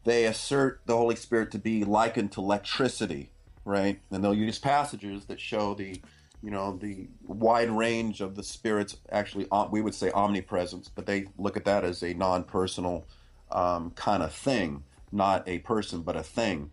They 0.02 0.24
assert 0.24 0.80
the 0.86 0.96
Holy 0.96 1.14
Spirit 1.14 1.52
to 1.52 1.60
be 1.60 1.84
likened 1.84 2.32
to 2.32 2.40
electricity, 2.40 3.30
right? 3.64 4.00
And 4.10 4.24
they'll 4.24 4.34
use 4.34 4.58
passages 4.58 5.26
that 5.26 5.40
show 5.40 5.74
the, 5.74 6.00
you 6.42 6.50
know, 6.50 6.76
the 6.76 7.06
wide 7.24 7.70
range 7.70 8.20
of 8.20 8.34
the 8.34 8.42
Spirit's 8.42 8.96
actually, 9.12 9.46
uh, 9.52 9.68
we 9.70 9.80
would 9.80 9.94
say 9.94 10.10
omnipresence, 10.10 10.90
but 10.92 11.06
they 11.06 11.28
look 11.38 11.56
at 11.56 11.66
that 11.66 11.84
as 11.84 12.02
a 12.02 12.14
non-personal 12.14 13.04
um, 13.52 13.92
kind 13.92 14.24
of 14.24 14.32
thing, 14.32 14.82
not 15.12 15.48
a 15.48 15.60
person, 15.60 16.02
but 16.02 16.16
a 16.16 16.24
thing. 16.24 16.72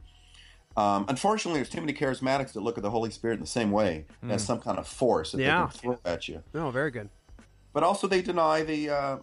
Um, 0.78 1.06
unfortunately, 1.10 1.60
there's 1.60 1.70
too 1.70 1.82
many 1.82 1.94
charismatics 1.94 2.54
that 2.54 2.62
look 2.62 2.78
at 2.78 2.84
the 2.84 2.90
Holy 2.92 3.12
Spirit 3.12 3.36
in 3.36 3.40
the 3.42 3.46
same 3.48 3.72
way 3.72 4.06
as 4.30 4.42
Mm. 4.44 4.46
some 4.48 4.60
kind 4.62 4.78
of 4.78 4.88
force 4.88 5.34
that 5.34 5.42
Yeah. 5.42 5.66
they 5.66 5.72
can 5.72 5.80
throw 5.80 6.00
at 6.06 6.28
you. 6.28 6.44
No, 6.54 6.72
very 6.72 6.92
good. 6.92 7.10
But 7.74 7.84
also, 7.84 8.08
they 8.08 8.22
deny 8.22 8.64
the 8.64 8.90
uh, 8.90 9.18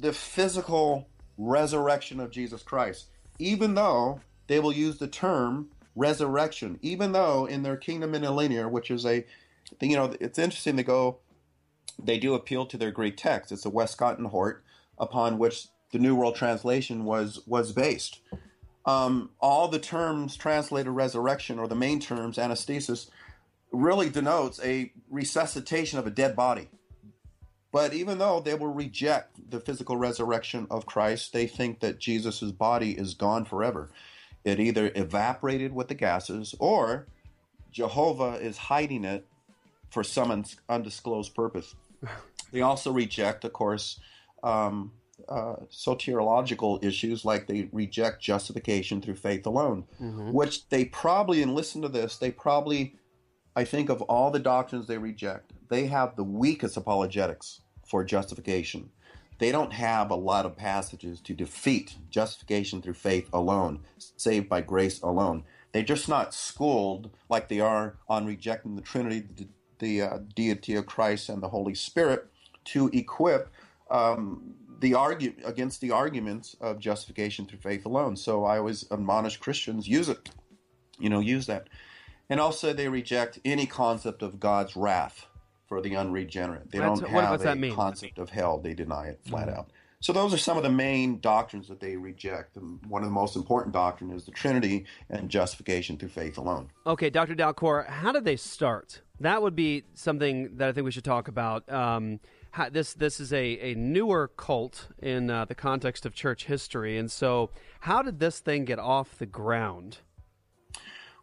the 0.00 0.12
physical 0.12 1.08
resurrection 1.38 2.20
of 2.20 2.30
Jesus 2.30 2.62
Christ, 2.62 3.06
even 3.38 3.74
though 3.74 4.20
they 4.46 4.58
will 4.60 4.72
use 4.72 4.98
the 4.98 5.08
term 5.08 5.68
resurrection, 5.94 6.78
even 6.82 7.12
though 7.12 7.44
in 7.46 7.62
their 7.62 7.76
Kingdom 7.76 8.14
Interlinear, 8.14 8.68
which 8.68 8.90
is 8.90 9.04
a, 9.04 9.24
you 9.80 9.96
know, 9.96 10.14
it's 10.20 10.38
interesting 10.38 10.76
to 10.78 10.82
go. 10.82 11.18
They 12.02 12.18
do 12.18 12.34
appeal 12.34 12.64
to 12.66 12.76
their 12.78 12.90
Greek 12.90 13.16
text. 13.16 13.52
It's 13.52 13.64
a 13.66 13.70
Westcott 13.70 14.18
and 14.18 14.28
Hort, 14.28 14.64
upon 14.98 15.38
which 15.38 15.68
the 15.92 15.98
New 15.98 16.14
World 16.14 16.34
Translation 16.36 17.04
was 17.04 17.40
was 17.46 17.72
based 17.72 18.20
um, 18.84 19.30
all 19.40 19.68
the 19.68 19.78
terms 19.78 20.36
translated 20.36 20.92
resurrection 20.92 21.58
or 21.58 21.68
the 21.68 21.74
main 21.74 22.00
terms 22.00 22.36
anastasis 22.36 23.08
really 23.70 24.10
denotes 24.10 24.60
a 24.62 24.92
resuscitation 25.10 25.98
of 25.98 26.06
a 26.06 26.10
dead 26.10 26.36
body. 26.36 26.68
But 27.70 27.94
even 27.94 28.18
though 28.18 28.40
they 28.40 28.54
will 28.54 28.72
reject 28.72 29.50
the 29.50 29.60
physical 29.60 29.96
resurrection 29.96 30.66
of 30.70 30.86
christ 30.86 31.32
they 31.32 31.46
think 31.46 31.80
that 31.80 31.98
jesus' 31.98 32.42
body 32.52 32.92
is 32.92 33.14
gone 33.14 33.44
forever. 33.44 33.90
It 34.44 34.58
either 34.58 34.90
evaporated 34.94 35.72
with 35.72 35.88
the 35.88 35.94
gases 35.94 36.54
or 36.58 37.06
jehovah 37.70 38.34
is 38.34 38.58
hiding 38.58 39.04
it 39.04 39.26
for 39.90 40.02
some 40.02 40.44
undisclosed 40.68 41.34
purpose. 41.34 41.74
They 42.50 42.60
also 42.60 42.92
reject 42.92 43.46
of 43.46 43.54
course 43.54 43.98
um, 44.42 44.92
uh, 45.28 45.56
soteriological 45.70 46.82
issues 46.84 47.24
like 47.24 47.46
they 47.46 47.68
reject 47.72 48.20
justification 48.22 49.00
through 49.00 49.14
faith 49.16 49.46
alone, 49.46 49.84
Mhm. 50.00 50.32
which 50.32 50.68
they 50.68 50.84
probably, 50.84 51.42
and 51.42 51.54
listen 51.54 51.82
to 51.82 51.88
this, 51.88 52.16
they 52.16 52.30
probably, 52.30 52.96
I 53.54 53.64
think 53.64 53.88
of 53.88 54.02
all 54.02 54.30
the 54.30 54.38
doctrines 54.38 54.86
they 54.86 54.98
reject, 54.98 55.52
they 55.68 55.86
have 55.86 56.16
the 56.16 56.24
weakest 56.24 56.76
apologetics 56.76 57.60
for 57.86 58.04
justification. 58.04 58.90
They 59.38 59.50
don't 59.50 59.72
have 59.72 60.10
a 60.10 60.14
lot 60.14 60.46
of 60.46 60.56
passages 60.56 61.20
to 61.22 61.34
defeat 61.34 61.96
justification 62.10 62.80
through 62.82 62.94
faith 62.94 63.28
alone, 63.32 63.80
saved 63.98 64.48
by 64.48 64.60
grace 64.60 65.00
alone. 65.02 65.44
They're 65.72 65.82
just 65.82 66.08
not 66.08 66.34
schooled 66.34 67.10
like 67.28 67.48
they 67.48 67.60
are 67.60 67.96
on 68.08 68.26
rejecting 68.26 68.76
the 68.76 68.82
Trinity, 68.82 69.26
the, 69.36 69.48
the 69.78 70.02
uh, 70.02 70.18
deity 70.36 70.74
of 70.76 70.86
Christ, 70.86 71.28
and 71.28 71.42
the 71.42 71.48
Holy 71.48 71.74
Spirit 71.74 72.26
to 72.66 72.88
equip 72.92 73.48
um, 73.90 74.54
the 74.82 74.92
argue 74.94 75.32
against 75.44 75.80
the 75.80 75.90
arguments 75.92 76.54
of 76.60 76.78
justification 76.78 77.46
through 77.46 77.60
faith 77.60 77.86
alone. 77.86 78.16
So 78.16 78.44
I 78.44 78.58
always 78.58 78.84
admonish 78.90 79.38
Christians 79.38 79.88
use 79.88 80.10
it, 80.10 80.28
you 80.98 81.08
know, 81.08 81.20
use 81.20 81.46
that, 81.46 81.68
and 82.28 82.38
also 82.40 82.72
they 82.74 82.88
reject 82.88 83.38
any 83.44 83.64
concept 83.64 84.20
of 84.22 84.38
God's 84.38 84.76
wrath 84.76 85.26
for 85.66 85.80
the 85.80 85.96
unregenerate. 85.96 86.70
They 86.70 86.78
That's- 86.80 86.98
don't 87.00 87.08
have 87.08 87.30
what's 87.30 87.44
a 87.44 87.54
that 87.54 87.74
concept 87.74 88.18
of 88.18 88.28
hell. 88.30 88.58
They 88.58 88.74
deny 88.74 89.06
it 89.06 89.20
flat 89.26 89.48
Mhm. 89.48 89.56
out. 89.56 89.70
So 90.00 90.12
those 90.12 90.34
are 90.34 90.38
some 90.38 90.56
of 90.56 90.64
the 90.64 90.68
main 90.68 91.20
doctrines 91.20 91.68
that 91.68 91.78
they 91.78 91.96
reject. 91.96 92.56
And 92.56 92.84
one 92.86 93.02
of 93.02 93.08
the 93.08 93.14
most 93.14 93.36
important 93.36 93.72
doctrine 93.72 94.10
is 94.10 94.24
the 94.24 94.32
Trinity 94.32 94.84
and 95.08 95.30
justification 95.30 95.96
through 95.96 96.08
faith 96.08 96.36
alone. 96.36 96.70
Okay, 96.84 97.08
Dr. 97.08 97.36
Dalcour, 97.36 97.86
how 97.86 98.10
did 98.10 98.24
they 98.24 98.34
start? 98.34 99.00
That 99.20 99.42
would 99.42 99.54
be 99.54 99.84
something 99.94 100.56
that 100.56 100.68
I 100.68 100.72
think 100.72 100.84
we 100.84 100.90
should 100.90 101.04
talk 101.04 101.28
about. 101.28 101.70
Um, 101.70 102.18
this 102.70 102.94
this 102.94 103.20
is 103.20 103.32
a, 103.32 103.72
a 103.72 103.74
newer 103.74 104.28
cult 104.28 104.88
in 105.00 105.30
uh, 105.30 105.44
the 105.44 105.54
context 105.54 106.04
of 106.06 106.14
church 106.14 106.44
history, 106.46 106.98
and 106.98 107.10
so 107.10 107.50
how 107.80 108.02
did 108.02 108.20
this 108.20 108.40
thing 108.40 108.64
get 108.64 108.78
off 108.78 109.18
the 109.18 109.26
ground? 109.26 109.98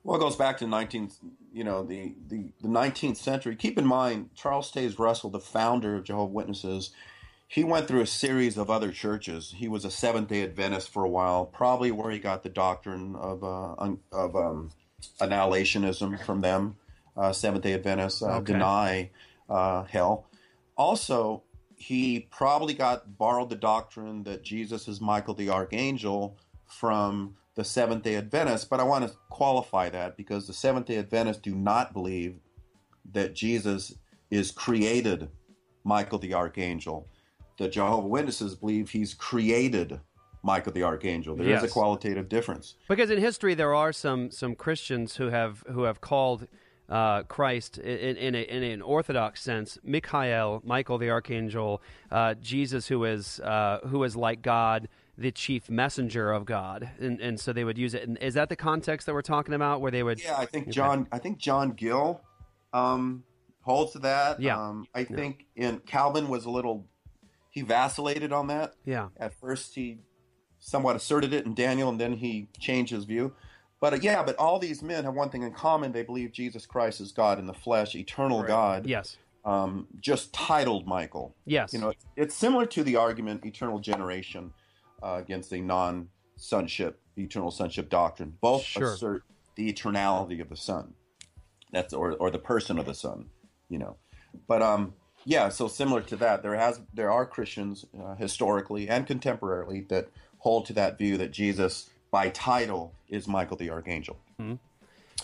Well, 0.04 0.18
it 0.18 0.22
goes 0.22 0.38
back 0.38 0.58
to 0.60 0.66
19th, 0.66 1.18
you 1.52 1.64
know, 1.66 1.84
the, 1.84 2.16
the, 2.30 2.54
the 2.62 2.70
19th 2.70 3.18
century. 3.18 3.56
Keep 3.56 3.78
in 3.78 3.86
mind, 3.86 4.30
Charles 4.34 4.72
Taze 4.72 4.98
Russell, 4.98 5.30
the 5.30 5.42
founder 5.42 5.96
of 5.96 6.06
Jehovah's 6.06 6.34
Witnesses, 6.34 6.92
he 7.50 7.64
went 7.66 7.88
through 7.88 8.02
a 8.02 8.08
series 8.08 8.58
of 8.58 8.70
other 8.70 8.92
churches. 8.92 9.54
He 9.58 9.68
was 9.68 9.84
a 9.84 9.92
Seventh 9.92 10.30
Day 10.30 10.44
Adventist 10.44 10.90
for 10.90 11.04
a 11.04 11.10
while, 11.10 11.46
probably 11.46 11.92
where 11.92 12.12
he 12.12 12.20
got 12.20 12.44
the 12.44 12.50
doctrine 12.50 13.16
of 13.16 13.44
uh, 13.44 13.74
un, 13.78 14.00
of 14.12 14.36
um, 14.36 14.72
annihilationism 15.20 16.24
from 16.26 16.42
them. 16.42 16.78
Uh, 17.18 17.34
Seventh 17.34 17.64
Day 17.64 17.74
Adventists 17.74 18.22
uh, 18.22 18.38
Okay. 18.38 18.54
deny 18.54 19.10
uh, 19.50 19.84
hell. 19.84 20.29
Also, 20.80 21.44
he 21.76 22.22
probably 22.32 22.74
got 22.74 23.18
borrowed 23.18 23.50
the 23.50 23.56
doctrine 23.58 24.24
that 24.24 24.44
Jesus 24.44 24.88
is 24.88 25.02
Michael 25.02 25.34
the 25.34 25.50
Archangel 25.50 26.38
from 26.66 27.36
the 27.56 27.66
Seventh 27.66 28.04
day 28.04 28.16
Adventists, 28.16 28.64
but 28.64 28.80
I 28.80 28.84
want 28.84 29.06
to 29.06 29.14
qualify 29.30 29.90
that 29.90 30.16
because 30.16 30.48
the 30.48 30.54
Seventh 30.54 30.86
day 30.86 30.98
Adventists 30.98 31.40
do 31.42 31.54
not 31.54 31.92
believe 31.92 32.40
that 33.12 33.36
Jesus 33.36 33.94
is 34.32 34.52
created 34.52 35.28
Michael 35.84 36.18
the 36.18 36.34
Archangel. 36.34 37.10
The 37.58 37.68
Jehovah 37.68 38.08
Witnesses 38.08 38.56
believe 38.56 38.90
he's 38.90 39.14
created 39.14 40.00
Michael 40.44 40.72
the 40.72 40.84
Archangel. 40.84 41.36
There 41.36 41.46
is 41.46 41.62
Yes. 41.62 41.64
a 41.64 41.74
qualitative 41.74 42.30
difference. 42.30 42.76
Because 42.88 43.10
in 43.10 43.20
history, 43.20 43.54
there 43.54 43.76
are 43.76 43.92
some 43.92 44.32
some 44.32 44.56
Christians 44.56 45.18
who 45.18 45.28
have 45.28 45.66
who 45.70 45.84
have 45.84 46.00
called 46.00 46.48
uh, 46.90 47.24
Christ 47.24 47.78
in, 47.78 48.18
in, 48.18 48.36
a, 48.36 48.42
in 48.42 48.64
an 48.64 48.82
orthodox 48.82 49.42
sense, 49.42 49.78
Michael, 49.84 50.62
Michael 50.66 50.98
the 50.98 51.10
archangel, 51.10 51.82
uh, 52.12 52.34
Jesus 52.36 52.88
who 52.88 53.06
is 53.06 53.40
uh, 53.42 53.80
who 53.88 54.04
is 54.04 54.16
like 54.16 54.42
God, 54.42 54.90
the 55.18 55.32
chief 55.32 55.70
messenger 55.70 56.32
of 56.32 56.46
God, 56.46 56.90
and 57.00 57.20
and 57.22 57.40
so 57.40 57.54
they 57.54 57.64
would 57.64 57.78
use 57.78 57.94
it. 57.94 58.08
And 58.08 58.18
is 58.18 58.34
that 58.34 58.50
the 58.50 58.56
context 58.56 59.06
that 59.06 59.14
we're 59.14 59.22
talking 59.22 59.54
about, 59.54 59.82
where 59.82 59.92
they 59.92 60.04
would? 60.04 60.24
Yeah, 60.24 60.38
I 60.38 60.46
think. 60.46 60.70
John. 60.70 61.08
I 61.12 61.20
think 61.20 61.38
John 61.38 61.72
Gill 61.72 62.22
um, 62.74 63.24
holds 63.62 63.94
to 63.94 64.00
that. 64.00 64.42
Yeah. 64.42 64.60
Um, 64.60 64.88
I 64.96 65.04
think 65.04 65.46
in 65.56 65.80
Calvin 65.80 66.28
was 66.28 66.46
a 66.46 66.50
little. 66.50 66.88
He 67.52 67.62
vacillated 67.62 68.32
on 68.32 68.48
that. 68.48 68.74
Yeah. 68.86 69.10
At 69.18 69.34
first, 69.34 69.76
he 69.76 70.00
somewhat 70.60 70.96
asserted 70.96 71.34
it 71.34 71.46
in 71.46 71.54
Daniel, 71.54 71.90
and 71.90 72.00
then 72.00 72.14
he 72.14 72.48
changed 72.60 72.92
his 72.92 73.06
view. 73.06 73.34
But 73.82 73.94
uh, 73.94 73.98
yeah, 74.02 74.24
but 74.24 74.36
all 74.36 74.60
these 74.60 74.82
men 74.82 75.04
have 75.06 75.14
one 75.14 75.30
thing 75.30 75.44
in 75.44 75.52
common: 75.54 75.92
they 75.92 76.04
believe 76.04 76.32
Jesus 76.32 76.66
Christ 76.66 77.00
is 77.02 77.12
God 77.12 77.40
in 77.40 77.48
the 77.48 77.54
flesh, 77.54 77.96
eternal 77.96 78.44
God. 78.44 78.86
Yes. 78.86 79.18
Um, 79.46 79.88
just 80.02 80.34
titled 80.34 80.86
Michael. 80.86 81.34
Yes. 81.46 81.74
You 81.74 81.80
know, 81.80 81.94
it's 82.18 82.36
similar 82.36 82.66
to 82.68 82.84
the 82.84 82.98
argument 82.98 83.46
eternal 83.46 83.80
generation 83.80 84.52
uh, 85.02 85.16
against 85.20 85.50
the 85.50 85.62
non-sonship, 85.62 87.00
eternal 87.18 87.50
sonship 87.50 87.90
doctrine. 87.90 88.36
Both 88.42 88.64
Sure. 88.64 88.94
assert 88.94 89.24
the 89.56 89.72
eternality 89.72 90.42
of 90.42 90.50
the 90.50 90.58
Son. 90.58 90.94
That's 91.72 91.94
or 91.94 92.14
or 92.14 92.32
the 92.32 92.40
person 92.40 92.78
of 92.78 92.86
the 92.86 92.94
Son. 92.94 93.30
You 93.70 93.78
know, 93.80 93.96
but 94.48 94.62
um, 94.62 94.94
yeah. 95.26 95.50
So 95.50 95.68
similar 95.70 96.02
to 96.02 96.16
that, 96.18 96.44
there 96.44 96.56
has 96.56 96.82
there 96.94 97.12
are 97.12 97.26
Christians 97.26 97.86
uh, 97.98 98.16
historically 98.16 98.90
and 98.90 99.08
contemporarily 99.08 99.88
that 99.88 100.10
hold 100.40 100.66
to 100.66 100.74
that 100.74 100.98
view 100.98 101.18
that 101.18 101.32
Jesus, 101.32 101.90
by 102.12 102.30
title, 102.30 102.94
is 103.08 103.28
Michael 103.28 103.58
the 103.58 103.70
Archangel. 103.70 104.18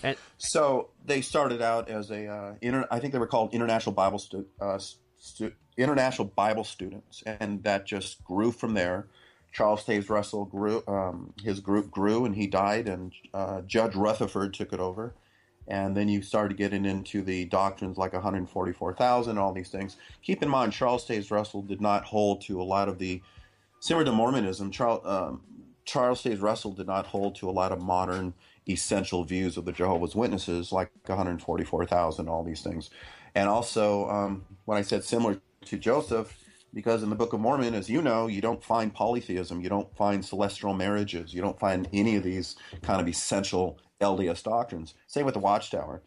And 0.03 0.18
so 0.38 0.90
they 1.06 1.22
started 1.22 1.62
out 1.62 1.90
as 1.90 2.12
a, 2.12 2.28
uh, 2.28 2.56
inter- 2.62 2.88
I 2.91 2.99
think 2.99 3.14
they 3.14 3.20
were 3.20 3.28
called 3.28 3.53
International 3.53 3.94
Bible 3.94 4.20
stu- 4.20 4.48
uh, 4.60 4.78
stu- 5.18 5.53
International 5.78 6.28
Bible 6.28 6.64
Students, 6.64 7.24
and 7.26 7.64
that 7.64 7.86
just 7.86 8.24
grew 8.24 8.52
from 8.52 8.74
there. 8.74 9.07
Charles 9.53 9.86
Taze 9.86 10.10
Russell 10.10 10.45
grew, 10.45 10.84
um, 10.88 11.34
his 11.41 11.62
group 11.62 11.90
grew, 11.90 12.26
and 12.26 12.36
he 12.36 12.45
died, 12.45 12.90
and 12.90 13.14
uh, 13.34 13.62
Judge 13.62 13.95
Rutherford 13.95 14.53
took 14.53 14.74
it 14.74 14.80
over. 14.82 15.14
And 15.68 15.95
then 15.98 16.10
you 16.10 16.22
started 16.22 16.57
getting 16.57 16.86
into 16.86 17.24
the 17.24 17.45
doctrines 17.45 17.98
like 17.98 18.14
144,000, 18.14 19.38
all 19.38 19.53
these 19.53 19.70
things. 19.70 19.98
Keep 20.22 20.44
in 20.44 20.49
mind, 20.49 20.74
Charles 20.74 21.07
Taze 21.07 21.32
Russell 21.32 21.62
did 21.64 21.82
not 21.82 22.03
hold 22.03 22.41
to 22.41 22.62
a 22.62 22.64
lot 22.64 22.88
of 22.90 22.99
the 22.99 23.22
similar 23.80 24.06
to 24.06 24.12
Mormonism. 24.12 24.72
Charles, 24.72 25.02
um, 25.06 25.41
Charles 25.86 26.24
Taze 26.24 26.41
Russell 26.41 26.72
did 26.72 26.88
not 26.88 27.07
hold 27.07 27.36
to 27.36 27.49
a 27.49 27.52
lot 27.52 27.72
of 27.72 27.82
modern 27.82 28.34
essential 28.68 29.24
views 29.24 29.57
of 29.57 29.66
the 29.66 29.72
Jehovah's 29.72 30.16
Witnesses, 30.16 30.72
like 30.72 30.90
144,000, 31.06 32.28
all 32.28 32.44
these 32.44 32.62
things. 32.62 32.90
And 33.36 33.48
also, 33.48 34.10
um, 34.10 34.45
when 34.66 34.78
I 34.78 34.82
said 34.82 35.03
similar 35.03 35.40
to 35.66 35.78
Joseph, 35.78 36.36
because 36.74 37.03
in 37.03 37.10
the 37.10 37.16
Book 37.16 37.34
of 37.34 37.40
Mormon, 37.40 37.74
as 37.74 37.90
you 37.90 38.02
know, 38.02 38.28
you 38.28 38.41
don't 38.41 38.64
find 38.64 38.94
polytheism, 38.94 39.62
you 39.62 39.70
don't 39.70 39.95
find 39.95 40.26
celestial 40.26 40.74
marriages, 40.74 41.34
you 41.34 41.41
don't 41.41 41.60
find 41.60 41.88
any 41.94 42.16
of 42.16 42.24
these 42.24 42.56
kind 42.82 42.99
of 42.99 43.07
essential 43.07 43.80
LDS 44.02 44.44
doctrines. 44.44 44.94
Same 45.07 45.26
with 45.26 45.36
the 45.36 45.40
Watchtower. 45.40 46.02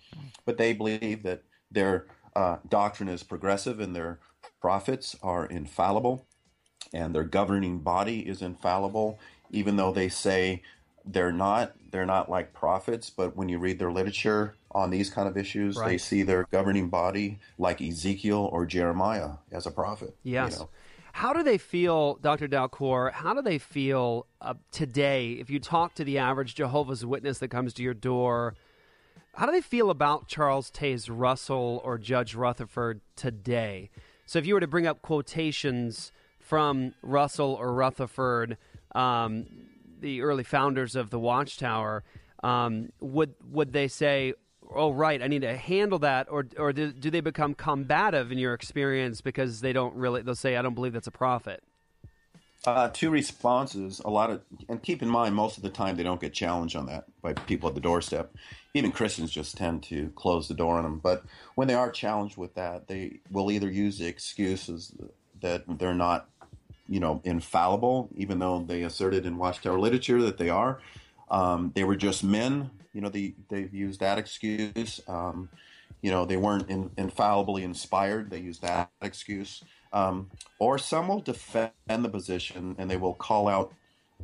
But 0.44 0.58
they 0.58 0.74
believe 0.74 1.22
that 1.22 1.42
their 1.70 2.06
uh, 2.36 2.58
doctrine 2.68 3.08
is 3.08 3.22
progressive 3.22 3.80
and 3.80 3.96
their 3.96 4.18
prophets 4.60 5.16
are 5.22 5.46
infallible 5.46 6.26
and 6.92 7.14
their 7.14 7.24
governing 7.24 7.78
body 7.78 8.20
is 8.20 8.42
infallible, 8.42 9.18
even 9.50 9.76
though 9.76 9.92
they 9.92 10.08
say 10.08 10.62
they're 11.04 11.32
not. 11.32 11.74
They're 11.90 12.04
not 12.06 12.28
like 12.28 12.52
prophets, 12.52 13.08
but 13.08 13.34
when 13.34 13.48
you 13.48 13.58
read 13.58 13.78
their 13.78 13.90
literature 13.90 14.56
on 14.72 14.90
these 14.90 15.08
kind 15.08 15.26
of 15.26 15.38
issues, 15.38 15.74
they 15.82 15.96
see 15.96 16.22
their 16.22 16.44
governing 16.50 16.88
body 16.90 17.38
like 17.56 17.80
Ezekiel 17.80 18.50
or 18.52 18.66
Jeremiah 18.66 19.30
as 19.50 19.64
a 19.66 19.70
prophet. 19.70 20.14
you 20.22 20.34
Yes. 20.34 20.58
know. 20.58 20.68
How 21.12 21.32
do 21.32 21.42
they 21.42 21.56
feel, 21.56 22.16
Dr. 22.16 22.46
Dalcour? 22.46 23.10
How 23.12 23.32
do 23.32 23.40
they 23.40 23.56
feel 23.58 24.26
uh, 24.42 24.54
today? 24.70 25.32
If 25.32 25.48
you 25.48 25.58
talk 25.58 25.94
to 25.94 26.04
the 26.04 26.18
average 26.18 26.54
Jehovah's 26.54 27.06
Witness 27.06 27.38
that 27.38 27.48
comes 27.48 27.72
to 27.74 27.82
your 27.82 27.94
door, 27.94 28.54
how 29.34 29.46
do 29.46 29.52
they 29.52 29.62
feel 29.62 29.88
about 29.88 30.28
Charles 30.28 30.70
Taze 30.70 31.08
Russell 31.10 31.80
or 31.82 31.96
Judge 31.96 32.34
Rutherford 32.34 33.00
today? 33.16 33.88
So, 34.26 34.38
if 34.38 34.46
you 34.46 34.52
were 34.54 34.60
to 34.60 34.66
bring 34.66 34.86
up 34.86 35.00
quotations 35.00 36.12
from 36.38 36.92
Russell 37.02 37.54
or 37.58 37.72
Rutherford, 37.72 38.58
um, 38.94 39.46
the 40.00 40.22
early 40.22 40.44
founders 40.44 40.96
of 40.96 41.10
the 41.10 41.18
Watchtower, 41.18 42.04
um, 42.42 42.90
would 43.00 43.34
would 43.50 43.72
they 43.72 43.88
say, 43.88 44.34
"Oh, 44.70 44.92
right, 44.92 45.22
I 45.22 45.26
need 45.26 45.42
to 45.42 45.56
handle 45.56 45.98
that," 46.00 46.28
or 46.30 46.46
or 46.56 46.72
do, 46.72 46.92
do 46.92 47.10
they 47.10 47.20
become 47.20 47.54
combative 47.54 48.30
in 48.30 48.38
your 48.38 48.54
experience 48.54 49.20
because 49.20 49.60
they 49.60 49.72
don't 49.72 49.94
really? 49.94 50.22
They'll 50.22 50.34
say, 50.34 50.56
"I 50.56 50.62
don't 50.62 50.74
believe 50.74 50.92
that's 50.92 51.06
a 51.06 51.12
prophet." 51.12 51.62
Uh, 52.64 52.88
two 52.88 53.08
responses. 53.08 54.00
A 54.04 54.10
lot 54.10 54.30
of, 54.30 54.42
and 54.68 54.82
keep 54.82 55.00
in 55.00 55.08
mind, 55.08 55.34
most 55.34 55.56
of 55.56 55.62
the 55.62 55.70
time 55.70 55.96
they 55.96 56.02
don't 56.02 56.20
get 56.20 56.32
challenged 56.32 56.76
on 56.76 56.86
that 56.86 57.04
by 57.22 57.32
people 57.32 57.68
at 57.68 57.74
the 57.74 57.80
doorstep. 57.80 58.34
Even 58.74 58.92
Christians 58.92 59.30
just 59.30 59.56
tend 59.56 59.82
to 59.84 60.10
close 60.16 60.48
the 60.48 60.54
door 60.54 60.76
on 60.76 60.82
them. 60.82 60.98
But 60.98 61.24
when 61.54 61.68
they 61.68 61.74
are 61.74 61.90
challenged 61.90 62.36
with 62.36 62.54
that, 62.54 62.88
they 62.88 63.20
will 63.30 63.50
either 63.50 63.70
use 63.70 63.98
the 63.98 64.06
excuses 64.06 64.92
that 65.40 65.64
they're 65.78 65.94
not, 65.94 66.28
you 66.88 67.00
know, 67.00 67.20
infallible, 67.24 68.08
even 68.16 68.38
though 68.38 68.60
they 68.60 68.82
asserted 68.82 69.26
in 69.26 69.36
Watchtower 69.36 69.78
literature 69.78 70.22
that 70.22 70.38
they 70.38 70.48
are. 70.48 70.80
Um, 71.30 71.72
they 71.74 71.84
were 71.84 71.96
just 71.96 72.24
men. 72.24 72.70
You 72.92 73.00
know, 73.00 73.08
they 73.08 73.34
they've 73.48 73.72
used 73.72 74.00
that 74.00 74.18
excuse. 74.18 75.00
Um, 75.06 75.48
you 76.00 76.10
know, 76.10 76.24
they 76.24 76.36
weren't 76.36 76.70
in, 76.70 76.90
infallibly 76.96 77.64
inspired. 77.64 78.30
They 78.30 78.38
use 78.38 78.58
that 78.60 78.90
excuse. 79.02 79.62
Um, 79.92 80.30
or 80.58 80.78
some 80.78 81.08
will 81.08 81.20
defend 81.20 81.72
the 81.88 82.08
position 82.08 82.76
and 82.78 82.90
they 82.90 82.96
will 82.96 83.14
call 83.14 83.48
out 83.48 83.72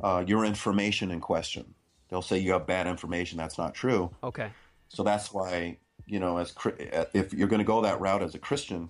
uh, 0.01 0.23
your 0.25 0.45
information 0.45 1.11
in 1.11 1.19
question. 1.19 1.73
They'll 2.09 2.21
say 2.21 2.37
you 2.37 2.53
have 2.53 2.67
bad 2.67 2.87
information. 2.87 3.37
That's 3.37 3.57
not 3.57 3.73
true. 3.73 4.11
Okay. 4.23 4.51
So 4.89 5.03
that's 5.03 5.33
why 5.33 5.77
you 6.05 6.19
know, 6.19 6.37
as 6.37 6.53
if 7.13 7.33
you're 7.33 7.47
going 7.47 7.59
to 7.59 7.65
go 7.65 7.81
that 7.81 7.99
route 7.99 8.21
as 8.21 8.35
a 8.35 8.39
Christian, 8.39 8.89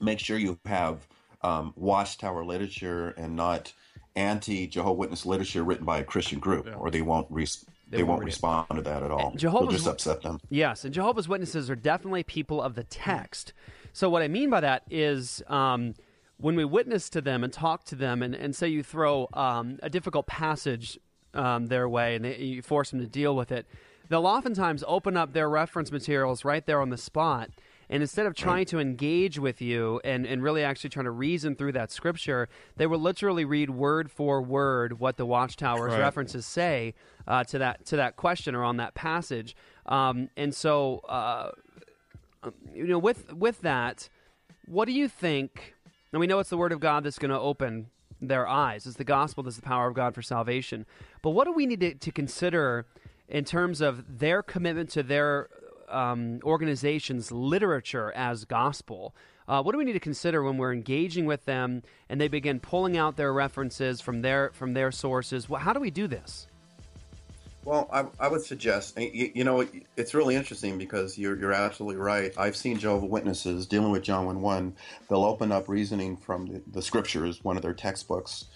make 0.00 0.18
sure 0.18 0.36
you 0.38 0.58
have 0.66 1.06
um, 1.42 1.72
Watchtower 1.76 2.44
literature 2.44 3.10
and 3.16 3.36
not 3.36 3.72
anti 4.14 4.66
Jehovah 4.66 4.94
Witness 4.94 5.26
literature 5.26 5.62
written 5.64 5.84
by 5.84 5.98
a 5.98 6.04
Christian 6.04 6.38
group, 6.38 6.68
or 6.76 6.90
they 6.90 7.02
won't 7.02 7.26
res- 7.30 7.64
They 7.88 7.98
they, 7.98 8.02
won't 8.02 8.10
won't 8.10 8.20
read 8.20 8.26
it. 8.26 8.34
respond 8.34 8.66
to 8.74 8.82
that 8.82 9.02
at 9.02 9.10
all. 9.10 9.32
It'll 9.34 9.66
just 9.68 9.86
upset 9.86 10.22
them. 10.22 10.38
Yes, 10.50 10.84
and 10.84 10.92
Jehovah's 10.94 11.28
Witnesses 11.28 11.70
are 11.70 11.76
definitely 11.76 12.22
people 12.22 12.60
of 12.62 12.74
the 12.74 12.84
text. 12.84 13.52
So 13.92 14.08
what 14.08 14.22
I 14.22 14.28
mean 14.28 14.50
by 14.50 14.60
that 14.60 14.84
is 14.90 15.42
um, 15.48 15.94
when 16.38 16.56
we 16.56 16.64
witness 16.64 17.08
to 17.10 17.20
them 17.20 17.44
and 17.44 17.52
talk 17.52 17.84
to 17.84 17.94
them, 17.94 18.22
and, 18.22 18.34
and 18.34 18.54
say 18.54 18.68
you 18.68 18.82
throw 18.82 19.28
um, 19.32 19.78
a 19.82 19.90
difficult 19.90 20.26
passage 20.26 20.98
um, 21.34 21.66
their 21.66 21.88
way 21.88 22.16
and 22.16 22.24
they, 22.24 22.36
you 22.36 22.62
force 22.62 22.90
them 22.90 23.00
to 23.00 23.06
deal 23.06 23.36
with 23.36 23.52
it, 23.52 23.66
they'll 24.08 24.26
oftentimes 24.26 24.84
open 24.86 25.16
up 25.16 25.32
their 25.32 25.48
reference 25.48 25.92
materials 25.92 26.44
right 26.44 26.66
there 26.66 26.80
on 26.80 26.90
the 26.90 26.98
spot. 26.98 27.50
And 27.90 28.02
instead 28.02 28.26
of 28.26 28.34
trying 28.34 28.64
to 28.66 28.78
engage 28.78 29.38
with 29.38 29.60
you 29.60 30.00
and, 30.04 30.26
and 30.26 30.42
really 30.42 30.64
actually 30.64 30.90
trying 30.90 31.04
to 31.04 31.10
reason 31.10 31.54
through 31.56 31.72
that 31.72 31.90
scripture, 31.90 32.48
they 32.76 32.86
will 32.86 32.98
literally 33.00 33.44
read 33.44 33.70
word 33.70 34.10
for 34.10 34.40
word 34.40 34.98
what 34.98 35.16
the 35.16 35.26
Watchtower's 35.26 35.92
Right. 35.92 36.00
references 36.00 36.46
say 36.46 36.94
uh, 37.26 37.44
to 37.44 37.58
that 37.58 37.84
to 37.86 37.96
that 37.96 38.16
question 38.16 38.54
or 38.54 38.64
on 38.64 38.78
that 38.78 38.94
passage. 38.94 39.54
Um, 39.86 40.30
and 40.36 40.54
so, 40.54 41.00
uh, 41.08 41.50
um, 42.42 42.54
you 42.74 42.86
know, 42.86 42.98
with 42.98 43.32
with 43.32 43.60
that, 43.60 44.08
what 44.66 44.86
do 44.86 44.92
you 44.92 45.08
think? 45.08 45.74
And 46.12 46.20
we 46.20 46.26
know 46.26 46.38
it's 46.38 46.50
the 46.50 46.56
Word 46.56 46.72
of 46.72 46.80
God 46.80 47.04
that's 47.04 47.18
going 47.18 47.30
to 47.30 47.38
open 47.38 47.88
their 48.20 48.46
eyes. 48.46 48.86
It's 48.86 48.96
the 48.96 49.04
gospel 49.04 49.42
that's 49.42 49.56
the 49.56 49.62
power 49.62 49.88
of 49.88 49.94
God 49.94 50.14
for 50.14 50.22
salvation. 50.22 50.86
But 51.22 51.30
what 51.30 51.44
do 51.44 51.52
we 51.52 51.66
need 51.66 51.80
to, 51.80 51.94
to 51.94 52.12
consider 52.12 52.86
in 53.28 53.44
terms 53.44 53.80
of 53.80 54.18
their 54.18 54.42
commitment 54.42 54.90
to 54.90 55.02
their 55.02 55.48
um, 55.92 56.40
organization's 56.42 57.30
literature 57.30 58.12
as 58.12 58.44
gospel? 58.44 59.14
Uh, 59.48 59.62
what 59.62 59.72
do 59.72 59.78
we 59.78 59.84
need 59.84 59.92
to 59.92 60.00
consider 60.00 60.42
when 60.42 60.56
we're 60.56 60.72
engaging 60.72 61.26
with 61.26 61.44
them 61.44 61.82
and 62.08 62.20
they 62.20 62.28
begin 62.28 62.60
pulling 62.60 62.96
out 62.96 63.16
their 63.16 63.32
references 63.32 64.00
from 64.00 64.22
their 64.22 64.50
from 64.52 64.72
their 64.74 64.92
sources? 64.92 65.48
Well, 65.48 65.60
how 65.60 65.72
do 65.72 65.80
we 65.80 65.90
do 65.90 66.06
this? 66.06 66.46
Well, 67.64 67.88
I, 67.92 68.06
I 68.18 68.26
would 68.26 68.42
suggest, 68.42 68.98
you, 68.98 69.30
you 69.34 69.44
know, 69.44 69.64
it's 69.96 70.14
really 70.14 70.34
interesting 70.34 70.78
because 70.78 71.16
you're, 71.16 71.38
you're 71.38 71.52
absolutely 71.52 72.00
right. 72.00 72.32
I've 72.36 72.56
seen 72.56 72.76
Jehovah 72.76 73.06
Witnesses 73.06 73.66
dealing 73.66 73.92
with 73.92 74.02
John 74.02 74.26
1 74.26 74.40
1. 74.40 74.76
They'll 75.08 75.24
open 75.24 75.52
up 75.52 75.68
reasoning 75.68 76.16
from 76.16 76.46
the, 76.46 76.62
the 76.72 76.82
scriptures, 76.82 77.44
one 77.44 77.56
of 77.56 77.62
their 77.62 77.74
textbooks, 77.74 78.46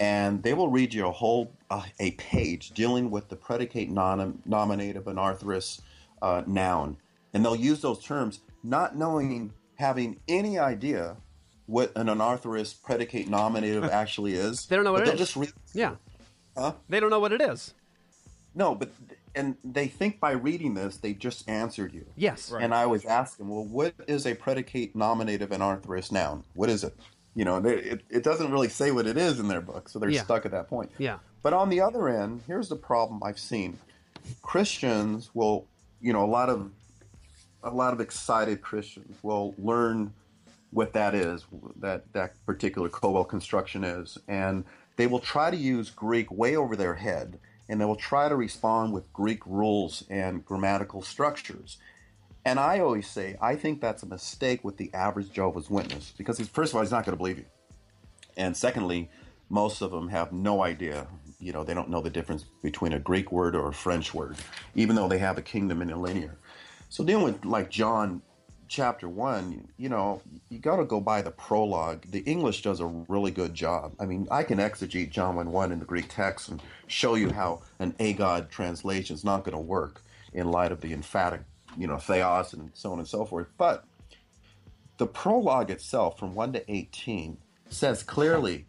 and 0.00 0.42
they 0.42 0.54
will 0.54 0.70
read 0.70 0.92
you 0.92 1.06
a 1.06 1.12
whole 1.12 1.52
uh, 1.70 1.84
a 2.00 2.12
page 2.12 2.70
dealing 2.70 3.10
with 3.10 3.28
the 3.28 3.36
predicate 3.36 3.90
nominative 3.90 5.04
anarthrous 5.04 5.80
uh, 6.22 6.42
noun. 6.46 6.96
And 7.34 7.44
they'll 7.44 7.54
use 7.56 7.80
those 7.80 8.02
terms 8.02 8.40
not 8.62 8.96
knowing, 8.96 9.52
having 9.76 10.20
any 10.28 10.58
idea 10.58 11.16
what 11.66 11.92
an 11.96 12.06
anarthrous 12.06 12.74
predicate 12.82 13.28
nominative 13.28 13.84
actually 13.92 14.32
is. 14.34 14.66
They 14.66 14.76
don't 14.76 14.84
know 14.84 14.92
what 14.92 15.00
but 15.04 15.08
it 15.08 15.12
they'll 15.12 15.22
is. 15.22 15.28
Just 15.34 15.36
read, 15.36 15.52
Yeah. 15.74 15.96
Huh? 16.56 16.72
They 16.88 16.98
don't 17.00 17.10
know 17.10 17.20
what 17.20 17.32
it 17.32 17.40
is. 17.40 17.74
No, 18.54 18.74
but 18.74 18.90
and 19.34 19.56
they 19.62 19.86
think 19.86 20.18
by 20.18 20.32
reading 20.32 20.74
this 20.74 20.96
they 20.96 21.12
just 21.12 21.48
answered 21.48 21.92
you. 21.94 22.06
Yes. 22.16 22.50
Right. 22.50 22.64
And 22.64 22.74
I 22.74 22.82
always 22.82 23.04
ask 23.04 23.36
them, 23.36 23.50
well, 23.50 23.64
what 23.64 23.94
is 24.08 24.26
a 24.26 24.34
predicate 24.34 24.96
nominative 24.96 25.50
anarthrous 25.50 26.10
noun? 26.10 26.42
What 26.54 26.68
is 26.70 26.82
it? 26.82 26.96
You 27.36 27.44
know, 27.44 27.60
they, 27.60 27.74
it, 27.76 28.00
it 28.10 28.24
doesn't 28.24 28.50
really 28.50 28.68
say 28.70 28.90
what 28.90 29.06
it 29.06 29.16
is 29.16 29.38
in 29.38 29.46
their 29.46 29.60
book, 29.60 29.88
so 29.88 29.98
they're 30.00 30.08
Yeah. 30.10 30.24
stuck 30.24 30.44
at 30.46 30.50
that 30.52 30.68
point. 30.68 30.90
Yeah. 30.98 31.18
But 31.42 31.52
on 31.52 31.68
the 31.68 31.80
other 31.82 32.08
end, 32.08 32.40
here's 32.48 32.68
the 32.68 32.74
problem 32.76 33.22
I've 33.22 33.38
seen. 33.38 33.78
Christians 34.42 35.30
will, 35.34 35.66
you 36.00 36.12
know, 36.12 36.24
a 36.24 36.26
lot 36.26 36.48
of 36.48 36.70
a 37.62 37.70
lot 37.70 37.92
of 37.92 38.00
excited 38.00 38.60
Christians 38.62 39.16
will 39.22 39.54
learn 39.58 40.12
what 40.70 40.92
that 40.92 41.14
is, 41.14 41.44
that 41.76 42.12
that 42.12 42.34
particular 42.46 42.88
Colwell 42.88 43.24
construction 43.24 43.84
is, 43.84 44.18
and 44.28 44.64
they 44.96 45.06
will 45.06 45.18
try 45.18 45.50
to 45.50 45.56
use 45.56 45.90
Greek 45.90 46.30
way 46.30 46.56
over 46.56 46.76
their 46.76 46.94
head, 46.94 47.38
and 47.68 47.80
they 47.80 47.84
will 47.84 47.96
try 47.96 48.28
to 48.28 48.36
respond 48.36 48.92
with 48.92 49.12
Greek 49.12 49.44
rules 49.46 50.04
and 50.10 50.44
grammatical 50.44 51.02
structures. 51.02 51.78
And 52.44 52.58
I 52.58 52.80
always 52.80 53.08
say, 53.08 53.36
I 53.40 53.56
think 53.56 53.80
that's 53.80 54.02
a 54.02 54.06
mistake 54.06 54.64
with 54.64 54.76
the 54.76 54.92
average 54.94 55.32
Jehovah's 55.32 55.68
Witness 55.68 56.12
because 56.16 56.40
first 56.48 56.72
of 56.72 56.76
all, 56.76 56.82
he's 56.82 56.90
not 56.90 57.04
going 57.04 57.14
to 57.14 57.18
believe 57.18 57.38
you, 57.38 57.46
and 58.36 58.56
secondly, 58.56 59.10
most 59.50 59.80
of 59.80 59.90
them 59.90 60.08
have 60.08 60.32
no 60.32 60.62
idea. 60.62 61.06
You 61.40 61.52
know, 61.52 61.62
they 61.62 61.74
don't 61.74 61.88
know 61.88 62.00
the 62.00 62.10
difference 62.10 62.44
between 62.62 62.92
a 62.92 62.98
Greek 62.98 63.30
word 63.30 63.54
or 63.54 63.68
a 63.68 63.72
French 63.72 64.12
word, 64.12 64.36
even 64.74 64.96
though 64.96 65.08
they 65.08 65.18
have 65.18 65.38
a 65.38 65.42
Kingdom 65.42 65.80
Interlinear. 65.80 66.36
So 66.88 67.04
dealing 67.04 67.24
with 67.24 67.44
like 67.44 67.70
John 67.70 68.22
chapter 68.66 69.08
one, 69.08 69.68
you 69.76 69.88
know, 69.88 70.20
you 70.48 70.58
got 70.58 70.76
to 70.76 70.84
go 70.84 71.00
by 71.00 71.22
the 71.22 71.30
prologue. 71.30 72.04
The 72.10 72.20
English 72.20 72.62
does 72.62 72.80
a 72.80 72.86
really 72.86 73.30
good 73.30 73.54
job. 73.54 73.94
I 73.98 74.06
mean, 74.06 74.28
I 74.30 74.42
can 74.42 74.58
exegete 74.58 75.10
John 75.10 75.36
1 75.36 75.50
1 75.50 75.72
in 75.72 75.78
the 75.78 75.84
Greek 75.84 76.08
text 76.08 76.48
and 76.48 76.62
show 76.86 77.14
you 77.14 77.32
how 77.32 77.62
an 77.78 77.92
agod 77.94 78.50
translation 78.50 79.14
is 79.14 79.24
not 79.24 79.44
going 79.44 79.56
to 79.56 79.62
work 79.62 80.02
in 80.32 80.50
light 80.50 80.72
of 80.72 80.80
the 80.80 80.92
emphatic, 80.92 81.42
you 81.76 81.86
know, 81.86 81.98
theos 81.98 82.52
and 82.52 82.70
so 82.74 82.92
on 82.92 82.98
and 82.98 83.08
so 83.08 83.24
forth. 83.24 83.46
But 83.56 83.84
the 84.98 85.06
prologue 85.06 85.70
itself, 85.70 86.18
from 86.18 86.34
1 86.34 86.52
to 86.54 86.72
18, 86.72 87.38
says 87.70 88.02
clearly 88.02 88.66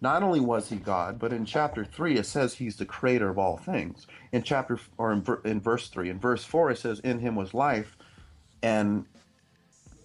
not 0.00 0.22
only 0.22 0.40
was 0.40 0.68
he 0.68 0.76
God, 0.76 1.18
but 1.18 1.32
in 1.32 1.44
chapter 1.44 1.84
3 1.84 2.16
it 2.18 2.26
says 2.26 2.54
he's 2.54 2.76
the 2.76 2.86
creator 2.86 3.28
of 3.28 3.38
all 3.38 3.56
things. 3.56 4.06
In 4.32 4.42
chapter 4.42 4.78
or 4.96 5.12
in, 5.12 5.24
in 5.44 5.60
verse 5.60 5.88
3, 5.88 6.10
in 6.10 6.18
verse 6.18 6.44
4 6.44 6.70
it 6.70 6.78
says 6.78 7.00
in 7.00 7.18
him 7.18 7.34
was 7.34 7.54
life 7.54 7.96
and 8.62 9.06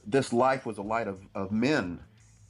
this 0.05 0.33
life 0.33 0.65
was 0.65 0.77
a 0.77 0.83
light 0.83 1.07
of, 1.07 1.21
of 1.33 1.51
men. 1.51 1.99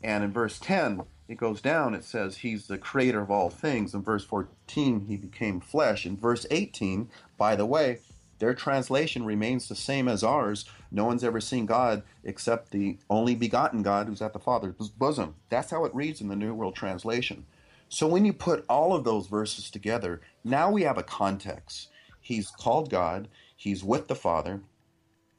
And 0.02 0.24
in 0.24 0.32
verse 0.32 0.60
10 0.60 1.02
it 1.28 1.38
goes 1.38 1.62
down 1.62 1.94
it 1.94 2.04
says 2.04 2.38
he's 2.38 2.68
the 2.68 2.78
creator 2.78 3.22
of 3.22 3.32
all 3.32 3.50
things. 3.50 3.94
In 3.94 4.02
verse 4.02 4.24
14 4.24 5.06
he 5.08 5.18
became 5.18 5.60
flesh. 5.60 6.06
In 6.06 6.16
verse 6.16 6.46
18, 6.50 7.10
by 7.38 7.56
the 7.56 7.66
way, 7.66 8.00
their 8.44 8.54
translation 8.54 9.26
remains 9.26 9.70
the 9.70 9.76
same 9.76 10.10
as 10.10 10.22
ours. 10.22 10.66
No 10.92 11.06
one's 11.06 11.24
ever 11.24 11.40
seen 11.40 11.66
God 11.66 12.04
except 12.26 12.72
the 12.72 12.98
only 13.10 13.36
begotten 13.36 13.84
God 13.84 14.08
who's 14.08 14.22
at 14.22 14.34
the 14.34 14.40
Father's 14.40 14.90
bosom. 14.90 15.36
That's 15.48 15.72
how 15.72 15.86
it 15.86 15.96
reads 15.96 16.20
in 16.20 16.28
the 16.28 16.36
New 16.36 16.54
World 16.54 16.76
Translation. 16.76 17.46
So 17.88 18.06
when 18.06 18.26
you 18.26 18.34
put 18.34 18.66
all 18.68 18.94
of 18.94 19.06
those 19.06 19.28
verses 19.28 19.72
together, 19.72 20.20
now 20.44 20.70
we 20.70 20.82
have 20.82 20.98
a 20.98 21.04
context. 21.04 21.88
He's 22.20 22.52
called 22.52 22.90
God, 22.90 23.30
he's 23.56 23.82
with 23.82 24.10
the 24.10 24.16
Father, 24.16 24.60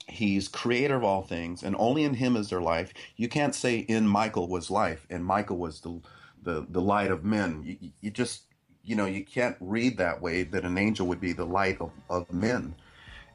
he's 0.08 0.48
creator 0.48 0.96
of 0.96 1.04
all 1.04 1.24
things, 1.24 1.62
and 1.62 1.76
only 1.78 2.04
in 2.04 2.14
him 2.14 2.36
is 2.36 2.48
there 2.48 2.62
life. 2.62 2.94
You 3.16 3.28
can't 3.28 3.54
say 3.54 3.80
in 3.80 4.08
Michael 4.08 4.48
was 4.48 4.70
life 4.70 5.06
and 5.10 5.26
Michael 5.26 5.58
was 5.58 5.82
the 5.82 6.00
the, 6.42 6.66
the 6.70 6.80
light 6.80 7.10
of 7.10 7.22
men. 7.22 7.62
You, 7.66 7.90
you 8.00 8.10
just 8.10 8.44
you 8.82 8.96
know, 8.96 9.06
you 9.06 9.24
can't 9.24 9.56
read 9.60 9.96
that 9.98 10.20
way 10.20 10.42
that 10.44 10.64
an 10.64 10.78
angel 10.78 11.06
would 11.06 11.20
be 11.20 11.32
the 11.32 11.46
light 11.46 11.80
of, 11.80 11.90
of 12.10 12.32
men. 12.32 12.74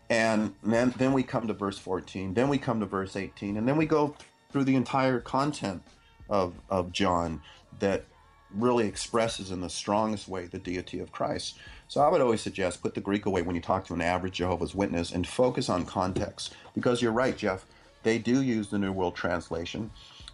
And 0.10 0.56
then, 0.64 0.94
then 0.98 1.14
we 1.14 1.24
come 1.24 1.48
to 1.48 1.54
verse 1.54 1.78
14, 1.78 2.34
then 2.34 2.50
we 2.50 2.58
come 2.58 2.80
to 2.80 2.86
verse 2.86 3.16
18, 3.16 3.58
and 3.58 3.68
then 3.68 3.78
we 3.78 3.86
go 3.86 4.16
through 4.52 4.64
the 4.64 4.76
entire 4.76 5.20
content 5.20 5.84
of, 6.30 6.56
of 6.70 6.92
John 6.92 7.42
that 7.80 8.06
really 8.56 8.88
expresses 8.88 9.52
in 9.52 9.62
the 9.62 9.70
strongest 9.70 10.28
way 10.28 10.48
the 10.48 10.58
deity 10.58 11.00
of 11.00 11.12
Christ. 11.12 11.60
So 11.88 12.02
I 12.02 12.10
would 12.10 12.22
always 12.22 12.42
suggest 12.42 12.82
put 12.82 12.96
the 12.96 13.02
Greek 13.02 13.26
away 13.26 13.44
when 13.44 13.56
you 13.56 13.62
talk 13.62 13.86
to 13.86 13.94
an 13.94 14.02
average 14.02 14.36
Jehovah's 14.36 14.74
Witness 14.74 15.12
and 15.12 15.28
focus 15.28 15.70
on 15.70 15.86
context. 15.86 16.56
Because 16.74 17.02
you're 17.02 17.12
right, 17.12 17.38
Jeff, 17.38 17.66
they 18.04 18.18
do 18.18 18.42
use 18.42 18.70
the 18.70 18.80
New 18.80 18.92
World 18.92 19.16
Translation. 19.16 19.92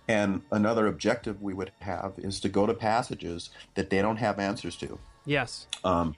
And 0.08 0.44
another 0.52 0.88
objective 0.88 1.42
we 1.42 1.54
would 1.54 1.72
have 1.80 2.14
is 2.18 2.40
to 2.42 2.50
go 2.50 2.66
to 2.66 2.74
passages 2.74 3.50
that 3.74 3.90
they 3.90 4.02
don't 4.02 4.18
have 4.18 4.40
answers 4.40 4.76
to. 4.78 5.00
Yes. 5.26 5.68
Um, 5.84 6.16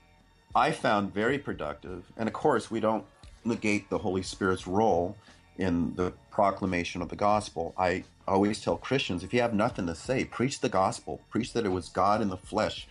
I 0.54 0.72
found 0.72 1.14
very 1.14 1.38
productive, 1.38 2.12
and 2.18 2.28
of 2.28 2.34
course, 2.34 2.70
we 2.70 2.80
don't 2.80 3.06
negate 3.48 3.90
the 3.90 3.98
Holy 3.98 4.24
Spirit's 4.24 4.68
role 4.68 5.16
in 5.58 5.96
the 5.96 6.14
proclamation 6.32 7.02
of 7.02 7.10
the 7.10 7.16
gospel. 7.16 7.74
I 7.78 8.04
always 8.28 8.62
tell 8.62 8.78
Christians 8.78 9.24
if 9.24 9.34
you 9.34 9.42
have 9.42 9.54
nothing 9.54 9.88
to 9.88 9.96
say, 9.96 10.26
preach 10.26 10.60
the 10.60 10.70
gospel. 10.70 11.22
Preach 11.30 11.54
that 11.54 11.66
it 11.66 11.70
was 11.70 11.90
God 11.90 12.22
in 12.22 12.30
the 12.30 12.38
flesh 12.38 12.88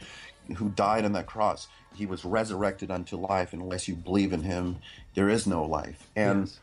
who 0.56 0.68
died 0.70 1.04
on 1.04 1.12
that 1.12 1.26
cross. 1.26 1.68
He 1.94 2.06
was 2.06 2.24
resurrected 2.24 2.90
unto 2.90 3.16
life. 3.16 3.52
Unless 3.52 3.88
you 3.88 3.94
believe 3.94 4.32
in 4.32 4.42
him, 4.42 4.76
there 5.14 5.28
is 5.28 5.46
no 5.46 5.64
life. 5.64 6.08
And 6.16 6.40
Yes. 6.46 6.60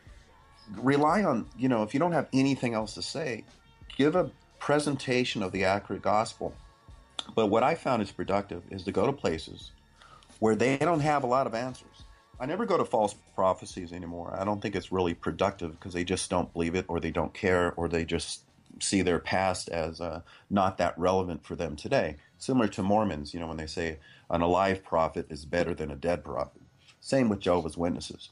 rely 0.76 1.22
on, 1.22 1.46
you 1.56 1.68
know, 1.68 1.82
if 1.82 1.94
you 1.94 2.00
don't 2.00 2.12
have 2.12 2.28
anything 2.32 2.74
else 2.74 2.94
to 2.94 3.02
say, 3.02 3.44
give 3.96 4.16
a 4.16 4.30
presentation 4.58 5.42
of 5.42 5.52
the 5.52 5.64
accurate 5.64 6.02
gospel. 6.02 6.54
But 7.34 7.46
what 7.46 7.62
I 7.62 7.74
found 7.74 8.02
is 8.02 8.10
productive 8.10 8.62
is 8.70 8.82
to 8.84 8.92
go 8.92 9.06
to 9.06 9.12
places 9.12 9.70
where 10.38 10.54
they 10.56 10.76
don't 10.78 11.00
have 11.00 11.22
a 11.22 11.26
lot 11.26 11.46
of 11.46 11.54
answers. 11.54 11.93
I 12.40 12.46
never 12.46 12.66
go 12.66 12.76
to 12.78 12.84
false 12.84 13.16
prophecies 13.34 13.92
anymore. 13.92 14.36
I 14.38 14.44
don't 14.44 14.60
think 14.60 14.76
it's 14.76 14.92
really 14.92 15.14
productive 15.14 15.72
because 15.72 15.94
they 15.94 16.04
just 16.04 16.30
don't 16.30 16.52
believe 16.52 16.74
it 16.74 16.86
or 16.88 17.00
they 17.00 17.10
don't 17.10 17.34
care 17.34 17.72
or 17.74 17.88
they 17.88 18.04
just 18.04 18.42
see 18.80 19.02
their 19.02 19.20
past 19.20 19.70
as 19.70 20.00
uh, 20.00 20.20
not 20.50 20.78
that 20.78 20.98
relevant 20.98 21.46
for 21.46 21.56
them 21.56 21.76
today. 21.76 22.16
Similar 22.38 22.68
to 22.68 22.82
Mormons, 22.82 23.34
you 23.34 23.40
know, 23.40 23.48
when 23.48 23.56
they 23.56 23.66
say 23.66 23.98
an 24.30 24.42
alive 24.42 24.84
prophet 24.84 25.26
is 25.30 25.46
better 25.46 25.74
than 25.74 25.90
a 25.90 25.96
dead 25.96 26.24
prophet. 26.24 26.62
Same 27.00 27.28
with 27.30 27.40
Jehovah's 27.40 27.78
Witnesses. 27.78 28.30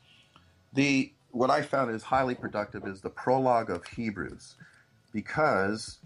The 0.73 1.13
what 1.31 1.51
I 1.51 1.63
found 1.63 1.91
is 1.93 2.05
highly 2.05 2.35
productive 2.37 2.87
is 2.87 3.03
the 3.03 3.11
prologue 3.11 3.71
of 3.71 3.87
Hebrews 3.87 4.57
because 5.13 6.01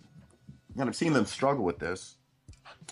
and 0.78 0.89
I've 0.89 0.97
seen 0.97 1.14
them 1.14 1.27
struggle 1.27 1.64
with 1.64 1.78
this 1.81 2.16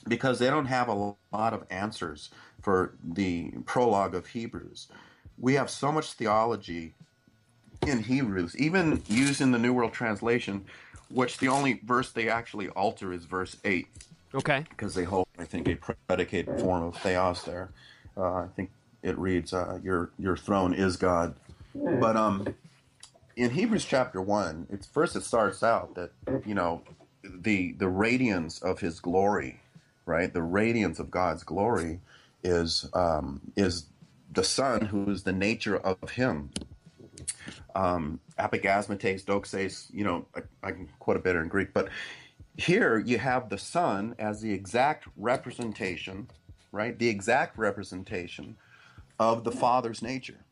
because 0.09 0.39
they 0.39 0.51
don't 0.51 0.67
have 0.67 0.89
a 0.89 0.95
lot 1.33 1.55
of 1.55 1.65
answers 1.71 2.31
for 2.65 2.95
the 3.05 3.51
prologue 3.67 4.15
of 4.15 4.29
Hebrews. 4.29 4.89
We 5.39 5.55
have 5.55 5.69
so 5.69 5.93
much 5.93 6.15
theology 6.15 6.95
in 7.87 8.03
Hebrews, 8.03 8.57
even 8.57 9.03
using 9.07 9.53
the 9.53 9.59
New 9.59 9.75
World 9.75 9.93
Translation, 9.93 10.65
which 11.11 11.37
the 11.39 11.49
only 11.49 11.83
verse 11.85 12.11
they 12.11 12.31
actually 12.31 12.71
alter 12.71 13.13
is 13.13 13.27
verse 13.27 13.59
8. 13.65 13.87
Okay. 14.35 14.65
Because 14.71 14.95
they 14.95 15.05
hold, 15.05 15.27
I 15.39 15.45
think, 15.45 15.69
a 15.69 15.77
predicated 15.77 16.59
form 16.59 16.85
of 16.85 16.97
theos 16.97 17.43
there. 17.43 17.69
Uh, 18.17 18.33
I 18.33 18.47
think 18.57 18.71
it 19.03 19.19
reads, 19.19 19.53
uh, 19.53 19.79
"Your 19.83 20.11
your 20.19 20.37
throne 20.37 20.73
is 20.73 20.97
God." 20.97 21.37
But 21.75 22.17
um, 22.17 22.55
in 23.37 23.51
Hebrews 23.51 23.85
chapter 23.85 24.21
one, 24.21 24.67
it's 24.71 24.87
first 24.87 25.15
it 25.15 25.23
starts 25.23 25.63
out 25.63 25.95
that 25.95 26.11
you 26.47 26.55
know 26.55 26.83
the 27.23 27.73
the 27.73 27.89
radiance 27.89 28.61
of 28.61 28.81
His 28.81 28.99
glory, 28.99 29.61
right? 30.07 30.33
The 30.33 30.43
radiance 30.43 30.99
of 30.99 31.11
God's 31.11 31.45
glory 31.45 32.01
is 32.45 32.89
um, 32.93 33.41
is 33.57 33.87
the 34.33 34.45
Son, 34.45 34.87
who 34.87 35.11
is 35.11 35.23
the 35.23 35.33
nature 35.33 35.79
of 35.79 36.11
Him. 36.11 36.51
Um, 37.75 38.21
apigasmates, 38.39 39.25
doxes, 39.25 39.93
you 39.93 40.05
know, 40.05 40.27
I, 40.37 40.41
I 40.63 40.73
can 40.73 40.89
quote 40.99 41.17
a 41.17 41.21
better 41.21 41.41
in 41.43 41.49
Greek, 41.49 41.73
but 41.73 41.89
here 42.57 42.99
you 42.99 43.19
have 43.19 43.49
the 43.49 43.59
Son 43.59 44.15
as 44.19 44.41
the 44.41 44.53
exact 44.53 45.09
representation, 45.17 46.29
right? 46.71 46.99
The 46.99 47.09
exact 47.09 47.59
representation 47.59 48.57
of 49.19 49.45
the 49.45 49.51
Father's 49.51 50.03
nature. 50.03 50.45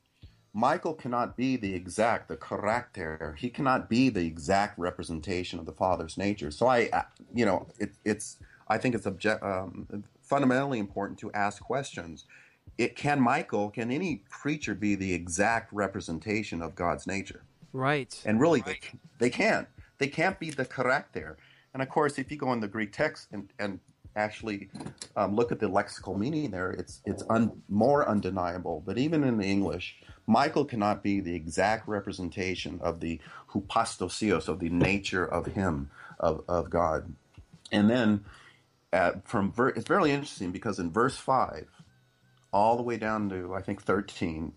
Michael 0.55 0.95
cannot 0.95 1.37
be 1.37 1.57
the 1.57 1.75
exact, 1.75 2.29
the 2.29 2.37
character. 2.37 3.37
He 3.39 3.49
cannot 3.49 3.89
be 3.89 4.09
the 4.11 4.27
exact 4.27 4.79
representation 4.79 5.59
of 5.59 5.67
the 5.67 5.73
Father's 5.73 6.19
nature. 6.19 6.51
So 6.51 6.67
I, 6.67 6.91
you 7.35 7.47
know, 7.47 7.69
it, 7.79 7.93
it's. 8.05 8.37
I 8.69 8.79
think 8.79 8.95
it's 8.95 9.07
object, 9.07 9.43
um, 9.43 10.05
fundamentally 10.23 10.79
important 10.79 11.19
to 11.21 11.33
ask 11.33 11.63
questions. 11.63 12.25
It 12.79 12.97
can 12.97 13.21
Michael, 13.21 13.71
can 13.71 13.91
any 13.91 14.23
creature 14.31 14.75
be 14.75 14.95
the 14.95 15.13
exact 15.13 15.73
representation 15.73 16.63
of 16.63 16.75
God's 16.75 17.07
nature? 17.07 17.43
Right. 17.73 18.21
And 18.25 18.41
really, 18.41 18.61
they, 18.61 18.81
they 19.19 19.31
can't. 19.31 19.69
They 19.99 20.09
can't 20.09 20.39
be 20.39 20.51
the 20.51 20.65
character. 20.65 21.37
And 21.75 21.83
of 21.83 21.89
course, 21.89 22.19
if 22.19 22.31
you 22.31 22.37
go 22.37 22.53
in 22.53 22.61
the 22.61 22.69
Greek 22.69 22.93
text 22.93 23.29
and, 23.33 23.49
and 23.59 23.81
actually 24.17 24.69
um, 25.17 25.35
look 25.35 25.53
at 25.53 25.61
the 25.61 25.69
lexical 25.69 26.17
meaning 26.17 26.51
there, 26.51 26.71
it's 26.71 27.01
it's 27.05 27.23
un, 27.31 27.63
more 27.69 28.09
undeniable. 28.09 28.83
But 28.85 28.99
even 28.99 29.25
in 29.25 29.39
the 29.39 29.47
English, 29.47 29.97
Michael 30.27 30.65
cannot 30.65 31.03
be 31.03 31.21
the 31.21 31.35
exact 31.35 31.89
representation 31.89 32.79
of 32.83 33.01
the 33.01 33.21
hupastosios, 33.51 34.49
of 34.49 34.61
the 34.61 34.69
nature 34.69 35.25
of 35.25 35.47
him, 35.47 35.91
of, 36.21 36.43
of 36.49 36.71
God. 36.71 37.13
And 37.71 37.89
then 37.89 38.25
at, 38.93 39.27
from 39.27 39.53
ver- 39.53 39.71
it's 39.71 39.89
very 39.89 40.11
interesting 40.11 40.53
because 40.53 40.79
in 40.79 40.91
verse 40.91 41.17
5, 41.17 41.69
all 42.53 42.77
the 42.77 42.83
way 42.83 42.97
down 42.97 43.29
to, 43.31 43.55
I 43.55 43.63
think, 43.63 43.83
13, 43.83 44.53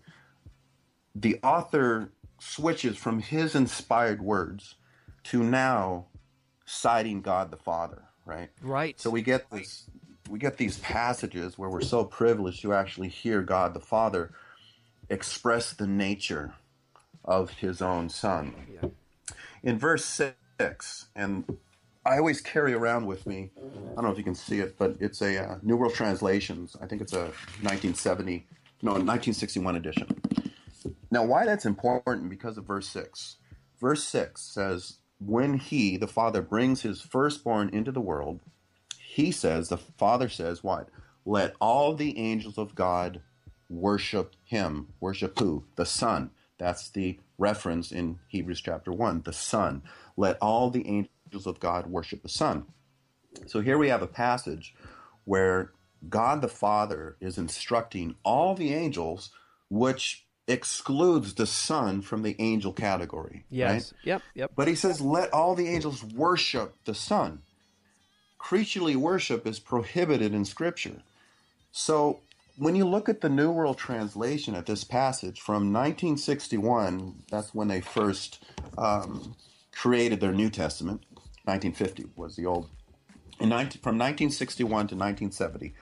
the 1.14 1.38
author 1.42 2.10
switches 2.38 2.96
from 2.96 3.20
his 3.20 3.54
inspired 3.54 4.20
words 4.20 4.74
to 5.24 5.42
now 5.42 6.06
citing 6.66 7.22
God 7.22 7.50
the 7.50 7.56
Father. 7.56 8.02
right? 8.26 8.50
Right. 8.60 9.00
So 9.00 9.08
we 9.08 9.22
get 9.22 9.50
this, 9.50 9.88
we 10.28 10.38
get 10.38 10.58
these 10.58 10.78
passages 10.78 11.56
where 11.56 11.70
we're 11.70 11.80
so 11.80 12.04
privileged 12.04 12.60
to 12.62 12.74
actually 12.74 13.08
hear 13.08 13.42
God 13.42 13.72
the 13.72 13.80
Father 13.80 14.32
express 15.08 15.72
the 15.72 15.86
nature 15.86 16.54
of 17.24 17.50
His 17.50 17.80
own 17.80 18.08
Son. 18.08 18.54
Yeah. 18.70 18.88
In 19.62 19.78
verse 19.78 20.04
six, 20.58 21.06
and 21.14 21.58
I 22.06 22.18
always 22.18 22.40
carry 22.40 22.72
around 22.72 23.06
with 23.06 23.26
me. 23.26 23.50
I 23.74 23.94
don't 23.96 24.04
know 24.04 24.10
if 24.12 24.18
you 24.18 24.24
can 24.24 24.36
see 24.36 24.60
it, 24.60 24.78
but 24.78 24.96
it's 25.00 25.20
a 25.22 25.42
uh, 25.42 25.58
New 25.62 25.76
World 25.76 25.94
Translations. 25.94 26.76
I 26.80 26.86
think 26.86 27.02
it's 27.02 27.12
a 27.12 27.32
1970, 27.62 28.46
no, 28.82 28.92
1961 28.92 29.74
edition. 29.74 30.06
Now, 31.10 31.24
why 31.24 31.44
that's 31.44 31.66
important? 31.66 32.30
Because 32.30 32.58
of 32.58 32.64
verse 32.64 32.88
6. 32.90 33.36
Verse 33.80 34.04
6 34.04 34.40
says, 34.40 34.98
When 35.18 35.54
he, 35.58 35.96
the 35.96 36.06
Father, 36.06 36.42
brings 36.42 36.82
his 36.82 37.00
firstborn 37.00 37.70
into 37.70 37.90
the 37.90 38.00
world, 38.00 38.38
he 39.00 39.32
says, 39.32 39.68
the 39.68 39.78
Father 39.78 40.28
says, 40.28 40.62
what? 40.62 40.88
Let 41.24 41.54
all 41.60 41.94
the 41.94 42.16
angels 42.18 42.56
of 42.56 42.76
God 42.76 43.20
worship 43.68 44.36
him. 44.44 44.88
Worship 45.00 45.38
who? 45.40 45.64
The 45.74 45.86
Son. 45.86 46.30
That's 46.58 46.88
the 46.88 47.18
reference 47.36 47.90
in 47.90 48.20
Hebrews 48.28 48.60
chapter 48.60 48.92
1, 48.92 49.22
the 49.22 49.32
Son. 49.32 49.82
Let 50.16 50.38
all 50.40 50.70
the 50.70 50.86
angels 51.36 51.46
of 51.46 51.60
God 51.60 51.86
worship 51.86 52.22
the 52.22 52.28
Son. 52.30 52.64
So 53.46 53.60
here 53.60 53.76
we 53.76 53.90
have 53.90 54.02
a 54.02 54.06
passage 54.06 54.74
where 55.24 55.72
God 56.08 56.40
the 56.40 56.48
Father 56.48 57.16
is 57.20 57.36
instructing 57.36 58.14
all 58.24 58.54
the 58.54 58.72
angels, 58.72 59.30
which 59.68 60.24
excludes 60.48 61.34
the 61.34 61.46
Son 61.46 62.00
from 62.00 62.22
the 62.22 62.36
angel 62.38 62.72
category. 62.72 63.44
Yes. 63.50 63.92
Right? 63.92 64.06
Yep. 64.06 64.22
Yep. 64.34 64.50
But 64.56 64.68
he 64.68 64.74
says, 64.74 65.00
let 65.02 65.32
all 65.34 65.54
the 65.54 65.68
angels 65.68 66.02
worship 66.02 66.74
the 66.86 66.94
Son. 66.94 67.42
Creaturely 68.38 68.96
worship 68.96 69.46
is 69.46 69.58
prohibited 69.58 70.32
in 70.32 70.46
Scripture. 70.46 71.02
So 71.70 72.20
when 72.56 72.76
you 72.76 72.86
look 72.86 73.10
at 73.10 73.20
the 73.20 73.28
New 73.28 73.50
World 73.50 73.76
Translation 73.76 74.54
at 74.54 74.64
this 74.64 74.84
passage 74.84 75.40
from 75.40 75.72
1961, 75.72 77.24
that's 77.30 77.54
when 77.54 77.68
they 77.68 77.82
first 77.82 78.42
um, 78.78 79.36
created 79.76 80.20
their 80.20 80.32
New 80.32 80.48
Testament. 80.48 81.02
1950 81.46 82.10
was 82.16 82.36
the 82.36 82.46
old. 82.46 82.68
In 83.38 83.48
19, 83.50 83.82
from 83.82 83.96
1961 83.96 84.68
to 84.68 84.94
1970, 84.96 85.74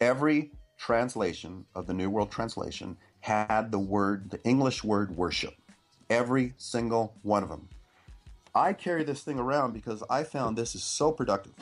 every 0.00 0.50
translation 0.76 1.64
of 1.74 1.86
the 1.86 1.94
New 1.94 2.10
World 2.10 2.30
Translation 2.30 2.96
had 3.20 3.70
the 3.70 3.78
word, 3.78 4.30
the 4.30 4.42
English 4.42 4.82
word 4.82 5.16
worship. 5.16 5.54
Every 6.10 6.54
single 6.56 7.14
one 7.22 7.44
of 7.44 7.48
them. 7.48 7.68
I 8.54 8.72
carry 8.72 9.04
this 9.04 9.22
thing 9.22 9.38
around 9.38 9.72
because 9.72 10.02
I 10.10 10.24
found 10.24 10.58
this 10.58 10.74
is 10.74 10.82
so 10.82 11.12
productive. 11.12 11.54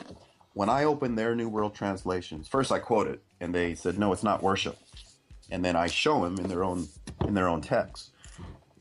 When 0.53 0.69
I 0.69 0.83
opened 0.83 1.17
their 1.17 1.35
New 1.35 1.47
World 1.47 1.75
Translations, 1.75 2.47
first 2.47 2.71
I 2.71 2.79
quote 2.79 3.07
it, 3.07 3.21
and 3.39 3.53
they 3.55 3.75
said, 3.75 3.97
"No, 3.97 4.11
it's 4.11 4.23
not 4.23 4.43
worship," 4.43 4.77
and 5.49 5.63
then 5.63 5.75
I 5.75 5.87
show 5.87 6.23
them 6.23 6.37
in 6.39 6.49
their 6.49 6.63
own 6.63 6.89
in 7.25 7.33
their 7.33 7.47
own 7.47 7.61
text. 7.61 8.11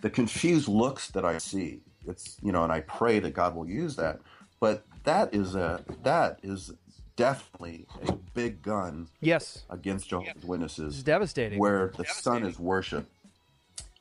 The 0.00 0.10
confused 0.10 0.66
looks 0.66 1.10
that 1.10 1.24
I 1.24 1.38
see, 1.38 1.82
it's 2.06 2.38
you 2.42 2.50
know, 2.50 2.64
and 2.64 2.72
I 2.72 2.80
pray 2.80 3.20
that 3.20 3.34
God 3.34 3.54
will 3.54 3.68
use 3.68 3.94
that. 3.96 4.20
But 4.60 4.84
that 5.04 5.34
is 5.34 5.54
a 5.54 5.82
that 6.02 6.38
is 6.42 6.72
definitely 7.16 7.86
a 8.06 8.12
big 8.34 8.62
gun. 8.62 9.08
Yes. 9.20 9.64
Against 9.70 10.08
Jehovah's 10.08 10.44
Witnesses. 10.44 10.94
It's 10.94 11.02
devastating. 11.02 11.58
Where 11.58 11.92
the 11.96 12.04
Son 12.04 12.44
is 12.44 12.58
worship. 12.58 13.06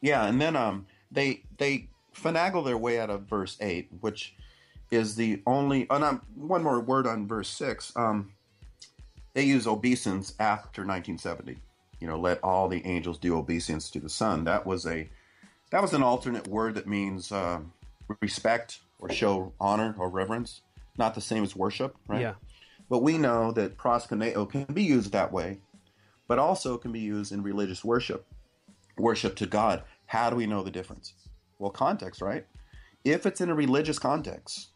Yeah, 0.02 0.26
and 0.26 0.40
then 0.40 0.56
um 0.56 0.86
they 1.12 1.42
they 1.58 1.88
finagle 2.16 2.64
their 2.66 2.78
way 2.78 3.00
out 3.00 3.10
of 3.10 3.24
verse 3.24 3.58
eight, 3.62 3.90
which 4.02 4.36
is 4.92 5.16
the 5.16 5.42
only. 5.48 5.88
And 5.90 6.04
um, 6.04 6.22
one 6.36 6.64
more 6.64 6.80
word 6.80 7.08
on 7.08 7.28
verse 7.28 7.50
six. 7.50 7.92
Um, 7.96 8.32
they 9.34 9.44
use 9.44 9.68
obeisance 9.68 10.34
after 10.40 10.82
1970. 10.82 11.58
You 12.00 12.08
know, 12.08 12.20
let 12.20 12.44
all 12.44 12.68
the 12.68 12.86
angels 12.86 13.18
do 13.18 13.38
obeisance 13.38 13.90
to 13.92 14.00
the 14.00 14.10
Son. 14.10 14.44
That 14.46 14.66
was 14.66 14.86
a 14.86 15.10
that 15.72 15.82
was 15.82 15.94
an 15.94 16.04
alternate 16.04 16.48
word 16.48 16.76
that 16.76 16.88
means 16.88 17.32
uh, 17.32 17.60
respect 18.22 18.80
or 19.00 19.10
show 19.10 19.54
honor 19.60 19.96
or 19.98 20.10
reverence. 20.10 20.62
Not 20.98 21.16
the 21.16 21.22
same 21.22 21.44
as 21.44 21.56
worship, 21.56 21.96
right? 22.08 22.22
Yeah. 22.22 22.34
But 22.90 23.04
we 23.04 23.18
know 23.18 23.52
that 23.54 23.78
proskuneo 23.78 24.50
can 24.50 24.66
be 24.66 24.84
used 24.84 25.12
that 25.12 25.32
way, 25.32 25.60
but 26.28 26.40
also 26.40 26.78
can 26.78 26.92
be 26.92 27.00
used 27.00 27.32
in 27.32 27.44
religious 27.44 27.84
worship, 27.84 28.26
worship 28.98 29.36
to 29.38 29.46
God. 29.46 29.84
How 30.08 30.30
do 30.30 30.36
we 30.36 30.48
know 30.48 30.64
the 30.64 30.72
difference? 30.72 31.14
Well, 31.60 31.72
context, 31.72 32.22
right? 32.22 32.46
If 33.06 33.26
it's 33.26 33.42
in 33.42 33.50
a 33.50 33.56
religious 33.56 34.00
context, 34.00 34.70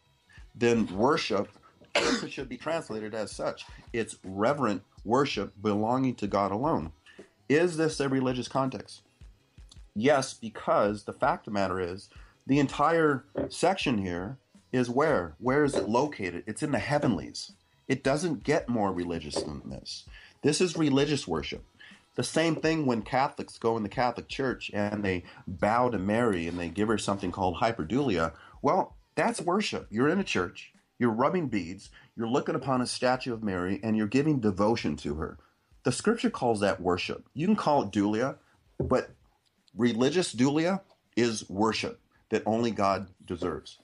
then 0.54 0.86
worship 0.96 1.48
should 2.28 2.48
be 2.48 2.56
translated 2.56 3.14
as 3.14 3.30
such. 3.30 3.66
It's 3.92 4.16
reverent 4.24 4.82
worship 5.04 5.52
belonging 5.60 6.14
to 6.16 6.26
God 6.26 6.52
alone. 6.52 6.92
Is 7.48 7.76
this 7.76 8.00
a 8.00 8.08
religious 8.08 8.48
context? 8.48 9.02
Yes, 9.94 10.34
because 10.34 11.04
the 11.04 11.12
fact 11.12 11.46
of 11.46 11.52
the 11.52 11.58
matter 11.58 11.80
is 11.80 12.08
the 12.46 12.58
entire 12.58 13.24
section 13.48 13.98
here 13.98 14.38
is 14.72 14.90
where? 14.90 15.34
Where 15.38 15.64
is 15.64 15.74
it 15.76 15.88
located? 15.88 16.44
It's 16.46 16.62
in 16.62 16.72
the 16.72 16.78
heavenlies. 16.78 17.52
It 17.88 18.02
doesn't 18.04 18.44
get 18.44 18.68
more 18.68 18.92
religious 18.92 19.36
than 19.36 19.62
this. 19.68 20.04
This 20.42 20.60
is 20.60 20.76
religious 20.76 21.26
worship. 21.26 21.64
The 22.16 22.22
same 22.22 22.56
thing 22.56 22.86
when 22.86 23.02
Catholics 23.02 23.58
go 23.58 23.76
in 23.76 23.82
the 23.82 23.88
Catholic 23.88 24.28
Church 24.28 24.70
and 24.72 25.02
they 25.02 25.24
bow 25.46 25.88
to 25.88 25.98
Mary 25.98 26.46
and 26.46 26.58
they 26.58 26.68
give 26.68 26.88
her 26.88 26.98
something 26.98 27.32
called 27.32 27.56
hyperdulia. 27.56 28.32
Well, 28.62 28.96
that's 29.14 29.40
worship. 29.40 29.88
You're 29.90 30.08
in 30.08 30.20
a 30.20 30.24
church, 30.24 30.72
you're 30.98 31.10
rubbing 31.10 31.48
beads, 31.48 31.90
you're 32.16 32.28
looking 32.28 32.54
upon 32.54 32.80
a 32.80 32.86
statue 32.86 33.32
of 33.32 33.42
Mary, 33.42 33.80
and 33.82 33.96
you're 33.96 34.06
giving 34.06 34.40
devotion 34.40 34.96
to 34.98 35.16
her. 35.16 35.38
The 35.82 35.92
scripture 35.92 36.30
calls 36.30 36.60
that 36.60 36.80
worship. 36.80 37.26
You 37.34 37.46
can 37.46 37.56
call 37.56 37.82
it 37.82 37.90
dulia, 37.90 38.36
but 38.78 39.10
religious 39.76 40.34
dulia 40.34 40.80
is 41.16 41.48
worship 41.48 42.00
that 42.30 42.42
only 42.46 42.70
God 42.70 43.08
deserves. 43.26 43.78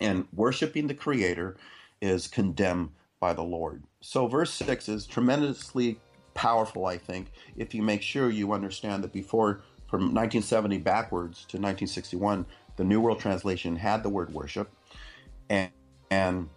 And 0.00 0.26
worshiping 0.34 0.86
the 0.86 0.94
Creator 0.94 1.56
is 2.00 2.28
condemned 2.28 2.90
by 3.20 3.32
the 3.32 3.42
Lord. 3.42 3.82
So, 4.00 4.26
verse 4.26 4.52
6 4.52 4.88
is 4.88 5.06
tremendously 5.06 5.98
powerful, 6.34 6.86
I 6.86 6.98
think, 6.98 7.32
if 7.56 7.74
you 7.74 7.82
make 7.82 8.02
sure 8.02 8.30
you 8.30 8.52
understand 8.52 9.02
that 9.02 9.12
before, 9.12 9.62
from 9.88 10.00
1970 10.02 10.78
backwards 10.78 11.38
to 11.38 11.56
1961, 11.56 12.44
the 12.76 12.84
New 12.84 13.00
World 13.00 13.18
Translation 13.18 13.76
had 13.76 14.02
the 14.02 14.08
word 14.08 14.32
worship. 14.32 14.70
And, 15.48 15.70
and 16.10 16.48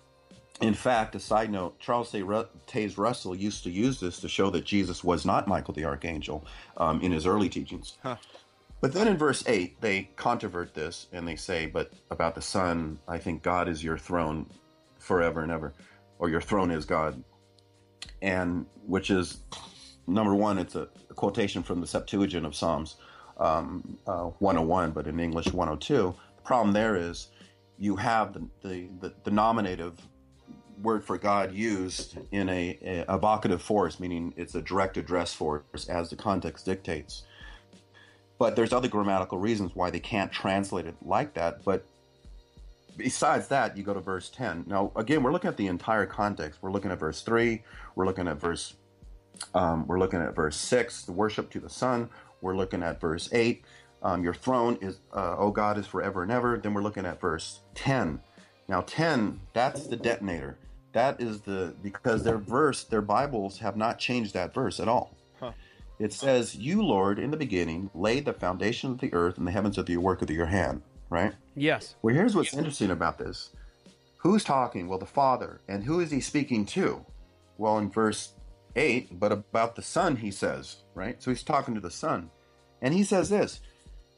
in 0.62 0.74
fact, 0.74 1.16
a 1.16 1.20
side 1.20 1.52
note, 1.52 1.80
Charles 1.80 2.12
Taze 2.12 2.98
Russell 2.98 3.36
used 3.36 3.64
to 3.64 3.70
use 3.70 4.00
this 4.00 4.20
to 4.20 4.28
show 4.28 4.50
that 4.50 4.66
Jesus 4.66 5.04
was 5.04 5.26
not 5.26 5.48
Michael 5.48 5.74
the 5.74 5.86
Archangel 5.86 6.46
um, 6.78 7.02
in 7.02 7.12
his 7.12 7.26
early 7.26 7.50
teachings. 7.50 7.98
Huh. 8.04 8.18
But 8.82 8.94
then 8.94 9.08
in 9.08 9.18
verse 9.18 9.44
8, 9.46 9.82
they 9.82 10.10
controvert 10.16 10.74
this 10.74 11.08
and 11.12 11.28
they 11.28 11.36
say, 11.36 11.66
But 11.66 11.92
about 12.12 12.36
the 12.36 12.42
Son, 12.42 13.00
I 13.08 13.18
think 13.18 13.44
God 13.44 13.68
is 13.68 13.84
your 13.84 13.98
throne 13.98 14.46
forever 14.98 15.42
and 15.42 15.52
ever, 15.52 15.74
or 16.18 16.30
your 16.30 16.42
throne 16.42 16.72
is 16.72 16.86
God. 16.86 17.22
And 18.22 18.66
which 18.86 19.10
is, 19.10 19.40
number 20.08 20.34
one, 20.34 20.58
it's 20.58 20.76
a, 20.76 20.88
quotation 21.16 21.62
from 21.62 21.82
the 21.82 21.88
Septuagint 21.88 22.46
of 22.46 22.56
Psalms 22.56 22.96
um, 23.38 23.98
uh, 24.08 24.24
101, 24.40 24.92
but 24.92 25.06
in 25.06 25.20
English 25.20 25.52
102. 25.52 26.16
The 26.38 26.42
problem 26.44 26.72
there 26.72 26.96
is 26.96 27.28
you 27.78 27.98
have 27.98 28.32
the, 28.32 28.48
the, 28.64 28.90
the, 29.02 29.14
the 29.26 29.32
nominative 29.32 30.00
word 30.82 31.04
for 31.04 31.18
God 31.18 31.54
used 31.54 32.18
in 32.32 32.48
a, 32.48 33.04
a 33.10 33.20
vocative 33.20 33.60
force, 33.60 34.00
meaning 34.00 34.34
it's 34.38 34.56
a 34.56 34.62
direct 34.62 34.96
address 34.96 35.34
force 35.34 35.90
as 35.90 36.10
the 36.10 36.16
context 36.16 36.66
dictates. 36.66 37.24
But 38.40 38.56
there's 38.56 38.74
other 38.74 38.88
grammatical 38.88 39.38
reasons 39.38 39.72
why 39.76 39.92
they 39.92 40.00
can't 40.00 40.32
translate 40.32 40.88
it 40.88 40.96
like 41.06 41.36
that. 41.36 41.64
But 41.64 41.86
besides 42.98 43.50
that, 43.50 43.78
you 43.78 43.84
go 43.84 43.94
to 43.94 44.00
verse 44.00 44.30
10. 44.30 44.64
Now, 44.66 44.92
again, 44.96 45.22
we're 45.22 45.34
looking 45.34 45.50
at 45.50 45.58
the 45.58 45.68
entire 45.68 46.08
context. 46.08 46.60
We're 46.64 46.72
looking 46.72 46.90
at 46.90 47.00
verse 47.00 47.22
3. 47.22 47.62
We're 47.96 48.06
looking 48.06 48.28
at 48.28 48.40
verse 48.40 48.74
um, 49.54 49.88
we're 49.88 50.00
looking 50.00 50.22
at 50.22 50.36
verse 50.36 50.58
6, 50.58 51.04
the 51.04 51.12
worship 51.12 51.50
to 51.52 51.60
the 51.60 51.70
Son. 51.70 52.10
We're 52.42 52.56
looking 52.56 52.84
at 52.84 53.00
verse 53.00 53.30
8. 53.32 53.64
Um, 54.02 54.24
your 54.24 54.34
throne 54.34 54.78
is, 54.82 55.00
uh, 55.14 55.36
oh 55.38 55.52
God, 55.52 55.78
is 55.78 55.86
forever 55.86 56.24
and 56.24 56.32
ever. 56.32 56.58
Then 56.58 56.74
we're 56.74 56.84
looking 56.84 57.06
at 57.06 57.20
verse 57.20 57.62
10. 57.76 58.22
Now, 58.68 58.82
10, 58.82 59.40
that's 59.54 59.88
the 59.88 59.96
detonator. 59.96 60.58
That 60.94 61.22
is 61.22 61.42
the, 61.42 61.74
because 61.82 62.24
their 62.24 62.38
verse, 62.38 62.84
their 62.84 63.02
Bibles 63.02 63.60
have 63.60 63.76
not 63.76 64.00
changed 64.00 64.34
that 64.34 64.54
verse 64.54 64.80
at 64.80 64.88
all. 64.88 65.16
Huh. 66.00 66.06
It 66.06 66.14
says, 66.14 66.56
You, 66.56 66.82
Lord, 66.82 67.20
in 67.20 67.32
the 67.32 67.38
beginning 67.38 67.90
laid 67.94 68.26
the 68.26 68.34
foundation 68.34 68.92
of 68.92 69.00
the 69.00 69.14
earth 69.14 69.38
and 69.38 69.46
the 69.46 69.52
heavens 69.52 69.78
of 69.78 69.86
the 69.86 69.98
work 69.98 70.22
of 70.22 70.30
your 70.30 70.46
hand, 70.48 70.82
right? 71.10 71.34
Yes. 71.56 71.96
Well, 72.02 72.16
here's 72.16 72.36
what's 72.36 72.54
interesting 72.54 72.92
about 72.92 73.18
this. 73.18 73.52
Who's 74.18 74.44
talking? 74.44 74.88
Well, 74.88 75.00
the 75.00 75.06
Father. 75.06 75.62
And 75.68 75.84
who 75.84 76.00
is 76.00 76.12
he 76.12 76.22
speaking 76.22 76.66
to? 76.68 77.06
Well, 77.58 77.78
in 77.78 77.90
verse 77.90 78.34
8, 78.76 79.20
but 79.20 79.32
about 79.32 79.76
the 79.76 79.82
Son, 79.82 80.16
he 80.16 80.32
says, 80.32 80.78
right? 80.94 81.22
So 81.22 81.32
he's 81.32 81.44
talking 81.44 81.76
to 81.76 81.82
the 81.82 81.92
Son. 81.92 82.30
And 82.82 82.94
he 82.94 83.04
says 83.04 83.30
this 83.30 83.60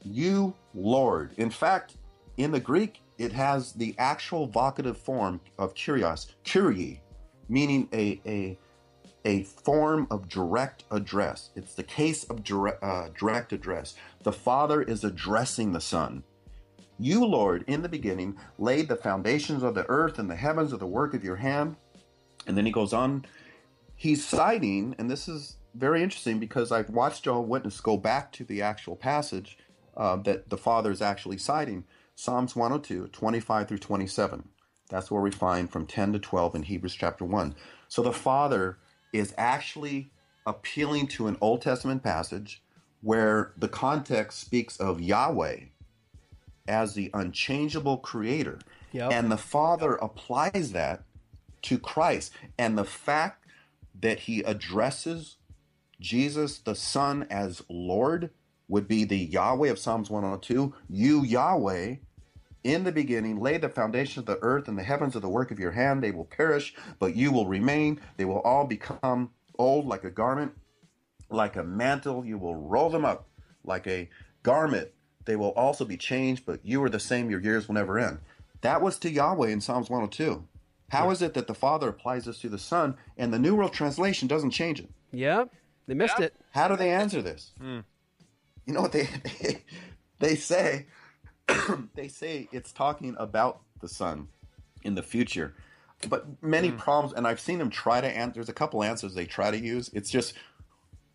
You, 0.02 0.54
Lord. 0.74 1.32
In 1.36 1.50
fact, 1.50 1.96
in 2.36 2.52
the 2.52 2.60
Greek, 2.60 3.00
it 3.18 3.32
has 3.32 3.72
the 3.72 3.94
actual 3.98 4.48
vocative 4.48 4.96
form 4.96 5.40
of 5.58 5.74
kurios, 5.74 6.32
kyrie, 6.44 7.02
meaning 7.48 7.88
a 7.92 8.20
a 8.26 8.58
a 9.24 9.44
form 9.44 10.06
of 10.10 10.28
direct 10.28 10.84
address. 10.90 11.50
It's 11.54 11.74
the 11.74 11.82
case 11.82 12.24
of 12.24 12.42
direct, 12.42 12.82
uh, 12.82 13.08
direct 13.18 13.52
address. 13.52 13.94
The 14.22 14.32
Father 14.32 14.82
is 14.82 15.04
addressing 15.04 15.72
the 15.72 15.80
Son. 15.80 16.24
You, 16.98 17.24
Lord, 17.24 17.64
in 17.66 17.82
the 17.82 17.88
beginning 17.88 18.36
laid 18.58 18.88
the 18.88 18.96
foundations 18.96 19.62
of 19.62 19.74
the 19.74 19.88
earth 19.88 20.18
and 20.18 20.30
the 20.30 20.36
heavens 20.36 20.72
of 20.72 20.80
the 20.80 20.86
work 20.86 21.14
of 21.14 21.24
your 21.24 21.36
hand. 21.36 21.76
And 22.46 22.56
then 22.56 22.66
he 22.66 22.72
goes 22.72 22.92
on. 22.92 23.24
He's 23.94 24.26
citing, 24.26 24.94
and 24.98 25.10
this 25.10 25.28
is 25.28 25.56
very 25.74 26.02
interesting 26.02 26.38
because 26.38 26.72
I've 26.72 26.90
watched 26.90 27.24
Jehovah's 27.24 27.48
Witness 27.48 27.80
go 27.80 27.96
back 27.96 28.32
to 28.32 28.44
the 28.44 28.62
actual 28.62 28.96
passage 28.96 29.58
uh, 29.96 30.16
that 30.16 30.50
the 30.50 30.56
Father 30.56 30.90
is 30.90 31.02
actually 31.02 31.38
citing 31.38 31.84
Psalms 32.14 32.54
102, 32.54 33.08
25 33.08 33.68
through 33.68 33.78
27. 33.78 34.48
That's 34.88 35.10
where 35.10 35.22
we 35.22 35.30
find 35.30 35.70
from 35.70 35.86
10 35.86 36.12
to 36.12 36.18
12 36.18 36.54
in 36.56 36.62
Hebrews 36.64 36.94
chapter 36.94 37.24
1. 37.24 37.54
So 37.88 38.02
the 38.02 38.12
Father 38.12 38.78
is 39.12 39.34
actually 39.36 40.10
appealing 40.46 41.06
to 41.06 41.26
an 41.26 41.36
Old 41.40 41.62
Testament 41.62 42.02
passage 42.02 42.62
where 43.00 43.52
the 43.56 43.68
context 43.68 44.40
speaks 44.40 44.76
of 44.78 45.00
Yahweh 45.00 45.60
as 46.68 46.94
the 46.94 47.10
unchangeable 47.12 47.98
creator. 47.98 48.58
Yep. 48.92 49.12
And 49.12 49.30
the 49.30 49.36
Father 49.36 49.94
applies 49.94 50.72
that 50.72 51.02
to 51.62 51.78
Christ. 51.78 52.32
And 52.58 52.76
the 52.76 52.84
fact 52.84 53.46
that 54.00 54.20
he 54.20 54.40
addresses 54.40 55.36
Jesus 56.00 56.58
the 56.58 56.74
Son 56.74 57.26
as 57.30 57.62
Lord 57.68 58.30
would 58.68 58.88
be 58.88 59.04
the 59.04 59.18
Yahweh 59.18 59.70
of 59.70 59.78
Psalms 59.78 60.10
102. 60.10 60.74
You, 60.88 61.24
Yahweh, 61.24 61.96
in 62.64 62.84
the 62.84 62.92
beginning 62.92 63.40
laid 63.40 63.62
the 63.62 63.68
foundation 63.68 64.20
of 64.20 64.26
the 64.26 64.38
earth 64.42 64.68
and 64.68 64.78
the 64.78 64.82
heavens 64.82 65.16
of 65.16 65.22
the 65.22 65.28
work 65.28 65.50
of 65.50 65.58
your 65.58 65.72
hand. 65.72 66.02
They 66.02 66.10
will 66.10 66.24
perish, 66.24 66.74
but 66.98 67.16
you 67.16 67.32
will 67.32 67.46
remain. 67.46 68.00
They 68.16 68.24
will 68.24 68.40
all 68.40 68.66
become 68.66 69.30
old 69.58 69.86
like 69.86 70.04
a 70.04 70.10
garment, 70.10 70.52
like 71.28 71.56
a 71.56 71.64
mantle. 71.64 72.24
You 72.24 72.38
will 72.38 72.56
roll 72.56 72.90
them 72.90 73.04
up 73.04 73.28
like 73.64 73.86
a 73.86 74.08
garment. 74.42 74.88
They 75.24 75.36
will 75.36 75.50
also 75.50 75.84
be 75.84 75.96
changed, 75.96 76.44
but 76.46 76.64
you 76.64 76.82
are 76.82 76.88
the 76.88 77.00
same. 77.00 77.30
Your 77.30 77.40
years 77.40 77.68
will 77.68 77.74
never 77.74 77.98
end. 77.98 78.18
That 78.62 78.80
was 78.80 78.98
to 79.00 79.10
Yahweh 79.10 79.48
in 79.48 79.60
Psalms 79.60 79.90
102. 79.90 80.44
How 80.90 81.10
is 81.10 81.22
it 81.22 81.34
that 81.34 81.46
the 81.46 81.54
Father 81.54 81.88
applies 81.88 82.26
this 82.26 82.38
to 82.40 82.48
the 82.48 82.58
Son 82.58 82.96
and 83.16 83.32
the 83.32 83.38
New 83.38 83.54
World 83.54 83.72
Translation 83.72 84.28
doesn't 84.28 84.50
change 84.50 84.78
it? 84.78 84.90
Yep, 85.12 85.50
they 85.86 85.94
missed 85.94 86.20
it. 86.20 86.34
How 86.50 86.68
do 86.68 86.76
they 86.76 86.90
answer 86.90 87.22
this? 87.22 87.52
Hmm. 87.58 87.80
You 88.66 88.74
know 88.74 88.82
what 88.82 88.92
they 88.92 89.08
they, 89.40 89.62
they 90.18 90.36
say? 90.36 90.86
they 91.94 92.08
say 92.08 92.48
it's 92.52 92.72
talking 92.72 93.16
about 93.18 93.60
the 93.80 93.88
Son 93.88 94.28
in 94.82 94.94
the 94.94 95.02
future, 95.02 95.54
but 96.08 96.26
many 96.42 96.70
mm. 96.70 96.78
problems. 96.78 97.14
And 97.14 97.26
I've 97.26 97.40
seen 97.40 97.58
them 97.58 97.70
try 97.70 98.00
to 98.00 98.08
answer. 98.08 98.34
There's 98.34 98.48
a 98.48 98.54
couple 98.54 98.82
answers 98.82 99.14
they 99.14 99.26
try 99.26 99.50
to 99.50 99.58
use. 99.58 99.90
It's 99.92 100.10
just 100.10 100.34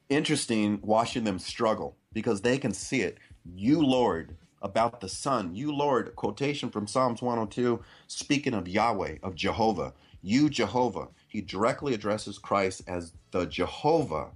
interesting 0.09 0.79
watching 0.81 1.23
them 1.23 1.39
struggle 1.39 1.95
because 2.13 2.41
they 2.41 2.57
can 2.57 2.73
see 2.73 3.01
it. 3.01 3.17
You 3.43 3.81
Lord 3.81 4.35
about 4.61 5.01
the 5.01 5.09
Son. 5.09 5.55
You 5.55 5.73
Lord. 5.73 6.15
Quotation 6.15 6.69
from 6.69 6.87
Psalms 6.87 7.21
102, 7.21 7.81
speaking 8.07 8.53
of 8.53 8.67
Yahweh 8.67 9.17
of 9.23 9.35
Jehovah. 9.35 9.93
You 10.21 10.49
Jehovah. 10.49 11.09
He 11.27 11.41
directly 11.41 11.93
addresses 11.93 12.37
Christ 12.37 12.81
as 12.87 13.13
the 13.31 13.45
Jehovah 13.45 14.29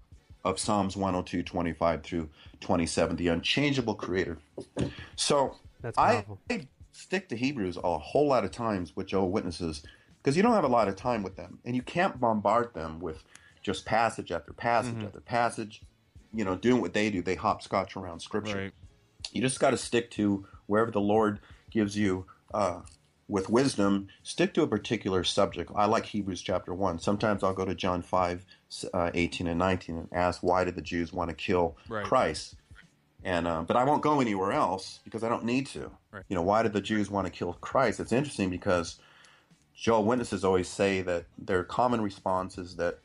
of 0.43 0.59
Psalms 0.59 0.95
102, 0.95 1.43
25 1.43 2.03
through 2.03 2.29
27, 2.61 3.15
the 3.15 3.27
unchangeable 3.27 3.95
creator. 3.95 4.37
So 5.15 5.55
That's 5.81 5.97
I, 5.97 6.13
powerful. 6.15 6.39
I 6.49 6.67
stick 6.91 7.29
to 7.29 7.35
Hebrews 7.35 7.77
a 7.83 7.97
whole 7.97 8.27
lot 8.27 8.43
of 8.45 8.51
times 8.51 8.95
with 8.95 9.07
Jehovah 9.07 9.27
Witnesses 9.27 9.83
because 10.21 10.37
you 10.37 10.43
don't 10.43 10.53
have 10.53 10.63
a 10.63 10.67
lot 10.69 10.87
of 10.87 10.95
time 10.95 11.23
with 11.23 11.35
them 11.35 11.59
and 11.65 11.75
you 11.75 11.81
can't 11.81 12.19
bombard 12.19 12.73
them 12.73 12.99
with 12.99 13.23
just 13.63 13.85
passage 13.85 14.31
after 14.31 14.53
passage 14.53 14.95
Mhm. 14.95 15.05
after 15.07 15.21
passage. 15.21 15.81
You 16.33 16.45
know, 16.45 16.55
doing 16.55 16.81
what 16.81 16.93
they 16.93 17.09
do, 17.09 17.21
they 17.21 17.35
hopscotch 17.35 17.95
around 17.97 18.21
scripture. 18.21 18.57
Right. 18.57 18.73
You 19.31 19.41
just 19.41 19.59
got 19.59 19.71
to 19.71 19.77
stick 19.77 20.09
to 20.11 20.47
wherever 20.67 20.91
the 20.91 21.01
Lord 21.01 21.39
gives 21.69 21.97
you 21.97 22.25
uh, 22.53 22.81
with 23.27 23.49
wisdom. 23.49 24.07
Stick 24.23 24.53
to 24.55 24.61
a 24.61 24.67
particular 24.67 25.23
subject. 25.23 25.71
I 25.75 25.85
like 25.85 26.05
Hebrews 26.05 26.41
chapter 26.41 26.73
one. 26.73 26.99
Sometimes 26.99 27.43
I'll 27.43 27.53
go 27.53 27.65
to 27.65 27.75
John 27.75 28.01
five, 28.01 28.45
uh, 28.93 29.11
eighteen 29.13 29.47
and 29.47 29.59
nineteen, 29.59 29.97
and 29.97 30.09
ask 30.11 30.41
why 30.43 30.63
did 30.65 30.75
the 30.75 30.81
Jews 30.81 31.13
want 31.13 31.29
to 31.29 31.35
kill 31.35 31.77
Right. 31.87 32.05
Christ? 32.05 32.55
And 33.23 33.47
uh, 33.47 33.61
but 33.63 33.77
I 33.77 33.83
won't 33.83 34.01
go 34.01 34.19
anywhere 34.19 34.51
else 34.51 34.99
because 35.03 35.23
I 35.23 35.29
don't 35.29 35.45
need 35.45 35.67
to. 35.67 35.91
Right. 36.11 36.23
You 36.29 36.35
know, 36.35 36.41
why 36.41 36.63
did 36.63 36.73
the 36.73 36.81
Jews 36.81 37.09
want 37.11 37.27
to 37.27 37.31
kill 37.31 37.53
Christ? 37.53 37.99
It's 37.99 38.11
interesting 38.11 38.49
because 38.49 38.99
Jehovah's 39.75 40.07
Witnesses 40.07 40.43
always 40.43 40.67
say 40.67 41.01
that 41.01 41.25
their 41.37 41.63
common 41.63 42.01
response 42.01 42.57
is 42.57 42.75
that 42.77 42.99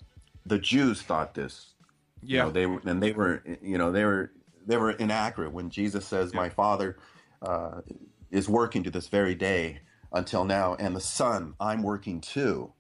the 0.46 0.58
Jews 0.58 1.02
thought 1.02 1.34
this. 1.34 1.74
You 2.22 2.36
Yeah. 2.36 2.42
know, 2.44 2.50
they 2.50 2.66
were, 2.66 2.80
and 2.86 3.02
they 3.02 3.12
were, 3.12 3.42
you 3.62 3.78
know, 3.78 3.92
they 3.92 4.04
were, 4.04 4.32
they 4.66 4.76
were 4.78 4.92
inaccurate 4.92 5.52
when 5.52 5.70
Jesus 5.70 6.06
says, 6.06 6.32
"My 6.34 6.48
Father 6.48 6.96
uh, 7.42 7.82
is 8.30 8.48
working 8.48 8.82
to 8.84 8.90
this 8.90 9.08
very 9.08 9.34
day 9.34 9.80
until 10.12 10.44
now, 10.44 10.74
and 10.76 10.96
the 10.96 11.00
Son, 11.00 11.54
I'm 11.60 11.82
working 11.82 12.20
too." 12.20 12.72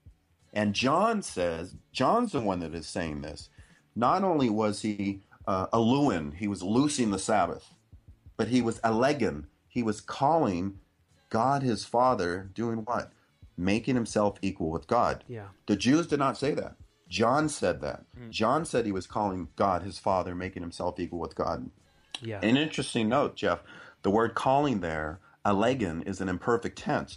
And 0.52 0.74
John 0.74 1.20
says, 1.20 1.76
John's 1.92 2.32
the 2.32 2.40
one 2.40 2.60
that 2.60 2.74
is 2.74 2.86
saying 2.86 3.20
this. 3.20 3.50
Not 3.94 4.24
only 4.24 4.48
was 4.48 4.80
he 4.82 5.20
uh, 5.46 5.66
aluin, 5.68 6.34
he 6.34 6.48
was 6.48 6.62
loosing 6.62 7.10
the 7.10 7.18
Sabbath, 7.18 7.70
but 8.36 8.48
he 8.48 8.60
was 8.60 8.80
elegan. 8.80 9.44
He 9.68 9.82
was 9.82 10.00
calling 10.00 10.78
God 11.30 11.62
his 11.62 11.84
Father, 11.84 12.50
doing 12.54 12.78
what? 12.78 13.12
Making 13.56 13.94
himself 13.94 14.38
equal 14.42 14.70
with 14.70 14.86
God. 14.86 15.24
Yeah. 15.28 15.48
The 15.66 15.76
Jews 15.76 16.06
did 16.06 16.18
not 16.18 16.36
say 16.36 16.54
that. 16.54 16.76
John 17.08 17.48
said 17.48 17.80
that. 17.82 18.04
John 18.30 18.64
said 18.64 18.84
he 18.84 18.92
was 18.92 19.06
calling 19.06 19.48
God 19.56 19.82
his 19.82 19.98
Father, 19.98 20.34
making 20.34 20.62
himself 20.62 20.98
equal 20.98 21.20
with 21.20 21.34
God. 21.34 21.70
Yeah. 22.20 22.40
An 22.42 22.56
interesting 22.56 23.08
note, 23.08 23.36
Jeff. 23.36 23.60
The 24.02 24.10
word 24.10 24.34
calling 24.34 24.80
there, 24.80 25.20
allegan, 25.44 26.06
is 26.06 26.20
an 26.20 26.28
imperfect 26.28 26.78
tense, 26.78 27.16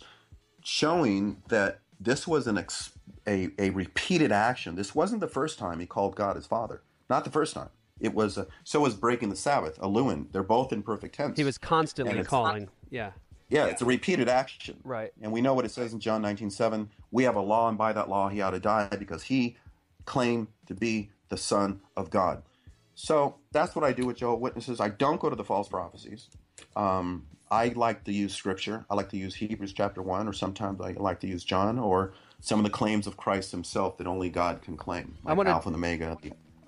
showing 0.64 1.42
that 1.48 1.80
this 2.00 2.28
was 2.28 2.48
an 2.48 2.58
ex- 2.58 2.92
a, 3.28 3.50
a 3.58 3.72
repeated 3.72 4.32
action. 4.32 4.76
This 4.76 4.94
wasn't 4.96 5.22
the 5.22 5.28
first 5.28 5.60
time 5.60 5.80
he 5.80 5.86
called 5.86 6.16
God 6.16 6.36
his 6.36 6.46
Father. 6.46 6.82
Not 7.10 7.24
the 7.24 7.32
first 7.32 7.54
time. 7.54 7.70
It 8.00 8.14
was 8.14 8.38
uh, 8.38 8.46
so 8.64 8.80
was 8.82 8.96
breaking 8.96 9.30
the 9.30 9.36
Sabbath, 9.36 9.78
a 9.80 9.82
aluin. 9.82 10.32
They're 10.32 10.44
both 10.44 10.72
imperfect 10.72 11.16
tense. 11.16 11.38
He 11.38 11.44
was 11.44 11.58
constantly 11.58 12.24
calling. 12.24 12.70
Yeah. 12.90 13.12
yeah, 13.50 13.66
it's 13.66 13.82
a 13.82 13.86
repeated 13.86 14.30
action. 14.30 14.80
Right. 14.84 15.12
And 15.22 15.32
we 15.32 15.42
know 15.42 15.54
what 15.54 15.66
it 15.66 15.72
says 15.72 15.94
in 15.94 16.00
John 16.00 16.22
19:7. 16.22 16.88
We 17.12 17.24
have 17.24 17.36
a 17.36 17.42
law, 17.42 17.68
and 17.70 17.78
by 17.78 17.94
that 17.94 18.10
law 18.10 18.30
he 18.30 18.42
ought 18.42 18.52
to 18.52 18.60
die 18.60 18.88
because 18.98 19.24
he 19.24 19.58
claimed 20.06 20.48
to 20.68 20.74
be 20.74 21.10
the 21.30 21.38
Son 21.38 21.82
of 21.96 22.10
God. 22.10 22.42
So 22.96 23.36
that's 23.52 23.76
what 23.76 23.86
I 23.86 23.94
do 23.94 24.06
with 24.06 24.18
Jehovah's 24.18 24.42
Witnesses. 24.42 24.80
I 24.80 24.90
don't 24.90 25.20
go 25.22 25.30
to 25.30 25.36
the 25.36 25.44
false 25.44 25.70
prophecies. 25.70 26.28
Um, 26.76 27.26
I 27.52 27.70
like 27.70 28.04
to 28.04 28.12
use 28.14 28.34
Scripture. 28.36 28.86
I 28.90 28.96
like 28.96 29.10
to 29.10 29.18
use 29.18 29.36
Hebrews 29.36 29.74
chapter 29.74 30.02
one, 30.02 30.28
or 30.28 30.34
sometimes 30.34 30.82
I 30.82 30.92
like 30.92 31.20
to 31.22 31.28
use 31.28 31.44
John, 31.44 31.80
or 31.80 32.14
some 32.42 32.60
of 32.60 32.64
the 32.66 32.70
claims 32.72 33.08
of 33.08 33.18
Christ 33.18 33.52
Himself 33.52 33.98
that 33.98 34.08
only 34.08 34.30
God 34.30 34.62
can 34.62 34.78
claim, 34.78 35.16
I 35.26 35.30
like 35.30 35.38
wanna- 35.38 35.50
Alpha 35.52 35.70
and 35.70 35.76
Omega. 35.76 36.18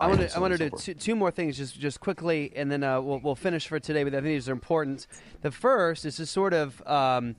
I 0.02 0.08
want 0.08 0.20
to. 0.22 0.36
I 0.36 0.40
want 0.40 0.58
to 0.58 0.70
do 0.70 0.76
two, 0.76 0.94
two 0.96 1.16
more 1.16 1.30
things, 1.30 1.58
just 1.58 1.80
just 1.80 2.00
quickly, 2.00 2.52
and 2.56 2.72
then 2.72 2.84
uh, 2.84 3.00
we'll 3.00 3.20
we'll 3.20 3.36
finish 3.36 3.68
for 3.68 3.80
today. 3.80 4.04
But 4.04 4.14
I 4.14 4.18
think 4.18 4.26
these 4.28 4.50
are 4.50 4.54
important. 4.54 5.06
The 5.42 5.52
first 5.52 6.06
is 6.06 6.16
to 6.16 6.26
sort 6.26 6.54
of 6.54 6.86
um, 6.88 7.36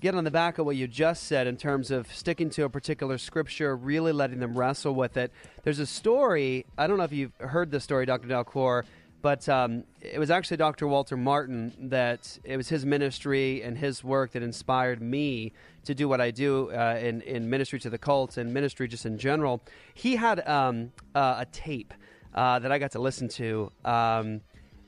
get 0.00 0.14
on 0.14 0.22
the 0.22 0.30
back 0.30 0.58
of 0.58 0.66
what 0.66 0.76
you 0.76 0.86
just 0.86 1.24
said 1.24 1.46
in 1.46 1.56
terms 1.56 1.90
of 1.90 2.12
sticking 2.14 2.50
to 2.50 2.64
a 2.64 2.70
particular 2.70 3.18
scripture, 3.18 3.76
really 3.76 4.12
letting 4.12 4.38
them 4.38 4.56
wrestle 4.56 4.94
with 4.94 5.16
it. 5.16 5.32
There's 5.64 5.80
a 5.80 5.86
story. 5.86 6.66
I 6.78 6.86
don't 6.86 6.98
know 6.98 7.04
if 7.04 7.12
you've 7.12 7.34
heard 7.38 7.70
this 7.70 7.82
story, 7.84 8.06
Dr. 8.06 8.28
Dalcour, 8.28 8.84
but 9.24 9.48
um, 9.48 9.84
it 10.02 10.18
was 10.18 10.30
actually 10.30 10.58
Dr. 10.58 10.86
Walter 10.86 11.16
Martin 11.16 11.72
that 11.88 12.38
it 12.44 12.58
was 12.58 12.68
his 12.68 12.84
ministry 12.84 13.62
and 13.62 13.78
his 13.78 14.04
work 14.04 14.32
that 14.32 14.42
inspired 14.42 15.00
me 15.00 15.54
to 15.86 15.94
do 15.94 16.10
what 16.10 16.20
I 16.20 16.30
do 16.30 16.70
uh, 16.70 16.98
in 17.00 17.22
in 17.22 17.48
ministry 17.48 17.80
to 17.80 17.88
the 17.88 17.96
cults 17.96 18.36
and 18.36 18.52
ministry 18.52 18.86
just 18.86 19.06
in 19.06 19.16
general. 19.16 19.62
He 19.94 20.16
had 20.16 20.46
um, 20.46 20.92
uh, 21.14 21.36
a 21.38 21.46
tape 21.46 21.94
uh, 22.34 22.58
that 22.58 22.70
I 22.70 22.78
got 22.78 22.90
to 22.92 22.98
listen 22.98 23.28
to. 23.28 23.72
Um, 23.86 24.42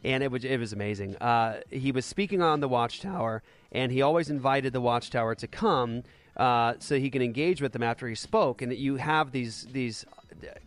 and 0.05 0.23
it 0.23 0.31
was 0.31 0.45
it 0.45 0.59
was 0.61 0.75
amazing. 0.75 1.17
Uh, 1.17 1.63
he 1.71 1.91
was 1.91 2.05
speaking 2.05 2.43
on 2.43 2.61
the 2.61 2.69
Watchtower, 2.69 3.43
and 3.73 3.91
he 3.91 4.03
always 4.03 4.29
invited 4.29 4.75
the 4.75 4.83
Watchtower 4.83 5.35
to 5.37 5.47
come 5.47 6.03
uh, 6.37 6.75
so 6.79 6.99
he 6.99 7.09
can 7.09 7.23
engage 7.23 7.63
with 7.63 7.73
them 7.73 7.83
after 7.83 8.07
he 8.07 8.15
spoke. 8.15 8.61
And 8.61 8.71
that 8.71 8.79
you 8.79 8.97
have 8.97 9.33
these 9.33 9.67
these 9.73 10.05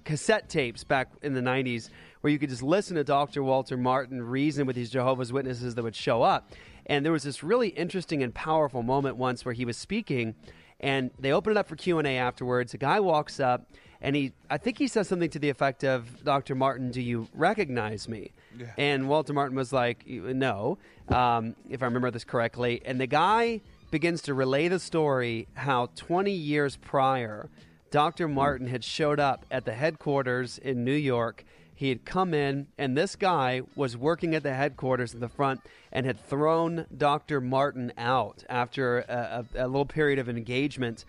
cassette 0.06 0.50
tapes 0.50 0.84
back 0.84 1.12
in 1.22 1.36
the 1.36 1.42
'90s 1.42 1.90
where 2.22 2.32
you 2.32 2.40
could 2.40 2.50
just 2.50 2.64
listen 2.64 2.96
to 2.96 3.04
Dr. 3.04 3.44
Walter 3.44 3.78
Martin 3.78 4.22
reason 4.22 4.66
with 4.66 4.76
these 4.76 4.90
Jehovah's 4.90 5.32
Witnesses 5.32 5.76
that 5.76 5.84
would 5.84 5.96
show 5.96 6.22
up. 6.22 6.52
And 6.86 7.06
there 7.06 7.12
was 7.12 7.24
this 7.24 7.44
really 7.44 7.70
interesting 7.70 8.24
and 8.24 8.34
powerful 8.34 8.84
moment 8.84 9.16
once 9.16 9.46
where 9.46 9.54
he 9.54 9.64
was 9.64 9.78
speaking, 9.78 10.36
and 10.80 11.12
they 11.20 11.32
opened 11.32 11.56
it 11.56 11.60
up 11.60 11.68
for 11.68 11.76
Q 11.76 12.00
and 12.00 12.08
A 12.08 12.18
afterwards. 12.18 12.74
A 12.74 12.78
guy 12.78 13.00
walks 13.00 13.40
up, 13.40 13.68
and 14.02 14.16
he 14.16 14.34
I 14.50 14.58
think 14.58 14.78
he 14.80 14.88
says 14.88 15.08
something 15.08 15.30
to 15.30 15.40
the 15.40 15.50
effect 15.50 15.84
of, 15.84 16.24
"Dr. 16.24 16.56
Martin, 16.56 16.90
do 16.90 17.02
you 17.02 17.28
recognize 17.34 18.10
me?" 18.10 18.32
And 18.78 19.08
Walter 19.08 19.34
Martin 19.34 19.56
was 19.56 19.72
like, 19.72 20.08
"No," 20.08 20.80
um, 21.10 21.56
if 21.70 21.84
I 21.84 21.86
remember 21.86 22.10
this 22.12 22.24
correctly. 22.24 22.82
And 22.86 23.00
the 23.00 23.08
guy 23.08 23.62
begins 23.92 24.22
to 24.24 24.34
relay 24.34 24.68
the 24.68 24.80
story 24.80 25.48
how 25.54 25.90
20 25.96 26.32
years 26.32 26.76
prior, 26.76 27.50
Dr. 27.92 28.28
Martin 28.28 28.68
had 28.68 28.84
showed 28.84 29.20
up 29.20 29.46
at 29.52 29.66
the 29.66 29.74
headquarters 29.74 30.58
in 30.58 30.84
New 30.84 30.92
York. 30.94 31.44
He 31.80 31.88
had 31.88 32.04
come 32.04 32.34
in, 32.34 32.68
and 32.78 32.98
this 32.98 33.16
guy 33.16 33.62
was 33.74 33.96
working 33.96 34.36
at 34.36 34.44
the 34.44 34.54
headquarters 34.54 35.14
in 35.14 35.22
the 35.22 35.30
front 35.30 35.62
and 35.94 36.06
had 36.06 36.20
thrown 36.20 36.86
Dr. 36.98 37.40
Martin 37.40 37.94
out 37.98 38.44
after 38.50 39.00
a, 39.08 39.46
a, 39.56 39.66
a 39.66 39.68
little 39.68 39.86
period 39.86 40.20
of 40.20 40.28
engagement. 40.28 41.06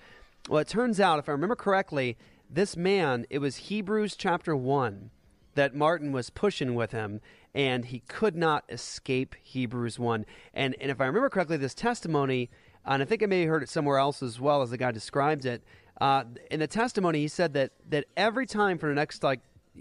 Well, 0.49 0.61
it 0.61 0.69
turns 0.69 1.01
out, 1.01 1.19
if 1.19 1.29
I 1.29 1.33
remember 1.33 1.57
correctly, 1.57 2.17
this 2.49 2.77
man, 2.77 3.27
it 3.31 3.41
was 3.41 3.57
Hebrews 3.57 4.15
chapter 4.15 4.55
1 4.55 5.11
that 5.57 5.75
Martin 5.75 6.13
was 6.13 6.31
pushing 6.31 6.77
with 6.77 6.93
him, 6.93 7.21
and 7.53 7.87
he 7.87 8.05
could 8.07 8.37
not 8.37 8.63
escape 8.69 9.35
Hebrews 9.43 9.99
1. 9.99 10.25
And, 10.55 10.77
and 10.81 10.89
if 10.89 11.01
I 11.01 11.07
remember 11.07 11.31
correctly, 11.31 11.57
this 11.57 11.75
testimony, 11.75 12.49
and 12.87 13.03
I 13.03 13.07
think 13.07 13.25
I 13.25 13.27
may 13.27 13.41
have 13.41 13.49
heard 13.49 13.65
it 13.65 13.69
somewhere 13.69 13.99
else 13.99 14.23
as 14.23 14.39
well 14.39 14.63
as 14.63 14.71
the 14.71 14.79
guy 14.79 14.93
described 14.93 15.47
it, 15.47 15.65
uh, 16.01 16.23
in 16.49 16.61
the 16.61 16.69
testimony, 16.69 17.23
he 17.23 17.29
said 17.29 17.55
that, 17.55 17.73
that 17.89 18.05
every 18.17 18.47
time 18.47 18.79
for 18.79 18.89
the 18.89 18.95
next 18.95 19.25
like 19.25 19.41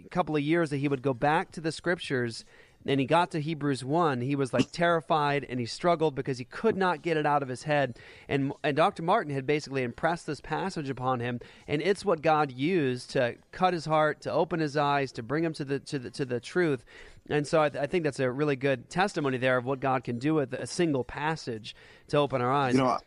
couple 0.10 0.36
of 0.36 0.42
years 0.42 0.70
that 0.70 0.78
he 0.78 0.88
would 0.88 1.02
go 1.02 1.14
back 1.14 1.52
to 1.52 1.62
the 1.62 1.72
scriptures 1.72 2.46
and 2.86 3.00
he 3.00 3.06
got 3.06 3.32
to 3.32 3.42
Hebrews 3.42 3.84
1, 3.84 4.22
he 4.22 4.36
was 4.36 4.54
like 4.54 4.72
terrified 4.72 5.46
and 5.50 5.60
he 5.60 5.66
struggled 5.66 6.16
because 6.16 6.38
he 6.38 6.46
could 6.46 6.78
not 6.78 7.02
get 7.02 7.18
it 7.18 7.26
out 7.26 7.44
of 7.44 7.50
his 7.50 7.64
head. 7.64 8.00
And, 8.28 8.54
and 8.64 8.76
Dr. 8.76 9.04
Martin 9.04 9.34
had 9.34 9.46
basically 9.46 9.84
impressed 9.84 10.26
this 10.26 10.40
passage 10.40 10.90
upon 10.90 11.20
him, 11.20 11.40
and 11.68 11.82
it's 11.82 12.06
what 12.06 12.22
God 12.22 12.52
used 12.52 13.12
to 13.12 13.36
cut 13.52 13.74
his 13.74 13.86
heart, 13.86 14.22
to 14.22 14.32
open 14.32 14.60
his 14.60 14.78
eyes, 14.78 15.12
to 15.14 15.24
bring 15.24 15.44
him 15.44 15.54
to 15.54 15.66
the, 15.66 15.80
to 15.80 16.00
the, 16.00 16.10
to 16.12 16.26
the 16.26 16.40
truth. 16.40 16.86
And 17.30 17.46
so 17.46 17.62
I, 17.62 17.70
th- 17.70 17.84
I 17.84 17.86
think 17.86 18.06
that's 18.06 18.20
a 18.20 18.32
really 18.32 18.56
good 18.56 18.90
testimony 18.90 19.38
there 19.38 19.58
of 19.58 19.66
what 19.66 19.82
God 19.82 20.04
can 20.04 20.18
do 20.18 20.36
with 20.36 20.54
a 20.54 20.66
single 20.66 21.04
passage 21.04 21.76
to 22.08 22.18
open 22.18 22.42
our 22.42 22.52
eyes. 22.52 22.74
You 22.74 22.82
know, 22.82 22.98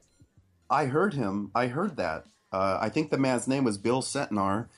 I 0.68 0.84
heard 0.84 1.14
him. 1.14 1.50
I 1.54 1.66
heard 1.66 1.96
that. 1.96 2.26
Uh, 2.52 2.78
I 2.80 2.90
think 2.90 3.10
the 3.10 3.18
man's 3.18 3.48
name 3.48 3.64
was 3.64 3.78
Bill 3.78 4.02
Sentnar, 4.02 4.68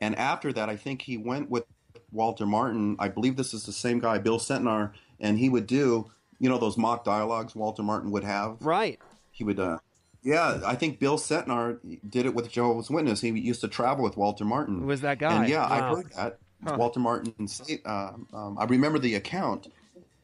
and 0.00 0.14
after 0.16 0.52
that, 0.52 0.68
I 0.68 0.76
think 0.76 1.02
he 1.02 1.16
went 1.16 1.50
with 1.50 1.64
Walter 2.12 2.46
Martin. 2.46 2.96
I 2.98 3.08
believe 3.08 3.36
this 3.36 3.54
is 3.54 3.64
the 3.64 3.72
same 3.72 3.98
guy, 3.98 4.18
Bill 4.18 4.38
Sentnar, 4.38 4.92
and 5.20 5.38
he 5.38 5.48
would 5.48 5.66
do 5.66 6.10
you 6.38 6.48
know 6.48 6.58
those 6.58 6.76
mock 6.76 7.04
dialogues 7.04 7.54
Walter 7.54 7.82
Martin 7.82 8.10
would 8.10 8.24
have. 8.24 8.58
Right. 8.60 9.00
He 9.30 9.44
would. 9.44 9.58
Uh, 9.58 9.78
yeah, 10.22 10.60
I 10.66 10.74
think 10.74 10.98
Bill 10.98 11.18
Sentnar 11.18 11.78
did 12.08 12.26
it 12.26 12.34
with 12.34 12.50
Jehovah's 12.50 12.90
Witness. 12.90 13.20
He 13.20 13.28
used 13.30 13.60
to 13.60 13.68
travel 13.68 14.02
with 14.02 14.16
Walter 14.16 14.44
Martin. 14.44 14.80
Who 14.80 14.86
was 14.86 15.02
that 15.02 15.18
guy? 15.18 15.42
And 15.42 15.48
yeah, 15.48 15.66
I 15.66 15.94
heard 15.94 16.12
that. 16.16 16.38
Huh. 16.64 16.76
Walter 16.78 17.00
Martin. 17.00 17.48
Uh, 17.84 18.12
um, 18.32 18.56
I 18.58 18.64
remember 18.64 18.98
the 18.98 19.14
account, 19.14 19.68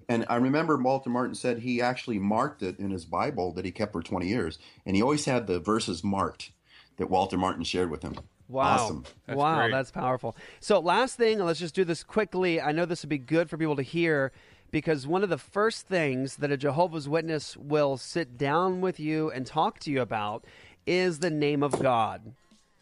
and 0.08 0.26
I 0.28 0.36
remember 0.36 0.76
Walter 0.76 1.10
Martin 1.10 1.34
said 1.34 1.58
he 1.58 1.80
actually 1.80 2.18
marked 2.18 2.62
it 2.62 2.78
in 2.78 2.90
his 2.90 3.04
Bible 3.04 3.52
that 3.52 3.64
he 3.64 3.70
kept 3.70 3.92
for 3.92 4.02
twenty 4.02 4.28
years, 4.28 4.58
and 4.84 4.96
he 4.96 5.02
always 5.02 5.26
had 5.26 5.46
the 5.46 5.60
verses 5.60 6.02
marked 6.02 6.50
that 6.96 7.10
Walter 7.10 7.38
Martin 7.38 7.64
shared 7.64 7.90
with 7.90 8.02
him. 8.02 8.16
Wow. 8.52 8.74
Awesome. 8.74 9.04
wow, 9.28 9.68
that's 9.70 9.90
powerful. 9.90 10.36
So, 10.60 10.78
last 10.78 11.16
thing, 11.16 11.38
let's 11.38 11.58
just 11.58 11.74
do 11.74 11.84
this 11.84 12.04
quickly. 12.04 12.60
I 12.60 12.72
know 12.72 12.84
this 12.84 13.02
would 13.02 13.08
be 13.08 13.18
good 13.18 13.48
for 13.48 13.56
people 13.56 13.76
to 13.76 13.82
hear 13.82 14.32
because 14.70 15.06
one 15.06 15.22
of 15.22 15.28
the 15.28 15.38
first 15.38 15.86
things 15.86 16.36
that 16.36 16.50
a 16.50 16.56
Jehovah's 16.56 17.08
Witness 17.08 17.56
will 17.56 17.96
sit 17.96 18.36
down 18.36 18.80
with 18.80 19.00
you 19.00 19.30
and 19.30 19.46
talk 19.46 19.78
to 19.80 19.90
you 19.90 20.00
about 20.00 20.44
is 20.86 21.20
the 21.20 21.30
name 21.30 21.62
of 21.62 21.80
God. 21.80 22.34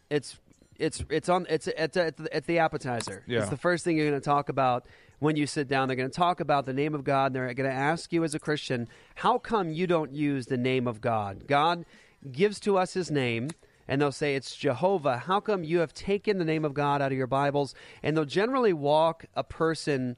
It's 0.09 0.39
it's 0.77 1.03
it's 1.09 1.29
on 1.29 1.45
it's 1.49 1.67
it's 1.67 1.95
it's, 1.95 2.21
it's 2.31 2.47
the 2.47 2.59
appetizer. 2.59 3.23
Yeah. 3.27 3.39
It's 3.39 3.49
the 3.49 3.57
first 3.57 3.83
thing 3.83 3.97
you're 3.97 4.09
going 4.09 4.19
to 4.19 4.25
talk 4.25 4.49
about 4.49 4.85
when 5.19 5.35
you 5.35 5.45
sit 5.45 5.67
down. 5.67 5.87
They're 5.87 5.95
going 5.95 6.09
to 6.09 6.15
talk 6.15 6.39
about 6.39 6.65
the 6.65 6.73
name 6.73 6.95
of 6.95 7.03
God. 7.03 7.27
And 7.27 7.35
they're 7.35 7.53
going 7.53 7.69
to 7.69 7.75
ask 7.75 8.11
you 8.11 8.23
as 8.23 8.33
a 8.33 8.39
Christian, 8.39 8.87
how 9.15 9.37
come 9.37 9.71
you 9.71 9.87
don't 9.87 10.13
use 10.13 10.47
the 10.47 10.57
name 10.57 10.87
of 10.87 10.99
God? 10.99 11.47
God 11.47 11.85
gives 12.31 12.59
to 12.61 12.77
us 12.77 12.93
His 12.93 13.11
name 13.11 13.49
and 13.91 14.01
they'll 14.01 14.09
say 14.09 14.35
it's 14.35 14.55
Jehovah. 14.55 15.17
How 15.17 15.41
come 15.41 15.65
you 15.65 15.79
have 15.79 15.93
taken 15.93 16.37
the 16.37 16.45
name 16.45 16.63
of 16.63 16.73
God 16.73 17.01
out 17.01 17.11
of 17.11 17.17
your 17.17 17.27
Bibles? 17.27 17.75
And 18.01 18.15
they'll 18.15 18.23
generally 18.23 18.71
walk 18.71 19.25
a 19.35 19.43
person 19.43 20.15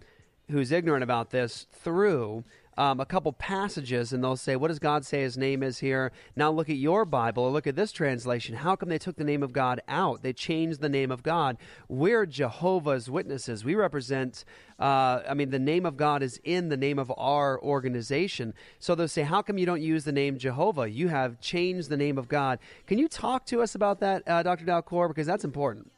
who's 0.51 0.71
ignorant 0.71 1.01
about 1.03 1.31
this 1.31 1.65
through 1.71 2.43
um, 2.77 2.99
a 2.99 3.05
couple 3.05 3.31
passages, 3.33 4.13
and 4.13 4.23
they'll 4.23 4.35
say, 4.35 4.55
"What 4.55 4.69
does 4.69 4.79
God 4.79 5.05
say 5.05 5.21
His 5.21 5.37
name 5.37 5.63
is 5.63 5.79
here?" 5.79 6.11
Now 6.35 6.51
look 6.51 6.69
at 6.69 6.75
your 6.75 7.05
Bible, 7.05 7.43
or 7.43 7.51
look 7.51 7.67
at 7.67 7.75
this 7.75 7.91
translation. 7.91 8.55
How 8.55 8.75
come 8.75 8.89
they 8.89 8.97
took 8.97 9.15
the 9.15 9.23
name 9.23 9.43
of 9.43 9.53
God 9.53 9.81
out? 9.87 10.23
They 10.23 10.33
changed 10.33 10.81
the 10.81 10.89
name 10.89 11.11
of 11.11 11.23
God. 11.23 11.57
We're 11.87 12.25
Jehovah's 12.25 13.09
Witnesses. 13.09 13.63
We 13.63 13.75
represent. 13.75 14.45
Uh, 14.79 15.21
I 15.29 15.33
mean, 15.33 15.51
the 15.51 15.59
name 15.59 15.85
of 15.85 15.97
God 15.97 16.23
is 16.23 16.39
in 16.43 16.69
the 16.69 16.77
name 16.77 16.99
of 16.99 17.11
our 17.17 17.61
organization. 17.61 18.53
So 18.79 18.95
they'll 18.95 19.07
say, 19.07 19.23
"How 19.23 19.41
come 19.41 19.57
you 19.57 19.65
don't 19.65 19.81
use 19.81 20.03
the 20.03 20.11
name 20.11 20.37
Jehovah? 20.37 20.89
You 20.89 21.09
have 21.09 21.39
changed 21.39 21.89
the 21.89 21.97
name 21.97 22.17
of 22.17 22.27
God." 22.27 22.59
Can 22.87 22.97
you 22.97 23.07
talk 23.07 23.45
to 23.47 23.61
us 23.61 23.75
about 23.75 23.99
that, 23.99 24.23
uh, 24.27 24.43
Dr. 24.43 24.65
Dalcour? 24.65 25.07
Because 25.07 25.27
that's 25.27 25.43
important. 25.43 25.91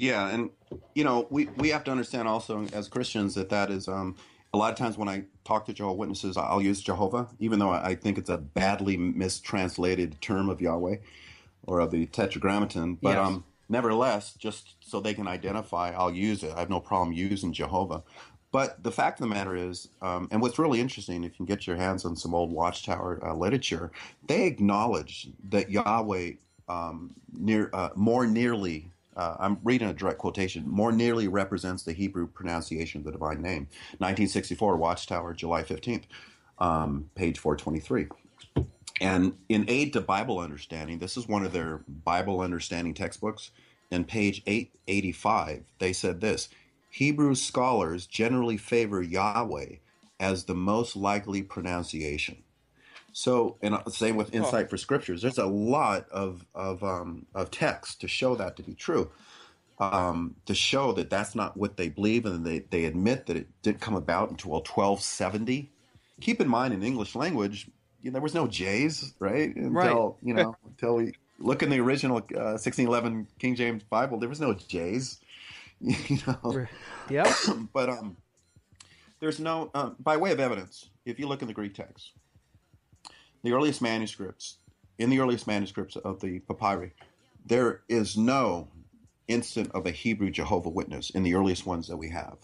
Yeah, 0.00 0.28
and 0.28 0.48
you 0.94 1.04
know 1.04 1.26
we 1.28 1.46
we 1.58 1.68
have 1.68 1.84
to 1.84 1.90
understand 1.90 2.26
also 2.26 2.66
as 2.72 2.88
Christians 2.88 3.34
that 3.34 3.50
that 3.50 3.70
is 3.70 3.86
um, 3.86 4.16
a 4.52 4.58
lot 4.58 4.72
of 4.72 4.78
times 4.78 4.98
when 4.98 5.08
I 5.08 5.24
talk 5.44 5.66
to 5.66 5.72
Jehovah 5.72 5.94
Witnesses, 5.96 6.36
I'll 6.36 6.62
use 6.62 6.80
Jehovah, 6.80 7.28
even 7.38 7.58
though 7.58 7.70
I 7.70 7.94
think 7.94 8.18
it's 8.18 8.30
a 8.30 8.38
badly 8.38 8.96
mistranslated 8.96 10.20
term 10.20 10.48
of 10.48 10.60
Yahweh 10.60 10.96
or 11.66 11.80
of 11.80 11.90
the 11.90 12.06
Tetragrammaton. 12.06 12.96
But 12.96 13.10
Yes. 13.10 13.26
um, 13.26 13.44
nevertheless, 13.68 14.34
just 14.34 14.74
so 14.80 15.00
they 15.00 15.14
can 15.14 15.28
identify, 15.28 15.90
I'll 15.90 16.12
use 16.12 16.42
it. 16.42 16.52
I 16.54 16.60
have 16.60 16.70
no 16.70 16.80
problem 16.80 17.12
using 17.12 17.52
Jehovah. 17.52 18.02
But 18.52 18.82
the 18.82 18.90
fact 18.90 19.20
of 19.20 19.28
the 19.28 19.32
matter 19.32 19.54
is, 19.54 19.88
um, 20.02 20.26
and 20.32 20.42
what's 20.42 20.58
really 20.58 20.80
interesting, 20.80 21.22
if 21.22 21.32
you 21.32 21.36
can 21.36 21.46
get 21.46 21.68
your 21.68 21.76
hands 21.76 22.04
on 22.04 22.16
some 22.16 22.34
old 22.34 22.50
Watchtower 22.50 23.24
uh, 23.24 23.34
literature, 23.34 23.92
they 24.26 24.46
acknowledge 24.46 25.28
that 25.50 25.70
Yahweh 25.70 26.32
um, 26.68 27.14
near 27.32 27.70
uh, 27.72 27.90
more 27.94 28.26
nearly. 28.26 28.90
Uh, 29.16 29.36
I'm 29.38 29.58
reading 29.64 29.88
a 29.88 29.92
direct 29.92 30.18
quotation. 30.18 30.68
More 30.68 30.92
nearly 30.92 31.28
represents 31.28 31.82
the 31.82 31.92
Hebrew 31.92 32.26
pronunciation 32.26 33.00
of 33.00 33.04
the 33.04 33.12
divine 33.12 33.42
name. 33.42 33.68
1964 33.98 34.76
Watchtower, 34.76 35.34
July 35.34 35.62
15th, 35.62 36.04
um, 36.58 37.10
page 37.14 37.38
423. 37.38 38.08
And 39.00 39.36
in 39.48 39.64
Aid 39.68 39.94
to 39.94 40.00
Bible 40.00 40.38
Understanding, 40.38 40.98
this 40.98 41.16
is 41.16 41.28
one 41.28 41.44
of 41.44 41.52
their 41.52 41.82
Bible 41.88 42.40
understanding 42.40 42.94
textbooks. 42.94 43.50
In 43.90 44.04
page 44.04 44.42
885, 44.46 45.64
they 45.78 45.92
said 45.92 46.20
this 46.20 46.48
Hebrew 46.90 47.34
scholars 47.34 48.06
generally 48.06 48.56
favor 48.56 49.02
Yahweh 49.02 49.76
as 50.20 50.44
the 50.44 50.54
most 50.54 50.96
likely 50.96 51.42
pronunciation. 51.42 52.44
So, 53.12 53.56
and 53.62 53.74
uh, 53.74 53.84
same 53.88 54.16
with 54.16 54.34
Insight 54.34 54.70
for 54.70 54.76
Scriptures. 54.76 55.22
There's 55.22 55.38
a 55.38 55.46
lot 55.46 56.08
of 56.10 56.46
of 56.54 56.82
um, 56.84 57.26
of 57.34 57.50
text 57.50 58.00
to 58.02 58.08
show 58.08 58.34
that 58.36 58.56
to 58.56 58.62
be 58.62 58.74
true, 58.74 59.10
um, 59.78 60.36
to 60.46 60.54
show 60.54 60.92
that 60.92 61.10
that's 61.10 61.34
not 61.34 61.56
what 61.56 61.76
they 61.76 61.88
believe, 61.88 62.26
and 62.26 62.46
they 62.46 62.60
they 62.70 62.84
admit 62.84 63.26
that 63.26 63.36
it 63.36 63.48
didn't 63.62 63.80
come 63.80 63.96
about 63.96 64.30
until 64.30 64.50
1270. 64.50 65.70
Keep 66.20 66.40
in 66.40 66.48
mind, 66.48 66.74
in 66.74 66.82
English 66.82 67.14
language, 67.14 67.68
you 68.02 68.10
know, 68.10 68.14
there 68.14 68.22
was 68.22 68.34
no 68.34 68.46
J's, 68.46 69.14
right? 69.18 69.54
Until 69.56 69.70
Right. 69.72 70.14
you 70.22 70.34
know, 70.34 70.56
until 70.66 70.96
we 70.96 71.12
look 71.38 71.62
in 71.62 71.70
the 71.70 71.80
original 71.80 72.18
uh, 72.18 72.58
1611 72.60 73.26
King 73.38 73.54
James 73.54 73.82
Bible, 73.82 74.18
there 74.18 74.28
was 74.28 74.40
no 74.40 74.54
J's. 74.54 75.20
You 75.82 76.18
know. 76.26 76.66
Yep. 77.08 77.26
but 77.72 77.88
um, 77.88 78.18
there's 79.18 79.40
no 79.40 79.70
um, 79.74 79.96
by 79.98 80.18
way 80.18 80.30
of 80.30 80.38
evidence. 80.38 80.90
If 81.06 81.18
you 81.18 81.26
look 81.26 81.40
in 81.40 81.48
the 81.48 81.54
Greek 81.54 81.72
text, 81.74 82.12
the 83.42 83.52
earliest 83.52 83.82
manuscripts, 83.82 84.58
in 84.98 85.10
the 85.10 85.20
earliest 85.20 85.46
manuscripts 85.46 85.96
of 85.96 86.20
the 86.20 86.40
papyri, 86.40 86.92
there 87.46 87.82
is 87.88 88.16
no 88.16 88.68
instant 89.28 89.70
of 89.72 89.86
a 89.86 89.90
Hebrew 89.90 90.30
Jehovah 90.30 90.68
Witness 90.68 91.10
in 91.10 91.22
the 91.22 91.34
earliest 91.34 91.64
ones 91.66 91.88
that 91.88 91.96
we 91.96 92.10
have. 92.10 92.36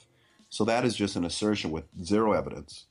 So 0.48 0.64
that 0.64 0.85
is 0.85 0.97
just 0.97 1.16
an 1.16 1.24
assertion 1.24 1.70
with 1.70 1.85
zero 2.02 2.32
evidence. 2.32 2.86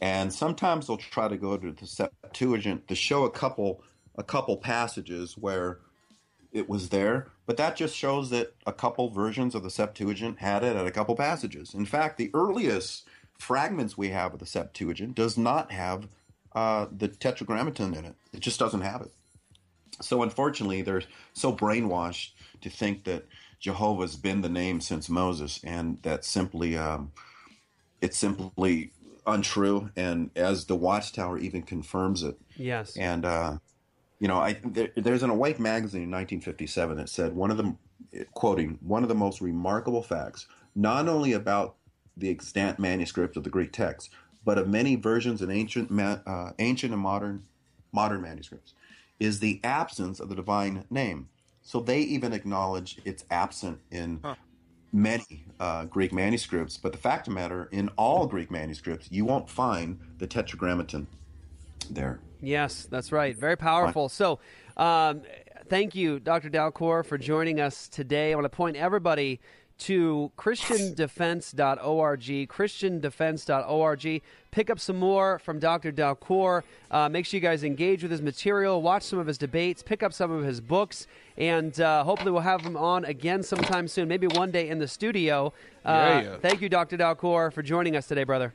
And 0.00 0.32
sometimes 0.32 0.86
they'll 0.86 0.96
try 0.96 1.28
to 1.28 1.36
go 1.36 1.56
to 1.56 1.72
the 1.72 1.86
Septuagint 1.86 2.88
to 2.88 2.94
show 2.94 3.24
a 3.24 3.30
couple 3.30 3.82
a 4.16 4.22
couple 4.22 4.56
passages 4.56 5.38
where 5.38 5.78
it 6.52 6.68
was 6.68 6.88
there, 6.88 7.28
but 7.46 7.56
that 7.56 7.76
just 7.76 7.96
shows 7.96 8.28
that 8.30 8.54
a 8.66 8.72
couple 8.72 9.08
versions 9.08 9.54
of 9.54 9.62
the 9.62 9.70
Septuagint 9.70 10.38
had 10.38 10.64
it 10.64 10.76
at 10.76 10.86
a 10.86 10.90
couple 10.90 11.14
passages. 11.14 11.74
In 11.74 11.86
fact, 11.86 12.18
the 12.18 12.30
earliest 12.34 13.08
fragments 13.38 13.96
we 13.96 14.08
have 14.08 14.34
of 14.34 14.40
the 14.40 14.46
Septuagint 14.46 15.14
does 15.14 15.38
not 15.38 15.70
have 15.70 16.08
uh, 16.54 16.86
the 16.96 17.08
Tetragrammaton 17.08 17.94
in 17.94 18.04
it. 18.04 18.14
It 18.32 18.40
just 18.40 18.58
doesn't 18.58 18.80
have 18.80 19.02
it. 19.02 19.12
So 20.00 20.22
unfortunately, 20.22 20.82
they're 20.82 21.02
so 21.34 21.52
brainwashed 21.54 22.30
to 22.62 22.70
think 22.70 23.04
that 23.04 23.26
Jehovah's 23.58 24.16
been 24.16 24.40
the 24.40 24.48
name 24.48 24.80
since 24.80 25.08
Moses, 25.08 25.60
and 25.62 25.98
that 26.02 26.24
simply 26.24 26.76
um, 26.76 27.12
it's 28.00 28.16
simply 28.16 28.92
untrue. 29.26 29.90
And 29.96 30.30
as 30.34 30.64
the 30.64 30.76
Watchtower 30.76 31.38
even 31.38 31.62
confirms 31.62 32.22
it, 32.22 32.38
Yes. 32.56 32.96
and 32.96 33.24
uh, 33.26 33.58
you 34.18 34.28
know, 34.28 34.38
I 34.38 34.58
there, 34.64 34.88
there's 34.96 35.22
an 35.22 35.30
Awake 35.30 35.60
magazine 35.60 36.02
in 36.04 36.10
1957 36.10 36.96
that 36.96 37.08
said 37.10 37.34
one 37.34 37.50
of 37.50 37.58
the 37.58 37.76
quoting 38.32 38.78
one 38.80 39.02
of 39.02 39.08
the 39.10 39.14
most 39.14 39.40
remarkable 39.42 40.02
facts, 40.02 40.46
not 40.74 41.08
only 41.08 41.32
about 41.34 41.76
the 42.16 42.30
extant 42.30 42.78
manuscript 42.78 43.36
of 43.36 43.44
the 43.44 43.50
Greek 43.50 43.72
text, 43.72 44.10
but 44.44 44.58
of 44.58 44.68
many 44.68 44.96
versions 44.96 45.42
and 45.42 45.52
ancient 45.52 45.90
uh, 45.98 46.52
ancient 46.58 46.92
and 46.92 47.02
modern 47.02 47.42
modern 47.92 48.22
manuscripts, 48.22 48.74
is 49.18 49.40
the 49.40 49.60
absence 49.64 50.20
of 50.20 50.28
the 50.28 50.34
divine 50.34 50.84
name. 50.90 51.28
So 51.62 51.80
they 51.80 52.00
even 52.00 52.32
acknowledge 52.32 52.98
it's 53.04 53.24
absent 53.30 53.80
in 53.90 54.20
many 54.92 55.44
uh, 55.58 55.84
Greek 55.84 56.12
manuscripts. 56.12 56.76
But 56.76 56.92
the 56.92 56.98
fact 56.98 57.28
of 57.28 57.34
the 57.34 57.40
matter, 57.40 57.68
in 57.70 57.90
all 57.96 58.26
Greek 58.26 58.50
manuscripts, 58.50 59.08
you 59.10 59.24
won't 59.24 59.48
find 59.48 59.98
the 60.18 60.26
Tetragrammaton 60.26 61.06
there. 61.90 62.20
Yes, 62.40 62.86
that's 62.90 63.12
right. 63.12 63.36
Very 63.36 63.56
powerful. 63.56 64.08
So, 64.08 64.40
um, 64.76 65.22
thank 65.68 65.94
you, 65.94 66.18
Dr. 66.18 66.48
Dalcour, 66.48 67.04
for 67.04 67.18
joining 67.18 67.60
us 67.60 67.88
today. 67.88 68.32
I 68.32 68.34
want 68.34 68.46
to 68.46 68.48
point 68.48 68.76
everybody 68.76 69.40
to 69.80 70.30
christiandefense.org, 70.36 72.20
christiandefense.org. 72.48 74.22
Pick 74.50 74.68
up 74.70 74.80
some 74.80 74.96
more 74.98 75.38
from 75.38 75.58
Dr. 75.58 75.92
Dalcour. 75.92 76.62
Uh, 76.90 77.08
make 77.08 77.24
sure 77.26 77.38
you 77.38 77.42
guys 77.42 77.62
engage 77.62 78.02
with 78.02 78.10
his 78.10 78.20
material, 78.22 78.82
watch 78.82 79.02
some 79.04 79.18
of 79.18 79.26
his 79.26 79.38
debates, 79.38 79.82
pick 79.82 80.02
up 80.02 80.12
some 80.12 80.30
of 80.30 80.44
his 80.44 80.60
books, 80.60 81.06
and 81.36 81.80
uh, 81.80 82.02
hopefully 82.04 82.30
we'll 82.32 82.40
have 82.40 82.60
him 82.62 82.76
on 82.76 83.04
again 83.04 83.42
sometime 83.42 83.86
soon, 83.86 84.08
maybe 84.08 84.26
one 84.26 84.50
day 84.50 84.68
in 84.68 84.78
the 84.78 84.88
studio. 84.88 85.52
Uh, 85.84 85.90
Yeah, 85.90 86.22
yeah. 86.22 86.36
Thank 86.38 86.60
you, 86.60 86.68
Dr. 86.68 86.96
Dalcour, 86.96 87.52
for 87.52 87.62
joining 87.62 87.94
us 87.96 88.06
today, 88.08 88.24
brother. 88.24 88.52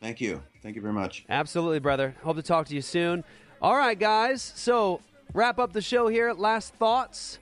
Thank 0.00 0.20
you. 0.20 0.42
Thank 0.62 0.76
you 0.76 0.82
very 0.82 0.94
much. 0.94 1.24
Absolutely, 1.28 1.80
brother. 1.80 2.14
Hope 2.22 2.36
to 2.36 2.42
talk 2.42 2.66
to 2.68 2.74
you 2.74 2.82
soon. 2.82 3.24
All 3.60 3.76
right, 3.76 3.98
guys. 3.98 4.40
So, 4.54 5.00
wrap 5.34 5.58
up 5.58 5.72
the 5.72 5.82
show 5.82 6.08
here. 6.08 6.32
Last 6.32 6.72
thoughts. 6.74 7.38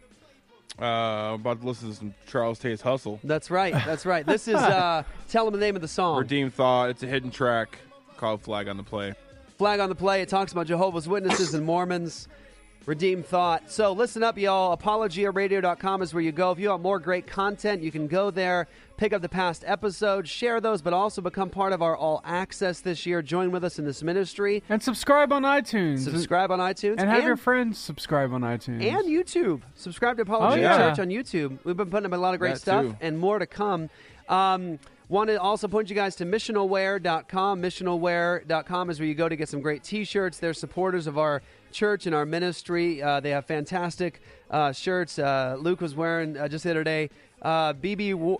Uh, 0.80 1.32
about 1.34 1.60
to 1.62 1.66
listen 1.66 1.88
to 1.88 1.94
some 1.96 2.14
Charles 2.26 2.58
Tate's 2.58 2.82
Hustle. 2.82 3.18
That's 3.24 3.50
right. 3.50 3.72
That's 3.72 4.04
right. 4.04 4.26
This 4.26 4.46
is 4.46 4.56
uh, 4.56 5.04
tell 5.28 5.46
them 5.46 5.54
the 5.54 5.60
name 5.60 5.74
of 5.74 5.82
the 5.82 5.88
song. 5.88 6.18
Redeemed 6.18 6.52
Thought. 6.52 6.90
It's 6.90 7.02
a 7.02 7.06
hidden 7.06 7.30
track 7.30 7.78
called 8.18 8.42
Flag 8.42 8.68
on 8.68 8.76
the 8.76 8.82
Play. 8.82 9.14
Flag 9.56 9.80
on 9.80 9.88
the 9.88 9.94
play. 9.94 10.20
It 10.20 10.28
talks 10.28 10.52
about 10.52 10.66
Jehovah's 10.66 11.08
Witnesses 11.08 11.54
and 11.54 11.64
Mormons. 11.64 12.28
Redeemed 12.86 13.26
Thought. 13.26 13.68
So 13.70 13.92
listen 13.92 14.22
up, 14.22 14.38
y'all. 14.38 14.76
ApologiaRadio.com 14.76 16.02
is 16.02 16.14
where 16.14 16.22
you 16.22 16.30
go. 16.32 16.52
If 16.52 16.58
you 16.60 16.68
want 16.70 16.82
more 16.82 17.00
great 17.00 17.26
content, 17.26 17.82
you 17.82 17.90
can 17.90 18.06
go 18.06 18.30
there, 18.30 18.68
pick 18.96 19.12
up 19.12 19.22
the 19.22 19.28
past 19.28 19.64
episodes, 19.66 20.30
share 20.30 20.60
those, 20.60 20.82
but 20.82 20.92
also 20.92 21.20
become 21.20 21.50
part 21.50 21.72
of 21.72 21.82
our 21.82 21.96
All 21.96 22.22
Access 22.24 22.80
this 22.80 23.04
year. 23.04 23.22
Join 23.22 23.50
with 23.50 23.64
us 23.64 23.80
in 23.80 23.84
this 23.84 24.04
ministry. 24.04 24.62
And 24.68 24.80
subscribe 24.80 25.32
on 25.32 25.42
iTunes. 25.42 25.98
Subscribe 26.04 26.52
on 26.52 26.60
iTunes. 26.60 26.96
And 26.98 27.10
have 27.10 27.24
your 27.24 27.36
friends 27.36 27.76
subscribe 27.78 28.32
on 28.32 28.42
iTunes. 28.42 28.82
and 28.84 29.06
YouTube. 29.06 29.62
Subscribe 29.74 30.16
to 30.16 30.22
Apologia 30.22 30.58
Oh, 30.58 30.60
yeah. 30.60 30.88
Church 30.90 31.00
on 31.00 31.08
YouTube. 31.08 31.58
We've 31.64 31.76
been 31.76 31.90
putting 31.90 32.06
up 32.06 32.12
a 32.12 32.20
lot 32.20 32.34
of 32.34 32.40
great 32.40 32.54
That 32.54 32.60
stuff 32.60 32.84
too. 32.84 32.96
and 33.00 33.18
more 33.18 33.38
to 33.40 33.46
come. 33.46 33.90
Um, 34.28 34.78
Want 35.08 35.30
to 35.30 35.40
also 35.40 35.68
point 35.68 35.88
you 35.88 35.94
guys 35.94 36.16
to 36.16 36.24
missionalwear.com. 36.24 37.62
Missionalwear.com 37.62 38.90
is 38.90 38.98
where 38.98 39.06
you 39.08 39.14
go 39.14 39.28
to 39.28 39.36
get 39.36 39.48
some 39.48 39.60
great 39.60 39.84
t 39.84 40.04
shirts. 40.04 40.38
They're 40.38 40.52
supporters 40.52 41.06
of 41.06 41.16
our 41.16 41.42
church 41.72 42.06
and 42.06 42.14
our 42.14 42.26
ministry. 42.26 43.02
Uh, 43.02 43.20
they 43.20 43.30
have 43.30 43.46
fantastic 43.46 44.20
uh, 44.50 44.72
shirts. 44.72 45.18
Uh, 45.18 45.56
Luke 45.58 45.80
was 45.80 45.94
wearing 45.94 46.36
uh, 46.36 46.48
just 46.48 46.64
the 46.64 46.70
other 46.70 46.84
day 46.84 47.10
uh, 47.42 47.72
BB, 47.74 48.14
Wa- 48.14 48.38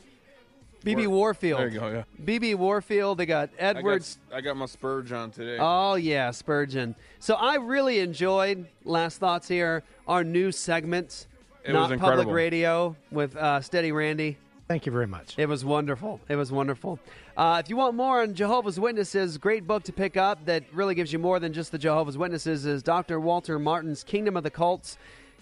BB 0.84 1.06
Warfield. 1.08 1.60
There 1.60 1.68
you 1.68 1.80
go, 1.80 1.88
yeah. 1.88 2.04
BB 2.24 2.54
Warfield. 2.54 3.18
They 3.18 3.26
got 3.26 3.50
Edwards. 3.58 4.18
I 4.28 4.30
got, 4.30 4.36
I 4.36 4.40
got 4.42 4.56
my 4.56 4.66
Spurge 4.66 5.12
on 5.12 5.30
today. 5.30 5.58
Oh 5.60 5.94
yeah, 5.96 6.30
Spurgeon. 6.30 6.94
So 7.18 7.34
I 7.34 7.56
really 7.56 7.98
enjoyed 8.00 8.66
last 8.84 9.18
thoughts 9.18 9.48
here. 9.48 9.82
Our 10.06 10.22
new 10.22 10.52
segment, 10.52 11.26
It 11.64 11.72
not 11.72 11.90
was 11.90 12.00
public 12.00 12.28
radio 12.28 12.94
with 13.10 13.36
uh, 13.36 13.60
Steady 13.60 13.92
Randy. 13.92 14.38
Thank 14.68 14.84
you 14.84 14.90
very 14.90 15.06
much. 15.06 15.38
It 15.38 15.48
was 15.48 15.64
wonderful. 15.64 16.20
It 16.28 16.34
was 16.34 16.50
wonderful. 16.50 16.98
Uh, 17.36 17.62
if 17.62 17.70
you 17.70 17.76
want 17.76 17.94
more 17.94 18.22
on 18.22 18.34
Jehovah's 18.34 18.80
Witnesses, 18.80 19.38
great 19.38 19.64
book 19.64 19.84
to 19.84 19.92
pick 19.92 20.16
up 20.16 20.44
that 20.46 20.64
really 20.72 20.96
gives 20.96 21.12
you 21.12 21.20
more 21.20 21.38
than 21.38 21.52
just 21.52 21.70
the 21.70 21.78
Jehovah's 21.78 22.18
Witnesses 22.18 22.66
is 22.66 22.82
Dr. 22.82 23.20
Walter 23.20 23.60
Martin's 23.60 24.02
Kingdom 24.02 24.36
of 24.36 24.42
the 24.42 24.50
Cults. 24.50 24.98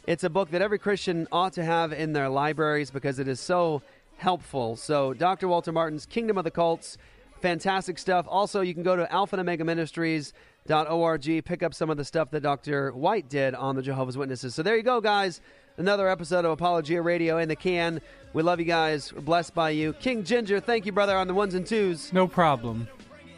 It's 0.07 0.25
a 0.25 0.31
book 0.31 0.51
that 0.51 0.61
every 0.61 0.79
Christian 0.79 1.27
ought 1.33 1.55
to 1.55 1.65
have 1.65 1.95
in 1.95 2.13
their 2.13 2.29
libraries 2.29 2.91
because 2.91 3.19
it 3.19 3.27
is 3.27 3.41
so 3.41 3.81
helpful. 4.19 4.77
So, 4.77 5.15
Dr. 5.15 5.49
Walter 5.49 5.73
Martin's 5.73 6.05
Kingdom 6.05 6.37
of 6.37 6.45
the 6.45 6.51
Cults, 6.51 6.99
fantastic 7.41 7.99
stuff. 7.99 8.27
Also, 8.29 8.61
you 8.61 8.75
can 8.75 8.83
go 8.83 8.95
to 8.95 9.11
Alpha 9.11 9.37
and 9.37 9.41
Omega 9.41 9.65
Ministries 9.65 10.35
Ministries.org, 10.67 11.45
pick 11.47 11.63
up 11.63 11.73
some 11.73 11.89
of 11.89 11.97
the 11.97 12.05
stuff 12.05 12.31
that 12.31 12.43
Dr. 12.43 12.93
White 12.93 13.31
did 13.31 13.55
on 13.55 13.75
the 13.75 13.83
Jehovah's 13.83 14.19
Witnesses. 14.19 14.55
So, 14.55 14.63
there 14.63 14.77
you 14.77 14.83
go, 14.83 15.01
guys. 15.01 15.41
Another 15.77 16.09
episode 16.09 16.45
of 16.45 16.53
Apologia 16.53 17.03
Radio 17.03 17.39
in 17.39 17.49
the 17.49 17.57
can. 17.57 18.01
We 18.35 18.43
love 18.43 18.59
you 18.59 18.66
guys. 18.66 19.12
We're 19.12 19.20
blessed 19.20 19.55
by 19.55 19.70
you. 19.70 19.93
King 19.94 20.24
Ginger, 20.24 20.59
thank 20.59 20.86
you, 20.86 20.93
brother, 20.93 21.16
on 21.16 21.28
the 21.28 21.35
ones 21.35 21.55
and 21.55 21.65
twos. 21.65 22.12
No 22.12 22.27
problem. 22.27 22.89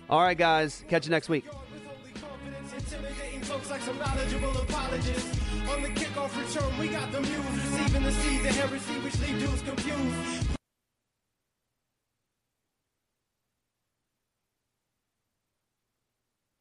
All 0.09 0.23
right, 0.23 0.37
guys. 0.37 0.85
Catch 0.89 1.05
you 1.05 1.11
next 1.11 1.29
week. 1.29 1.45
Intimidating 2.75 3.41
folks 3.43 3.71
like 3.71 3.83
some 3.83 3.99
knowledgeable 3.99 4.57
apologists. 4.57 5.39
On 5.71 5.83
the 5.83 5.89
kickoff 5.89 6.35
return, 6.41 6.79
we 6.79 6.89
got 6.89 7.13
the 7.13 7.21
muse 7.21 7.39
receiving 7.39 8.03
the 8.05 8.13
seeds 8.13 8.47
of 8.47 8.57
heresy 8.57 8.95
which 9.01 9.21
leave 9.21 9.39
dudes 9.39 9.63
confused. 9.63 10.56